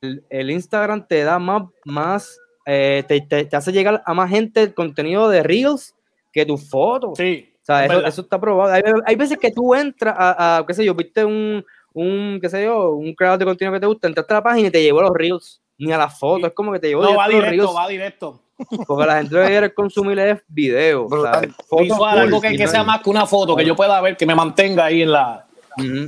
el, 0.00 0.24
el 0.30 0.50
Instagram 0.50 1.06
te 1.06 1.22
da 1.22 1.38
más, 1.38 1.62
más 1.84 2.36
eh, 2.66 3.04
te, 3.06 3.20
te- 3.20 3.44
te 3.44 3.56
hace 3.56 3.70
llegar 3.70 4.02
a 4.04 4.14
más 4.14 4.30
gente 4.30 4.62
el 4.62 4.74
contenido 4.74 5.28
de 5.28 5.44
Reels 5.44 5.94
que 6.32 6.44
tus 6.44 6.68
fotos. 6.68 7.18
Sí. 7.18 7.49
O 7.62 7.64
sea, 7.64 7.84
es 7.86 7.92
eso, 8.06 8.22
está 8.22 8.40
probado. 8.40 8.72
Hay, 8.72 8.82
hay 9.06 9.16
veces 9.16 9.38
que 9.38 9.50
tú 9.50 9.74
entras 9.74 10.14
a, 10.18 10.58
a, 10.58 10.66
qué 10.66 10.74
sé 10.74 10.84
yo, 10.84 10.94
viste 10.94 11.24
un, 11.24 11.64
un, 11.92 12.38
qué 12.40 12.48
sé 12.48 12.64
yo, 12.64 12.90
un 12.92 13.14
creador 13.14 13.38
de 13.38 13.44
contenido 13.44 13.72
que 13.74 13.80
te 13.80 13.86
gusta, 13.86 14.08
entraste 14.08 14.32
a 14.32 14.36
la 14.38 14.42
página 14.42 14.68
y 14.68 14.70
te 14.70 14.82
llevó 14.82 15.00
a 15.00 15.04
los 15.04 15.12
Reels, 15.14 15.60
ni 15.78 15.92
a 15.92 15.98
las 15.98 16.18
fotos, 16.18 16.48
es 16.48 16.54
como 16.54 16.72
que 16.72 16.80
te 16.80 16.88
llevó 16.88 17.02
No, 17.02 17.14
va 17.16 17.28
directo 17.28 17.36
a 17.36 17.40
los 17.40 17.50
directo, 17.50 17.66
Reels, 17.66 17.76
va 17.76 17.88
directo. 17.88 18.42
porque 18.86 19.06
la 19.06 19.16
gente 19.18 19.34
lo 19.34 19.40
que 19.42 19.48
quiere 19.48 19.74
consumir 19.74 20.18
es 20.18 20.42
video. 20.48 21.04
o 21.04 21.08
sea, 21.08 21.18
Brutal. 21.40 21.54
fotos 21.68 21.80
Visual, 21.84 22.12
cool, 22.12 22.20
algo 22.22 22.40
que, 22.40 22.56
que 22.56 22.66
sea 22.68 22.82
más 22.82 23.00
que 23.02 23.10
una 23.10 23.26
foto, 23.26 23.54
que 23.56 23.64
yo 23.64 23.76
pueda 23.76 24.00
ver, 24.00 24.16
que 24.16 24.26
me 24.26 24.34
mantenga 24.34 24.86
ahí 24.86 25.02
en 25.02 25.12
la. 25.12 25.46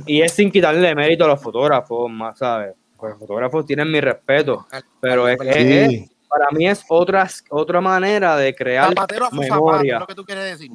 Y 0.05 0.21
es 0.21 0.33
sin 0.33 0.51
quitarle 0.51 0.93
mérito 0.93 1.25
a 1.25 1.27
los 1.29 1.41
fotógrafos, 1.41 2.09
más, 2.11 2.37
¿sabes? 2.37 2.73
Pues 2.97 3.11
los 3.11 3.19
fotógrafos 3.19 3.65
tienen 3.65 3.89
mi 3.91 3.99
respeto, 4.01 4.65
pero 4.99 5.27
es, 5.27 5.39
es- 5.41 5.55
es- 5.55 5.89
Sí. 5.89 6.09
para 6.29 6.47
mí 6.51 6.67
es 6.67 6.83
otra, 6.89 7.27
otra 7.49 7.79
manera 7.81 8.35
de 8.37 8.53
crear 8.55 8.89
Zapatero 8.89 9.25
a 9.25 9.29
su 9.29 9.35
zapato, 9.43 9.55
memoria. 9.65 9.93
es 9.95 9.99
lo 9.99 10.07
que 10.07 10.15
tú 10.15 10.23
quieres 10.25 10.45
decir. 10.45 10.71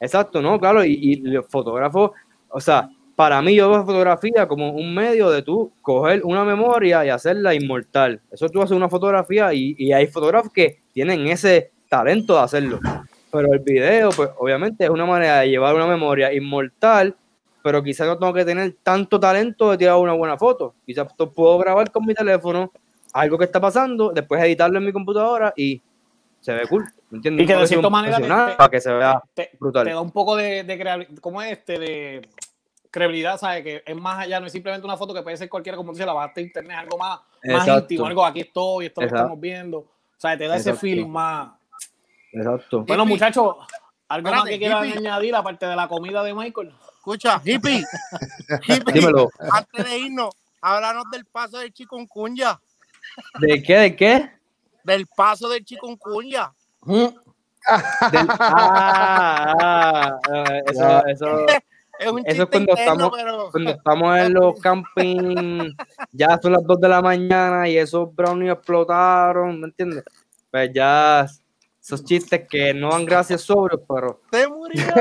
Exacto, 0.00 0.40
¿no? 0.40 0.58
Claro, 0.58 0.84
y, 0.84 1.16
los 1.16 1.46
fotógrafos, 1.46 2.12
o 2.48 2.60
sea, 2.60 2.88
para 3.16 3.42
mí 3.42 3.54
yo 3.54 3.68
veo 3.68 3.84
fotografía 3.84 4.46
como 4.46 4.70
un 4.70 4.94
medio 4.94 5.30
de 5.30 5.42
tú 5.42 5.72
coger 5.82 6.22
una 6.24 6.44
memoria 6.44 7.04
y 7.04 7.08
hacerla 7.08 7.54
inmortal. 7.54 8.20
Eso 8.30 8.48
tú 8.48 8.62
haces 8.62 8.76
una 8.76 8.88
fotografía 8.88 9.52
y, 9.52 9.74
y 9.76 9.92
hay 9.92 10.06
fotógrafos 10.06 10.52
que 10.52 10.80
tienen 10.92 11.26
ese 11.26 11.72
talento 11.88 12.34
de 12.34 12.40
hacerlo. 12.40 12.78
Pero 13.30 13.52
el 13.52 13.58
video, 13.58 14.10
pues 14.10 14.30
obviamente 14.38 14.84
es 14.84 14.90
una 14.90 15.04
manera 15.04 15.40
de 15.40 15.50
llevar 15.50 15.74
una 15.74 15.86
memoria 15.86 16.32
inmortal, 16.32 17.14
pero 17.62 17.82
quizás 17.82 18.06
no 18.06 18.18
tengo 18.18 18.32
que 18.32 18.44
tener 18.44 18.76
tanto 18.82 19.18
talento 19.18 19.70
de 19.70 19.78
tirar 19.78 19.96
una 19.96 20.12
buena 20.12 20.38
foto. 20.38 20.74
Quizás 20.86 21.08
puedo 21.34 21.58
grabar 21.58 21.90
con 21.90 22.06
mi 22.06 22.14
teléfono 22.14 22.72
algo 23.12 23.36
que 23.36 23.44
está 23.44 23.60
pasando, 23.60 24.12
después 24.12 24.42
editarlo 24.42 24.78
en 24.78 24.84
mi 24.84 24.92
computadora 24.92 25.52
y 25.56 25.80
se 26.40 26.52
ve 26.52 26.66
cool. 26.68 26.84
¿Me 27.10 27.16
entiendes? 27.18 27.44
Y 27.44 27.46
que 27.46 27.56
de 27.56 27.66
cierta 27.66 27.90
manera 27.90 28.16
te- 28.18 28.54
para 28.56 28.68
que 28.70 28.80
se 28.80 28.92
vea 28.92 29.22
Te, 29.34 29.50
brutal. 29.58 29.84
te 29.84 29.90
da 29.92 30.00
un 30.00 30.10
poco 30.12 30.36
de, 30.36 30.64
de 30.64 30.78
creab- 30.80 31.20
¿cómo 31.20 31.40
es 31.42 31.52
este? 31.52 31.78
De 31.78 32.28
credibilidad, 32.90 33.38
¿sabes? 33.38 33.62
Que 33.62 33.82
es 33.84 33.96
más 33.96 34.18
allá, 34.20 34.40
no 34.40 34.46
es 34.46 34.52
simplemente 34.52 34.86
una 34.86 34.96
foto 34.96 35.12
que 35.14 35.22
puede 35.22 35.36
ser 35.36 35.48
cualquiera, 35.48 35.76
como 35.76 35.92
dice, 35.92 36.06
la 36.06 36.12
bajaste 36.14 36.40
a 36.40 36.44
internet, 36.44 36.76
algo 36.78 36.96
más, 36.98 37.20
más 37.44 37.68
íntimo, 37.68 38.06
algo 38.06 38.24
aquí 38.24 38.40
estoy, 38.40 38.86
esto 38.86 39.00
lo 39.02 39.06
estamos 39.06 39.38
viendo. 39.40 39.78
O 39.78 39.86
sea, 40.20 40.36
te 40.36 40.48
da 40.48 40.56
ese 40.56 40.74
feeling 40.74 41.06
más. 41.08 41.50
Exacto. 42.32 42.82
Bueno, 42.84 43.04
muchachos, 43.06 43.56
algo 44.08 44.30
más 44.30 44.44
que 44.44 44.58
quieran 44.58 44.84
hippie. 44.86 44.98
añadir 44.98 45.34
aparte 45.34 45.66
de 45.66 45.76
la 45.76 45.86
comida 45.88 46.22
de 46.22 46.34
Michael. 46.34 46.72
Escucha, 46.96 47.40
hippie, 47.44 47.84
hippie, 48.66 48.92
Dímelo. 48.92 49.30
antes 49.52 49.84
de 49.84 49.98
irnos, 49.98 50.34
háblanos 50.60 51.04
del 51.12 51.24
paso 51.26 51.58
del 51.58 51.72
chikungunya, 51.72 52.58
¿De 53.40 53.62
qué? 53.62 53.76
¿De 53.78 53.96
qué? 53.96 54.30
del 54.84 55.06
paso 55.06 55.48
del 55.48 55.64
chikungunya. 55.64 56.52
Del- 56.88 58.28
ah, 58.40 60.18
ah, 60.30 60.44
eh, 60.50 60.62
eso, 60.70 61.06
eso, 61.06 61.46
Es 61.98 62.08
un 62.10 62.22
Eso 62.24 62.42
es 62.44 62.48
cuando 62.48 62.72
interno, 62.72 62.76
estamos- 62.76 63.10
pero... 63.14 63.50
Cuando 63.50 63.70
estamos 63.72 64.18
en 64.18 64.32
los 64.34 64.60
camping, 64.62 65.72
ya 66.12 66.38
son 66.40 66.52
las 66.52 66.64
2 66.64 66.80
de 66.80 66.88
la 66.88 67.02
mañana 67.02 67.68
y 67.68 67.76
esos 67.76 68.14
brownies 68.14 68.52
explotaron, 68.52 69.60
¿me 69.60 69.66
entiendes? 69.66 70.04
Pues 70.50 70.70
ya 70.72 71.26
esos 71.80 72.04
chistes 72.04 72.46
que 72.48 72.72
no 72.72 72.90
dan 72.90 73.04
gracias 73.04 73.42
sobrios, 73.42 73.80
pero 73.88 74.20
¡Se 74.32 74.46
murió! 74.48 74.82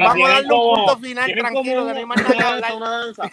Vamos 0.00 0.28
a 0.30 0.32
darle 0.32 0.54
un 0.54 0.74
punto 0.76 0.96
final 0.98 1.32
tranquilo, 1.32 1.80
como 1.80 1.86
que 1.86 1.92
no 1.92 1.98
hay 1.98 2.06
más 2.06 2.18
una 2.20 2.28
nada 2.28 2.56
que 2.56 2.60
danza, 2.60 3.22
hablar. 3.22 3.32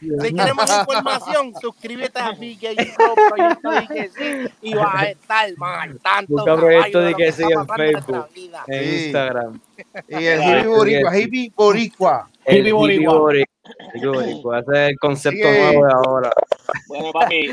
Si 0.00 0.32
quieres 0.34 0.54
más 0.54 0.78
información, 0.80 1.52
suscríbete 1.60 2.18
a 2.18 2.30
BK 2.32 2.94
Pro 2.96 3.14
Proyecto 3.28 3.70
de 3.70 3.86
que 3.88 4.08
sí 4.10 4.54
y 4.62 4.74
vas 4.74 4.94
a 4.94 5.04
estar 5.10 5.56
más 5.56 5.82
al 5.84 5.98
tanto. 6.00 6.32
Busca 6.34 6.56
Proyecto 6.56 7.00
de 7.00 7.14
que 7.14 7.32
sí 7.32 7.42
en 7.42 7.66
Facebook. 7.68 8.28
en 8.66 8.84
Sí. 8.84 9.04
Instagram. 9.06 9.60
Y 10.08 10.24
el 10.24 10.40
hippie 10.42 10.66
boricua, 10.66 11.18
hippie 11.18 11.52
boricua. 11.56 12.28
El 12.44 12.58
Hippie 12.58 12.72
boricua. 12.72 13.18
boricua. 13.18 13.54
Hippie 13.94 14.08
boricua, 14.08 14.60
Ese 14.60 14.72
es 14.72 14.90
el 14.90 14.98
concepto 14.98 15.48
Sí. 15.52 15.58
nuevo 15.60 15.86
de 15.86 15.92
ahora. 15.92 16.30
Bueno, 16.88 17.12
papi, 17.12 17.48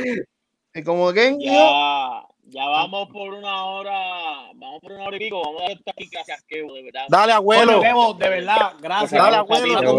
Y 0.76 0.84
como 0.84 1.12
que 1.14 1.38
ya, 1.40 2.24
ya 2.46 2.66
vamos 2.66 3.10
por 3.10 3.30
una 3.34 3.66
hora, 3.66 4.52
vamos 4.56 4.82
por 4.82 4.92
una 4.92 5.06
hora 5.06 5.16
y 5.18 5.20
pico, 5.20 5.42
vamos 5.44 5.62
a 5.62 5.66
dar 5.66 5.72
esta 5.74 5.92
aquí 5.92 6.10
gracias, 6.12 6.44
que 6.48 6.64
de 6.64 6.84
verdad. 6.84 7.06
Dale, 7.10 7.34
abuelo. 7.34 7.82
De 8.18 8.30
verdad, 8.30 8.74
gracias. 8.82 9.12
Dale, 9.12 9.38
abuelo. 9.38 9.98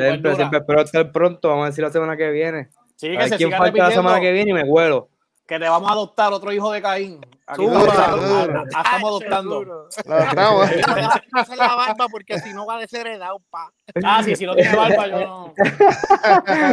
Siempre. 0.00 0.34
Siempre, 0.36 0.58
espero 0.58 0.80
estar 0.82 1.12
pronto. 1.12 1.48
Vamos 1.48 1.64
a 1.64 1.66
decir 1.68 1.84
la 1.84 1.90
semana 1.90 2.16
que 2.16 2.30
viene. 2.30 2.68
Sí, 2.96 3.08
A 3.08 3.10
que 3.10 3.16
ver 3.18 3.28
se 3.28 3.36
quién 3.36 3.48
siga 3.50 3.58
falta 3.58 3.78
la 3.84 3.90
semana 3.90 4.20
que 4.20 4.32
viene 4.32 4.50
y 4.50 4.54
me 4.54 4.62
huelo. 4.64 5.08
que 5.46 5.58
te 5.60 5.68
vamos 5.68 5.88
a 5.88 5.92
adoptar 5.92 6.32
otro 6.32 6.50
hijo 6.52 6.72
de 6.72 6.82
Caín. 6.82 7.20
Aquí 7.46 7.64
zumba. 7.64 7.84
ah, 7.94 8.64
estamos 8.66 9.10
adoptando. 9.10 9.88
La. 10.06 10.32
Y 10.32 11.30
no 11.32 11.40
hacer 11.40 11.56
la 11.56 11.76
barba 11.76 12.08
porque 12.10 12.40
si 12.40 12.52
no 12.52 12.66
va 12.66 12.76
a 12.76 12.80
desheredado, 12.80 13.40
pa. 13.50 13.70
Ah, 14.02 14.20
sí, 14.24 14.34
si 14.34 14.44
no 14.46 14.54
tiene 14.56 14.74
barba, 14.76 15.06
yo 15.06 15.20
no. 15.20 15.54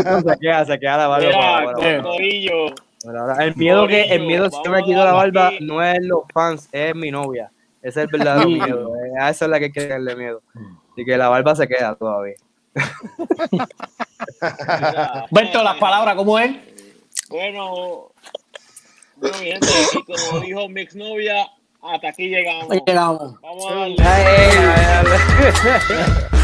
No, 0.03 0.21
se 0.21 0.39
queda, 0.39 0.65
se 0.65 0.80
queda 0.80 0.97
la 0.97 1.07
barba. 1.07 1.28
Mira, 1.28 1.38
para- 1.39 1.74
para- 1.74 2.03
para- 3.03 3.43
El 3.45 3.55
miedo 3.55 3.88
que, 3.88 4.01
el 4.03 4.26
miedo 4.26 4.49
si 4.49 4.55
yo 4.63 4.71
me 4.71 4.78
Vamos 4.78 4.88
quito 4.88 4.99
la 4.99 5.05
darle 5.11 5.32
barba 5.32 5.47
aquí. 5.49 5.65
no 5.65 5.84
es 5.84 5.97
los 6.01 6.21
fans, 6.34 6.69
es 6.71 6.95
mi 6.95 7.11
novia. 7.11 7.51
Ese 7.82 7.99
es 8.01 8.05
el 8.05 8.17
verdadero 8.17 8.47
miedo. 8.49 8.95
eh, 8.95 9.11
A 9.19 9.30
esa 9.30 9.45
es 9.45 9.51
la 9.51 9.59
que 9.59 9.65
hay 9.65 9.71
que 9.71 9.82
tenerle 9.82 10.15
miedo. 10.15 10.41
Y 10.95 11.03
que 11.05 11.17
la 11.17 11.28
barba 11.30 11.53
se 11.55 11.67
queda 11.67 11.95
todavía. 11.95 12.36
Berto, 15.32 15.63
las 15.63 15.78
palabras, 15.78 16.15
¿cómo 16.15 16.39
es? 16.39 16.51
Bueno, 17.30 18.11
bueno, 19.17 19.38
mi 19.39 19.45
gente, 19.51 19.67
y 19.93 20.03
como 20.03 20.39
dijo 20.39 20.69
mi 20.69 20.82
exnovia, 20.82 21.47
hasta 21.82 22.09
aquí 22.09 22.30
llegamos. 22.30 22.69
Llegamos. 22.86 23.41
Vamos 23.41 23.65
a 23.71 23.76
darle. 23.76 23.95
Ay, 23.99 24.24
ay, 24.26 24.49
ay, 24.57 25.05
ay. 25.89 26.39